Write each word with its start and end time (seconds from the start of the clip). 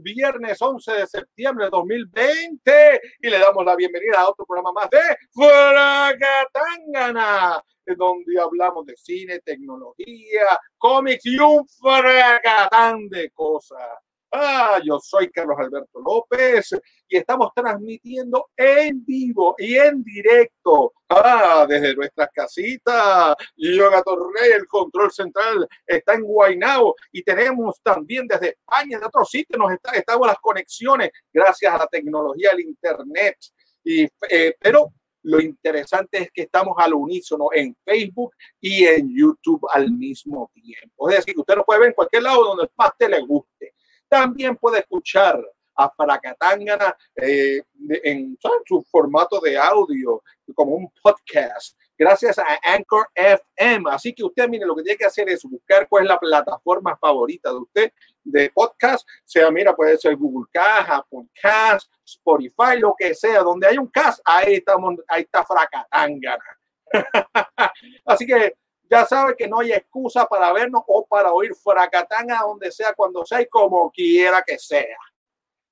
Viernes 0.00 0.60
11 0.60 0.92
de 0.92 1.06
septiembre 1.06 1.66
de 1.66 1.70
2020 1.70 3.00
y 3.20 3.30
le 3.30 3.38
damos 3.38 3.64
la 3.64 3.76
bienvenida 3.76 4.20
a 4.20 4.30
otro 4.30 4.44
programa 4.46 4.72
más 4.72 4.90
de 4.90 4.98
Fracatangana, 5.32 7.62
donde 7.96 8.40
hablamos 8.40 8.86
de 8.86 8.96
cine, 8.96 9.38
tecnología, 9.40 10.58
cómics 10.76 11.26
y 11.26 11.38
un 11.38 11.68
fracatán 11.68 13.08
de 13.08 13.30
cosas. 13.30 14.07
Ah, 14.30 14.78
yo 14.84 15.00
soy 15.00 15.30
Carlos 15.30 15.56
Alberto 15.58 16.00
López 16.00 16.74
y 17.08 17.16
estamos 17.16 17.50
transmitiendo 17.54 18.50
en 18.54 19.02
vivo 19.04 19.54
y 19.56 19.76
en 19.76 20.04
directo 20.04 20.92
ah, 21.08 21.64
desde 21.66 21.94
nuestras 21.94 22.28
casitas. 22.32 23.34
Yo, 23.56 23.90
Torrey, 24.04 24.52
el 24.52 24.66
control 24.66 25.10
central 25.10 25.66
está 25.86 26.14
en 26.14 26.24
Guaynabo 26.24 26.94
y 27.10 27.22
tenemos 27.22 27.80
también 27.82 28.26
desde 28.26 28.50
España, 28.50 28.98
de 28.98 29.06
otros 29.06 29.30
sitios, 29.30 29.58
nos 29.58 29.72
está, 29.72 29.92
estamos 29.92 30.26
las 30.26 30.38
conexiones 30.38 31.10
gracias 31.32 31.72
a 31.72 31.78
la 31.78 31.86
tecnología 31.86 32.50
del 32.50 32.60
Internet. 32.60 33.36
Y, 33.82 34.02
eh, 34.28 34.54
pero 34.60 34.92
lo 35.22 35.40
interesante 35.40 36.18
es 36.18 36.30
que 36.30 36.42
estamos 36.42 36.74
al 36.78 36.92
unísono 36.94 37.48
en 37.52 37.74
Facebook 37.84 38.34
y 38.60 38.84
en 38.84 39.14
YouTube 39.14 39.66
al 39.72 39.90
mismo 39.90 40.50
tiempo. 40.54 41.08
Es 41.08 41.16
decir, 41.16 41.38
usted 41.38 41.56
lo 41.56 41.64
puede 41.64 41.80
ver 41.80 41.88
en 41.88 41.94
cualquier 41.94 42.22
lado 42.22 42.44
donde 42.44 42.68
más 42.76 42.90
te 42.98 43.08
le 43.08 43.20
guste. 43.20 43.74
También 44.08 44.56
puede 44.56 44.80
escuchar 44.80 45.40
a 45.78 45.90
Fracatangana 45.90 46.96
eh, 47.14 47.62
en, 48.02 48.36
su 48.66 48.84
formato 48.90 49.40
de 49.40 49.56
audio, 49.56 50.22
como 50.54 50.74
un 50.74 50.92
podcast, 51.00 51.78
gracias 51.96 52.38
a 52.38 52.58
Anchor 52.64 53.06
FM. 53.14 53.88
Así 53.90 54.12
que 54.12 54.24
usted, 54.24 54.48
mire, 54.48 54.66
lo 54.66 54.74
que 54.74 54.82
tiene 54.82 54.98
que 54.98 55.04
hacer 55.04 55.28
es 55.28 55.44
buscar 55.44 55.88
cuál 55.88 56.02
es 56.02 56.08
la 56.08 56.18
plataforma 56.18 56.96
favorita 56.96 57.50
de 57.50 57.56
usted 57.56 57.92
de 58.24 58.50
podcast, 58.50 59.08
sea, 59.24 59.50
mira, 59.50 59.74
puede 59.74 59.96
ser 59.98 60.16
Google 60.16 60.48
Cast, 60.52 60.90
Apple 60.90 61.28
Cast, 61.40 61.90
Spotify, 62.04 62.78
lo 62.78 62.94
que 62.98 63.14
sea, 63.14 63.40
donde 63.40 63.68
hay 63.68 63.78
un 63.78 63.86
cast, 63.86 64.20
ahí 64.24 64.54
estamos, 64.54 64.96
ahí 65.06 65.22
está 65.22 65.44
Fracatangana. 65.44 66.44
Así 68.04 68.26
que 68.26 68.54
ya 68.90 69.04
sabe 69.04 69.36
que 69.36 69.48
no 69.48 69.60
hay 69.60 69.72
excusa 69.72 70.26
para 70.26 70.52
vernos 70.52 70.82
o 70.86 71.06
para 71.06 71.32
oír 71.32 71.54
fracatanga 71.54 72.40
donde 72.40 72.72
sea, 72.72 72.94
cuando 72.94 73.24
sea 73.24 73.42
y 73.42 73.46
como 73.46 73.90
quiera 73.90 74.42
que 74.46 74.58
sea. 74.58 74.96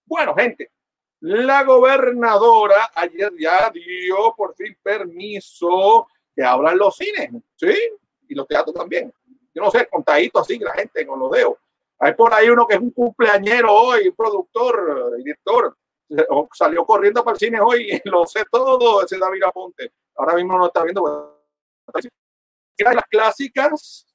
Bueno, 0.05 0.35
gente, 0.35 0.71
la 1.21 1.65
gobernadora 1.65 2.91
ayer 2.95 3.33
ya 3.39 3.71
dio 3.71 4.35
por 4.37 4.55
fin 4.55 4.77
permiso 4.83 6.07
que 6.35 6.45
abran 6.45 6.77
los 6.77 6.97
cines, 6.97 7.31
¿sí? 7.57 7.75
Y 8.29 8.35
los 8.35 8.47
teatros 8.47 8.75
también. 8.75 9.13
Yo 9.55 9.63
no 9.63 9.71
sé, 9.71 9.89
contadito 9.89 10.39
así, 10.39 10.59
la 10.59 10.75
gente 10.75 11.05
no 11.05 11.17
lo 11.17 11.31
veo. 11.31 11.59
Hay 11.99 12.13
por 12.15 12.35
ahí 12.35 12.51
uno 12.51 12.67
que 12.67 12.75
es 12.75 12.81
un 12.81 12.91
cumpleañero 12.91 13.73
hoy, 13.73 14.11
productor, 14.11 15.17
director, 15.17 15.75
salió 16.53 16.85
corriendo 16.85 17.25
para 17.25 17.35
el 17.35 17.41
cine 17.41 17.61
hoy, 17.61 18.01
lo 18.05 18.27
sé 18.27 18.45
todo, 18.51 19.03
ese 19.03 19.19
David 19.19 19.45
Aponte. 19.45 19.93
Ahora 20.17 20.35
mismo 20.35 20.59
no 20.59 20.67
está 20.67 20.83
viendo, 20.83 21.41
las 22.85 23.05
clásicas, 23.07 24.07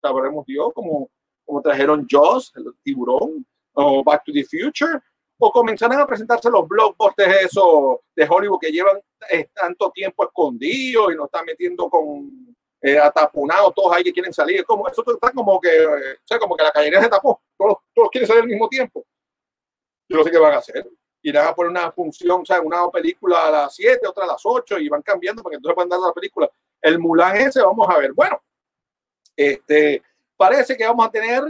sabremos 0.00 0.44
Dios, 0.46 0.72
como, 0.74 1.10
como 1.44 1.62
trajeron 1.62 2.06
Jaws, 2.08 2.52
el 2.56 2.64
tiburón, 2.82 3.46
o 3.74 4.02
Back 4.04 4.24
to 4.24 4.32
the 4.32 4.44
Future, 4.44 5.00
o 5.38 5.50
comenzarán 5.50 6.00
a 6.00 6.06
presentarse 6.06 6.50
los 6.50 6.68
blockbusters 6.68 7.46
eso 7.46 8.02
de 8.14 8.26
Hollywood 8.28 8.60
que 8.60 8.70
llevan 8.70 9.00
eh, 9.30 9.48
tanto 9.52 9.90
tiempo 9.90 10.24
escondidos 10.24 11.12
y 11.12 11.16
nos 11.16 11.26
están 11.26 11.44
metiendo 11.44 11.88
con 11.88 12.54
eh, 12.80 12.98
atapunados 12.98 13.74
todos 13.74 13.94
ahí 13.94 14.04
que 14.04 14.12
quieren 14.12 14.32
salir. 14.32 14.64
como, 14.64 14.88
eso 14.88 15.02
está 15.06 15.32
como 15.32 15.60
que, 15.60 15.68
eh, 15.68 16.12
o 16.14 16.26
sea, 16.26 16.38
como 16.38 16.56
que 16.56 16.64
la 16.64 16.70
calle 16.70 17.00
se 17.00 17.08
tapó, 17.08 17.40
todos, 17.56 17.78
todos 17.94 18.08
quieren 18.10 18.28
salir 18.28 18.42
al 18.42 18.48
mismo 18.48 18.68
tiempo. 18.68 19.04
Yo 20.08 20.18
no 20.18 20.24
sé 20.24 20.30
qué 20.30 20.38
van 20.38 20.54
a 20.54 20.58
hacer. 20.58 20.88
Irán 21.22 21.46
a 21.48 21.54
poner 21.54 21.70
una 21.70 21.92
función, 21.92 22.42
o 22.42 22.44
sea, 22.44 22.60
una 22.60 22.88
película 22.90 23.46
a 23.46 23.50
las 23.50 23.74
7, 23.74 24.06
otra 24.06 24.24
a 24.24 24.28
las 24.28 24.42
8 24.44 24.78
y 24.78 24.88
van 24.88 25.02
cambiando 25.02 25.42
para 25.42 25.52
que 25.52 25.56
entonces 25.56 25.74
puedan 25.74 25.88
dar 25.88 26.00
la 26.00 26.12
película 26.12 26.50
el 26.82 26.98
Mulan 26.98 27.36
ese, 27.36 27.62
vamos 27.62 27.88
a 27.88 27.98
ver. 27.98 28.12
Bueno, 28.12 28.42
este, 29.36 30.02
parece 30.36 30.76
que 30.76 30.86
vamos 30.86 31.06
a 31.06 31.10
tener 31.10 31.42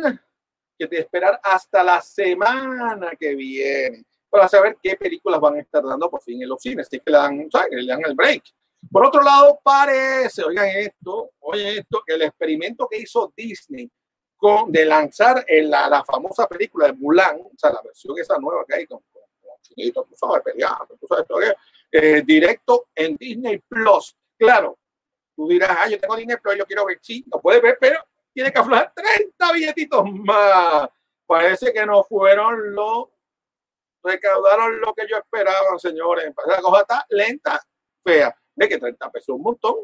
que 0.78 0.98
esperar 0.98 1.41
hasta 1.43 1.82
la 1.82 2.00
semana 2.00 3.12
que 3.19 3.34
viene 3.34 4.04
para 4.28 4.48
saber 4.48 4.78
qué 4.82 4.97
películas 4.97 5.41
van 5.41 5.56
a 5.56 5.60
estar 5.60 5.82
dando 5.82 6.10
por 6.10 6.22
fin 6.22 6.43
en 6.43 6.48
los 6.48 6.60
cines, 6.60 6.88
que 6.88 7.00
le 7.04 7.12
dan, 7.12 7.48
le 7.70 7.87
dan 7.87 8.03
el 8.04 8.15
break. 8.15 8.43
Por 8.91 9.06
otro 9.06 9.22
lado, 9.22 9.60
parece, 9.62 10.43
oigan 10.43 10.69
esto, 10.69 11.32
oigan 11.41 11.78
esto, 11.78 12.03
el 12.06 12.22
experimento 12.22 12.88
que 12.91 12.99
hizo 12.99 13.32
Disney 13.37 13.91
con, 14.37 14.72
de 14.72 14.84
lanzar 14.84 15.44
la, 15.49 15.88
la, 15.88 16.03
famosa 16.03 16.49
película 16.49 16.87
de 16.87 16.94
Mulan, 16.94 17.41
o 17.43 17.53
sea, 17.56 17.70
la 17.70 17.81
versión 17.82 18.19
esa 18.19 18.38
nueva 18.38 18.64
que 18.66 18.75
hay 18.75 18.87
con, 18.87 19.00
con, 19.12 19.22
con 19.93 20.09
tú 20.09 20.16
sabes, 20.16 20.43
peleando, 20.43 20.97
tú 21.00 21.06
sabes, 21.06 21.26
eh, 21.93 22.22
directo 22.26 22.88
en 22.94 23.16
Disney 23.16 23.59
Plus. 23.59 24.16
Claro, 24.37 24.78
Tú 25.42 25.48
dirás, 25.48 25.76
ah, 25.76 25.88
yo 25.88 25.98
tengo 25.98 26.14
dinero, 26.14 26.41
pero 26.41 26.56
yo 26.56 26.64
quiero 26.64 26.86
ver. 26.86 27.00
Sí, 27.03 27.25
lo 27.32 27.41
puedes 27.41 27.60
ver, 27.60 27.76
pero 27.80 27.98
tiene 28.32 28.53
que 28.53 28.60
aflojar 28.60 28.92
30 28.94 29.53
billetitos 29.53 30.04
más. 30.25 30.88
Parece 31.26 31.72
que 31.72 31.84
no 31.84 32.04
fueron 32.04 32.72
los 32.72 33.08
recaudaron 34.04 34.81
lo 34.81 34.94
que 34.94 35.04
yo 35.08 35.16
esperaba, 35.16 35.76
señores. 35.78 36.32
La 36.47 36.60
cosa 36.60 36.82
está 36.82 37.06
lenta, 37.11 37.61
fea. 38.05 38.32
Ve 38.55 38.69
que 38.69 38.78
30 38.78 39.11
pesos 39.11 39.34
un 39.34 39.43
montón. 39.43 39.75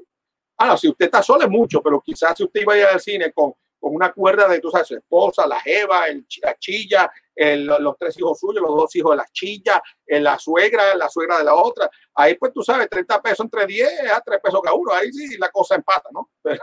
Ahora, 0.58 0.76
si 0.76 0.88
usted 0.88 1.06
está 1.06 1.24
solo 1.24 1.42
es 1.42 1.50
mucho, 1.50 1.82
pero 1.82 2.00
quizás 2.00 2.36
si 2.36 2.44
usted 2.44 2.60
iba 2.60 2.74
a 2.74 2.78
ir 2.78 2.84
al 2.84 3.00
cine 3.00 3.32
con, 3.32 3.52
con 3.80 3.96
una 3.96 4.12
cuerda 4.12 4.46
de 4.46 4.60
tu 4.60 4.70
su 4.70 4.94
esposa, 4.94 5.44
la 5.44 5.58
jeva, 5.58 6.06
el, 6.06 6.24
la 6.40 6.56
chilla, 6.56 7.10
los 7.38 7.96
tres 7.98 8.18
hijos 8.18 8.38
suyos, 8.38 8.62
los 8.62 8.76
dos 8.76 8.94
hijos 8.96 9.12
de 9.12 9.16
la 9.16 9.26
chilla, 9.32 9.82
la 10.06 10.38
suegra, 10.38 10.94
la 10.96 11.08
suegra 11.08 11.38
de 11.38 11.44
la 11.44 11.54
otra. 11.54 11.90
Ahí 12.14 12.34
pues 12.34 12.52
tú 12.52 12.62
sabes, 12.62 12.88
30 12.88 13.22
pesos 13.22 13.40
entre 13.40 13.66
10 13.66 14.10
a 14.12 14.20
3 14.20 14.40
pesos 14.42 14.60
cada 14.62 14.74
uno. 14.74 14.92
Ahí 14.92 15.12
sí 15.12 15.36
la 15.38 15.48
cosa 15.50 15.76
empata, 15.76 16.08
¿no? 16.12 16.30
Pero 16.42 16.60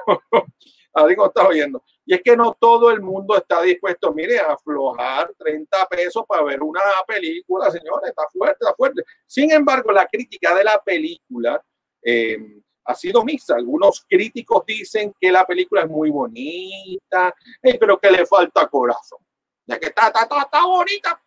ahí 0.93 1.15
como 1.15 1.27
estás 1.27 1.47
oyendo. 1.47 1.83
Y 2.05 2.13
es 2.13 2.21
que 2.21 2.35
no 2.37 2.55
todo 2.59 2.91
el 2.91 3.01
mundo 3.01 3.35
está 3.35 3.61
dispuesto, 3.61 4.13
mire, 4.13 4.39
a 4.39 4.53
aflojar 4.53 5.33
30 5.37 5.85
pesos 5.87 6.23
para 6.27 6.43
ver 6.43 6.61
una 6.61 6.81
película, 7.07 7.71
señores. 7.71 8.09
Está 8.09 8.23
fuerte, 8.31 8.57
está 8.61 8.75
fuerte. 8.75 9.03
Sin 9.25 9.51
embargo, 9.51 9.91
la 9.91 10.07
crítica 10.07 10.55
de 10.55 10.63
la 10.63 10.81
película 10.81 11.61
eh, 12.01 12.37
ha 12.85 12.95
sido 12.95 13.23
mixta. 13.23 13.55
Algunos 13.55 14.05
críticos 14.07 14.65
dicen 14.65 15.13
que 15.19 15.31
la 15.31 15.45
película 15.45 15.81
es 15.81 15.89
muy 15.89 16.11
bonita, 16.11 17.33
eh, 17.61 17.77
pero 17.79 17.97
que 17.97 18.11
le 18.11 18.25
falta 18.25 18.67
corazón 18.67 19.19
ya 19.65 19.79
que 19.79 19.87
está, 19.87 20.07
está, 20.07 20.21
está, 20.23 20.65
bonita, 20.65 21.21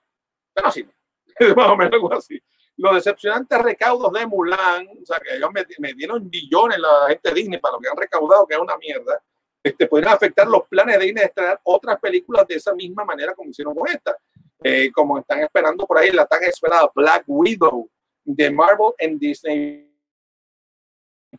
pero 0.55 0.71
sí, 0.71 0.87
más 1.57 1.69
o 1.69 1.77
menos 1.77 1.93
algo 1.95 2.13
así. 2.13 2.41
Los 2.77 2.95
decepcionantes 2.95 3.59
recaudos 3.61 4.13
de 4.13 4.27
Mulan, 4.27 4.87
o 5.03 5.05
sea, 5.05 5.19
que 5.19 5.35
ellos 5.35 5.51
me, 5.53 5.93
dieron 5.95 6.31
billones 6.31 6.79
la 6.79 7.09
gente 7.09 7.29
de 7.29 7.35
Disney 7.35 7.59
para 7.59 7.75
lo 7.75 7.81
que 7.81 7.89
han 7.89 7.97
recaudado, 7.97 8.47
que 8.47 8.55
es 8.55 8.61
una 8.61 8.77
mierda, 8.77 9.21
este, 9.63 9.89
podrían 9.89 10.15
afectar 10.15 10.47
los 10.47 10.69
planes 10.69 10.99
de 10.99 11.07
Disney 11.07 11.23
de 11.23 11.27
estrenar 11.27 11.61
otras 11.65 11.99
películas 11.99 12.47
de 12.47 12.55
esa 12.55 12.73
misma 12.75 13.05
manera 13.05 13.35
como 13.35 13.51
hicieron 13.51 13.75
con 13.75 13.89
esta. 13.89 14.17
Eh, 14.63 14.91
como 14.93 15.19
están 15.19 15.41
esperando 15.41 15.87
por 15.87 15.99
ahí 15.99 16.11
la 16.11 16.27
tan 16.27 16.43
esperada 16.43 16.91
Black 16.93 17.25
Widow 17.29 17.89
de 18.25 18.51
Marvel 18.51 18.93
en 18.99 19.19
Disney 19.19 19.89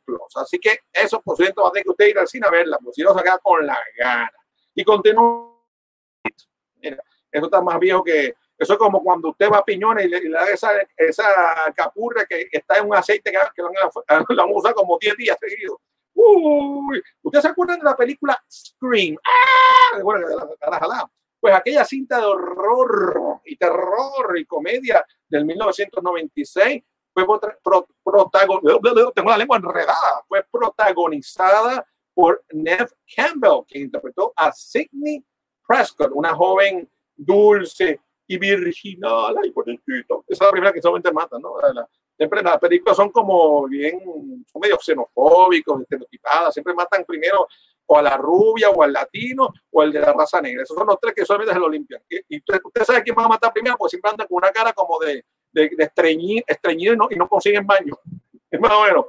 Plus. 0.05 0.35
Así 0.35 0.57
que 0.57 0.79
eso, 0.93 1.21
por 1.21 1.35
cierto, 1.35 1.63
va 1.63 1.69
a 1.69 1.71
tener 1.71 1.83
que 1.83 1.89
usted 1.89 2.07
ir 2.07 2.19
al 2.19 2.27
cine 2.27 2.47
a 2.47 2.51
verla, 2.51 2.77
pues 2.81 2.95
si 2.95 3.01
no 3.01 3.13
se 3.13 3.23
queda 3.23 3.39
con 3.39 3.65
la 3.65 3.77
gana. 3.97 4.31
Y 4.73 4.83
continúa 4.83 5.48
Mira, 6.81 7.03
eso 7.31 7.45
está 7.45 7.61
más 7.61 7.79
viejo 7.79 8.03
que. 8.03 8.35
Eso 8.57 8.73
es 8.73 8.79
como 8.79 9.01
cuando 9.01 9.29
usted 9.29 9.49
va 9.49 9.59
a 9.59 9.63
piñones 9.63 10.05
y 10.05 10.09
le, 10.09 10.29
da 10.29 10.49
esa, 10.49 10.71
esa 10.97 11.23
capurra 11.73 12.25
que, 12.25 12.49
está 12.51 12.77
en 12.77 12.87
un 12.87 12.95
aceite 12.95 13.31
que, 13.31 13.37
que 13.55 13.61
van 13.61 13.71
a, 13.77 14.25
la 14.33 14.45
usar 14.53 14.73
como 14.73 14.97
10 14.99 15.15
días 15.15 15.37
seguidos. 15.39 15.77
Uy, 16.13 17.01
¿Ustedes 17.21 17.43
se 17.43 17.49
acuerdan 17.49 17.79
de 17.79 17.85
la 17.85 17.95
película 17.95 18.37
Scream? 18.51 19.15
¡Ah! 19.23 19.99
Bueno, 20.03 20.27
pues 21.39 21.53
aquella 21.53 21.85
cinta 21.85 22.19
de 22.19 22.25
horror 22.25 23.39
y 23.45 23.55
terror 23.55 24.37
y 24.37 24.45
comedia 24.45 25.05
del 25.27 25.45
1996 25.45 26.83
fue 27.13 27.25
protagonizada, 28.03 29.11
tengo 29.13 29.29
la 29.29 29.37
lengua 29.37 29.57
enredada, 29.57 30.23
fue 30.27 30.45
protagonizada 30.51 31.85
por 32.13 32.43
Nev 32.51 32.89
Campbell, 33.15 33.65
que 33.67 33.79
interpretó 33.79 34.33
a 34.35 34.51
Sidney 34.51 35.23
Prescott, 35.69 36.11
una 36.15 36.33
joven 36.33 36.89
dulce 37.15 38.01
y 38.25 38.39
virginal, 38.39 39.35
ay, 39.43 39.51
bonito. 39.51 40.25
Esa 40.27 40.45
es 40.45 40.47
la 40.47 40.51
primera 40.51 40.73
que 40.73 40.81
solamente 40.81 41.11
mata, 41.11 41.37
¿no? 41.37 41.59
La, 41.61 41.87
siempre 42.17 42.41
las 42.41 42.57
películas 42.57 42.97
son 42.97 43.11
como 43.11 43.67
bien, 43.67 44.43
son 44.51 44.59
medio 44.59 44.79
xenofóbicos, 44.79 45.81
estereotipadas, 45.81 46.55
siempre 46.55 46.73
matan 46.73 47.05
primero 47.05 47.47
o 47.85 47.97
a 47.97 48.01
la 48.01 48.17
rubia 48.17 48.71
o 48.71 48.81
al 48.81 48.93
latino 48.93 49.53
o 49.69 49.81
al 49.81 49.93
de 49.93 49.99
la 49.99 50.11
raza 50.11 50.41
negra. 50.41 50.63
Esos 50.63 50.75
son 50.75 50.87
los 50.87 50.99
tres 50.99 51.13
que 51.13 51.23
solamente 51.23 51.53
se 51.53 51.59
lo 51.59 51.69
limpian. 51.69 52.01
Y, 52.09 52.37
usted, 52.37 52.83
sabe 52.83 53.03
quién 53.03 53.15
va 53.15 53.25
a 53.25 53.29
matar 53.29 53.53
primero, 53.53 53.77
pues 53.77 53.91
siempre 53.91 54.09
andan 54.09 54.25
con 54.25 54.37
una 54.37 54.51
cara 54.51 54.73
como 54.73 54.97
de, 54.97 55.23
de, 55.51 55.69
de 55.69 55.83
estreñido, 55.83 56.93
y, 56.95 56.97
no, 56.97 57.07
y 57.11 57.15
no 57.15 57.29
consiguen 57.29 57.67
baño. 57.67 57.95
Es 58.51 58.59
más 58.59 58.71
o 58.71 58.83
menos. 58.83 59.05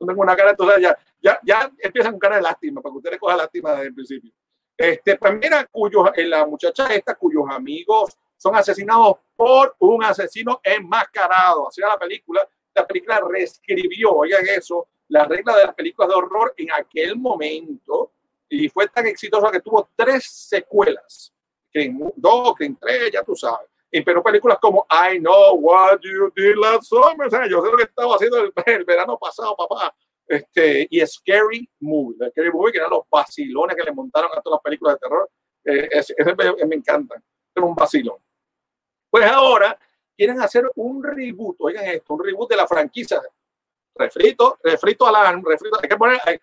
Tengo 0.00 0.20
una 0.20 0.34
cara, 0.34 0.50
entonces 0.50 0.82
ya, 0.82 0.98
ya, 1.22 1.38
ya 1.44 1.72
empiezan 1.78 2.10
con 2.10 2.18
cara 2.18 2.34
de 2.34 2.42
lástima, 2.42 2.82
para 2.82 2.92
que 2.92 2.96
usted 2.96 3.10
le 3.12 3.18
coja 3.20 3.36
lástima 3.36 3.70
desde 3.70 3.86
el 3.86 3.94
principio. 3.94 4.32
Este, 4.78 5.16
pues 5.16 5.34
mira, 5.34 5.66
cuyo, 5.66 6.14
eh, 6.14 6.24
la 6.24 6.46
muchacha 6.46 6.86
esta, 6.94 7.16
cuyos 7.16 7.44
amigos 7.50 8.16
son 8.36 8.54
asesinados 8.54 9.16
por 9.34 9.74
un 9.80 10.04
asesino 10.04 10.60
enmascarado. 10.62 11.66
Así 11.66 11.80
era 11.80 11.90
la 11.90 11.98
película. 11.98 12.48
La 12.72 12.86
película 12.86 13.20
reescribió, 13.28 14.12
oigan 14.12 14.46
eso, 14.46 14.86
la 15.08 15.24
regla 15.24 15.56
de 15.56 15.64
las 15.66 15.74
películas 15.74 16.10
de 16.10 16.14
horror 16.14 16.54
en 16.56 16.70
aquel 16.70 17.16
momento 17.16 18.12
y 18.48 18.68
fue 18.68 18.86
tan 18.86 19.06
exitosa 19.08 19.50
que 19.50 19.60
tuvo 19.60 19.90
tres 19.96 20.24
secuelas. 20.48 21.34
Scream 21.70 22.12
2, 22.14 22.52
Scream 22.52 22.76
3, 22.80 23.12
ya 23.12 23.24
tú 23.24 23.34
sabes. 23.34 23.68
Pero 23.90 24.22
películas 24.22 24.58
como 24.60 24.86
I 24.90 25.18
Know 25.18 25.56
What 25.56 26.00
You 26.02 26.32
Did 26.36 26.54
Last 26.56 26.84
Summer, 26.84 27.26
o 27.26 27.30
sea, 27.30 27.48
yo 27.48 27.62
sé 27.62 27.70
lo 27.70 27.76
que 27.76 27.84
estaba 27.84 28.14
haciendo 28.14 28.38
el, 28.38 28.52
el 28.66 28.84
verano 28.84 29.18
pasado, 29.18 29.56
papá. 29.56 29.92
Este, 30.28 30.86
y 30.90 31.04
Scary 31.06 31.68
Movie, 31.80 32.30
Scary 32.30 32.52
Movie, 32.52 32.72
que 32.72 32.78
eran 32.78 32.90
los 32.90 33.04
vacilones 33.10 33.74
que 33.74 33.82
le 33.82 33.92
montaron 33.92 34.30
a 34.36 34.42
todas 34.42 34.58
las 34.58 34.62
películas 34.62 34.94
de 34.94 35.00
terror. 35.00 35.30
Eh, 35.64 35.88
ese, 35.90 36.14
me, 36.24 36.66
me 36.66 36.76
encantan. 36.76 37.22
Era 37.54 37.66
un 37.66 37.74
vacilón. 37.74 38.18
Pues 39.10 39.24
ahora 39.24 39.78
quieren 40.18 40.40
hacer 40.42 40.68
un 40.74 41.02
reboot, 41.02 41.56
oigan 41.60 41.86
esto, 41.86 42.14
un 42.14 42.24
reboot 42.24 42.50
de 42.50 42.56
la 42.56 42.66
franquicia. 42.66 43.22
Refrito, 43.94 44.58
refrito 44.62 45.06
a 45.06 45.12
la, 45.12 45.32
refrito, 45.44 45.78
hay 45.80 45.88
que 45.88 45.96
poner, 45.96 46.20
hay, 46.24 46.38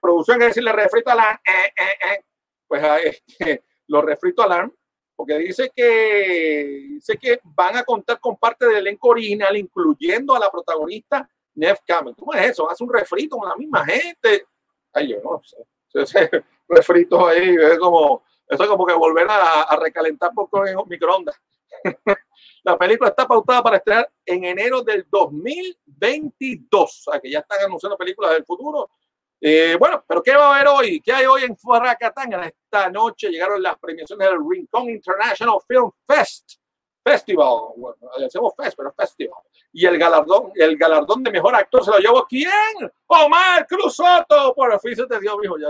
producción 0.00 0.38
que 0.38 0.46
decirle 0.46 0.72
refrito 0.72 1.10
a 1.10 1.14
la, 1.14 1.40
eh, 1.44 1.72
eh, 1.76 2.12
eh. 2.12 2.24
pues 2.66 2.82
este, 3.04 3.64
los 3.88 4.04
refrito 4.04 4.42
alarm, 4.42 4.72
porque 5.16 5.38
dice 5.38 5.70
que 5.74 6.86
dice 6.90 7.16
que 7.16 7.40
van 7.42 7.76
a 7.76 7.84
contar 7.84 8.20
con 8.20 8.36
parte 8.36 8.66
del 8.66 8.76
elenco 8.76 9.08
original, 9.08 9.56
incluyendo 9.56 10.34
a 10.34 10.38
la 10.38 10.50
protagonista 10.50 11.28
Nev 11.54 11.78
Campbell. 11.86 12.14
¿Cómo 12.16 12.32
es 12.34 12.50
eso? 12.50 12.70
Hace 12.70 12.84
un 12.84 12.92
refrito 12.92 13.36
con 13.36 13.48
la 13.48 13.56
misma 13.56 13.84
gente. 13.84 14.46
Ay, 14.92 15.08
yo 15.08 15.16
no 15.22 15.40
sé. 15.42 15.56
Ese 15.92 16.30
refrito 16.68 17.26
ahí 17.26 17.54
es 17.54 17.78
como, 17.78 18.24
eso 18.48 18.62
es 18.62 18.68
como 18.68 18.86
que 18.86 18.94
volver 18.94 19.28
a, 19.28 19.62
a 19.62 19.76
recalentar 19.76 20.32
poco 20.34 20.66
en 20.66 20.76
microondas. 20.86 21.40
la 22.64 22.78
película 22.78 23.10
está 23.10 23.26
pautada 23.26 23.62
para 23.62 23.76
estrenar 23.76 24.10
en 24.24 24.44
enero 24.44 24.82
del 24.82 25.06
2022. 25.10 26.82
O 27.06 27.10
sea, 27.10 27.20
que 27.20 27.30
ya 27.30 27.40
están 27.40 27.64
anunciando 27.64 27.96
películas 27.96 28.32
del 28.32 28.44
futuro. 28.44 28.90
Eh, 29.40 29.76
bueno, 29.78 30.02
pero 30.08 30.22
¿qué 30.22 30.34
va 30.34 30.46
a 30.46 30.54
haber 30.56 30.68
hoy? 30.68 31.00
¿Qué 31.00 31.12
hay 31.12 31.26
hoy 31.26 31.42
en 31.42 31.56
Fuaracatanga? 31.56 32.46
Esta 32.46 32.88
noche 32.88 33.28
llegaron 33.28 33.62
las 33.62 33.78
premiaciones 33.78 34.26
del 34.26 34.38
Rincon 34.48 34.88
International 34.88 35.58
Film 35.68 35.90
Fest. 36.06 36.54
Festival, 37.04 37.74
bueno, 37.76 37.96
decimos 38.18 38.54
fest, 38.56 38.74
pero 38.78 38.90
festival. 38.94 39.42
Y 39.74 39.84
el 39.84 39.98
galardón, 39.98 40.52
el 40.54 40.78
galardón 40.78 41.22
de 41.22 41.30
mejor 41.30 41.54
actor 41.54 41.84
se 41.84 41.90
lo 41.90 41.98
llevó 41.98 42.24
quién? 42.26 42.50
Omar 43.06 43.66
Cruzoto. 43.66 44.54
Por 44.54 44.80
fin 44.80 44.96
se 44.96 45.06
te 45.06 45.20
dio, 45.20 45.36
mijo. 45.36 45.58
Ya. 45.58 45.68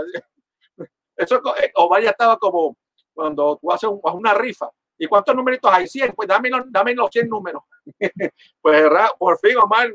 Eso, 1.17 1.41
eh, 1.57 1.73
Omar 1.75 2.01
ya 2.01 2.11
estaba 2.11 2.37
como 2.37 2.77
cuando 3.13 3.57
tú 3.61 3.69
haces 3.69 3.89
una 4.13 4.33
rifa. 4.33 4.69
¿Y 4.97 5.07
cuántos 5.07 5.35
numeritos 5.35 5.69
hay? 5.73 5.89
100. 5.89 6.13
Pues 6.13 6.25
dame, 6.25 6.49
dame 6.67 6.95
los 6.95 7.09
100 7.11 7.27
números. 7.27 7.63
pues 8.61 8.89
por 9.19 9.37
fin 9.39 9.57
Omar 9.57 9.93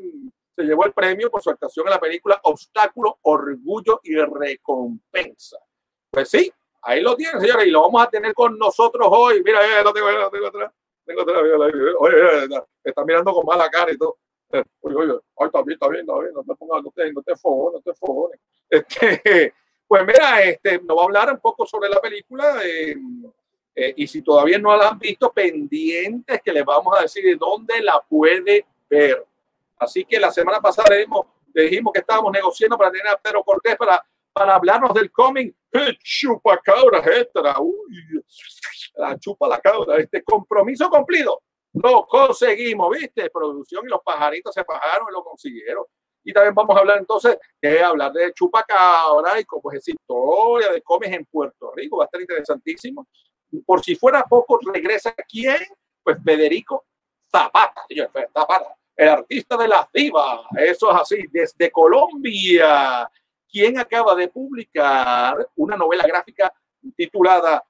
se 0.55 0.63
llevó 0.63 0.85
el 0.85 0.93
premio 0.93 1.31
por 1.31 1.43
su 1.43 1.49
actuación 1.49 1.87
en 1.87 1.93
la 1.93 2.01
película 2.01 2.39
Obstáculo, 2.45 3.19
Orgullo 3.23 4.01
y 4.03 4.15
Recompensa. 4.17 5.57
Pues 6.11 6.29
sí, 6.29 6.53
ahí 6.83 7.01
lo 7.01 7.17
tienen, 7.17 7.41
señores, 7.41 7.67
y 7.67 7.71
lo 7.71 7.81
vamos 7.81 8.03
a 8.03 8.11
tener 8.11 8.35
con 8.35 8.59
nosotros 8.59 9.09
hoy. 9.11 9.43
Mira, 9.43 9.65
eh, 9.65 9.83
lo 9.83 9.93
tengo, 9.93 10.11
lo 10.11 10.31
tengo 10.31 10.49
atrás. 10.49 10.73
Tengo 11.05 11.23
atrás, 11.23 11.43
oye, 11.99 12.62
está 12.85 13.05
mirando 13.05 13.32
con 13.32 13.44
mala 13.44 13.69
cara 13.69 13.93
y 13.93 13.99
todo. 13.99 14.19
Oye, 14.81 14.97
oye, 14.97 15.12
ay, 15.38 15.47
está 15.47 15.62
bien, 15.62 15.75
está 15.75 15.88
bien, 15.88 16.00
está 16.00 16.19
bien, 16.19 16.35
no 16.35 16.43
te 16.43 16.55
pongas, 16.55 16.82
no 16.82 16.91
te, 16.91 17.12
no 17.12 17.23
te 17.23 17.37
fogones, 17.37 17.82
no 17.85 17.93
te 17.93 17.99
fogones. 17.99 18.41
Este, 18.69 19.55
pues 19.88 20.06
mira, 20.06 20.43
este, 20.43 20.81
nos 20.81 20.97
va 20.97 21.02
a 21.02 21.05
hablar 21.05 21.32
un 21.32 21.41
poco 21.41 21.67
sobre 21.67 21.88
la 21.88 22.00
película. 22.00 22.61
Eh, 22.64 22.97
eh, 23.75 23.94
y 23.97 24.06
si 24.06 24.23
todavía 24.23 24.58
no 24.58 24.76
la 24.76 24.88
han 24.88 24.99
visto, 24.99 25.32
pendientes 25.32 26.41
que 26.43 26.52
les 26.52 26.64
vamos 26.64 26.97
a 26.99 27.02
decir 27.02 27.25
de 27.25 27.37
dónde 27.37 27.81
la 27.81 28.00
puede 28.08 28.67
ver. 28.88 29.25
Así 29.79 30.05
que 30.05 30.19
la 30.19 30.31
semana 30.31 30.61
pasada 30.61 30.95
dijimos, 30.97 31.26
dijimos 31.54 31.92
que 31.92 32.00
estábamos 32.00 32.33
negociando 32.33 32.76
para 32.76 32.90
tener 32.90 33.09
a 33.09 33.16
Pedro 33.16 33.42
Cortés 33.42 33.76
para, 33.76 34.04
para 34.33 34.57
hablarnos 34.57 34.92
del 34.92 35.11
cómic 35.11 35.54
Chupa 36.02 36.59
Cabra, 36.59 36.99
extra. 36.99 37.59
Uy, 37.61 38.23
la 39.00 39.19
chupa 39.19 39.49
la 39.49 39.61
cabra. 39.61 39.97
Este 39.99 40.23
compromiso 40.23 40.88
cumplido. 40.90 41.42
Lo 41.73 42.07
conseguimos, 42.07 42.97
¿viste? 42.97 43.30
Producción 43.30 43.87
y 43.87 43.88
los 43.88 44.02
pajaritos 44.02 44.52
se 44.54 44.64
bajaron 44.66 45.09
y 45.11 45.12
lo 45.12 45.25
consiguieron. 45.25 45.85
Y 46.23 46.33
también 46.33 46.54
vamos 46.54 46.76
a 46.76 46.80
hablar 46.80 46.99
entonces 46.99 47.38
de 47.62 47.83
hablar 47.83 48.12
de 48.12 48.33
Chupacabra 48.35 49.40
y 49.40 49.45
cómo 49.45 49.73
es 49.73 49.78
esa 49.78 49.92
historia 49.92 50.71
de 50.73 50.83
cómics 50.83 51.12
en 51.12 51.25
Puerto 51.25 51.73
Rico. 51.75 51.97
Va 51.97 52.04
a 52.04 52.07
estar 52.07 52.21
interesantísimo. 52.21 53.07
Por 53.64 53.83
si 53.83 53.97
fuera 53.97 54.25
poco, 54.25 54.59
regresa 54.73 55.14
quién? 55.28 55.59
Pues 56.02 56.19
Federico 56.23 56.85
Zapata. 57.30 57.87
Zapata 58.33 58.76
el 59.00 59.09
artista 59.09 59.57
de 59.57 59.66
las 59.66 59.90
divas. 59.92 60.40
Eso 60.59 60.90
es 60.90 61.00
así, 61.00 61.25
desde 61.33 61.71
Colombia, 61.71 63.11
quien 63.50 63.78
acaba 63.78 64.14
de 64.14 64.28
publicar 64.28 65.49
una 65.57 65.75
novela 65.75 66.07
gráfica 66.07 66.52
titulada 66.95 67.64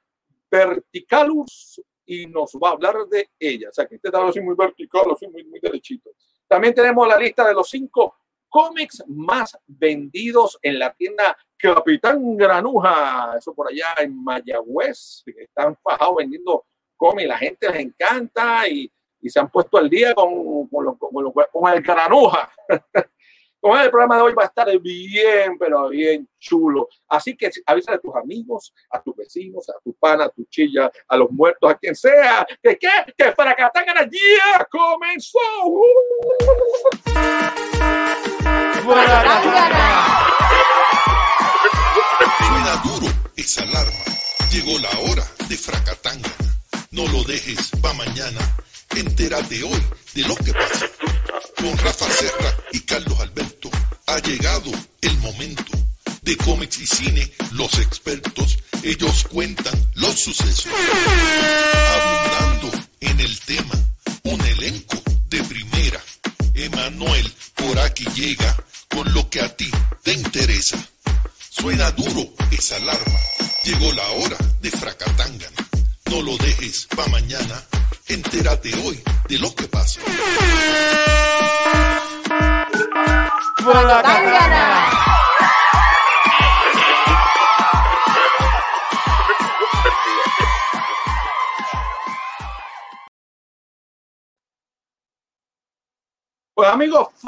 Verticalus 0.50 1.80
y 2.06 2.26
nos 2.26 2.52
va 2.54 2.70
a 2.70 2.72
hablar 2.72 2.96
de 3.08 3.30
ella. 3.38 3.68
O 3.68 3.72
sea, 3.72 3.86
que 3.86 3.96
este 3.96 4.08
está 4.08 4.26
así 4.26 4.40
muy 4.40 4.54
vertical, 4.56 5.04
así 5.12 5.28
muy, 5.28 5.44
muy 5.44 5.60
derechito. 5.60 6.10
También 6.48 6.74
tenemos 6.74 7.06
la 7.06 7.18
lista 7.18 7.46
de 7.46 7.54
los 7.54 7.68
cinco 7.68 8.16
cómics 8.48 9.04
más 9.06 9.56
vendidos 9.66 10.58
en 10.62 10.78
la 10.78 10.92
tienda 10.92 11.36
Capitán 11.56 12.36
Granuja, 12.36 13.36
eso 13.38 13.54
por 13.54 13.68
allá 13.68 13.94
en 13.98 14.24
Mayagüez, 14.24 15.22
que 15.24 15.44
están 15.44 15.76
fajados 15.76 16.16
vendiendo 16.16 16.64
cómics, 16.96 17.28
la 17.28 17.38
gente 17.38 17.68
les 17.68 17.80
encanta 17.80 18.66
y 18.66 18.90
y 19.20 19.28
se 19.28 19.40
han 19.40 19.50
puesto 19.50 19.78
al 19.78 19.88
día 19.88 20.14
con, 20.14 20.66
con, 20.68 20.96
con, 20.96 21.32
con 21.32 21.72
el 21.72 21.82
granuja. 21.82 22.50
con 23.60 23.78
el 23.78 23.90
programa 23.90 24.16
de 24.16 24.22
hoy 24.22 24.34
va 24.34 24.44
a 24.44 24.46
estar 24.46 24.78
bien, 24.78 25.58
pero 25.58 25.88
bien 25.88 26.28
chulo. 26.38 26.88
Así 27.08 27.36
que 27.36 27.50
avisa 27.66 27.94
a 27.94 27.98
tus 27.98 28.14
amigos, 28.16 28.72
a 28.90 29.02
tus 29.02 29.14
vecinos, 29.16 29.68
a 29.68 29.74
tu 29.84 29.94
pana, 29.94 30.24
a 30.24 30.28
tu 30.30 30.44
chilla, 30.44 30.90
a 31.08 31.16
los 31.16 31.30
muertos, 31.30 31.70
a 31.70 31.74
quien 31.74 31.94
sea, 31.94 32.46
que 32.62 32.78
qué, 32.78 32.88
que 33.16 33.34
que 33.34 34.02
el 34.02 34.10
día 34.10 34.68
comenzó. 34.70 35.38
Suena 42.38 42.82
duro 42.84 43.12
esa 43.36 43.62
alarma. 43.62 43.92
Llegó 44.50 44.78
la 44.78 45.10
hora 45.10 45.24
de 45.48 45.56
fracatanga. 45.56 46.30
No 46.92 47.06
lo 47.08 47.22
dejes 47.22 47.70
pa' 47.80 47.94
mañana 47.94 48.40
Entérate 48.96 49.62
hoy 49.62 49.82
de 50.14 50.22
lo 50.22 50.34
que 50.36 50.52
pasa. 50.52 50.86
Con 51.56 51.78
Rafa 51.78 52.06
Serra 52.06 52.56
y 52.72 52.80
Carlos 52.80 53.19
llegado 54.30 54.70
el 55.00 55.16
momento. 55.18 55.72
De 56.22 56.36
cómics 56.36 56.78
y 56.78 56.86
cine, 56.86 57.32
los 57.52 57.78
expertos, 57.78 58.58
ellos 58.82 59.24
cuentan 59.28 59.74
los 59.94 60.20
sucesos. 60.20 60.72
Abundando 61.96 62.70
en 63.00 63.20
el 63.20 63.40
tema, 63.40 63.74
un 64.24 64.40
elenco 64.40 65.02
de 65.28 65.42
primera. 65.44 66.00
Emanuel 66.54 67.32
por 67.54 67.78
aquí 67.80 68.04
llega 68.14 68.56
con 68.88 69.12
lo 69.12 69.28
que 69.30 69.40
a 69.40 69.48
ti 69.56 69.70
te 70.04 70.12
interesa. 70.12 70.78
Suena 71.50 71.90
duro 71.92 72.32
esa 72.52 72.76
alarma. 72.76 73.18
Llegó 73.64 73.92
la 73.92 74.08
hora 74.10 74.36
de 74.60 74.70
Fracatangana. 74.70 75.68
No 76.10 76.22
lo 76.22 76.36
dejes 76.36 76.86
pa' 76.94 77.06
mañana 77.08 77.64
Entérate 78.10 78.74
hoy 78.84 79.00
de 79.28 79.38
lo 79.38 79.54
que 79.54 79.68
pasa. 79.68 80.00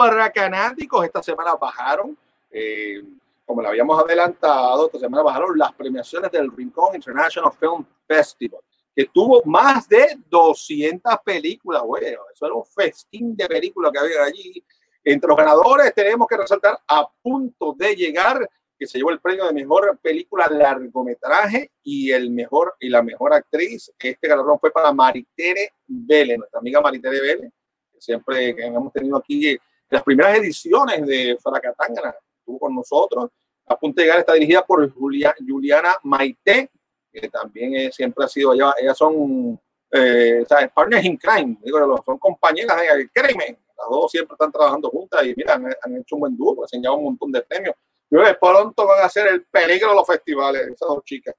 Amigos 0.03 0.11
fracanáticos, 0.11 1.05
esta 1.05 1.23
semana 1.23 1.55
bajaron, 1.55 2.17
eh, 2.51 3.03
como 3.47 3.63
le 3.63 3.69
habíamos 3.69 4.03
adelantado, 4.03 4.87
esta 4.87 4.99
semana 4.99 5.23
bajaron 5.23 5.59
las 5.59 5.73
premiaciones 5.73 6.31
del 6.31 6.51
Rincón 6.51 6.95
International 6.95 7.53
Film 7.53 7.85
Festival 8.07 8.61
que 8.95 9.07
tuvo 9.07 9.43
más 9.47 9.89
de 9.89 10.19
200 10.29 11.15
películas, 11.25 11.83
güey. 11.83 12.05
Eso 12.05 12.47
era 12.47 12.55
un 12.55 12.65
festín 12.65 13.35
de 13.35 13.47
películas 13.47 13.91
que 13.91 13.99
había 13.99 14.25
allí. 14.25 14.63
Entre 15.03 15.27
los 15.27 15.37
ganadores 15.37 15.95
tenemos 15.95 16.29
que 16.29 16.37
resaltar 16.37 16.79
a 16.87 17.09
punto 17.23 17.75
de 17.77 17.97
llegar 17.97 18.49
que 18.79 18.87
se 18.87 18.99
llevó 18.99 19.11
el 19.11 19.21
premio 19.21 19.47
de 19.47 19.53
mejor 19.55 19.99
película 20.03 20.47
largometraje 20.49 21.71
y 21.83 22.11
el 22.11 22.31
mejor 22.31 22.75
y 22.81 22.89
la 22.89 23.03
mejor 23.03 23.33
actriz. 23.33 23.93
Este 23.99 24.29
galardón 24.29 24.59
fue 24.61 24.71
para 24.71 24.93
Maritere 24.93 25.73
Vélez, 25.87 26.39
nuestra 26.39 26.61
amiga 26.61 26.81
Maritere 26.81 27.21
Vélez, 27.21 27.53
que 27.93 28.01
siempre 28.01 28.55
que 28.55 28.67
hemos 28.67 28.93
tenido 28.93 29.17
aquí 29.17 29.59
las 29.93 30.03
primeras 30.03 30.39
ediciones 30.39 31.07
de 31.07 31.39
Fracatangana, 31.43 32.15
estuvo 32.39 32.59
con 32.59 32.75
nosotros. 32.75 33.31
A 33.67 33.77
punto 33.79 34.01
de 34.01 34.07
llegar 34.07 34.21
está 34.21 34.35
dirigida 34.35 34.65
por 34.65 34.91
Julia, 34.93 35.35
Juliana 35.47 35.97
Maite 36.03 36.71
que 37.13 37.29
también 37.29 37.93
siempre 37.93 38.25
ha 38.25 38.29
sido, 38.29 38.55
ellas, 38.55 38.75
ellas 38.81 38.97
son 38.97 39.61
eh, 39.91 40.45
partners 40.75 41.05
in 41.05 41.17
crime, 41.17 41.59
digo, 41.63 42.03
son 42.05 42.19
compañeras 42.19 42.81
de 42.81 43.11
crimen, 43.11 43.59
las 43.77 43.89
dos 43.91 44.11
siempre 44.11 44.35
están 44.35 44.51
trabajando 44.51 44.89
juntas 44.89 45.23
y 45.25 45.35
mira, 45.37 45.55
han, 45.55 45.97
hecho 45.97 46.17
un 46.17 46.21
buen 46.21 46.37
dúo, 46.37 46.53
han 46.53 46.63
enseñado 46.63 46.97
un 46.97 47.05
montón 47.05 47.31
de 47.31 47.43
premios. 47.43 47.75
Yo 48.11 48.21
pronto 48.41 48.87
van 48.87 49.05
a 49.05 49.09
ser 49.09 49.27
el 49.27 49.45
peligro 49.45 49.91
de 49.91 49.95
los 49.95 50.07
festivales, 50.07 50.63
esas 50.63 50.89
dos 50.89 51.05
chicas. 51.05 51.35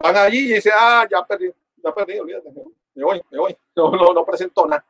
Van 0.00 0.16
allí 0.16 0.50
y 0.50 0.54
dicen, 0.54 0.72
ah, 0.76 1.06
ya 1.10 1.24
perdí, 1.24 1.52
ya 1.76 1.94
perdí, 1.94 2.18
olvídate, 2.18 2.50
me 2.94 3.04
voy, 3.04 3.22
me 3.30 3.38
voy, 3.38 3.56
no, 3.76 3.90
no, 3.92 4.12
no 4.12 4.24
presento 4.24 4.66
nada. 4.66 4.84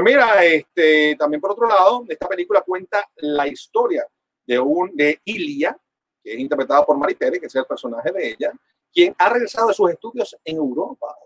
Pues 0.00 0.14
mira, 0.14 0.44
este, 0.44 1.16
también 1.16 1.40
por 1.40 1.50
otro 1.50 1.66
lado, 1.66 2.04
esta 2.08 2.28
película 2.28 2.60
cuenta 2.60 3.04
la 3.16 3.48
historia 3.48 4.06
de, 4.46 4.56
un, 4.56 4.94
de 4.94 5.20
Ilia, 5.24 5.76
que 6.22 6.34
es 6.34 6.38
interpretada 6.38 6.86
por 6.86 6.96
Maritere, 6.96 7.40
que 7.40 7.46
es 7.46 7.54
el 7.56 7.64
personaje 7.64 8.12
de 8.12 8.28
ella, 8.28 8.52
quien 8.92 9.12
ha 9.18 9.28
regresado 9.28 9.66
de 9.66 9.74
sus 9.74 9.90
estudios 9.90 10.36
en 10.44 10.56
Europa, 10.56 11.16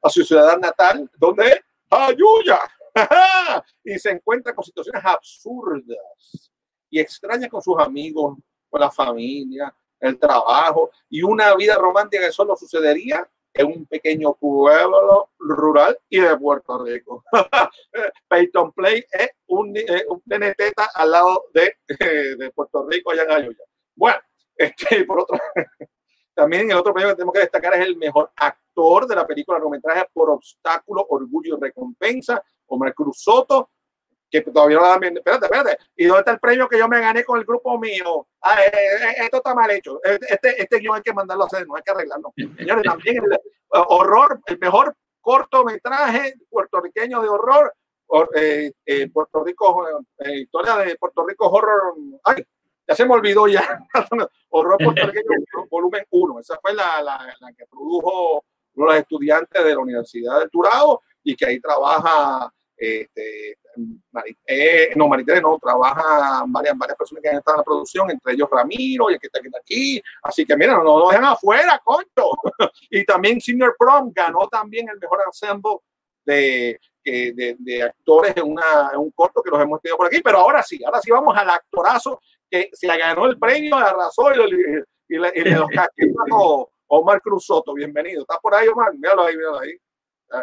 a, 0.00 0.08
su 0.08 0.24
ciudad 0.24 0.56
natal, 0.56 1.10
donde 1.18 1.62
Ayuya, 1.90 2.60
y 3.84 3.98
se 3.98 4.08
encuentra 4.08 4.54
con 4.54 4.64
situaciones 4.64 5.04
absurdas 5.04 6.50
y 6.88 6.98
extrañas 6.98 7.50
con 7.50 7.60
sus 7.60 7.78
amigos, 7.78 8.38
con 8.70 8.80
la 8.80 8.90
familia, 8.90 9.74
el 10.00 10.18
trabajo 10.18 10.92
y 11.10 11.22
una 11.22 11.54
vida 11.56 11.74
romántica 11.74 12.24
que 12.24 12.32
solo 12.32 12.56
sucedería 12.56 13.28
en 13.58 13.66
un 13.66 13.86
pequeño 13.86 14.34
pueblo 14.34 15.30
rural 15.38 15.98
y 16.08 16.20
de 16.20 16.36
Puerto 16.36 16.84
Rico. 16.84 17.24
Peyton 18.28 18.72
Play 18.72 19.04
es 19.10 19.30
un, 19.48 19.76
eh, 19.76 20.04
al 20.94 21.10
lado 21.10 21.46
de, 21.52 21.74
de, 22.36 22.50
Puerto 22.52 22.86
Rico, 22.88 23.10
allá 23.10 23.24
en 23.24 23.30
Ayuya. 23.32 23.64
Bueno, 23.96 24.18
este, 24.56 25.04
por 25.04 25.20
otro 25.20 25.36
también 26.34 26.70
el 26.70 26.76
otro 26.76 26.94
premio 26.94 27.10
que 27.10 27.16
tenemos 27.16 27.34
que 27.34 27.40
destacar 27.40 27.74
es 27.74 27.80
el 27.80 27.96
mejor 27.96 28.30
actor 28.36 29.08
de 29.08 29.16
la 29.16 29.26
película 29.26 29.58
largometraje 29.58 30.06
por 30.12 30.30
obstáculo, 30.30 31.04
orgullo 31.08 31.56
y 31.56 31.60
recompensa, 31.60 32.40
Omar 32.66 32.94
Cruz 32.94 33.22
Soto, 33.22 33.70
que 34.30 34.42
todavía 34.42 34.76
no 34.78 34.82
la 34.82 34.88
dan. 34.90 35.16
Espérate, 35.16 35.46
espérate. 35.46 35.78
¿Y 35.96 36.04
dónde 36.06 36.20
está 36.20 36.32
el 36.32 36.40
premio 36.40 36.68
que 36.68 36.78
yo 36.78 36.88
me 36.88 37.00
gané 37.00 37.24
con 37.24 37.38
el 37.38 37.44
grupo 37.44 37.78
mío? 37.78 38.26
Ah, 38.42 38.62
eh, 38.62 38.70
eh, 38.74 39.14
esto 39.24 39.38
está 39.38 39.54
mal 39.54 39.70
hecho. 39.70 40.00
Este, 40.04 40.62
este 40.62 40.78
guion 40.78 40.96
hay 40.96 41.02
que 41.02 41.12
mandarlo 41.12 41.44
a 41.44 41.46
hacer, 41.46 41.66
no 41.66 41.76
hay 41.76 41.82
que 41.82 41.90
arreglarlo. 41.90 42.32
Señores, 42.36 42.84
también 42.84 43.16
el 43.24 43.32
eh, 43.32 43.38
horror, 43.70 44.40
el 44.46 44.58
mejor 44.58 44.94
cortometraje 45.20 46.34
puertorriqueño 46.50 47.22
de 47.22 47.28
horror, 47.28 47.74
eh, 48.34 48.72
Puerto 49.12 49.44
Rico, 49.44 49.86
historia 50.18 50.76
de 50.76 50.96
Puerto 50.96 51.26
Rico 51.26 51.48
Horror. 51.48 51.94
Ay, 52.24 52.44
ya 52.86 52.94
se 52.94 53.04
me 53.04 53.14
olvidó 53.14 53.46
ya. 53.48 53.86
horror 54.50 54.78
puertorriqueño, 54.78 55.24
volumen 55.70 56.04
1. 56.10 56.40
Esa 56.40 56.58
fue 56.60 56.72
la, 56.74 57.02
la, 57.02 57.36
la 57.40 57.52
que 57.52 57.66
produjo 57.66 58.44
uno 58.74 58.86
de 58.86 58.92
los 58.92 59.02
estudiantes 59.02 59.64
de 59.64 59.74
la 59.74 59.80
Universidad 59.80 60.38
del 60.38 60.50
Turado 60.50 61.02
y 61.22 61.36
que 61.36 61.46
ahí 61.46 61.60
trabaja 61.60 62.50
este, 62.78 63.58
eh, 64.46 64.90
no, 64.96 65.08
Maritere 65.08 65.40
no, 65.40 65.58
trabaja 65.58 66.44
varias, 66.46 66.76
varias 66.76 66.96
personas 66.96 67.22
que 67.22 67.28
han 67.28 67.36
estado 67.36 67.56
en 67.56 67.60
la 67.60 67.64
producción, 67.64 68.10
entre 68.10 68.32
ellos 68.32 68.48
Ramiro 68.50 69.10
y 69.10 69.14
el 69.14 69.20
que 69.20 69.26
está 69.26 69.40
aquí. 69.58 70.02
Así 70.22 70.44
que 70.44 70.56
mira, 70.56 70.74
no 70.74 70.82
nos 70.82 71.10
dejan 71.10 71.24
afuera, 71.24 71.80
coño. 71.84 72.30
y 72.90 73.04
también 73.04 73.40
Senior 73.40 73.74
Prom 73.78 74.12
ganó 74.14 74.48
también 74.48 74.88
el 74.88 74.98
mejor 74.98 75.20
ensemble 75.26 75.78
de, 76.24 76.80
de, 77.04 77.56
de 77.58 77.82
actores 77.82 78.36
en, 78.36 78.44
una, 78.44 78.90
en, 78.92 79.00
un 79.00 79.10
corto 79.12 79.42
que 79.42 79.50
los 79.50 79.60
hemos 79.60 79.80
tenido 79.80 79.96
por 79.96 80.06
aquí. 80.06 80.20
Pero 80.22 80.38
ahora 80.38 80.62
sí, 80.62 80.80
ahora 80.84 81.00
sí 81.00 81.10
vamos 81.10 81.36
al 81.36 81.50
actorazo 81.50 82.20
que 82.50 82.70
se 82.72 82.86
ganó 82.86 83.26
el 83.26 83.38
premio, 83.38 83.76
arrasó 83.76 84.32
y, 84.34 84.76
y, 85.08 85.16
y, 85.16 85.20
y 85.36 85.50
los 85.50 85.68
Omar 86.88 87.20
Cruz 87.20 87.44
Soto. 87.44 87.74
Bienvenido. 87.74 88.22
¿Estás 88.22 88.38
por 88.40 88.54
ahí, 88.54 88.66
Omar? 88.68 88.94
Míralo 88.94 89.24
ahí, 89.24 89.36
míralo 89.36 89.60
ahí. 89.60 89.78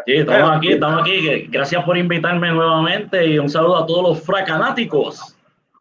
Sí, 0.06 0.14
estamos 0.14 0.58
aquí, 0.58 0.74
estamos 0.74 1.02
aquí. 1.02 1.48
Gracias 1.48 1.84
por 1.84 1.98
invitarme 1.98 2.52
nuevamente 2.52 3.26
y 3.26 3.38
un 3.38 3.50
saludo 3.50 3.78
a 3.78 3.86
todos 3.86 4.04
los 4.04 4.22
fracanáticos. 4.22 5.36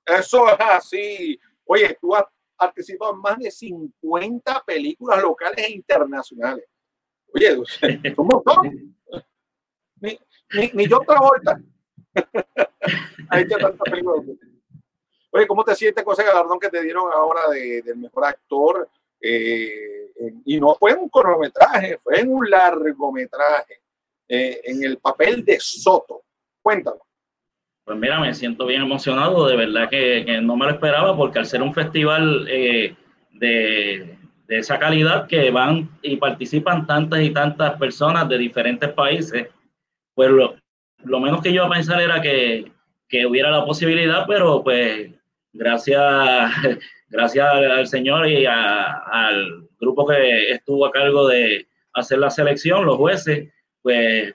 Eso 0.05 0.49
es 0.49 0.61
así. 0.61 1.41
Oye, 1.65 1.97
tú 2.01 2.15
has 2.15 2.25
participado 2.57 3.15
en 3.15 3.21
más 3.21 3.39
de 3.39 3.51
50 3.51 4.63
películas 4.67 5.23
locales 5.23 5.67
e 5.67 5.73
internacionales. 5.73 6.67
Oye, 7.35 7.57
un 8.17 8.27
montón. 8.27 8.97
Ni, 10.01 10.19
ni, 10.53 10.71
ni 10.75 10.87
yo 10.87 11.01
Travolta. 11.01 11.59
Oye, 15.31 15.47
¿cómo 15.49 15.65
te 15.65 15.75
sientes 15.75 16.05
con 16.05 16.13
ese 16.13 16.25
galardón 16.25 16.61
que 16.61 16.69
te 16.69 16.83
dieron 16.83 17.11
ahora 17.13 17.49
de, 17.51 17.83
del 17.83 17.97
mejor 17.97 18.27
actor? 18.27 18.89
Eh, 19.21 20.13
y 20.45 20.61
no 20.61 20.75
fue 20.75 20.93
en 20.93 20.99
un 20.99 21.09
cronometraje, 21.09 21.99
fue 21.99 22.21
en 22.21 22.31
un 22.31 22.49
largometraje. 22.49 23.81
Eh, 24.29 24.61
en 24.65 24.83
el 24.83 24.99
papel 24.99 25.45
de 25.45 25.59
Soto. 25.61 26.23
Cuéntame. 26.63 26.99
Pues 27.85 27.99
mira, 27.99 28.19
me 28.19 28.33
siento 28.33 28.65
bien 28.65 28.83
emocionado, 28.83 29.47
de 29.47 29.57
verdad 29.57 29.91
que, 29.91 30.41
no 30.41 30.57
me 30.57 30.65
lo 30.65 30.73
esperaba, 30.73 31.15
porque 31.15 31.39
al 31.39 31.47
ser 31.47 31.61
un 31.61 31.75
festival 31.75 32.47
eh, 32.49 32.97
de, 33.33 34.17
esa 34.49 34.79
calidad 34.79 35.27
que 35.27 35.51
van 35.51 35.91
y 36.01 36.17
participan 36.17 36.87
tantas 36.87 37.21
y 37.21 37.31
tantas 37.31 37.79
personas 37.79 38.27
de 38.29 38.39
diferentes 38.39 38.91
países, 38.93 39.49
pues 40.15 40.31
lo, 40.31 41.21
menos 41.21 41.43
que 41.43 41.51
yo 41.51 41.57
iba 41.57 41.67
a 41.67 41.77
pensar 41.77 42.01
era 42.01 42.23
que, 42.23 42.71
hubiera 43.29 43.51
la 43.51 43.65
posibilidad, 43.65 44.25
pero 44.27 44.65
pues 44.65 45.13
gracias, 45.53 46.01
gracias 47.09 47.47
al 47.47 47.87
Señor 47.87 48.27
y 48.27 48.45
al 48.47 49.69
grupo 49.79 50.07
que 50.07 50.51
estuvo 50.51 50.87
a 50.87 50.91
cargo 50.91 51.29
de 51.29 51.69
hacer 51.93 52.19
la 52.19 52.31
selección, 52.31 52.87
los 52.87 52.97
jueces, 52.97 53.54
pues 53.85 54.35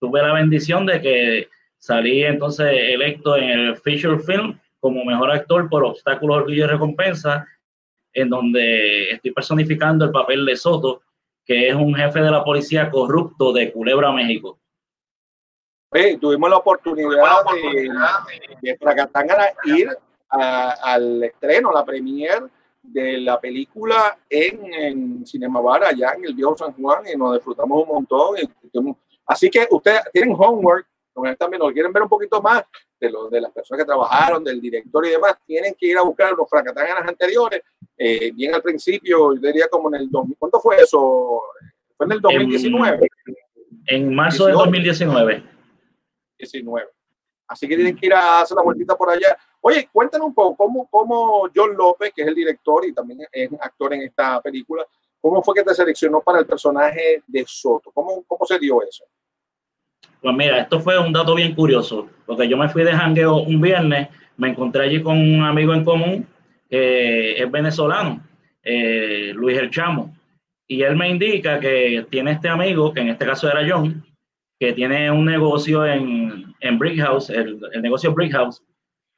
tuve 0.00 0.20
la 0.20 0.34
bendición 0.34 0.84
de 0.84 1.00
que 1.00 1.48
salí 1.78 2.24
entonces 2.24 2.66
electo 2.72 3.36
en 3.36 3.48
el 3.48 3.76
Feature 3.76 4.18
Film 4.18 4.58
como 4.80 5.04
mejor 5.04 5.30
actor 5.30 5.70
por 5.70 5.84
Obstáculos, 5.84 6.38
Orgullo 6.38 6.64
y 6.64 6.66
Recompensa, 6.66 7.46
en 8.12 8.28
donde 8.28 9.10
estoy 9.10 9.30
personificando 9.30 10.04
el 10.04 10.10
papel 10.10 10.44
de 10.44 10.56
Soto, 10.56 11.02
que 11.46 11.68
es 11.68 11.74
un 11.76 11.94
jefe 11.94 12.20
de 12.20 12.30
la 12.30 12.42
policía 12.42 12.90
corrupto 12.90 13.52
de 13.52 13.72
Culebra, 13.72 14.10
México. 14.10 14.58
tuvimos 16.20 16.50
la 16.50 16.56
oportunidad, 16.56 17.44
de, 17.54 18.76
de, 18.76 19.76
ir 19.76 19.88
al 20.28 21.22
estreno, 21.22 21.70
la 21.72 21.84
premier 21.84 22.42
de 22.92 23.18
la 23.18 23.40
película 23.40 24.18
en, 24.28 24.72
en 24.72 25.26
Cinema 25.26 25.60
Bar, 25.60 25.84
allá 25.84 26.12
en 26.16 26.24
el 26.24 26.34
viejo 26.34 26.56
San 26.56 26.72
Juan, 26.72 27.04
y 27.12 27.16
nos 27.16 27.34
disfrutamos 27.34 27.82
un 27.82 27.88
montón. 27.88 28.36
así 29.26 29.50
que 29.50 29.66
ustedes 29.70 30.02
tienen 30.12 30.34
homework, 30.38 30.86
también 31.38 31.60
lo 31.60 31.72
quieren 31.72 31.92
ver 31.92 32.02
un 32.02 32.08
poquito 32.08 32.40
más 32.40 32.62
de, 32.98 33.10
lo, 33.10 33.28
de 33.28 33.40
las 33.40 33.52
personas 33.52 33.82
que 33.82 33.86
trabajaron, 33.86 34.42
del 34.44 34.60
director 34.60 35.04
y 35.06 35.10
demás, 35.10 35.36
tienen 35.46 35.74
que 35.74 35.86
ir 35.86 35.98
a 35.98 36.02
buscar 36.02 36.32
los 36.32 36.48
fracatanganas 36.48 37.08
anteriores. 37.08 37.62
Eh, 37.96 38.30
bien 38.32 38.54
al 38.54 38.62
principio, 38.62 39.34
yo 39.34 39.40
diría 39.40 39.68
como 39.68 39.88
en 39.88 40.02
el 40.02 40.10
2000, 40.10 40.36
¿cuánto 40.38 40.60
fue 40.60 40.76
eso? 40.76 41.42
¿Fue 41.96 42.06
en 42.06 42.12
el 42.12 42.20
2019? 42.20 43.08
En, 43.86 44.14
marzo 44.14 44.46
de 44.46 44.52
2019. 44.52 45.42
19. 46.38 46.88
Así 47.48 47.66
que 47.66 47.76
tienen 47.76 47.96
que 47.96 48.06
ir 48.06 48.14
a 48.14 48.42
hacer 48.42 48.56
la 48.56 48.62
vueltita 48.62 48.94
por 48.96 49.10
allá. 49.10 49.36
Oye, 49.68 49.86
cuéntanos 49.92 50.28
un 50.28 50.34
poco 50.34 50.56
cómo, 50.56 50.88
cómo 50.88 51.50
John 51.54 51.76
López, 51.76 52.10
que 52.16 52.22
es 52.22 52.28
el 52.28 52.34
director 52.34 52.86
y 52.86 52.94
también 52.94 53.20
es 53.30 53.50
actor 53.60 53.92
en 53.92 54.00
esta 54.00 54.40
película, 54.40 54.82
cómo 55.20 55.42
fue 55.42 55.56
que 55.56 55.62
te 55.62 55.74
seleccionó 55.74 56.22
para 56.22 56.38
el 56.38 56.46
personaje 56.46 57.22
de 57.26 57.44
Soto. 57.46 57.90
¿Cómo, 57.92 58.24
cómo 58.26 58.46
se 58.46 58.58
dio 58.58 58.82
eso? 58.82 59.04
Pues 60.22 60.34
mira, 60.34 60.58
esto 60.60 60.80
fue 60.80 60.98
un 60.98 61.12
dato 61.12 61.34
bien 61.34 61.54
curioso, 61.54 62.08
porque 62.24 62.48
yo 62.48 62.56
me 62.56 62.70
fui 62.70 62.82
de 62.82 62.92
jangueo 62.92 63.42
un 63.42 63.60
viernes, 63.60 64.08
me 64.38 64.48
encontré 64.48 64.84
allí 64.84 65.02
con 65.02 65.18
un 65.18 65.44
amigo 65.44 65.74
en 65.74 65.84
común, 65.84 66.26
que 66.70 67.38
es 67.38 67.50
venezolano, 67.50 68.22
eh, 68.62 69.32
Luis 69.34 69.58
El 69.58 69.70
Chamo, 69.70 70.16
y 70.66 70.80
él 70.80 70.96
me 70.96 71.10
indica 71.10 71.60
que 71.60 72.06
tiene 72.08 72.30
este 72.30 72.48
amigo, 72.48 72.94
que 72.94 73.00
en 73.00 73.10
este 73.10 73.26
caso 73.26 73.50
era 73.50 73.68
John, 73.68 74.02
que 74.58 74.72
tiene 74.72 75.10
un 75.10 75.26
negocio 75.26 75.84
en, 75.84 76.54
en 76.58 76.78
Brick 76.78 76.98
House, 77.00 77.28
el, 77.28 77.60
el 77.70 77.82
negocio 77.82 78.14
Brick 78.14 78.32
House, 78.32 78.62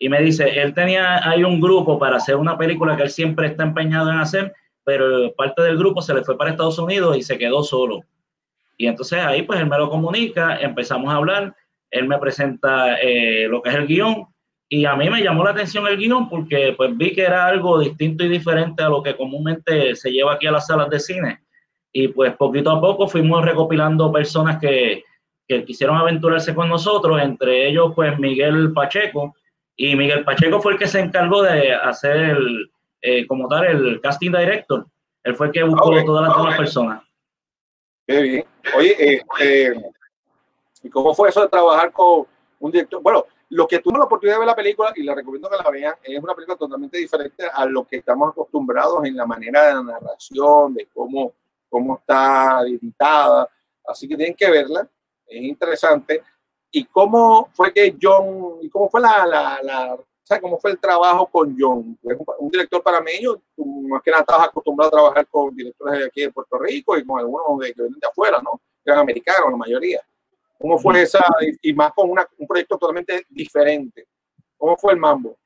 y 0.02 0.08
me 0.08 0.20
dice, 0.22 0.48
él 0.60 0.72
tenía 0.72 1.28
hay 1.28 1.44
un 1.44 1.60
grupo 1.60 1.98
para 1.98 2.16
hacer 2.16 2.34
una 2.34 2.56
película 2.56 2.96
que 2.96 3.02
él 3.02 3.10
siempre 3.10 3.48
está 3.48 3.64
empeñado 3.64 4.10
en 4.10 4.18
hacer, 4.18 4.54
pero 4.82 5.30
parte 5.34 5.62
del 5.62 5.76
grupo 5.76 6.00
se 6.00 6.14
le 6.14 6.24
fue 6.24 6.38
para 6.38 6.50
Estados 6.50 6.78
Unidos 6.78 7.18
y 7.18 7.22
se 7.22 7.36
quedó 7.36 7.62
solo. 7.62 8.00
Y 8.78 8.86
entonces 8.86 9.20
ahí 9.20 9.42
pues 9.42 9.60
él 9.60 9.68
me 9.68 9.76
lo 9.76 9.90
comunica, 9.90 10.56
empezamos 10.56 11.12
a 11.12 11.16
hablar, 11.16 11.54
él 11.90 12.08
me 12.08 12.18
presenta 12.18 12.98
eh, 12.98 13.46
lo 13.46 13.60
que 13.60 13.68
es 13.68 13.74
el 13.76 13.86
guion 13.86 14.26
y 14.70 14.86
a 14.86 14.96
mí 14.96 15.10
me 15.10 15.22
llamó 15.22 15.44
la 15.44 15.50
atención 15.50 15.86
el 15.86 15.98
guion 15.98 16.30
porque 16.30 16.72
pues 16.78 16.96
vi 16.96 17.12
que 17.12 17.22
era 17.22 17.46
algo 17.46 17.78
distinto 17.78 18.24
y 18.24 18.28
diferente 18.28 18.82
a 18.82 18.88
lo 18.88 19.02
que 19.02 19.14
comúnmente 19.14 19.94
se 19.96 20.10
lleva 20.10 20.32
aquí 20.32 20.46
a 20.46 20.52
las 20.52 20.66
salas 20.66 20.88
de 20.88 20.98
cine. 20.98 21.40
Y 21.92 22.08
pues 22.08 22.34
poquito 22.36 22.70
a 22.70 22.80
poco 22.80 23.06
fuimos 23.06 23.44
recopilando 23.44 24.10
personas 24.10 24.58
que, 24.58 25.04
que 25.46 25.62
quisieron 25.66 25.98
aventurarse 25.98 26.54
con 26.54 26.70
nosotros, 26.70 27.20
entre 27.20 27.68
ellos 27.68 27.92
pues 27.94 28.18
Miguel 28.18 28.72
Pacheco, 28.72 29.34
y 29.76 29.96
Miguel 29.96 30.24
Pacheco 30.24 30.60
fue 30.60 30.72
el 30.72 30.78
que 30.78 30.86
se 30.86 31.00
encargó 31.00 31.42
de 31.42 31.74
hacer 31.74 32.16
el, 32.16 32.70
eh, 33.02 33.26
como 33.26 33.48
tal 33.48 33.64
el 33.66 34.00
casting 34.00 34.30
director. 34.30 34.86
Él 35.22 35.36
fue 35.36 35.46
el 35.46 35.52
que 35.52 35.62
buscó 35.62 35.90
Ok, 35.90 36.04
todas 36.04 36.28
las 36.28 36.36
demás 36.36 36.52
ok. 36.54 36.58
personas. 36.58 37.02
Qué 38.06 38.20
bien. 38.22 38.44
Oye, 38.76 38.96
este, 38.98 39.92
¿y 40.82 40.90
cómo 40.90 41.14
fue 41.14 41.28
eso 41.28 41.42
de 41.42 41.48
trabajar 41.48 41.92
con 41.92 42.26
un 42.58 42.70
director? 42.70 43.02
Bueno, 43.02 43.24
los 43.50 43.66
que 43.66 43.80
tuvieron 43.80 44.00
la 44.00 44.06
oportunidad 44.06 44.36
de 44.36 44.40
ver 44.40 44.48
la 44.48 44.56
película, 44.56 44.92
y 44.94 45.02
les 45.02 45.14
recomiendo 45.14 45.48
que 45.48 45.56
la 45.56 45.70
vean, 45.70 45.94
es 46.02 46.22
una 46.22 46.34
película 46.34 46.56
totalmente 46.56 46.98
diferente 46.98 47.44
a 47.52 47.64
lo 47.66 47.84
que 47.84 47.96
estamos 47.96 48.30
acostumbrados 48.30 49.04
en 49.04 49.16
la 49.16 49.26
manera 49.26 49.66
de 49.66 49.74
la 49.74 49.82
narración, 49.82 50.74
de 50.74 50.86
cómo, 50.86 51.34
cómo 51.68 51.98
está 51.98 52.62
editada. 52.62 53.48
Así 53.86 54.06
que 54.06 54.16
tienen 54.16 54.36
que 54.36 54.50
verla, 54.50 54.88
es 55.26 55.42
interesante. 55.42 56.22
¿Y 56.72 56.84
cómo 56.84 57.48
fue 57.52 57.72
que 57.72 57.96
John, 58.00 58.58
y 58.62 58.68
cómo 58.68 58.88
fue 58.88 59.00
la, 59.00 59.26
la, 59.26 59.96
sea, 60.22 60.40
cómo 60.40 60.58
fue 60.58 60.70
el 60.70 60.78
trabajo 60.78 61.26
con 61.26 61.56
John? 61.58 61.98
¿Es 62.04 62.16
un, 62.38 62.48
director 62.48 62.82
panameño? 62.82 63.34
Tú 63.56 63.64
más 63.88 64.02
que 64.02 64.10
nada 64.10 64.22
estabas 64.22 64.48
acostumbrado 64.48 64.88
a 64.88 64.92
trabajar 64.92 65.26
con 65.26 65.54
directores 65.54 65.98
de 65.98 66.06
aquí 66.06 66.20
de 66.22 66.30
Puerto 66.30 66.58
Rico 66.58 66.96
y 66.96 67.04
con 67.04 67.18
algunos 67.18 67.58
de, 67.58 67.74
que 67.74 67.82
vienen 67.82 67.98
de 67.98 68.08
afuera, 68.08 68.40
¿no? 68.42 68.60
Que 68.84 68.90
eran 68.90 69.00
americanos, 69.00 69.50
la 69.50 69.56
mayoría. 69.56 70.00
¿Cómo 70.58 70.78
fue 70.78 71.02
esa, 71.02 71.24
y, 71.40 71.70
y 71.70 71.72
más 71.72 71.92
con 71.92 72.10
una, 72.10 72.26
un 72.38 72.46
proyecto 72.46 72.78
totalmente 72.78 73.26
diferente? 73.28 74.06
¿Cómo 74.56 74.76
fue 74.76 74.92
el 74.92 74.98
mambo? 74.98 75.36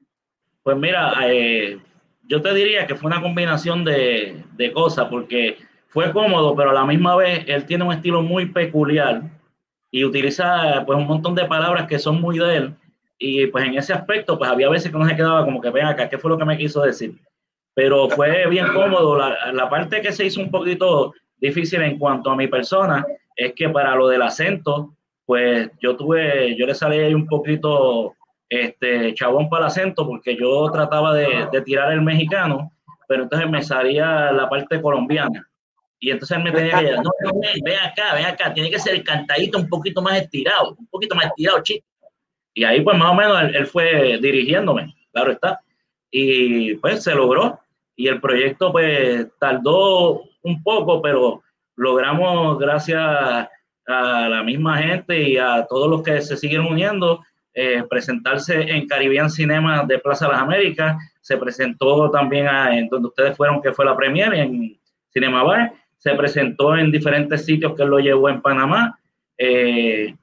Pues 0.62 0.76
mira, 0.76 1.14
eh, 1.22 1.78
yo 2.24 2.42
te 2.42 2.52
diría 2.52 2.86
que 2.86 2.96
fue 2.96 3.06
una 3.06 3.22
combinación 3.22 3.84
de, 3.84 4.44
de 4.52 4.72
cosas, 4.72 5.08
porque 5.08 5.58
fue 5.88 6.12
cómodo, 6.12 6.56
pero 6.56 6.70
a 6.70 6.74
la 6.74 6.84
misma 6.84 7.16
vez 7.16 7.44
él 7.46 7.64
tiene 7.64 7.84
un 7.84 7.92
estilo 7.92 8.22
muy 8.22 8.46
peculiar 8.46 9.22
y 9.94 10.04
utiliza 10.04 10.82
pues 10.84 10.98
un 10.98 11.06
montón 11.06 11.36
de 11.36 11.44
palabras 11.44 11.86
que 11.86 12.00
son 12.00 12.20
muy 12.20 12.36
de 12.36 12.56
él. 12.56 12.74
Y 13.16 13.46
pues 13.46 13.64
en 13.64 13.78
ese 13.78 13.92
aspecto, 13.92 14.36
pues 14.36 14.50
había 14.50 14.68
veces 14.68 14.90
que 14.90 14.98
no 14.98 15.06
se 15.08 15.14
quedaba 15.14 15.44
como 15.44 15.60
que 15.60 15.70
ven 15.70 15.86
acá, 15.86 16.08
¿qué 16.08 16.18
fue 16.18 16.32
lo 16.32 16.36
que 16.36 16.44
me 16.44 16.58
quiso 16.58 16.82
decir? 16.82 17.14
Pero 17.74 18.10
fue 18.10 18.48
bien 18.48 18.66
cómodo. 18.74 19.16
La, 19.16 19.52
la 19.52 19.70
parte 19.70 20.02
que 20.02 20.10
se 20.10 20.26
hizo 20.26 20.40
un 20.40 20.50
poquito 20.50 21.14
difícil 21.36 21.80
en 21.80 21.96
cuanto 21.96 22.32
a 22.32 22.34
mi 22.34 22.48
persona 22.48 23.06
es 23.36 23.52
que 23.54 23.68
para 23.68 23.94
lo 23.94 24.08
del 24.08 24.22
acento, 24.22 24.96
pues 25.26 25.70
yo 25.80 25.94
tuve, 25.94 26.56
yo 26.56 26.66
le 26.66 26.74
salí 26.74 27.14
un 27.14 27.28
poquito 27.28 28.14
este 28.48 29.14
chabón 29.14 29.48
para 29.48 29.66
el 29.66 29.68
acento 29.68 30.08
porque 30.08 30.36
yo 30.36 30.72
trataba 30.72 31.14
de, 31.14 31.46
de 31.52 31.62
tirar 31.62 31.92
el 31.92 32.02
mexicano, 32.02 32.72
pero 33.06 33.22
entonces 33.22 33.48
me 33.48 33.62
salía 33.62 34.32
la 34.32 34.48
parte 34.48 34.82
colombiana. 34.82 35.48
Y 35.98 36.10
entonces 36.10 36.36
él 36.36 36.44
me 36.44 36.52
tenía 36.52 36.80
que 36.80 36.90
no, 36.92 37.02
no, 37.02 37.40
ven, 37.40 37.60
ven 37.64 37.78
acá, 37.78 38.14
ven 38.14 38.26
acá, 38.26 38.52
tiene 38.52 38.70
que 38.70 38.78
ser 38.78 38.94
el 38.94 39.04
cantadito 39.04 39.58
un 39.58 39.68
poquito 39.68 40.02
más 40.02 40.20
estirado, 40.20 40.74
un 40.78 40.86
poquito 40.88 41.14
más 41.14 41.26
estirado, 41.26 41.62
chico. 41.62 41.86
Y 42.52 42.64
ahí 42.64 42.80
pues 42.82 42.96
más 42.96 43.10
o 43.10 43.14
menos 43.14 43.42
él, 43.42 43.56
él, 43.56 43.66
fue 43.66 44.18
dirigiéndome, 44.20 44.94
claro 45.12 45.32
está. 45.32 45.60
Y 46.10 46.74
pues 46.76 47.02
se 47.02 47.14
logró. 47.14 47.58
Y 47.96 48.08
el 48.08 48.20
proyecto 48.20 48.72
pues 48.72 49.26
tardó 49.38 50.24
un 50.42 50.62
poco, 50.62 51.00
pero 51.00 51.42
logramos 51.76 52.58
gracias 52.58 53.00
a 53.86 54.28
la 54.28 54.42
misma 54.42 54.78
gente 54.78 55.20
y 55.22 55.36
a 55.36 55.66
todos 55.68 55.90
los 55.90 56.02
que 56.02 56.20
se 56.22 56.36
siguen 56.36 56.62
uniendo, 56.62 57.22
eh, 57.52 57.84
presentarse 57.88 58.62
en 58.62 58.86
Caribbean 58.86 59.30
Cinema 59.30 59.84
de 59.84 59.98
Plaza 59.98 60.28
Las 60.28 60.40
Américas. 60.40 60.96
Se 61.20 61.36
presentó 61.36 62.10
también 62.10 62.48
a, 62.48 62.76
en 62.76 62.88
donde 62.88 63.08
ustedes 63.08 63.36
fueron, 63.36 63.62
que 63.62 63.72
fue 63.72 63.84
la 63.84 63.96
premier, 63.96 64.32
en 64.34 64.78
Cinema 65.10 65.42
Bar. 65.42 65.72
Se 66.04 66.14
presentó 66.14 66.76
en 66.76 66.92
diferentes 66.92 67.46
sitios 67.46 67.74
que 67.74 67.86
lo 67.86 67.98
llevó 67.98 68.28
en 68.28 68.42
Panamá. 68.42 68.98
Eh, 69.38 70.14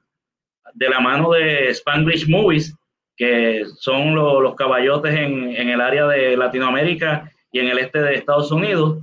de 0.74 0.88
la 0.88 1.00
mano 1.00 1.32
de 1.32 1.70
Spanglish 1.70 2.28
Movies, 2.28 2.74
que 3.16 3.64
son 3.78 4.14
lo, 4.14 4.40
los 4.40 4.54
caballotes 4.54 5.12
en, 5.14 5.50
en, 5.54 5.68
el 5.68 5.80
área 5.80 6.06
de 6.06 6.36
Latinoamérica 6.36 7.30
y 7.50 7.58
en 7.58 7.68
el 7.68 7.78
este 7.78 8.00
de 8.00 8.14
Estados 8.14 8.52
Unidos. 8.52 9.02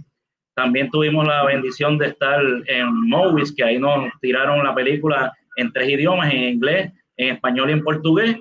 También 0.55 0.89
tuvimos 0.89 1.27
la 1.27 1.43
bendición 1.45 1.97
de 1.97 2.07
estar 2.07 2.41
en 2.67 3.09
Movies, 3.09 3.53
que 3.53 3.65
ahí 3.65 3.77
nos 3.77 4.09
tiraron 4.21 4.63
la 4.63 4.73
película 4.73 5.33
en 5.57 5.71
tres 5.73 5.89
idiomas, 5.89 6.33
en 6.33 6.43
inglés, 6.43 6.93
en 7.17 7.35
español 7.35 7.69
y 7.69 7.73
en 7.73 7.83
portugués. 7.83 8.37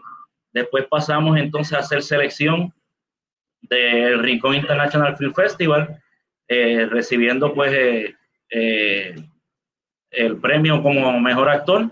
Después 0.52 0.86
pasamos 0.88 1.36
entonces 1.36 1.74
a 1.74 1.80
hacer 1.80 2.02
selección 2.02 2.72
del 3.62 4.20
Rincón 4.20 4.54
International 4.54 5.16
Film 5.16 5.34
Festival, 5.34 6.00
eh, 6.48 6.86
recibiendo 6.90 7.52
pues 7.52 7.72
eh, 7.74 8.14
eh, 8.50 9.14
el 10.10 10.36
premio 10.38 10.82
como 10.82 11.18
mejor 11.20 11.48
actor. 11.48 11.90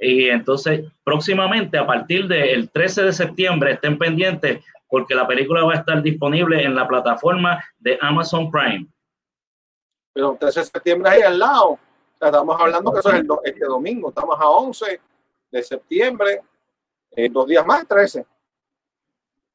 Y 0.00 0.28
entonces 0.28 0.84
próximamente, 1.02 1.76
a 1.76 1.86
partir 1.86 2.28
del 2.28 2.70
13 2.70 3.04
de 3.04 3.12
septiembre, 3.12 3.72
estén 3.72 3.98
pendientes 3.98 4.64
porque 4.88 5.14
la 5.14 5.26
película 5.26 5.64
va 5.64 5.74
a 5.74 5.76
estar 5.76 6.02
disponible 6.02 6.62
en 6.62 6.74
la 6.74 6.88
plataforma 6.88 7.62
de 7.78 7.98
Amazon 8.00 8.50
Prime. 8.50 8.86
Pero 10.12 10.36
13 10.38 10.60
de 10.60 10.66
septiembre 10.66 11.10
ahí 11.10 11.22
al 11.22 11.38
lado. 11.38 11.70
O 11.72 11.78
sea, 12.18 12.28
estamos 12.28 12.60
hablando 12.60 12.92
que 12.92 12.98
eso 13.00 13.10
es 13.10 13.14
el 13.16 13.26
do, 13.26 13.40
este 13.44 13.64
domingo. 13.64 14.08
Estamos 14.08 14.40
a 14.40 14.48
11 14.48 15.00
de 15.50 15.62
septiembre, 15.62 16.42
eh, 17.12 17.28
dos 17.28 17.46
días 17.46 17.64
más, 17.64 17.86
13. 17.86 18.26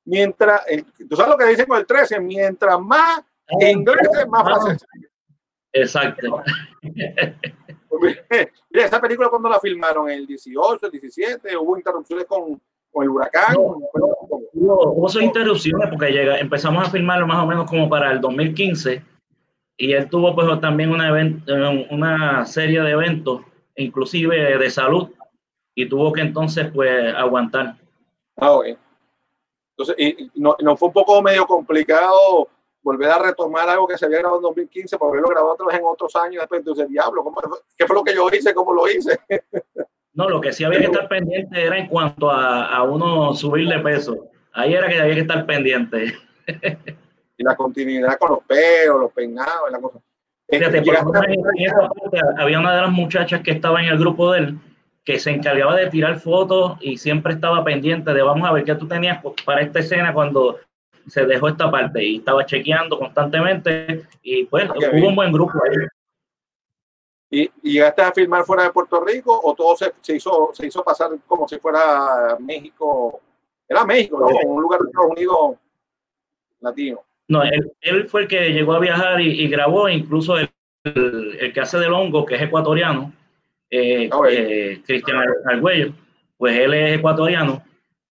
Mientras, 0.05 0.61
el, 0.67 0.85
tú 1.07 1.15
sabes 1.15 1.31
lo 1.31 1.37
que 1.37 1.45
dicen 1.45 1.65
con 1.65 1.77
el 1.77 1.85
13, 1.85 2.19
mientras 2.19 2.79
más 2.79 3.21
ingleses, 3.59 4.27
más 4.27 4.43
franceses. 4.43 4.87
Exacto. 5.73 6.41
Mira, 8.69 8.86
esa 8.86 9.01
película 9.01 9.29
cuando 9.29 9.49
la 9.49 9.59
filmaron, 9.59 10.09
el 10.09 10.25
18, 10.25 10.86
el 10.86 10.91
17, 10.91 11.57
hubo 11.57 11.77
interrupciones 11.77 12.25
con, 12.25 12.62
con 12.91 13.03
el 13.03 13.09
huracán. 13.09 13.53
No, 13.53 13.79
hubo, 14.53 14.93
hubo 14.93 15.09
sus 15.09 15.21
interrupciones 15.21 15.89
porque 15.89 16.12
llega, 16.12 16.39
empezamos 16.39 16.88
a 16.88 16.91
filmarlo 16.91 17.27
más 17.27 17.43
o 17.43 17.47
menos 17.47 17.69
como 17.69 17.89
para 17.89 18.12
el 18.12 18.21
2015 18.21 19.03
y 19.77 19.93
él 19.93 20.09
tuvo 20.09 20.36
pues 20.36 20.62
también 20.62 20.91
una, 20.91 21.09
event, 21.09 21.49
una 21.89 22.45
serie 22.45 22.81
de 22.81 22.91
eventos, 22.91 23.41
inclusive 23.75 24.57
de 24.57 24.69
salud, 24.69 25.09
y 25.75 25.88
tuvo 25.88 26.13
que 26.13 26.21
entonces 26.21 26.69
pues 26.71 27.13
aguantar. 27.15 27.75
Ah, 28.38 28.51
ok. 28.51 28.77
Entonces, 29.71 29.95
y, 29.97 30.31
no, 30.36 30.55
no 30.62 30.77
fue 30.77 30.89
un 30.89 30.93
poco 30.93 31.21
medio 31.21 31.47
complicado 31.47 32.47
volver 32.84 33.10
a 33.10 33.19
retomar 33.19 33.69
algo 33.69 33.88
que 33.88 33.98
se 33.98 34.06
había 34.06 34.19
grabado 34.19 34.38
en 34.38 34.43
2015 34.43 34.98
para 34.98 35.10
haberlo 35.10 35.30
grabado 35.30 35.54
otra 35.54 35.67
vez 35.67 35.78
en 35.78 35.86
otros 35.86 36.15
años 36.15 36.41
después 36.41 36.60
entonces 36.60 36.89
diablo 36.89 37.24
¿cómo, 37.24 37.41
qué 37.78 37.88
fue 37.88 37.96
lo 37.96 38.04
que 38.04 38.13
yo 38.13 38.28
hice 38.30 38.54
cómo 38.54 38.74
lo 38.74 38.88
hice 38.89 39.19
no 40.13 40.30
lo 40.30 40.39
que 40.39 40.54
sí 40.54 40.63
había 40.63 40.80
que 40.80 40.86
estar 40.86 41.08
pendiente 41.08 41.63
era 41.63 41.78
en 41.78 41.88
cuanto 41.88 42.30
a, 42.30 42.65
a 42.67 42.84
uno 42.84 43.34
subir 43.34 43.67
de 43.67 43.80
peso. 43.80 44.28
Ahí 44.54 44.74
era 44.74 44.88
que 44.88 45.00
había 45.00 45.15
que 45.15 45.22
estar 45.22 45.46
pendiente. 45.46 46.13
Y 47.36 47.43
la 47.43 47.56
continuidad 47.56 48.19
con 48.19 48.30
los 48.30 48.43
pelos 48.43 49.00
los 49.00 49.12
peinados 49.12 49.72
la 49.72 49.80
cosa. 49.80 49.98
Fíjate, 50.48 50.78
en 50.78 51.65
esa 51.65 51.89
parte, 51.89 52.19
había 52.38 52.60
una 52.60 52.76
de 52.76 52.82
las 52.82 52.91
muchachas 52.91 53.41
que 53.41 53.50
estaba 53.50 53.82
en 53.82 53.88
el 53.88 53.98
grupo 53.98 54.32
de 54.32 54.39
él 54.39 54.60
que 55.04 55.17
se 55.17 55.32
encargaba 55.32 55.76
de 55.76 55.89
tirar 55.89 56.19
fotos 56.19 56.78
y 56.80 56.98
siempre 56.98 57.34
estaba 57.34 57.63
pendiente 57.63 58.13
de 58.13 58.22
vamos 58.22 58.48
a 58.48 58.54
ver 58.54 58.65
qué 58.65 58.76
tú 58.76 58.88
tenías 58.88 59.19
para 59.46 59.62
esta 59.62 59.80
escena 59.80 60.13
cuando 60.13 60.60
se 61.07 61.25
dejó 61.25 61.49
esta 61.49 61.69
parte 61.69 62.03
y 62.03 62.17
estaba 62.17 62.45
chequeando 62.45 62.97
constantemente 62.97 64.05
y 64.21 64.45
pues 64.45 64.69
okay, 64.69 64.87
hubo 64.87 64.93
bien. 64.93 65.05
un 65.07 65.15
buen 65.15 65.31
grupo 65.31 65.53
ahí. 65.63 65.87
¿Y, 67.29 67.41
¿Y, 67.63 67.73
llegaste 67.73 68.01
a 68.01 68.11
filmar 68.11 68.43
fuera 68.43 68.63
de 68.63 68.71
Puerto 68.71 69.03
Rico 69.03 69.39
o 69.43 69.55
todo 69.55 69.75
se, 69.75 69.91
se, 70.01 70.15
hizo, 70.15 70.51
se 70.53 70.67
hizo 70.67 70.83
pasar 70.83 71.09
como 71.25 71.47
si 71.47 71.57
fuera 71.57 72.37
México? 72.39 73.21
Era 73.67 73.83
México, 73.85 74.19
¿no? 74.19 74.49
un 74.49 74.61
lugar 74.61 74.79
de 74.81 74.87
Estados 74.87 75.11
Unidos 75.11 75.55
latino. 76.59 76.99
No, 77.27 77.41
él, 77.43 77.71
él, 77.81 78.07
fue 78.07 78.21
el 78.21 78.27
que 78.27 78.49
llegó 78.49 78.73
a 78.73 78.79
viajar 78.79 79.19
y, 79.19 79.41
y 79.41 79.47
grabó, 79.47 79.89
incluso 79.89 80.37
el, 80.37 80.49
el, 80.83 81.37
el, 81.39 81.53
que 81.53 81.61
hace 81.61 81.79
del 81.79 81.93
hongo, 81.93 82.25
que 82.25 82.35
es 82.35 82.41
ecuatoriano, 82.41 83.11
eh, 83.69 84.09
okay. 84.11 84.35
eh, 84.37 84.83
Cristian 84.85 85.23
Argüello, 85.45 85.93
pues 86.37 86.55
él 86.59 86.73
es 86.73 86.99
ecuatoriano 86.99 87.63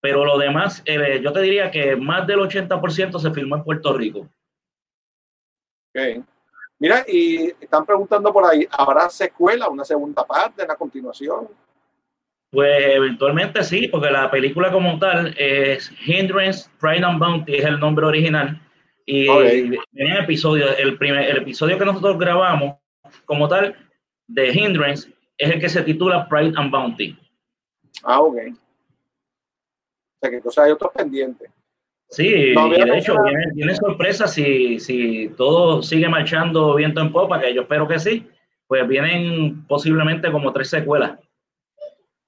pero 0.03 0.25
lo 0.25 0.37
demás, 0.37 0.83
eh, 0.85 1.21
yo 1.23 1.33
te 1.33 1.41
diría 1.41 1.71
que 1.71 1.95
más 1.95 2.27
del 2.27 2.41
80% 2.41 3.21
se 3.21 3.31
filmó 3.31 3.55
en 3.55 3.63
Puerto 3.63 3.97
Rico. 3.97 4.29
Okay. 5.91 6.25
Mira, 6.81 7.05
y 7.07 7.53
están 7.61 7.87
preguntando 7.87 8.33
por 8.33 8.45
ahí, 8.45 8.67
¿habrá 8.73 9.09
secuela, 9.09 9.69
una 9.69 9.85
segunda 9.85 10.25
parte, 10.25 10.65
una 10.65 10.75
continuación? 10.75 11.47
Pues 12.51 12.97
eventualmente 12.97 13.63
sí, 13.63 13.87
porque 13.87 14.11
la 14.11 14.29
película 14.29 14.73
como 14.73 14.99
tal 14.99 15.37
es 15.39 15.93
Hindrance, 16.05 16.69
Pride 16.81 17.05
and 17.05 17.21
Bounty, 17.21 17.55
es 17.55 17.65
el 17.65 17.79
nombre 17.79 18.05
original. 18.05 18.61
Y 19.07 19.29
okay. 19.29 19.79
en 19.95 20.17
episodio, 20.17 20.77
el, 20.77 20.99
primer, 20.99 21.31
el 21.31 21.37
episodio 21.43 21.79
que 21.79 21.85
nosotros 21.85 22.19
grabamos 22.19 22.75
como 23.25 23.47
tal 23.47 23.77
de 24.27 24.53
Hindrance 24.53 25.13
es 25.39 25.53
el 25.53 25.61
que 25.61 25.69
se 25.69 25.83
titula 25.83 26.29
Pride 26.29 26.55
and 26.57 26.73
Bounty. 26.73 27.17
Ah, 28.03 28.21
ok 28.21 28.37
sea 30.23 30.31
que 30.31 30.37
entonces 30.37 30.63
hay 30.63 30.71
otros 30.71 30.93
pendientes. 30.93 31.51
Sí, 32.09 32.53
no, 32.55 32.67
y 32.69 32.83
de 32.83 32.99
hecho 32.99 33.17
viene, 33.23 33.47
viene, 33.55 33.75
sorpresa 33.75 34.29
si, 34.29 34.79
si 34.79 35.29
todo 35.31 35.83
sigue 35.83 36.09
marchando 36.09 36.75
viento 36.75 37.01
en 37.01 37.11
popa, 37.11 37.41
que 37.41 37.55
yo 37.55 37.63
espero 37.63 37.89
que 37.89 37.99
sí, 37.99 38.29
pues 38.67 38.87
vienen 38.87 39.67
posiblemente 39.67 40.31
como 40.31 40.53
tres 40.53 40.69
secuelas. 40.69 41.19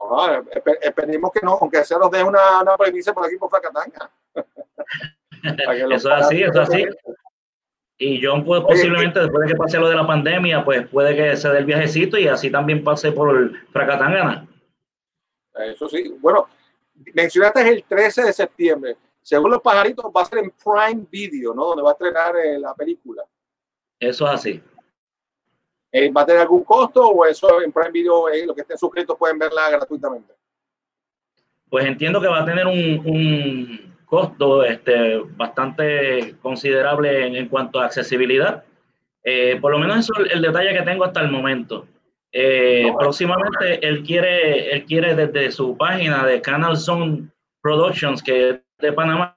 Ah, 0.01 0.43
esperemos 0.81 1.31
que 1.33 1.41
no, 1.45 1.59
aunque 1.61 1.85
se 1.85 1.99
nos 1.99 2.11
dé 2.11 2.23
una, 2.23 2.63
una 2.63 2.77
premisa 2.77 3.13
por 3.13 3.27
aquí 3.27 3.37
por 3.37 3.51
Flacatanga. 3.51 4.11
eso 5.95 5.95
es 5.95 6.07
así, 6.07 6.43
eso 6.43 6.63
es 6.63 6.69
así. 6.69 6.87
Y 7.99 8.25
John, 8.25 8.45
pues, 8.45 8.63
posiblemente 8.63 9.21
después 9.21 9.47
de 9.47 9.53
que 9.53 9.59
pase 9.59 9.79
lo 9.79 9.89
de 9.89 9.97
la 9.97 10.07
pandemia, 10.07 10.65
pues 10.65 10.89
puede 10.89 11.15
que 11.15 11.37
se 11.37 11.49
dé 11.51 11.59
el 11.59 11.65
viajecito 11.65 12.19
y 12.19 12.27
así 12.27 12.51
también 12.51 12.83
pase 12.83 13.13
por 13.13 13.53
Fracatangana. 13.71 14.47
Eso 15.55 15.89
sí. 15.89 16.15
Bueno, 16.21 16.49
mencionaste 17.13 17.69
el 17.69 17.85
13 17.85 18.25
de 18.25 18.33
septiembre. 18.33 18.97
Según 19.23 19.51
los 19.51 19.63
pajaritos, 19.63 20.05
va 20.15 20.21
a 20.21 20.27
ser 20.27 20.41
en 20.41 20.51
Prime 20.51 21.07
Video, 21.11 21.55
¿no? 21.55 21.67
Donde 21.67 21.83
va 21.83 21.91
a 21.91 21.93
estrenar 21.93 22.37
eh, 22.37 22.59
la 22.59 22.75
película. 22.75 23.25
Eso 23.99 24.27
es 24.27 24.31
así. 24.31 24.63
Eh, 25.91 26.11
¿Va 26.11 26.23
a 26.23 26.27
tener 26.27 26.43
algún 26.43 26.63
costo 26.63 27.09
o 27.09 27.25
eso 27.25 27.63
en 27.63 27.73
Prime 27.73 27.91
Video, 27.91 28.29
eh, 28.29 28.45
los 28.45 28.55
que 28.55 28.63
estén 28.63 28.77
suscritos 28.77 29.17
pueden 29.17 29.39
verla 29.39 29.71
gratuitamente? 29.71 30.35
Pues 31.71 31.87
entiendo 31.87 32.21
que 32.21 32.29
va 32.29 32.43
a 32.43 32.45
tener 32.45 32.67
un, 32.67 33.97
costo 34.05 34.63
este, 34.63 35.19
bastante 35.37 36.37
considerable 36.43 37.39
en, 37.39 37.49
cuanto 37.49 37.81
a 37.81 37.87
accesibilidad. 37.87 38.63
por 39.61 39.73
lo 39.73 39.79
menos 39.79 40.01
eso 40.01 40.13
es 40.23 40.33
el 40.33 40.43
detalle 40.43 40.77
que 40.77 40.83
tengo 40.83 41.05
hasta 41.05 41.21
el 41.23 41.31
momento. 41.31 41.87
Próximamente 42.99 43.87
él 43.87 44.03
quiere, 44.03 44.75
él 44.75 44.85
quiere 44.85 45.15
desde 45.15 45.53
su 45.53 45.77
página 45.77 46.27
de 46.27 46.41
Canal 46.41 46.77
Zone 46.77 47.29
Productions, 47.63 48.23
que 48.23 48.51
es 48.51 48.61
de 48.79 48.93
Panamá, 48.93 49.37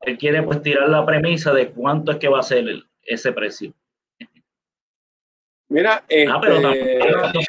él 0.00 0.18
quiere 0.18 0.42
pues 0.42 0.60
tirar 0.62 0.88
la 0.88 1.06
premisa 1.06 1.52
de 1.52 1.70
cuánto 1.70 2.12
es 2.12 2.18
que 2.18 2.28
va 2.28 2.40
a 2.40 2.42
ser 2.42 2.64
ese 3.02 3.32
precio. 3.32 3.72
Mira, 5.68 6.04
ah, 6.30 6.38
pero 6.40 6.60
también 6.60 7.00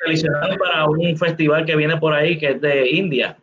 este, 0.07 0.29
para 0.57 0.85
un 0.85 1.17
festival 1.17 1.65
que 1.65 1.75
viene 1.75 1.97
por 1.97 2.13
ahí 2.13 2.37
que 2.37 2.49
es 2.49 2.61
de 2.61 2.89
India. 2.89 3.37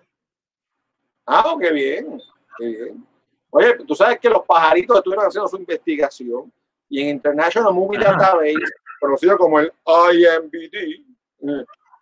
Ah, 1.27 1.55
qué 1.61 1.73
bien, 1.73 2.21
qué 2.59 2.67
bien. 2.67 3.07
Oye, 3.51 3.77
tú 3.87 3.95
sabes 3.95 4.19
que 4.19 4.29
los 4.29 4.45
pajaritos 4.45 4.97
estuvieron 4.97 5.27
haciendo 5.27 5.49
su 5.49 5.57
investigación 5.57 6.53
y 6.89 7.03
en 7.03 7.09
International 7.11 7.73
Movie 7.73 8.01
Database, 8.01 8.55
conocido 9.01 9.39
como 9.39 9.61
el 9.61 9.73
IMBD, 9.87 10.75
eh, 10.75 11.05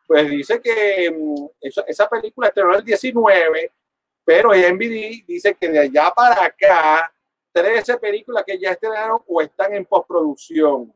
pues 0.07 0.31
dice 0.31 0.61
que 0.61 1.11
mm, 1.11 1.47
esa, 1.61 2.09
película 2.09 2.49
estrenó 2.49 2.75
el 2.75 2.85
19 2.85 3.73
pero 4.25 4.51
MVD 4.51 5.25
dice 5.27 5.57
que 5.59 5.69
de 5.69 5.81
allá 5.81 6.13
para 6.15 6.45
acá, 6.45 7.13
13 7.53 7.99
películas 7.99 8.45
que 8.47 8.59
ya 8.59 8.71
estrenaron 8.71 9.21
o 9.27 9.41
están 9.41 9.75
en 9.75 9.85
postproducción. 9.85 10.93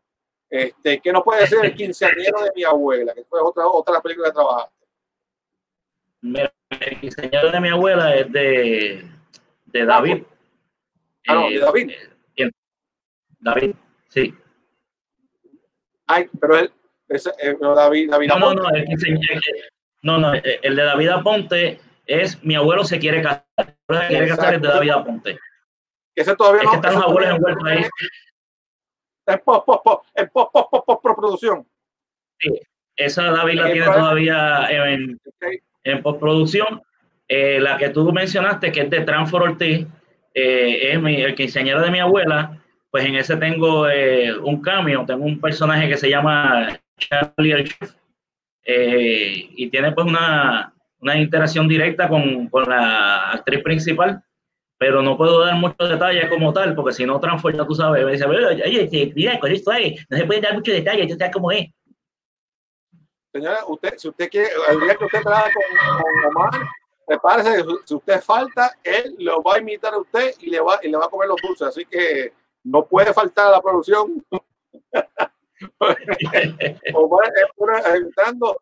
Este, 0.49 1.01
que 1.01 1.13
no 1.13 1.25
puede 1.25 1.45
ser 1.49 1.65
el 1.65 1.75
quinceañero 1.75 2.41
de 2.43 2.53
mi 2.55 2.63
abuela, 2.63 3.13
que 3.15 3.25
fue 3.25 3.41
otra, 3.43 3.67
otra 3.67 4.01
película 4.01 4.29
que 4.29 4.35
trabajaste. 4.35 4.87
El 6.23 7.01
quinceañero 7.01 7.51
de 7.51 7.61
mi 7.61 7.69
abuela 7.69 8.15
es 8.15 8.33
de, 8.33 9.11
de 9.65 9.83
ah, 9.83 9.87
David. 9.87 10.23
Ah, 11.27 11.35
no, 11.35 11.49
de 11.49 11.57
eh, 11.57 11.59
David. 11.59 11.91
Eh, 12.37 12.51
David, 13.41 13.75
sí. 14.09 14.35
Ay, 16.07 16.31
pero 16.41 16.59
él, 16.59 16.73
ese, 17.09 17.31
eh, 17.41 17.57
David, 17.61 18.11
David 18.11 18.29
no, 18.29 18.39
no, 18.39 18.55
no, 18.55 18.71
el, 18.71 18.85
no, 20.03 20.19
no, 20.19 20.33
el 20.35 20.77
de 20.77 20.83
David 20.83 21.09
Aponte 21.09 21.81
es 22.07 22.43
mi 22.45 22.55
abuelo 22.55 22.85
se 22.85 22.99
quiere 22.99 23.23
casar. 23.23 23.45
Se 23.57 24.07
quiere 24.09 24.29
casar 24.29 24.55
es 24.55 24.63
de 24.63 24.69
David 24.69 24.91
Aponte. 24.91 25.39
Ese 26.15 26.35
todavía 26.37 26.61
es 26.61 26.65
no. 26.65 26.71
Que 26.71 26.77
están 26.77 26.95
los 26.95 27.05
abuelos 27.05 27.31
envueltos 27.31 27.65
ahí. 27.65 27.85
En 29.27 29.41
post, 29.45 29.67
post, 29.67 29.85
post, 29.85 30.09
post, 30.33 30.53
post, 30.53 30.71
post, 30.71 31.03
post, 31.03 31.17
producción. 31.19 31.67
Sí, 32.39 32.61
esa 32.97 33.31
David 33.31 33.55
la 33.55 33.73
tiene 33.73 33.87
todavía 33.87 34.67
en, 34.71 35.21
en 35.85 36.03
postproducción. 36.03 36.83
Eh, 37.29 37.59
la 37.61 37.77
que 37.77 37.89
tú 37.89 38.13
mencionaste, 38.13 38.71
que 38.71 38.83
es 38.83 38.91
de 38.91 39.01
Transfor 39.01 39.43
Ortiz, 39.43 39.87
eh, 40.33 40.93
es 40.93 41.01
mi, 41.01 41.21
el 41.21 41.35
quinceañero 41.35 41.83
de 41.83 41.91
mi 41.91 41.99
abuela. 41.99 42.63
Pues 42.91 43.05
en 43.05 43.17
ese 43.17 43.37
tengo 43.37 43.89
eh, 43.89 44.33
un 44.39 44.63
cambio, 44.63 45.05
tengo 45.07 45.25
un 45.25 45.41
personaje 45.41 45.89
que 45.89 45.97
se 45.97 46.09
llama 46.09 46.81
Charlie 46.97 47.69
eh, 48.65 49.49
y 49.57 49.71
tiene 49.71 49.93
pues 49.93 50.07
una, 50.07 50.75
una 51.01 51.17
interacción 51.17 51.69
directa 51.69 52.09
con, 52.09 52.49
con, 52.49 52.69
la 52.69 53.31
actriz 53.33 53.63
principal, 53.63 54.23
pero 54.79 55.03
no 55.03 55.17
puedo 55.17 55.45
dar 55.45 55.55
muchos 55.55 55.89
detalles 55.89 56.29
como 56.29 56.53
tal, 56.53 56.75
porque 56.75 56.93
si 56.93 57.07
no 57.07 57.21
transforma, 57.21 57.67
tú 57.67 57.75
sabes, 57.75 58.05
me 58.05 58.13
dice, 58.13 58.25
oye, 58.25 59.13
mira, 59.15 59.39
con 59.39 59.53
esto 59.53 59.71
ahí, 59.71 59.97
no 60.09 60.17
se 60.17 60.25
pueden 60.25 60.43
dar 60.43 60.55
muchos 60.55 60.75
detalles, 60.75 61.09
tú 61.09 61.17
sabes 61.17 61.33
cómo 61.33 61.53
es. 61.53 61.69
Señora, 63.33 63.61
usted, 63.69 63.95
si 63.99 64.09
usted 64.09 64.31
quiere, 64.31 64.49
el 64.71 64.81
día 64.81 64.97
que 64.97 65.05
usted 65.05 65.23
trabaja 65.23 65.51
con, 65.53 66.03
con 66.03 66.37
Omar, 66.37 66.69
prepárese, 67.07 67.65
si 67.85 67.95
usted 67.95 68.21
falta, 68.21 68.77
él 68.83 69.15
lo 69.19 69.43
va 69.43 69.57
a 69.57 69.59
imitar 69.61 69.95
a 69.95 69.99
usted 69.99 70.35
y 70.41 70.51
le 70.51 70.61
va, 70.61 70.81
y 70.83 70.89
le 70.89 70.97
va 70.97 71.05
a 71.05 71.11
comer 71.11 71.29
los 71.29 71.41
dulces, 71.41 71.69
así 71.69 71.85
que 71.85 72.33
no 72.65 72.85
puede 72.87 73.13
faltar 73.13 73.47
a 73.49 73.51
la 73.53 73.63
producción. 73.63 74.25
Omar 76.95 77.33
es 77.35 77.95
evitando 77.95 78.61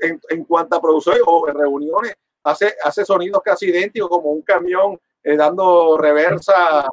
en, 0.00 0.20
en 0.28 0.44
cuanto 0.44 0.76
a 0.76 0.80
producción 0.80 1.18
o 1.26 1.46
reuniones, 1.46 2.14
hace, 2.44 2.74
hace 2.82 3.04
sonidos 3.04 3.42
casi 3.42 3.66
idénticos 3.66 4.08
como 4.08 4.30
un 4.30 4.42
camión 4.42 4.98
eh, 5.22 5.36
dando 5.36 5.98
reversa 5.98 6.86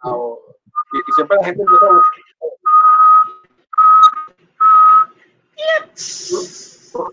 y, 0.93 1.12
siempre 1.13 1.38
la 1.38 1.45
gente 1.45 1.62
empieza 1.62 1.86
a 1.86 1.89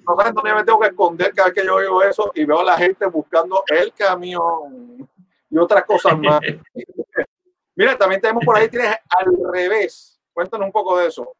no 0.07 0.17
sabes 0.17 0.35
dónde 0.35 0.55
me 0.55 0.65
tengo 0.65 0.81
que 0.81 0.89
esconder 0.89 1.35
cada 1.35 1.49
vez 1.49 1.55
que 1.59 1.67
yo 1.67 1.75
oigo 1.75 2.03
eso 2.03 2.31
y 2.35 2.45
veo 2.45 2.61
a 2.61 2.65
la 2.65 2.77
gente 2.77 3.07
buscando 3.07 3.65
el 3.69 3.93
camión 3.93 5.09
y 5.51 5.59
otras 5.59 5.85
cosas 5.85 6.17
más. 6.19 6.41
Mira, 7.75 7.97
también 7.97 8.21
tenemos 8.21 8.45
por 8.45 8.57
ahí, 8.57 8.69
tienes 8.69 8.97
al 9.19 9.33
revés. 9.53 10.21
Cuéntanos 10.33 10.67
un 10.67 10.73
poco 10.73 10.99
de 10.99 11.09
eso. 11.09 11.35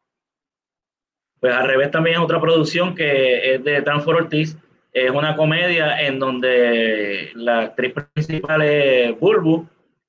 Pues 1.43 1.53
al 1.53 1.67
revés 1.67 1.91
también 1.91 2.15
es 2.15 2.21
otra 2.21 2.39
producción 2.39 2.95
que 2.95 3.55
es 3.55 3.63
de 3.65 3.81
Transfor 3.81 4.15
Ortiz. 4.15 4.57
Es 4.93 5.11
una 5.11 5.35
comedia 5.35 5.99
en 5.99 6.17
donde 6.17 7.31
la 7.35 7.63
actriz 7.63 7.93
principal 8.13 8.61
es 8.61 9.19
Bulbu 9.19 9.67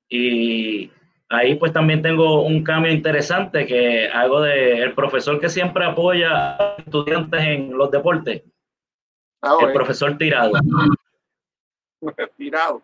y 0.08 0.92
ahí 1.28 1.56
pues 1.56 1.72
también 1.72 2.02
tengo 2.02 2.44
un 2.44 2.62
cambio 2.62 2.92
interesante 2.92 3.66
que 3.66 4.08
hago 4.10 4.42
de 4.42 4.78
el 4.78 4.94
profesor 4.94 5.40
que 5.40 5.48
siempre 5.48 5.84
apoya 5.84 6.54
a 6.54 6.76
estudiantes 6.76 7.40
en 7.40 7.76
los 7.76 7.90
deportes. 7.90 8.44
Ah, 9.42 9.56
el 9.60 9.72
profesor 9.72 10.16
Tirado. 10.16 10.52
Tirado. 12.36 12.80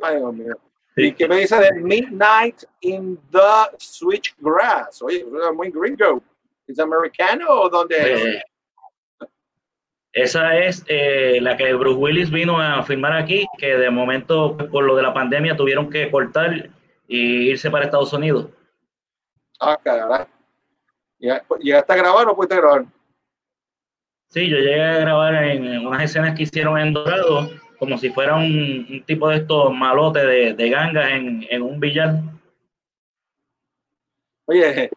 Ay, 0.00 0.16
Dios 0.16 0.34
mío. 0.34 0.54
¿Y 0.96 1.12
qué 1.12 1.28
me 1.28 1.36
dice 1.36 1.58
de 1.58 1.74
Midnight 1.74 2.62
in 2.80 3.18
the 3.30 3.76
Switchgrass? 3.76 5.02
Oye, 5.02 5.22
muy 5.54 5.70
gringo. 5.70 6.22
¿Es 6.70 6.78
americano 6.78 7.46
o 7.48 7.68
dónde 7.68 7.96
es? 7.96 8.24
Eh, 8.24 8.42
esa 10.12 10.56
es 10.56 10.84
eh, 10.88 11.38
la 11.40 11.56
que 11.56 11.72
Bruce 11.74 11.98
Willis 11.98 12.30
vino 12.30 12.60
a 12.60 12.82
filmar 12.82 13.12
aquí, 13.12 13.46
que 13.58 13.76
de 13.76 13.90
momento, 13.90 14.56
por 14.56 14.84
lo 14.84 14.96
de 14.96 15.02
la 15.02 15.14
pandemia, 15.14 15.56
tuvieron 15.56 15.90
que 15.90 16.10
cortar 16.10 16.70
y 17.06 17.50
irse 17.50 17.70
para 17.70 17.84
Estados 17.84 18.12
Unidos. 18.12 18.48
Ah, 19.60 19.78
caray. 19.82 20.26
¿Llegaste 21.60 21.92
a 21.92 21.96
grabar 21.96 22.28
o 22.28 22.36
pudiste 22.36 22.56
grabar? 22.56 22.84
Sí, 24.28 24.48
yo 24.48 24.58
llegué 24.58 24.82
a 24.82 24.98
grabar 24.98 25.34
en 25.44 25.86
unas 25.86 26.04
escenas 26.04 26.36
que 26.36 26.44
hicieron 26.44 26.78
en 26.78 26.92
Dorado, 26.92 27.50
como 27.78 27.98
si 27.98 28.10
fuera 28.10 28.36
un, 28.36 29.02
tipo 29.06 29.28
de 29.28 29.38
estos 29.38 29.72
malotes 29.72 30.22
de, 30.22 30.54
de 30.54 30.70
gangas 30.70 31.10
en, 31.10 31.46
en 31.50 31.62
un 31.62 31.80
billar. 31.80 32.14
Oye, 34.46 34.90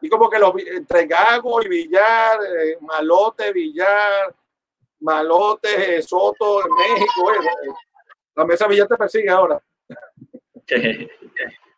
y 0.00 0.08
como 0.08 0.28
que 0.28 0.38
los 0.38 0.52
entre 0.58 1.06
Gago 1.06 1.62
y 1.62 1.68
Villar, 1.68 2.38
eh, 2.42 2.76
Malote, 2.80 3.52
Villar, 3.52 4.34
Malote, 5.00 6.02
Soto 6.02 6.60
en 6.66 6.74
México, 6.74 7.32
eh, 7.32 7.70
la 8.34 8.44
mesa 8.44 8.66
Villar 8.66 8.88
te 8.88 8.96
persigue 8.96 9.30
ahora. 9.30 9.60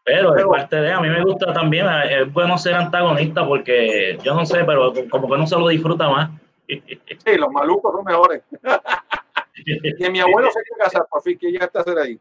Pero 0.05 0.37
es 0.37 0.45
parte 0.45 0.77
de, 0.77 0.93
a 0.93 1.01
mí 1.01 1.09
me 1.09 1.23
gusta 1.23 1.53
también, 1.53 1.87
eh, 1.87 2.23
es 2.23 2.33
bueno 2.33 2.59
ser 2.59 2.75
antagonista 2.75 3.47
porque 3.47 4.19
yo 4.23 4.35
no 4.35 4.45
sé, 4.45 4.63
pero 4.65 4.93
como 5.09 5.31
que 5.31 5.39
no 5.39 5.47
se 5.47 5.59
lo 5.59 5.69
disfruta 5.69 6.09
más. 6.09 6.31
Sí, 6.67 7.37
los 7.37 7.51
malucos 7.51 7.93
son 7.93 8.05
mejores. 8.05 8.43
y 9.99 10.11
mi 10.11 10.21
abuelo 10.21 10.51
se 10.51 10.63
quiere 10.63 10.83
casar, 10.83 11.07
por 11.11 11.23
fin, 11.23 11.39
que 11.39 11.53
ya 11.53 11.61
está 11.61 11.81
hacer 11.81 11.99
ahí. 11.99 12.19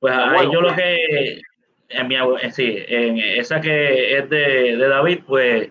Pues 0.00 0.14
ahí 0.16 0.50
yo 0.50 0.60
lo 0.62 0.74
que 0.74 1.40
en 1.88 2.08
mi, 2.08 2.16
sí, 2.52 2.76
en 2.88 3.18
esa 3.18 3.60
que 3.60 4.18
es 4.18 4.28
de, 4.28 4.76
de, 4.76 4.88
David, 4.88 5.20
pues 5.26 5.70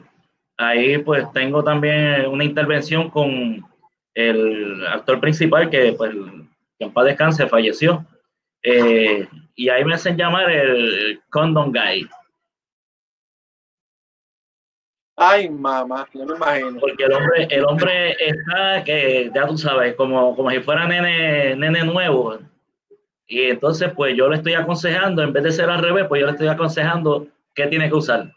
ahí 0.57 0.97
pues 0.99 1.31
tengo 1.33 1.63
también 1.63 2.27
una 2.27 2.43
intervención 2.43 3.09
con 3.09 3.65
el 4.13 4.87
actor 4.87 5.19
principal 5.19 5.69
que 5.69 5.93
pues 5.93 6.15
en 6.79 6.91
paz 6.91 7.05
descanse 7.05 7.47
falleció. 7.47 8.05
Eh, 8.63 9.27
y 9.55 9.69
ahí 9.69 9.85
me 9.85 9.93
hacen 9.93 10.17
llamar 10.17 10.49
el 10.49 11.21
Condom 11.29 11.71
Guy. 11.71 12.07
Ay, 15.17 15.49
mamá, 15.49 16.07
no 16.13 16.25
me 16.25 16.35
imagino. 16.35 16.79
Porque 16.79 17.05
el 17.05 17.13
hombre, 17.13 17.47
el 17.49 17.65
hombre 17.65 18.15
está 18.19 18.83
que 18.83 19.31
ya 19.33 19.47
tú 19.47 19.57
sabes, 19.57 19.95
como, 19.95 20.35
como 20.35 20.49
si 20.51 20.59
fuera 20.59 20.85
nene, 20.87 21.55
nene 21.55 21.85
nuevo 21.85 22.37
y 23.27 23.43
entonces, 23.43 23.91
pues 23.95 24.15
yo 24.15 24.27
le 24.29 24.37
estoy 24.37 24.53
aconsejando, 24.53 25.23
en 25.23 25.33
vez 25.33 25.43
de 25.43 25.51
ser 25.51 25.69
al 25.69 25.81
revés, 25.81 26.05
pues 26.07 26.21
yo 26.21 26.27
le 26.27 26.33
estoy 26.33 26.47
aconsejando 26.47 27.27
qué 27.53 27.67
tiene 27.67 27.89
que 27.89 27.95
usar. 27.95 28.31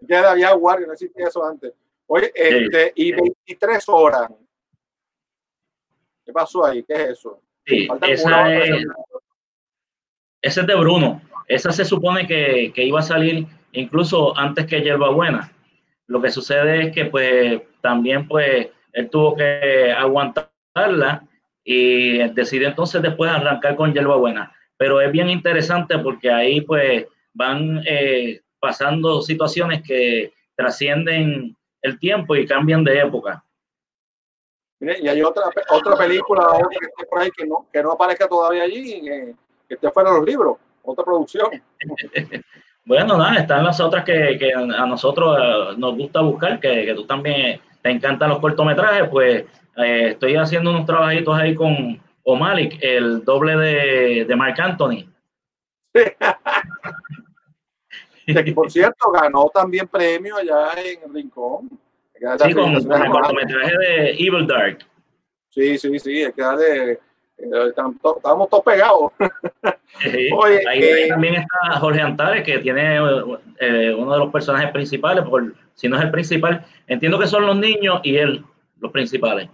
ya 0.00 0.30
había 0.30 0.52
guardia, 0.52 0.86
no 0.86 0.92
existía 0.92 1.26
eso 1.26 1.44
antes. 1.44 1.72
Oye, 2.06 2.32
este, 2.34 2.92
y 2.94 3.12
23 3.12 3.84
horas. 3.88 4.30
¿Qué 6.24 6.32
pasó 6.32 6.64
ahí? 6.64 6.82
¿Qué 6.84 6.94
es 6.94 7.10
eso? 7.10 7.42
Sí, 7.66 7.88
esa 8.02 8.54
es, 8.54 8.86
ese 10.40 10.60
es 10.60 10.66
de 10.66 10.74
Bruno. 10.74 11.20
Esa 11.46 11.72
se 11.72 11.84
supone 11.84 12.26
que, 12.26 12.72
que 12.74 12.84
iba 12.84 13.00
a 13.00 13.02
salir 13.02 13.46
incluso 13.72 14.36
antes 14.36 14.66
que 14.66 14.82
Yerba 14.82 15.10
Buena. 15.10 15.52
Lo 16.06 16.22
que 16.22 16.30
sucede 16.30 16.84
es 16.84 16.94
que 16.94 17.06
pues 17.06 17.62
también 17.80 18.26
pues 18.28 18.68
él 18.92 19.10
tuvo 19.10 19.36
que 19.36 19.92
aguantarla 19.92 21.27
y 21.70 22.16
decide 22.30 22.64
entonces 22.64 23.02
después 23.02 23.30
arrancar 23.30 23.76
con 23.76 23.92
Yerba 23.92 24.16
Buena. 24.16 24.50
Pero 24.78 25.02
es 25.02 25.12
bien 25.12 25.28
interesante 25.28 25.98
porque 25.98 26.30
ahí 26.32 26.62
pues 26.62 27.04
van 27.34 27.82
eh, 27.86 28.40
pasando 28.58 29.20
situaciones 29.20 29.82
que 29.82 30.32
trascienden 30.56 31.54
el 31.82 31.98
tiempo 31.98 32.34
y 32.34 32.46
cambian 32.46 32.82
de 32.84 33.00
época. 33.00 33.44
y 34.80 35.08
hay 35.08 35.20
otra, 35.20 35.42
otra 35.70 35.94
película 35.94 36.46
que 36.70 36.86
esté 36.86 37.04
por 37.04 37.20
ahí 37.20 37.30
que 37.36 37.46
no, 37.46 37.66
que 37.70 37.82
no 37.82 37.92
aparezca 37.92 38.26
todavía 38.26 38.62
allí, 38.62 39.02
que, 39.02 39.34
que 39.68 39.74
esté 39.74 39.90
fuera 39.90 40.10
de 40.10 40.20
los 40.20 40.26
libros, 40.26 40.56
otra 40.82 41.04
producción. 41.04 41.50
bueno, 42.86 43.18
nada, 43.18 43.40
están 43.40 43.62
las 43.62 43.78
otras 43.78 44.06
que, 44.06 44.38
que 44.38 44.54
a 44.54 44.86
nosotros 44.86 45.36
eh, 45.38 45.74
nos 45.76 45.94
gusta 45.98 46.22
buscar, 46.22 46.58
que, 46.60 46.86
que, 46.86 46.94
tú 46.94 47.04
también 47.04 47.60
te 47.82 47.90
encantan 47.90 48.30
los 48.30 48.38
cortometrajes, 48.38 49.06
pues 49.10 49.44
eh, 49.78 50.10
estoy 50.10 50.36
haciendo 50.36 50.70
unos 50.70 50.86
trabajitos 50.86 51.36
ahí 51.36 51.54
con 51.54 52.00
O'Malik, 52.24 52.78
el 52.82 53.24
doble 53.24 53.56
de, 53.56 54.24
de 54.26 54.36
Mark 54.36 54.60
Anthony. 54.60 55.08
que 58.26 58.52
por 58.52 58.70
cierto 58.70 59.10
ganó 59.10 59.50
también 59.52 59.88
premio 59.88 60.36
allá 60.36 60.72
en 60.76 61.02
el 61.04 61.14
Rincón. 61.14 61.70
Sí, 62.44 62.52
con, 62.52 62.74
el 62.74 63.10
cortometraje 63.10 63.78
de 63.78 64.10
Evil 64.10 64.46
Dark. 64.46 64.78
Sí, 65.50 65.78
sí, 65.78 65.98
sí, 65.98 66.22
es 66.22 66.34
que 66.34 66.42
de, 66.42 66.92
eh, 67.38 67.68
estamos 67.68 68.48
todos 68.50 68.64
pegados. 68.64 69.12
Oye, 70.36 70.68
ahí, 70.68 70.82
eh, 70.82 71.08
también 71.08 71.36
está 71.36 71.78
Jorge 71.78 72.00
Antares, 72.00 72.44
que 72.44 72.58
tiene 72.58 72.96
eh, 73.60 73.94
uno 73.94 74.12
de 74.12 74.18
los 74.18 74.32
personajes 74.32 74.70
principales, 74.72 75.24
por, 75.24 75.54
si 75.74 75.88
no 75.88 75.96
es 75.96 76.04
el 76.04 76.10
principal, 76.10 76.66
entiendo 76.86 77.18
que 77.18 77.26
son 77.26 77.46
los 77.46 77.56
niños 77.56 78.00
y 78.02 78.16
él, 78.16 78.44
los 78.80 78.90
principales. 78.90 79.48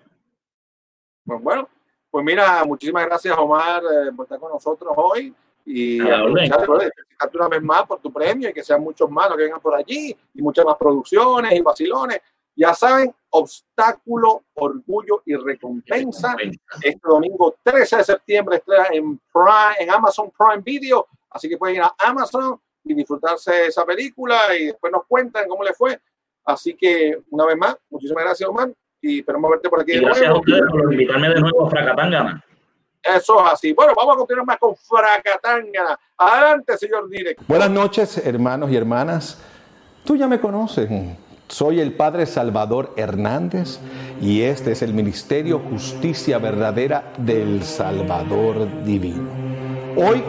Pues 1.25 1.43
bueno, 1.43 1.69
pues 2.11 2.25
mira, 2.25 2.65
muchísimas 2.65 3.07
gracias 3.07 3.37
Omar 3.37 3.83
por 4.15 4.25
estar 4.25 4.39
con 4.39 4.53
nosotros 4.53 4.93
hoy 4.97 5.35
y 5.67 6.01
una 6.01 7.49
vez 7.49 7.63
más 7.63 7.87
por 7.87 8.01
tu 8.01 8.13
premio 8.13 8.51
y 8.51 8.53
que 8.53 8.63
sean 8.63 8.83
muchos 8.83 9.11
más 9.11 9.29
los 9.29 9.39
que 9.39 9.45
vengan 9.45 9.61
por 9.61 9.75
allí 9.75 10.17
y 10.35 10.43
muchas 10.43 10.65
más 10.65 10.77
producciones 10.77 11.53
y 11.53 11.61
vacilones. 11.61 12.21
Ya 12.57 12.73
saben, 12.73 13.13
obstáculo, 13.31 14.45
orgullo 14.55 15.23
y 15.25 15.35
recompensa. 15.35 16.37
Este 16.83 17.01
domingo 17.03 17.57
13 17.63 17.97
de 17.97 18.05
septiembre 18.05 18.57
estrena 18.57 18.87
en, 18.93 19.19
Prime, 19.33 19.75
en 19.81 19.91
Amazon 19.91 20.31
Prime 20.31 20.63
Video, 20.63 21.09
así 21.31 21.49
que 21.49 21.59
pueden 21.59 21.77
ir 21.77 21.83
a 21.83 21.95
Amazon 21.99 22.61
y 22.85 22.95
disfrutarse 22.95 23.51
de 23.51 23.67
esa 23.67 23.85
película 23.85 24.57
y 24.57 24.67
después 24.67 24.93
nos 24.93 25.05
cuentan 25.07 25.49
cómo 25.49 25.65
le 25.65 25.73
fue. 25.73 25.99
Así 26.45 26.75
que 26.75 27.23
una 27.31 27.47
vez 27.47 27.57
más, 27.57 27.77
muchísimas 27.91 28.23
gracias, 28.23 28.49
Omar, 28.49 28.71
y 29.05 29.19
esperamos 29.19 29.51
verte 29.51 29.69
por 29.69 29.81
aquí. 29.83 29.99
gracias 29.99 30.29
a 30.29 30.35
ustedes 30.35 30.63
por 30.71 30.93
invitarme 30.93 31.29
de 31.29 31.41
nuevo 31.41 31.67
a 31.67 31.71
Fracatangana. 31.71 32.45
Eso 33.03 33.45
es 33.45 33.53
así. 33.53 33.73
Bueno, 33.75 33.93
vamos 33.95 34.15
a 34.15 34.19
continuar 34.19 34.47
más 34.47 34.59
con 34.59 34.75
Fracatangana. 34.77 35.99
Adelante, 36.17 36.79
señor 36.79 37.09
director. 37.09 37.45
Buenas 37.47 37.71
noches, 37.71 38.27
hermanos 38.27 38.71
y 38.71 38.77
hermanas. 38.77 39.43
Tú 40.05 40.17
ya 40.17 40.27
me 40.27 40.41
conoces. 40.41 40.89
Soy 41.49 41.81
el 41.81 41.93
Padre 41.93 42.25
Salvador 42.25 42.95
Hernández 42.97 43.79
y 44.23 44.41
este 44.43 44.73
es 44.73 44.81
el 44.81 44.95
Ministerio 44.95 45.59
Justicia 45.59 46.39
Verdadera 46.39 47.13
del 47.19 47.63
Salvador 47.63 48.85
Divino. 48.85 49.29
Hoy, 49.97 50.25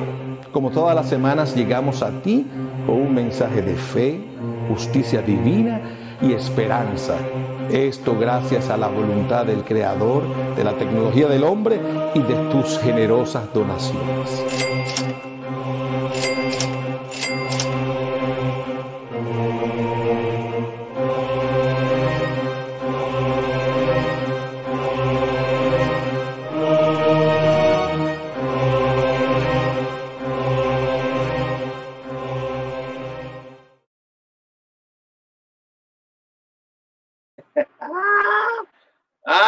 como 0.52 0.72
todas 0.72 0.94
las 0.94 1.08
semanas, 1.08 1.56
llegamos 1.56 2.04
a 2.04 2.22
ti 2.22 2.46
con 2.86 2.96
un 2.96 3.16
mensaje 3.16 3.62
de 3.62 3.76
fe, 3.76 4.22
justicia 4.68 5.22
divina 5.22 5.80
y 6.22 6.34
esperanza 6.34 7.18
esto 7.72 8.18
gracias 8.18 8.70
a 8.70 8.78
la 8.78 8.88
voluntad 8.88 9.46
del 9.46 9.64
Creador, 9.64 10.24
de 10.56 10.64
la 10.64 10.74
tecnología 10.74 11.28
del 11.28 11.44
hombre 11.44 11.80
y 12.14 12.20
de 12.20 12.36
tus 12.52 12.80
generosas 12.80 13.54
donaciones. 13.54 14.85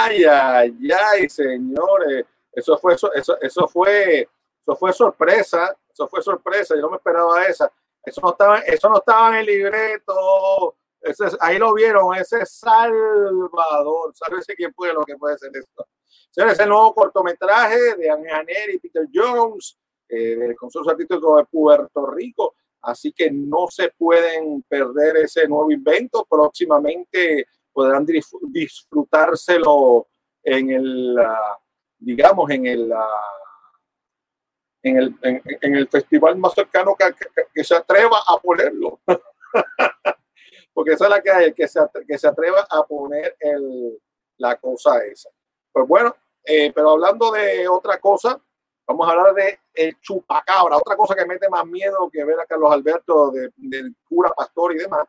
Ay, 0.08 0.24
ay, 0.24 0.90
ay, 0.92 1.30
señores. 1.30 2.26
Eso 2.52 2.78
fue, 2.78 2.94
eso, 2.96 3.12
eso, 3.14 3.68
fue, 3.68 4.22
eso 4.62 4.76
fue 4.78 4.94
sorpresa. 4.94 5.76
Eso 5.92 6.08
fue 6.08 6.22
sorpresa. 6.22 6.76
Yo 6.76 6.82
no 6.82 6.92
me 6.92 6.98
esperaba 6.98 7.44
esa. 7.46 7.72
Eso 8.04 8.22
no 8.22 8.32
estaba, 8.32 8.60
eso 8.60 8.90
no 8.90 8.98
estaba 9.00 9.30
en 9.30 9.36
el 9.36 9.46
libreto. 9.46 10.76
Ese, 11.02 11.26
ahí 11.42 11.58
lo 11.58 11.74
vieron, 11.74 12.16
ese 12.16 12.46
Salvador. 12.46 14.14
¿Sabes 14.14 14.46
quién 14.56 14.74
puede 14.74 14.94
lo 14.94 15.04
que 15.04 15.18
puede 15.18 15.38
ser 15.38 15.52
esto? 15.54 15.86
Señores, 16.30 16.58
el 16.60 16.70
nuevo 16.70 16.94
cortometraje 16.94 17.96
de 17.96 18.10
Anne 18.10 18.74
y 18.74 18.78
Peter 18.80 19.08
Jones, 19.14 19.78
eh, 20.08 20.36
del 20.36 20.56
Consorcio 20.56 20.92
Artístico 20.92 21.38
de 21.38 21.46
Puerto 21.46 22.06
Rico. 22.08 22.56
Así 22.82 23.12
que 23.12 23.30
no 23.30 23.68
se 23.70 23.90
pueden 23.90 24.64
perder 24.64 25.18
ese 25.18 25.48
nuevo 25.48 25.70
invento. 25.70 26.26
Próximamente 26.30 27.48
podrán 27.78 28.08
disfrutárselo 28.42 30.08
en 30.42 30.72
el, 30.72 31.16
ah, 31.20 31.60
digamos, 32.00 32.50
en 32.50 32.66
el, 32.66 32.92
ah, 32.92 33.38
en 34.82 34.98
el, 34.98 35.16
en, 35.22 35.76
el 35.76 35.88
festival 35.88 36.38
más 36.38 36.56
cercano 36.56 36.96
que, 36.96 37.14
que, 37.54 37.64
se 37.64 37.76
atreva 37.76 38.18
a 38.28 38.40
ponerlo. 38.40 39.00
Porque 40.74 40.94
esa 40.94 41.04
es 41.04 41.10
la 41.12 41.22
que 41.22 41.30
hay, 41.30 41.54
que 41.54 41.68
se, 41.68 41.80
que 42.08 42.18
se 42.18 42.28
atreva 42.28 42.66
a 42.68 42.84
poner 42.84 43.38
el, 43.40 44.02
la 44.38 44.56
cosa 44.56 44.98
esa. 45.06 45.30
Pues 45.72 45.88
bueno, 45.88 46.16
eh, 46.44 46.72
pero 46.74 46.90
hablando 46.90 47.30
de 47.30 47.68
otra 47.68 48.00
cosa, 48.00 48.42
vamos 48.88 49.08
a 49.08 49.12
hablar 49.12 49.36
de 49.36 49.60
el 49.76 50.00
chupacabra, 50.02 50.78
otra 50.78 50.96
cosa 50.96 51.14
que 51.14 51.28
mete 51.28 51.48
más 51.48 51.68
miedo 51.68 52.10
que 52.12 52.26
ver 52.26 52.40
a 52.40 52.48
Carlos 52.48 52.72
Alberto 52.72 53.30
del 53.30 53.54
de 53.56 53.94
cura 54.10 54.32
pastor 54.36 54.74
y 54.74 54.80
demás 54.80 55.08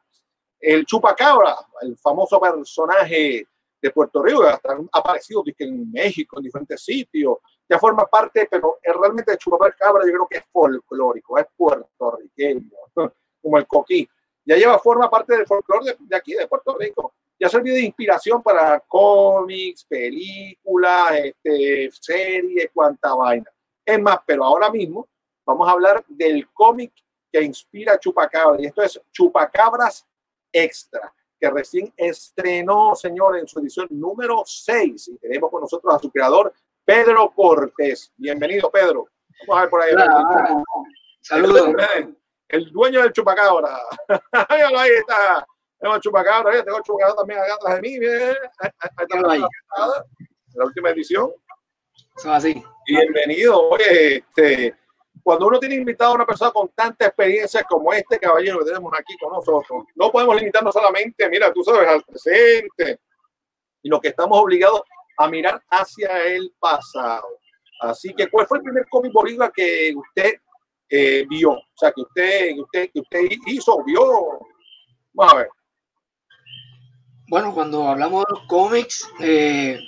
el 0.60 0.84
chupacabra, 0.84 1.56
el 1.82 1.96
famoso 1.98 2.40
personaje 2.40 3.46
de 3.80 3.90
Puerto 3.90 4.22
Rico, 4.22 4.42
que 4.42 4.48
ha 4.48 4.78
aparecido 4.92 5.42
en 5.58 5.90
México, 5.90 6.38
en 6.38 6.44
diferentes 6.44 6.82
sitios, 6.82 7.38
ya 7.68 7.78
forma 7.78 8.06
parte, 8.06 8.48
pero 8.50 8.78
realmente 8.82 9.32
el 9.32 9.38
chupacabra 9.38 10.04
yo 10.06 10.12
creo 10.12 10.28
que 10.28 10.38
es 10.38 10.44
folclórico, 10.50 11.38
es 11.38 11.46
puertorriqueño, 11.56 12.70
como 13.42 13.58
el 13.58 13.66
coquí. 13.66 14.08
Ya 14.44 14.56
lleva 14.56 14.78
forma 14.78 15.10
parte 15.10 15.36
del 15.36 15.46
folclore 15.46 15.96
de, 16.00 16.16
aquí, 16.16 16.32
de 16.32 16.48
Puerto 16.48 16.74
Rico. 16.78 17.12
Ya 17.38 17.46
ha 17.46 17.50
servido 17.50 17.76
de 17.76 17.82
inspiración 17.82 18.42
para 18.42 18.80
cómics, 18.80 19.84
películas, 19.84 21.12
este, 21.22 21.90
series, 21.92 22.70
cuanta 22.72 23.14
vaina. 23.14 23.50
Es 23.84 24.00
más, 24.00 24.20
pero 24.26 24.44
ahora 24.44 24.70
mismo 24.70 25.06
vamos 25.44 25.68
a 25.68 25.72
hablar 25.72 26.02
del 26.08 26.48
cómic 26.50 26.92
que 27.30 27.42
inspira 27.42 28.00
Chupacabra. 28.00 28.60
Y 28.60 28.66
esto 28.66 28.82
es 28.82 28.98
Chupacabras 29.12 30.06
Extra, 30.52 31.12
que 31.38 31.50
recién 31.50 31.92
estrenó, 31.96 32.94
señor, 32.94 33.38
en 33.38 33.46
su 33.46 33.60
edición 33.60 33.88
número 33.90 34.42
6. 34.44 35.08
Y 35.08 35.18
tenemos 35.18 35.50
con 35.50 35.62
nosotros 35.62 35.94
a 35.94 35.98
su 35.98 36.10
creador, 36.10 36.52
Pedro 36.84 37.32
Cortés. 37.34 38.12
Bienvenido, 38.16 38.70
Pedro. 38.70 39.08
Vamos 39.46 39.58
a 39.58 39.60
ver 39.62 39.70
por 39.70 39.82
ahí. 39.82 39.92
Saludos. 41.20 41.74
El, 42.48 42.70
dueño 42.72 43.02
del 43.02 43.12
chupacabra. 43.12 43.78
ahí 44.48 44.90
está. 44.98 45.46
Tengo 45.78 45.94
el 45.94 46.00
chupacabra, 46.00 46.64
tengo 46.64 46.78
el 46.78 46.82
chupacabra 46.82 47.14
también 47.14 47.38
acá 47.40 47.54
atrás 47.54 47.74
de 47.76 47.80
mí. 47.82 47.94
Ahí 47.96 48.34
está 48.98 49.20
la, 49.20 50.04
la 50.54 50.64
última 50.64 50.90
edición. 50.90 51.32
Son 52.16 52.32
así. 52.32 52.62
Bienvenido. 52.86 53.68
Oye, 53.68 54.16
este, 54.16 54.74
cuando 55.28 55.46
uno 55.46 55.58
tiene 55.58 55.74
invitado 55.74 56.12
a 56.12 56.14
una 56.14 56.24
persona 56.24 56.50
con 56.52 56.70
tanta 56.70 57.04
experiencia 57.04 57.62
como 57.64 57.92
este 57.92 58.18
caballero 58.18 58.60
que 58.60 58.64
tenemos 58.64 58.90
aquí 58.98 59.14
con 59.18 59.30
nosotros, 59.30 59.84
no 59.94 60.10
podemos 60.10 60.34
limitarnos 60.36 60.72
solamente, 60.72 61.28
mira, 61.28 61.52
tú 61.52 61.62
sabes, 61.62 61.86
al 61.86 62.02
presente, 62.02 63.00
sino 63.82 64.00
que 64.00 64.08
estamos 64.08 64.38
obligados 64.38 64.80
a 65.18 65.28
mirar 65.28 65.62
hacia 65.68 66.24
el 66.24 66.50
pasado. 66.58 67.26
Así 67.82 68.14
que, 68.14 68.30
¿cuál 68.30 68.46
fue 68.46 68.56
el 68.56 68.64
primer 68.64 68.86
cómic 68.88 69.12
boricua 69.12 69.52
que 69.54 69.92
usted 69.94 70.36
eh, 70.88 71.26
vio, 71.28 71.50
o 71.50 71.62
sea, 71.76 71.92
que 71.92 72.00
usted, 72.00 72.54
que 72.54 72.60
usted, 72.62 72.90
que 72.94 73.00
usted 73.00 73.20
hizo, 73.48 73.84
vio. 73.84 74.00
Vamos 75.12 75.34
a 75.34 75.36
ver. 75.36 75.48
Bueno, 77.28 77.52
cuando 77.52 77.86
hablamos 77.86 78.24
de 78.24 78.34
los 78.34 78.46
cómics, 78.46 79.06
eh, 79.20 79.78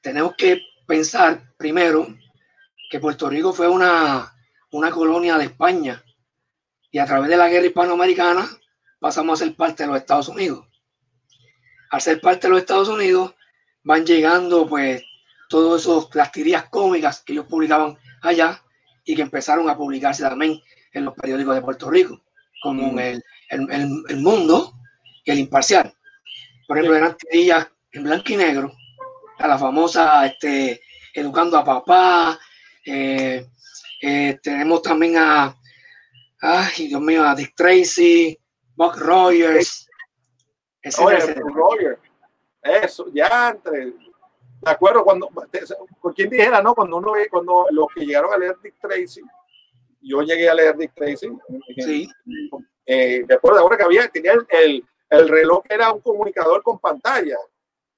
tenemos 0.00 0.34
que 0.38 0.62
pensar 0.86 1.42
primero 1.58 2.06
que 2.90 2.98
Puerto 2.98 3.30
Rico 3.30 3.52
fue 3.52 3.68
una, 3.68 4.34
una 4.72 4.90
colonia 4.90 5.38
de 5.38 5.44
España 5.44 6.04
y 6.90 6.98
a 6.98 7.06
través 7.06 7.30
de 7.30 7.36
la 7.36 7.48
guerra 7.48 7.66
hispanoamericana 7.66 8.50
pasamos 8.98 9.40
a 9.40 9.44
ser 9.44 9.54
parte 9.54 9.84
de 9.84 9.88
los 9.88 9.98
Estados 9.98 10.28
Unidos. 10.28 10.66
Al 11.90 12.00
ser 12.00 12.20
parte 12.20 12.48
de 12.48 12.50
los 12.50 12.60
Estados 12.60 12.88
Unidos 12.88 13.34
van 13.84 14.04
llegando 14.04 14.66
pues 14.66 15.02
todas 15.48 15.86
las 16.14 16.32
tirías 16.32 16.68
cómicas 16.68 17.22
que 17.22 17.32
ellos 17.32 17.46
publicaban 17.46 17.96
allá 18.22 18.60
y 19.04 19.14
que 19.14 19.22
empezaron 19.22 19.70
a 19.70 19.76
publicarse 19.76 20.24
también 20.24 20.60
en 20.92 21.04
los 21.04 21.14
periódicos 21.14 21.54
de 21.54 21.62
Puerto 21.62 21.90
Rico, 21.90 22.20
como 22.60 22.98
el, 22.98 23.22
el, 23.50 24.02
el 24.08 24.16
Mundo 24.16 24.74
y 25.24 25.30
el 25.30 25.38
Imparcial. 25.38 25.94
Por 26.66 26.76
ejemplo, 26.76 26.96
eran 26.96 27.16
tirillas 27.16 27.68
en 27.92 28.02
blanco 28.02 28.32
y 28.32 28.36
negro, 28.36 28.72
a 29.38 29.46
la 29.46 29.58
famosa 29.58 30.26
este, 30.26 30.82
Educando 31.14 31.56
a 31.58 31.64
Papá. 31.64 32.38
Eh, 32.86 33.46
eh, 34.02 34.38
tenemos 34.42 34.82
también 34.82 35.16
a, 35.18 35.54
ay, 36.40 36.88
Dios 36.88 37.00
mío, 37.00 37.24
a 37.24 37.34
Dick 37.34 37.54
Tracy, 37.54 38.38
Buck 38.74 38.96
Rogers. 38.96 39.88
Oye. 40.98 41.98
Eso, 42.62 43.06
ya 43.12 43.50
entre. 43.50 43.92
De 44.62 44.70
acuerdo, 44.70 45.04
cuando, 45.04 45.30
con 46.00 46.12
quien 46.12 46.28
dijera, 46.28 46.62
¿no? 46.62 46.74
Cuando 46.74 46.98
uno 46.98 47.12
ve, 47.12 47.28
cuando 47.30 47.66
los 47.70 47.86
que 47.94 48.04
llegaron 48.04 48.32
a 48.32 48.36
leer 48.36 48.56
Dick 48.62 48.74
Tracy, 48.78 49.22
yo 50.02 50.20
llegué 50.20 50.50
a 50.50 50.54
leer 50.54 50.76
Dick 50.76 50.92
Tracy. 50.94 51.30
Sí. 51.78 52.08
Eh, 52.84 53.22
de 53.26 53.34
acuerdo, 53.34 53.60
ahora 53.60 53.78
que 53.78 53.84
había, 53.84 54.08
tenía 54.08 54.32
el 54.50 54.84
el 55.10 55.28
reloj 55.28 55.64
era 55.68 55.92
un 55.92 56.00
comunicador 56.00 56.62
con 56.62 56.78
pantalla. 56.78 57.36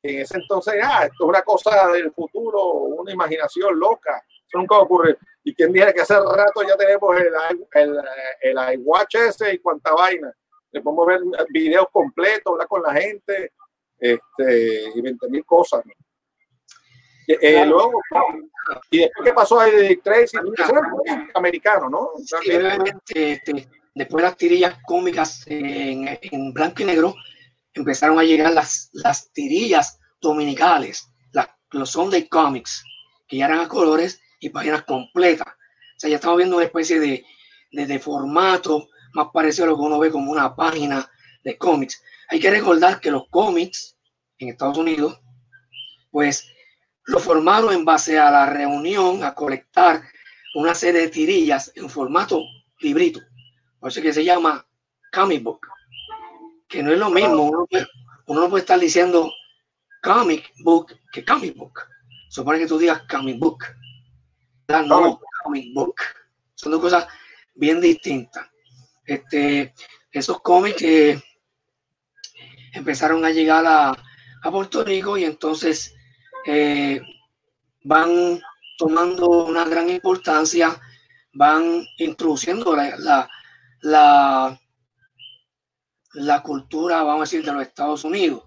En 0.02 0.20
ese 0.20 0.38
entonces, 0.38 0.74
ah, 0.82 1.04
esto 1.04 1.24
es 1.24 1.28
una 1.28 1.42
cosa 1.42 1.88
del 1.88 2.10
futuro, 2.12 2.60
una 2.62 3.12
imaginación 3.12 3.78
loca. 3.78 4.24
Nunca 4.54 4.78
ocurre. 4.78 5.16
Y 5.44 5.54
quien 5.54 5.72
dice 5.72 5.92
que 5.92 6.02
hace 6.02 6.14
rato 6.14 6.62
ya 6.66 6.76
tenemos 6.76 7.16
el, 7.16 7.32
el, 7.74 8.00
el 8.40 8.74
iWatch 8.74 9.14
ese 9.16 9.54
y 9.54 9.58
cuánta 9.58 9.92
vaina. 9.92 10.32
Le 10.70 10.80
podemos 10.80 11.06
ver 11.06 11.20
videos 11.50 11.86
completos, 11.92 12.52
hablar 12.52 12.68
con 12.68 12.82
la 12.82 12.94
gente 12.94 13.52
este, 13.98 14.90
y 14.94 15.00
20 15.00 15.28
mil 15.28 15.44
cosas. 15.44 15.82
Eh, 17.26 17.64
luego, 17.64 18.00
y 18.90 18.98
después, 18.98 19.24
¿qué 19.24 19.32
pasó 19.32 19.60
ahí 19.60 19.70
de 19.70 19.88
Dick 19.88 20.02
Tracy? 20.02 20.36
Era 20.36 21.28
americano, 21.34 21.88
¿no? 21.88 22.10
Sí, 22.24 22.50
este, 23.14 23.68
Después 23.94 24.22
las 24.22 24.36
tirillas 24.36 24.78
cómicas 24.86 25.44
en, 25.46 26.52
blanco 26.54 26.82
y 26.82 26.86
negro 26.86 27.14
empezaron 27.74 28.18
a 28.18 28.24
llegar 28.24 28.52
las, 28.52 28.88
las 28.92 29.30
tirillas 29.32 29.98
dominicales, 30.20 31.06
las, 31.32 31.48
los 31.72 31.90
Sunday 31.90 32.26
Comics, 32.28 32.82
que 33.28 33.38
ya 33.38 33.46
eran 33.46 33.60
a 33.60 33.68
colores 33.68 34.21
y 34.42 34.50
páginas 34.50 34.82
completas. 34.82 35.46
O 35.46 35.98
sea, 35.98 36.10
ya 36.10 36.16
estamos 36.16 36.36
viendo 36.36 36.56
una 36.56 36.66
especie 36.66 37.00
de, 37.00 37.24
de, 37.70 37.98
formato 37.98 38.88
más 39.14 39.28
parecido 39.32 39.64
a 39.64 39.68
lo 39.68 39.76
que 39.76 39.82
uno 39.82 39.98
ve 40.00 40.10
como 40.10 40.30
una 40.30 40.54
página 40.54 41.08
de 41.44 41.56
cómics. 41.56 42.02
Hay 42.28 42.40
que 42.40 42.50
recordar 42.50 43.00
que 43.00 43.10
los 43.10 43.28
cómics 43.30 43.96
en 44.38 44.48
Estados 44.48 44.78
Unidos, 44.78 45.20
pues 46.10 46.48
lo 47.04 47.20
formaron 47.20 47.72
en 47.72 47.84
base 47.84 48.18
a 48.18 48.30
la 48.30 48.46
reunión, 48.46 49.22
a 49.22 49.34
colectar 49.34 50.02
una 50.54 50.74
serie 50.74 51.02
de 51.02 51.08
tirillas 51.08 51.72
en 51.76 51.88
formato 51.88 52.42
librito. 52.80 53.20
Por 53.78 53.90
eso 53.90 54.02
que 54.02 54.12
se 54.12 54.24
llama 54.24 54.66
comic 55.12 55.42
book, 55.42 55.68
que 56.68 56.82
no 56.82 56.92
es 56.92 56.98
lo 56.98 57.10
mismo. 57.10 57.66
Uno, 58.26 58.40
no 58.40 58.50
puede 58.50 58.62
estar 58.62 58.78
diciendo 58.78 59.32
comic 60.02 60.52
book 60.64 60.96
que 61.12 61.24
comic 61.24 61.56
book. 61.56 61.80
Supone 62.28 62.58
que 62.58 62.66
tú 62.66 62.78
digas 62.78 63.02
comic 63.08 63.38
book. 63.38 63.64
No, 64.68 65.20
comic 65.42 65.74
book. 65.74 65.96
Son 66.54 66.72
dos 66.72 66.80
cosas 66.80 67.06
bien 67.54 67.80
distintas. 67.80 68.48
Este, 69.04 69.74
esos 70.10 70.40
cómics 70.40 70.76
que 70.76 71.22
empezaron 72.72 73.24
a 73.24 73.30
llegar 73.30 73.64
a, 73.66 73.96
Puerto 74.50 74.82
Rico 74.82 75.16
y 75.16 75.24
entonces 75.24 75.94
eh, 76.44 77.00
van 77.84 78.40
tomando 78.76 79.28
una 79.28 79.64
gran 79.64 79.88
importancia, 79.88 80.80
van 81.32 81.86
introduciendo 81.98 82.74
la, 82.74 83.28
la, 83.82 84.60
la 86.14 86.42
cultura, 86.42 87.04
vamos 87.04 87.20
a 87.20 87.30
decir, 87.30 87.44
de 87.44 87.52
los 87.52 87.62
Estados 87.62 88.02
Unidos. 88.02 88.42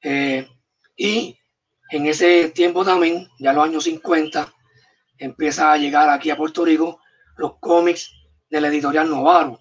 Eh, 0.00 0.48
y 0.96 1.38
en 1.90 2.06
ese 2.06 2.48
tiempo 2.50 2.84
también, 2.84 3.28
ya 3.38 3.52
los 3.52 3.64
años 3.64 3.84
50, 3.84 4.52
empieza 5.22 5.72
a 5.72 5.76
llegar 5.76 6.08
aquí 6.08 6.30
a 6.30 6.36
Puerto 6.36 6.64
Rico 6.64 7.00
los 7.36 7.58
cómics 7.60 8.12
de 8.50 8.60
la 8.60 8.68
editorial 8.68 9.08
Novaro, 9.08 9.58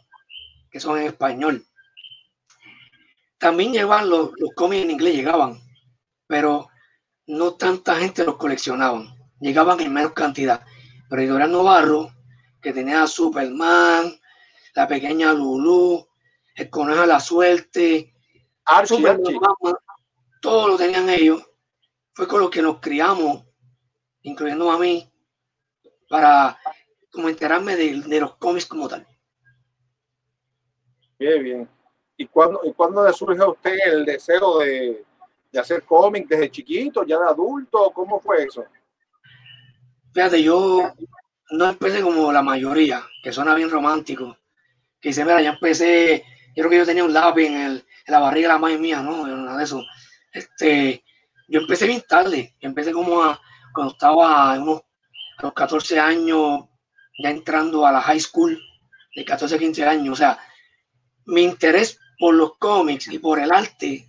que 0.72 0.80
son 0.80 0.98
en 0.98 1.06
español. 1.06 1.64
También 3.38 3.72
llevan 3.72 4.10
los, 4.10 4.32
los 4.38 4.50
cómics 4.56 4.84
en 4.84 4.92
inglés, 4.92 5.16
llegaban, 5.16 5.60
pero 6.28 6.68
no 7.28 7.54
tanta 7.54 7.96
gente 7.96 8.24
los 8.24 8.38
coleccionaban, 8.38 9.16
llegaban 9.40 9.80
en 9.80 9.94
menos 9.94 10.14
cantidad. 10.14 10.66
Pero 11.10 11.22
editorial 11.22 11.52
Novarro, 11.52 12.12
que 12.62 12.74
tenía 12.74 13.04
a 13.04 13.08
Superman, 13.08 14.20
la 14.74 14.88
pequeña 14.88 15.34
Lulu, 15.34 16.08
el 16.56 16.70
conejo 16.70 17.02
de 17.02 17.08
la 17.08 17.20
suerte, 17.20 18.16
Archie, 18.66 19.04
todo 20.42 20.68
lo 20.68 20.78
tenían 20.78 21.10
ellos. 21.10 21.44
Fue 22.14 22.28
con 22.28 22.42
lo 22.42 22.50
que 22.50 22.62
nos 22.62 22.80
criamos, 22.80 23.46
incluyendo 24.22 24.72
a 24.72 24.78
mí, 24.78 25.11
para 26.12 26.60
como 27.12 27.30
enterarme 27.30 27.76
de, 27.76 28.20
los 28.20 28.36
cómics 28.36 28.66
como 28.66 28.88
tal. 28.88 29.08
Bien, 31.18 31.44
bien. 31.44 31.70
¿Y 32.18 32.28
cuándo, 32.28 32.62
¿Y 32.64 32.74
cuándo 32.74 33.06
le 33.06 33.14
surge 33.14 33.42
a 33.42 33.48
usted 33.48 33.78
el 33.86 34.06
deseo 34.06 34.60
de, 34.60 35.04
de 35.52 35.60
hacer 35.60 35.84
cómics 35.84 36.30
desde 36.30 36.52
chiquito, 36.52 37.04
ya 37.06 37.18
de 37.18 37.30
adulto? 37.30 37.92
¿Cómo 37.94 38.20
fue 38.20 38.44
eso? 38.44 38.64
Fíjate, 40.14 40.44
yo 40.44 40.94
no 41.52 41.70
empecé 41.70 42.02
como 42.02 42.32
la 42.32 42.42
mayoría, 42.42 43.04
que 43.24 43.32
suena 43.32 43.56
bien 43.56 43.70
romántico 43.70 44.38
que 45.02 45.10
dice, 45.10 45.26
mira, 45.26 45.42
ya 45.42 45.52
empecé, 45.52 46.24
yo 46.56 46.62
creo 46.62 46.70
que 46.70 46.78
yo 46.78 46.86
tenía 46.86 47.04
un 47.04 47.14
lápiz 47.14 47.48
en, 47.48 47.56
el, 47.56 47.86
en 48.06 48.12
la 48.14 48.20
barriga 48.20 48.48
de 48.48 48.54
la 48.54 48.60
madre 48.60 48.78
mía, 48.78 49.02
¿no? 49.02 49.26
Nada 49.26 49.58
de 49.58 49.64
eso. 49.64 49.84
Este, 50.32 51.04
yo 51.48 51.62
empecé 51.62 51.88
bien 51.88 52.04
tarde, 52.08 52.56
empecé 52.62 52.92
como 52.94 53.24
a, 53.24 53.42
cuando 53.74 53.94
estaba 53.94 54.54
unos, 54.60 54.82
a 55.42 55.48
los 55.48 55.54
14 55.54 56.00
años, 56.00 56.66
ya 57.18 57.30
entrando 57.30 57.86
a 57.86 57.92
la 57.92 58.02
high 58.02 58.20
school, 58.20 58.60
de 59.16 59.26
14 59.26 59.56
a 59.56 59.58
15 59.60 59.86
años, 59.86 60.14
o 60.14 60.16
sea, 60.16 60.40
mi 61.26 61.44
interés 61.44 62.00
por 62.20 62.36
los 62.36 62.58
cómics 62.58 63.08
y 63.08 63.20
por 63.20 63.40
el 63.40 63.52
arte 63.52 64.08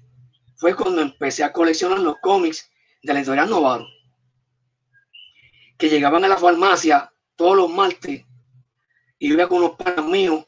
fue 0.57 0.77
cuando 0.77 1.01
empecé 1.01 1.43
a 1.43 1.53
coleccionar 1.53 1.99
los 1.99 2.19
cómics 2.19 2.71
de 3.03 3.13
la 3.13 3.21
editorial 3.21 3.51
Novaro, 3.51 3.87
que 5.79 5.89
llegaban 5.89 6.25
a 6.25 6.29
la 6.29 6.37
farmacia 6.37 7.13
todos 7.35 7.57
los 7.57 7.71
martes 7.71 8.25
y 9.19 9.33
iba 9.33 9.49
con 9.49 9.59
unos 9.59 9.77
panas 9.77 10.05
míos 10.05 10.45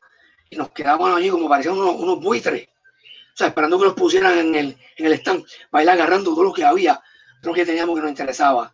y 0.50 0.56
nos 0.56 0.70
quedábamos 0.70 1.16
allí 1.16 1.30
como 1.30 1.48
parecían 1.48 1.78
unos, 1.78 2.20
buitres, 2.20 2.68
o 2.68 3.36
sea, 3.36 3.48
esperando 3.48 3.78
que 3.78 3.86
nos 3.86 3.94
pusieran 3.94 4.38
en 4.38 4.54
el, 4.54 4.78
en 4.96 5.06
el 5.06 5.12
stand 5.14 5.44
para 5.70 5.92
agarrando 5.92 6.30
todo 6.32 6.44
lo 6.44 6.52
que 6.52 6.64
había, 6.64 7.02
todo 7.40 7.52
lo 7.52 7.54
que 7.54 7.66
teníamos 7.66 7.96
que 7.96 8.02
nos 8.02 8.10
interesaba. 8.10 8.73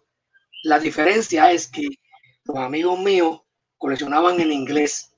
La 0.62 0.78
diferencia 0.78 1.50
es 1.52 1.68
que 1.68 1.88
los 2.44 2.56
amigos 2.56 2.98
míos 2.98 3.40
coleccionaban 3.78 4.40
en 4.40 4.52
inglés 4.52 5.12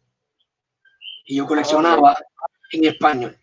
y 1.25 1.37
yo 1.37 1.47
coleccionaba 1.47 2.17
en 2.73 2.85
español. 2.85 3.39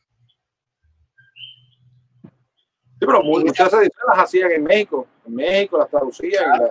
Sí, 2.24 3.06
pero 3.06 3.24
muchas 3.24 3.74
ediciones 3.74 3.92
las 4.08 4.20
hacían 4.20 4.52
en 4.52 4.64
México. 4.64 5.08
En 5.26 5.36
México 5.36 5.78
las 5.78 5.90
traducían 5.90 6.62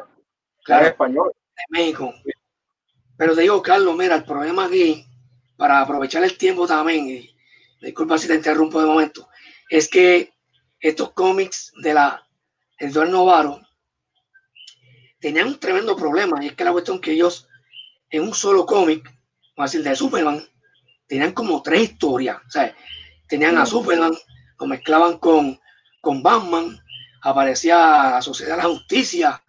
en, 0.69 0.85
español. 0.85 1.33
En 1.35 1.65
México. 1.71 2.15
Pero 3.17 3.35
te 3.35 3.43
digo, 3.43 3.63
Carlos, 3.63 3.97
mira, 3.97 4.17
el 4.17 4.25
problema 4.25 4.67
aquí 4.67 5.05
para 5.57 5.81
aprovechar 5.81 6.23
el 6.23 6.39
tiempo 6.39 6.67
también, 6.67 7.09
y 7.09 7.37
disculpa 7.81 8.17
si 8.17 8.29
te 8.29 8.37
interrumpo 8.37 8.81
de 8.81 8.87
momento, 8.87 9.29
es 9.69 9.89
que 9.89 10.33
estos 10.81 11.13
cómics 11.13 11.73
de 11.83 11.95
la 11.95 12.27
Eduardo 12.79 13.11
Novaro 13.11 13.61
tenían 15.21 15.49
un 15.49 15.59
tremendo 15.61 15.97
problema, 15.97 16.43
y 16.43 16.49
es 16.49 16.55
que 16.55 16.65
la 16.65 16.73
cuestión 16.73 17.01
que 17.01 17.13
ellos 17.13 17.49
en 18.11 18.23
un 18.23 18.35
solo 18.35 18.65
cómic, 18.65 19.05
vamos 19.57 19.59
a 19.59 19.65
decir, 19.65 19.83
de 19.83 19.97
Superman, 19.97 20.49
tenían 21.07 21.33
como 21.33 21.63
tres 21.63 21.83
historias, 21.91 22.39
o 22.47 22.51
sea, 22.51 22.75
tenían 23.29 23.59
a 23.59 23.67
Superman, 23.67 24.17
lo 24.59 24.67
mezclaban 24.67 25.19
con, 25.19 25.59
con 26.01 26.23
Batman, 26.23 26.79
aparecía 27.23 27.77
la 28.13 28.23
Sociedad 28.23 28.57
de 28.57 28.63
la 28.63 28.69
Justicia, 28.69 29.43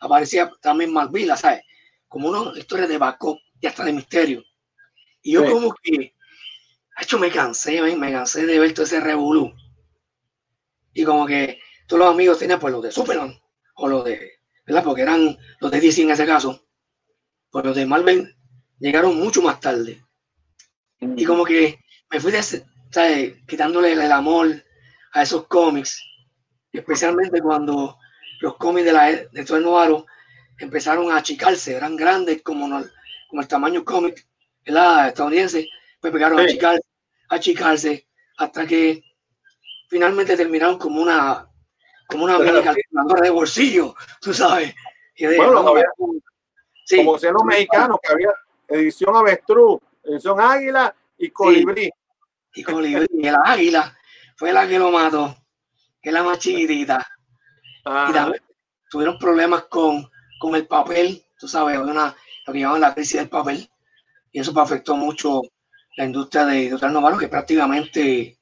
aparecía 0.00 0.50
también 0.60 0.92
Malvila, 0.92 1.36
¿sabes? 1.36 1.62
Como 2.08 2.28
una 2.28 2.58
historia 2.58 2.86
de 2.86 2.98
backup 2.98 3.38
y 3.60 3.66
hasta 3.66 3.84
de 3.84 3.92
misterio. 3.92 4.42
Y 5.22 5.32
yo 5.32 5.44
Sí. 5.44 5.50
como 5.50 5.74
que, 5.82 6.14
hecho, 7.00 7.18
me 7.18 7.30
cansé, 7.30 7.82
me 7.96 8.12
cansé 8.12 8.46
de 8.46 8.58
ver 8.58 8.72
todo 8.72 8.86
ese 8.86 9.00
revolú. 9.00 9.52
Y 10.94 11.04
como 11.04 11.26
que 11.26 11.58
todos 11.86 12.00
los 12.00 12.14
amigos 12.14 12.38
tenían 12.38 12.60
pues 12.60 12.72
los 12.72 12.82
de 12.82 12.92
Superman 12.92 13.38
o 13.74 13.88
los 13.88 14.04
de, 14.04 14.35
¿verdad? 14.66 14.84
Porque 14.84 15.02
eran 15.02 15.36
los 15.60 15.70
de 15.70 15.80
DC 15.80 16.02
en 16.02 16.10
ese 16.10 16.26
caso. 16.26 16.62
Pues 17.50 17.64
los 17.64 17.76
de 17.76 17.86
Marvel 17.86 18.36
llegaron 18.78 19.16
mucho 19.18 19.42
más 19.42 19.60
tarde. 19.60 20.02
Y 21.00 21.24
como 21.24 21.44
que 21.44 21.78
me 22.10 22.20
fui 22.20 22.32
quitándole 23.46 23.92
el 23.92 24.12
amor 24.12 24.48
a 25.12 25.22
esos 25.22 25.46
cómics, 25.46 26.02
especialmente 26.72 27.40
cuando 27.40 27.98
los 28.40 28.56
cómics 28.56 28.86
de 28.86 28.92
la 28.92 29.10
e- 29.10 29.28
de 29.32 29.44
todo 29.44 29.58
el 29.58 29.64
Novaro 29.64 30.06
empezaron 30.58 31.10
a 31.10 31.16
achicarse, 31.16 31.74
eran 31.74 31.96
grandes 31.96 32.42
como, 32.42 32.66
no- 32.68 32.84
como 33.28 33.42
el 33.42 33.48
tamaño 33.48 33.84
cómic 33.84 34.26
¿verdad? 34.64 35.08
estadounidense, 35.08 35.68
pues 36.00 36.12
pegaron 36.12 36.38
a 36.40 36.42
achicarse, 36.42 36.82
a 37.28 37.34
achicarse, 37.36 38.08
hasta 38.38 38.66
que 38.66 39.02
finalmente 39.88 40.36
terminaron 40.36 40.78
como 40.78 41.00
una 41.02 41.48
como 42.08 42.24
una 42.24 42.38
calculadora 42.62 43.20
de 43.22 43.30
bolsillo, 43.30 43.94
tú 44.20 44.32
sabes. 44.34 44.74
Y 45.16 45.26
de- 45.26 45.36
Bueno, 45.36 45.62
no, 45.62 45.68
había- 45.70 45.84
sí, 46.84 46.98
como 46.98 47.14
decían 47.14 47.34
los 47.34 47.44
mexicanos, 47.44 47.98
que 48.02 48.12
había 48.12 48.30
edición 48.68 49.16
avestruz, 49.16 49.80
edición 50.04 50.40
águila 50.40 50.94
y 51.18 51.30
colibrí. 51.30 51.90
y 52.54 52.62
colibrí, 52.62 53.06
y 53.12 53.22
la 53.30 53.40
águila 53.44 53.98
fue 54.36 54.50
la 54.52 54.66
que 54.66 54.78
lo 54.78 54.90
mató, 54.90 55.36
que 56.00 56.08
es 56.08 56.12
la 56.14 56.22
más 56.22 56.38
chiquitita. 56.38 57.06
Ah, 57.84 58.06
y 58.10 58.12
también 58.14 58.42
tuvieron 58.90 59.18
problemas 59.18 59.64
con, 59.64 60.10
con 60.40 60.54
el 60.54 60.66
papel, 60.66 61.22
tú 61.38 61.46
sabes, 61.48 61.78
una, 61.78 62.16
lo 62.46 62.52
que 62.52 62.60
llaman 62.60 62.80
la 62.80 62.94
crisis 62.94 63.18
del 63.18 63.28
papel, 63.28 63.68
y 64.32 64.40
eso 64.40 64.58
afectó 64.58 64.96
mucho 64.96 65.42
la 65.96 66.04
industria 66.04 66.44
de 66.46 66.62
Editorial 66.62 66.92
Novaro, 66.94 67.18
que 67.18 67.28
prácticamente 67.28 68.38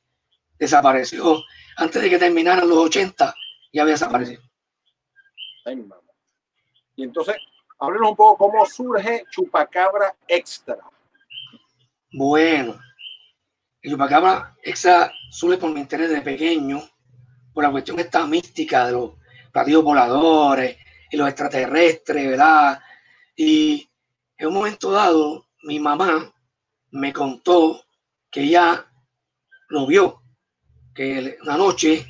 desapareció. 0.59 1.43
Antes 1.77 2.03
de 2.03 2.11
que 2.11 2.19
terminaran 2.19 2.69
los 2.69 2.79
80, 2.79 3.35
ya 3.75 3.83
había 3.83 3.95
desaparecido. 3.95 4.41
ay, 5.67 5.77
mamá. 5.77 6.01
Y 6.95 7.03
entonces, 7.03 7.35
háblenos 7.79 8.11
un 8.11 8.17
poco 8.17 8.39
cómo 8.39 8.65
surge 8.65 9.25
Chupacabra 9.31 10.15
Extra. 10.29 10.79
Bueno, 12.13 12.79
el 13.83 13.91
Chupacabra 13.91 14.57
Extra 14.63 15.13
surge 15.31 15.59
por 15.59 15.73
mi 15.73 15.81
interés 15.81 16.09
de 16.09 16.23
pequeño, 16.23 16.81
por 17.53 17.65
la 17.65 17.73
cuestión 17.73 17.99
esta 17.99 18.25
mística 18.27 18.87
de 18.87 18.93
los 18.93 19.11
platillos 19.53 19.83
voladores 19.83 20.79
y 21.11 21.17
los 21.17 21.29
extraterrestres, 21.29 22.31
¿verdad? 22.31 22.81
Y 23.35 23.91
en 24.39 24.47
un 24.49 24.55
momento 24.55 24.93
dado, 24.93 25.49
mi 25.65 25.81
mamá 25.81 26.33
me 26.93 27.13
contó 27.13 27.85
que 28.31 28.43
ella 28.43 28.87
lo 29.69 29.87
vio, 29.87 30.23
que 30.95 31.39
una 31.43 31.57
noche 31.57 32.07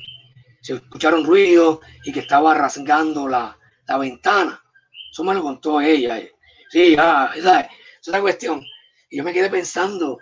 se 0.65 0.73
escucharon 0.73 1.23
ruidos 1.23 1.79
y 2.03 2.11
que 2.11 2.21
estaba 2.21 2.55
rasgando 2.55 3.27
la, 3.27 3.55
la 3.87 3.97
ventana. 3.99 4.59
Eso 5.11 5.23
me 5.23 5.35
lo 5.35 5.43
contó 5.43 5.79
ella. 5.79 6.19
Sí, 6.71 6.95
ah, 6.97 7.31
esa, 7.35 7.61
esa 7.61 7.69
es 8.01 8.07
la 8.07 8.19
cuestión. 8.19 8.65
Y 9.11 9.17
yo 9.17 9.23
me 9.23 9.31
quedé 9.31 9.47
pensando, 9.51 10.17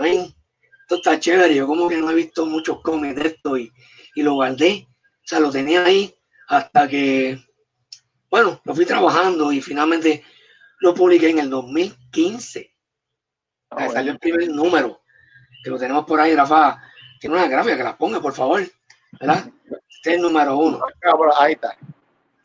ven, 0.00 0.34
esto 0.82 0.96
está 0.96 1.20
chévere. 1.20 1.54
Yo 1.54 1.68
como 1.68 1.88
que 1.88 1.98
no 1.98 2.10
he 2.10 2.16
visto 2.16 2.46
muchos 2.46 2.80
cómics 2.82 3.14
de 3.14 3.28
esto 3.28 3.56
y, 3.56 3.70
y 4.16 4.22
lo 4.22 4.34
guardé. 4.34 4.88
O 4.90 5.22
sea, 5.28 5.38
lo 5.38 5.52
tenía 5.52 5.84
ahí 5.84 6.12
hasta 6.48 6.88
que, 6.88 7.38
bueno, 8.28 8.60
lo 8.64 8.74
fui 8.74 8.86
trabajando 8.86 9.52
y 9.52 9.60
finalmente 9.62 10.24
lo 10.80 10.94
publiqué 10.94 11.30
en 11.30 11.38
el 11.38 11.48
2015. 11.48 12.74
Ah, 13.70 13.76
Ahí 13.76 13.84
bueno. 13.84 13.92
Salió 13.92 14.12
el 14.14 14.18
primer 14.18 14.48
número, 14.48 15.02
que 15.62 15.70
lo 15.70 15.78
tenemos 15.78 16.04
por 16.06 16.20
ahí, 16.20 16.34
Rafa. 16.34 16.82
Tiene 17.20 17.36
una 17.36 17.46
gráfica 17.46 17.76
que 17.76 17.84
la 17.84 17.96
ponga, 17.96 18.20
por 18.20 18.34
favor. 18.34 18.62
¿Verdad? 19.20 19.50
Este 19.64 20.10
es 20.10 20.16
el 20.16 20.22
número 20.22 20.56
uno. 20.56 20.80
Ahí 21.38 21.52
está. 21.52 21.76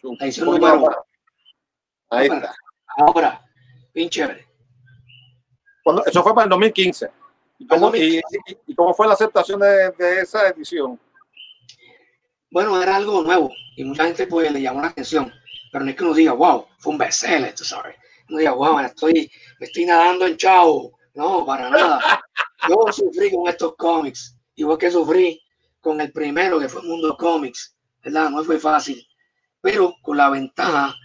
Un 0.04 0.18
número 0.46 0.76
uno. 0.76 1.06
Ahí 2.10 2.28
está. 2.28 2.56
Ahora, 2.98 3.42
bien 3.94 4.10
chévere. 4.10 4.48
Cuando- 5.84 6.06
eso 6.06 6.24
fue 6.24 6.34
para 6.34 6.46
el 6.46 6.50
2015. 6.50 7.10
¿Y 7.60 7.68
cómo, 7.68 7.96
y- 7.96 8.22
y 8.68 8.76
fue 8.96 9.08
la 9.08 9.14
aceptación 9.14 9.60
de, 9.60 9.92
de 9.92 10.22
esa 10.22 10.48
edición? 10.50 11.00
Bueno, 12.52 12.82
era 12.82 12.96
algo 12.98 13.22
nuevo 13.24 13.52
y 13.76 13.84
mucha 13.84 14.06
gente 14.06 14.28
pues 14.28 14.52
le 14.52 14.62
llamó 14.62 14.82
la 14.82 14.88
atención, 14.90 15.32
pero 15.72 15.84
no 15.84 15.90
es 15.92 15.98
que 15.98 16.04
uno 16.04 16.14
diga, 16.14 16.34
wow, 16.34 16.68
fue 16.78 16.92
un 16.92 16.98
bestseller, 17.00 17.54
tú 17.56 17.64
sabes. 17.64 17.96
Uno 18.30 18.38
diga, 18.40 18.52
wow, 18.54 18.78
me 18.78 18.86
estoy, 18.86 19.32
me 19.60 19.66
estoy 19.66 19.86
nadando 19.86 20.28
en 20.28 20.38
chavo. 20.38 20.98
No, 21.16 21.46
para 21.46 21.70
nada. 21.70 22.24
Yo 22.70 22.92
sufrí 22.92 23.32
con 23.32 23.48
estos 23.48 23.76
cómics, 23.76 24.38
igual 24.56 24.78
que 24.78 24.90
sufrí 24.92 25.42
con 25.84 26.00
el 26.00 26.14
primero 26.14 26.60
que 26.60 26.70
fue 26.70 26.82
Mundo 26.82 27.16
Comics, 27.18 27.76
¿verdad? 28.02 28.30
No 28.30 28.44
fue 28.44 28.58
fácil, 28.58 29.06
pero 29.60 29.94
con 30.02 30.16
la 30.16 30.30
ventaja 30.30 30.96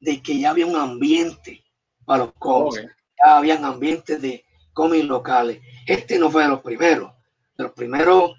de 0.00 0.20
que 0.20 0.40
ya 0.40 0.50
había 0.50 0.66
un 0.66 0.74
ambiente 0.76 1.64
para 2.04 2.24
los 2.24 2.34
cómics. 2.34 2.84
Ok. 2.84 2.90
ya 3.24 3.36
habían 3.36 3.64
ambientes 3.64 4.20
de 4.20 4.44
cómics 4.74 5.04
locales. 5.06 5.60
Este 5.86 6.18
no 6.18 6.28
fue 6.28 6.42
de 6.42 6.48
los 6.48 6.60
primeros. 6.60 7.12
De 7.56 7.64
los 7.64 7.72
primeros, 7.72 8.32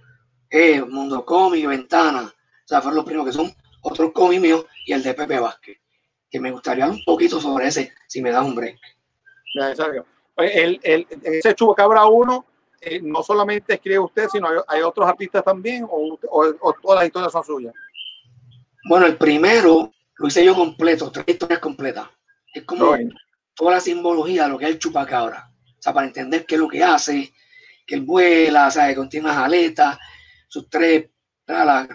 eh, 0.50 0.82
Mundo 0.82 1.26
Cómic, 1.26 1.66
Ventana, 1.66 2.24
o 2.24 2.68
sea, 2.68 2.82
fueron 2.82 2.98
los 2.98 3.06
primeros 3.06 3.26
que 3.28 3.34
son 3.34 3.52
otros 3.82 4.12
cómics 4.12 4.42
míos 4.42 4.66
y 4.86 4.92
el 4.92 5.02
de 5.02 5.14
Pepe 5.14 5.40
Vázquez. 5.40 5.78
Que 6.30 6.40
me 6.42 6.52
gustaría 6.52 6.84
hablar 6.84 7.00
un 7.00 7.06
poquito 7.06 7.40
sobre 7.40 7.68
ese, 7.68 7.94
si 8.08 8.22
me 8.22 8.32
da 8.32 8.44
un 8.44 8.54
break. 8.56 8.78
Ya, 9.56 9.70
exacto. 9.70 10.06
Oye, 10.36 10.64
El, 10.64 10.80
el, 10.84 11.08
ese 11.24 11.56
Chupacabra 11.56 12.06
1, 12.06 12.46
eh, 12.82 13.00
no 13.02 13.24
solamente 13.24 13.74
escribe 13.76 14.00
usted, 14.00 14.28
sino 14.32 14.48
hay, 14.48 14.58
hay 14.68 14.82
otros 14.82 15.08
artistas 15.08 15.44
también, 15.44 15.84
o, 15.90 16.18
o- 16.30 16.56
o 16.62 16.74
todas 16.82 17.00
las 17.00 17.06
historias 17.08 17.32
son 17.32 17.44
suyas. 17.44 17.74
Bueno, 18.90 19.06
el 19.06 19.18
primero 19.18 19.92
lo 20.18 20.28
hice 20.28 20.44
yo 20.46 20.56
completo, 20.56 21.12
tres 21.12 21.26
historias 21.28 21.60
completas. 21.60 22.08
Es 22.54 22.64
como 22.64 22.92
toda 23.54 23.74
la 23.74 23.80
simbología 23.80 24.44
de 24.44 24.50
lo 24.50 24.58
que 24.58 24.66
es 24.66 24.72
el 24.72 24.80
chupacabra. 24.80 25.52
O 25.78 25.82
sea, 25.82 25.94
para 25.94 26.08
entender 26.08 26.46
qué 26.46 26.56
es 26.56 26.62
lo 26.62 26.68
que 26.68 26.84
hace, 26.84 27.34
que 27.86 27.96
él 27.96 28.02
vuela, 28.02 28.70
¿sabe? 28.72 28.90
que 28.90 28.96
contiene 28.96 29.28
unas 29.28 29.38
aletas, 29.38 29.98
sus 30.48 30.70
tres, 30.70 31.10
la, 31.46 31.66
la, 31.66 31.88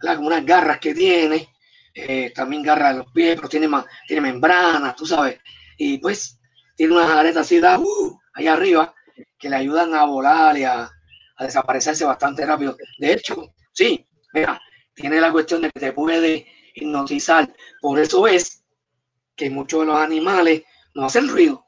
la- 0.00 0.16
como 0.16 0.28
unas 0.28 0.44
garras 0.44 0.78
que 0.78 0.94
tiene, 0.94 1.48
eh, 1.94 2.32
también 2.34 2.62
garras 2.62 2.92
de 2.92 2.98
los 3.02 3.12
pies, 3.12 3.36
pero 3.36 3.48
tiene, 3.48 3.68
tiene 4.06 4.20
membranas, 4.22 4.94
tú 4.94 5.04
sabes, 5.06 5.40
y 5.76 5.98
pues 5.98 6.38
tiene 6.76 6.94
unas 6.94 7.10
aletas 7.10 7.42
así, 7.46 7.58
da, 7.58 7.78
uh, 7.78 8.20
allá 8.34 8.52
arriba, 8.54 8.94
que 9.38 9.48
le 9.48 9.56
ayudan 9.56 9.94
a 9.94 10.04
volar 10.04 10.56
y 10.58 10.64
a, 10.64 10.90
a 11.36 11.44
desaparecerse 11.44 12.04
bastante 12.04 12.44
rápido. 12.46 12.76
De 12.98 13.12
hecho, 13.12 13.54
sí, 13.72 14.06
mira, 14.32 14.60
tiene 14.94 15.20
la 15.20 15.32
cuestión 15.32 15.62
de 15.62 15.70
que 15.70 15.80
te 15.80 15.92
puede 15.92 16.46
hipnotizar. 16.74 17.52
Por 17.80 17.98
eso 17.98 18.26
es 18.26 18.64
que 19.36 19.50
muchos 19.50 19.80
de 19.80 19.86
los 19.86 19.96
animales 19.96 20.62
no 20.94 21.06
hacen 21.06 21.28
ruido. 21.28 21.64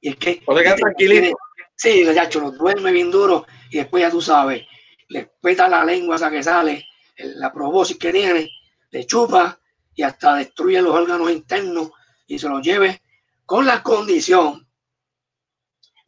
Y 0.00 0.10
es 0.10 0.16
que. 0.16 0.42
O 0.46 0.56
se 0.56 0.62
quedan 0.62 0.72
este 0.74 0.82
tranquilitos. 0.82 1.20
tiene- 1.22 1.34
Sí, 1.74 2.00
el 2.02 2.14
gacho 2.14 2.38
los 2.40 2.56
duerme 2.58 2.92
bien 2.92 3.10
duro 3.10 3.44
y 3.70 3.78
después 3.78 4.02
ya 4.02 4.10
tú 4.10 4.20
sabes, 4.20 4.62
le 5.08 5.32
peta 5.40 5.66
la 5.68 5.84
lengua 5.84 6.14
esa 6.14 6.30
que 6.30 6.42
sale, 6.42 6.84
la 7.16 7.52
probóscis 7.52 7.96
que 7.98 8.12
tiene, 8.12 8.48
le 8.90 9.04
chupa 9.04 9.58
y 9.94 10.02
hasta 10.02 10.36
destruye 10.36 10.80
los 10.80 10.94
órganos 10.94 11.30
internos 11.32 11.90
y 12.26 12.38
se 12.38 12.48
los 12.48 12.62
lleve 12.62 13.02
con 13.46 13.66
la 13.66 13.82
condición 13.82 14.61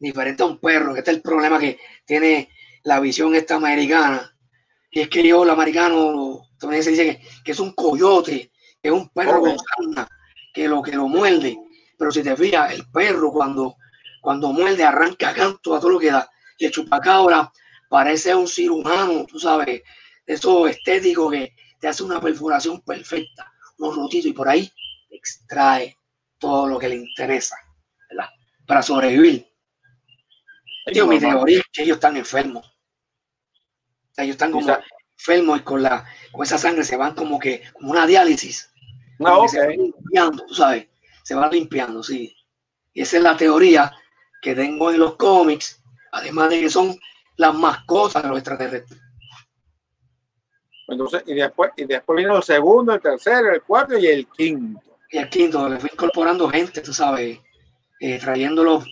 diferente 0.05 0.43
a 0.43 0.45
un 0.45 0.59
perro, 0.59 0.93
que 0.93 0.99
este 0.99 1.11
es 1.11 1.17
el 1.17 1.23
problema 1.23 1.59
que 1.59 1.79
tiene 2.05 2.49
la 2.83 2.99
visión 2.99 3.35
esta 3.35 3.55
americana. 3.55 4.35
Y 4.91 5.01
es 5.01 5.09
que 5.09 5.27
yo, 5.27 5.43
el 5.43 5.49
americano, 5.49 6.41
también 6.59 6.83
se 6.83 6.91
dice 6.91 7.05
que, 7.05 7.27
que 7.43 7.51
es 7.51 7.59
un 7.59 7.73
coyote, 7.73 8.51
que 8.81 8.89
es 8.89 8.91
un 8.91 9.09
perro 9.09 9.41
con 9.41 9.57
sarna, 9.57 10.07
que 10.53 10.67
lo 10.67 10.81
que 10.81 10.93
lo 10.93 11.07
muerde. 11.07 11.57
Pero 11.97 12.11
si 12.11 12.23
te 12.23 12.35
fijas, 12.35 12.73
el 12.73 12.89
perro 12.91 13.31
cuando, 13.31 13.75
cuando 14.21 14.53
muerde 14.53 14.83
arranca 14.83 15.33
canto 15.33 15.75
a 15.75 15.79
todo 15.79 15.91
lo 15.91 15.99
que 15.99 16.11
da. 16.11 16.29
Y 16.57 16.65
el 16.65 16.71
chupacabra 16.71 17.51
parece 17.89 18.33
un 18.35 18.47
cirujano, 18.47 19.25
tú 19.25 19.39
sabes, 19.39 19.81
eso 20.25 20.67
estético 20.67 21.29
que 21.29 21.55
te 21.79 21.87
hace 21.87 22.03
una 22.03 22.21
perforación 22.21 22.81
perfecta, 22.81 23.51
unos 23.77 23.95
rotitos 23.95 24.27
y 24.27 24.33
por 24.33 24.47
ahí 24.47 24.71
extrae 25.09 25.97
todo 26.39 26.67
lo 26.67 26.79
que 26.79 26.89
le 26.89 26.95
interesa, 26.95 27.55
¿verdad? 28.09 28.29
Para 28.65 28.81
sobrevivir. 28.81 29.54
Tío, 30.85 31.07
mi 31.07 31.19
teoría 31.19 31.59
es 31.59 31.65
que 31.71 31.83
ellos 31.83 31.95
están 31.95 32.15
enfermos. 32.17 32.65
O 32.65 34.13
sea, 34.13 34.23
ellos 34.23 34.35
están 34.35 34.51
como 34.51 34.77
enfermos 35.17 35.59
y 35.59 35.63
con, 35.63 35.81
la, 35.81 36.05
con 36.31 36.43
esa 36.43 36.57
sangre 36.57 36.83
se 36.83 36.95
van 36.95 37.15
como 37.15 37.39
que, 37.39 37.63
como 37.73 37.91
una 37.91 38.05
diálisis. 38.05 38.71
No, 39.17 39.35
como 39.35 39.41
que 39.41 39.45
ok. 39.45 39.49
se 39.51 39.59
van 39.59 39.77
limpiando, 39.77 40.45
tú 40.45 40.53
sabes, 40.53 40.87
se 41.23 41.35
van 41.35 41.51
limpiando, 41.51 42.03
sí. 42.03 42.35
Y 42.93 43.01
esa 43.01 43.17
es 43.17 43.23
la 43.23 43.35
teoría 43.35 43.91
que 44.41 44.53
tengo 44.53 44.91
en 44.91 44.99
los 44.99 45.15
cómics, 45.15 45.81
además 46.11 46.49
de 46.49 46.61
que 46.61 46.69
son 46.69 46.97
las 47.37 47.55
mascotas 47.55 48.23
de 48.23 48.29
los 48.29 48.37
extraterrestres. 48.37 49.01
Entonces, 50.87 51.23
y 51.25 51.33
después, 51.33 51.71
y 51.77 51.85
después 51.85 52.17
vino 52.17 52.37
el 52.37 52.43
segundo, 52.43 52.93
el 52.93 53.01
tercero, 53.01 53.51
el 53.51 53.63
cuarto 53.63 53.97
y 53.97 54.05
el 54.05 54.27
quinto. 54.27 54.81
Y 55.09 55.17
el 55.17 55.29
quinto, 55.29 55.67
le 55.67 55.79
fui 55.79 55.89
incorporando 55.91 56.47
gente, 56.47 56.81
tú 56.81 56.93
sabes, 56.93 57.39
eh, 57.99 58.19
trayéndolos, 58.19 58.85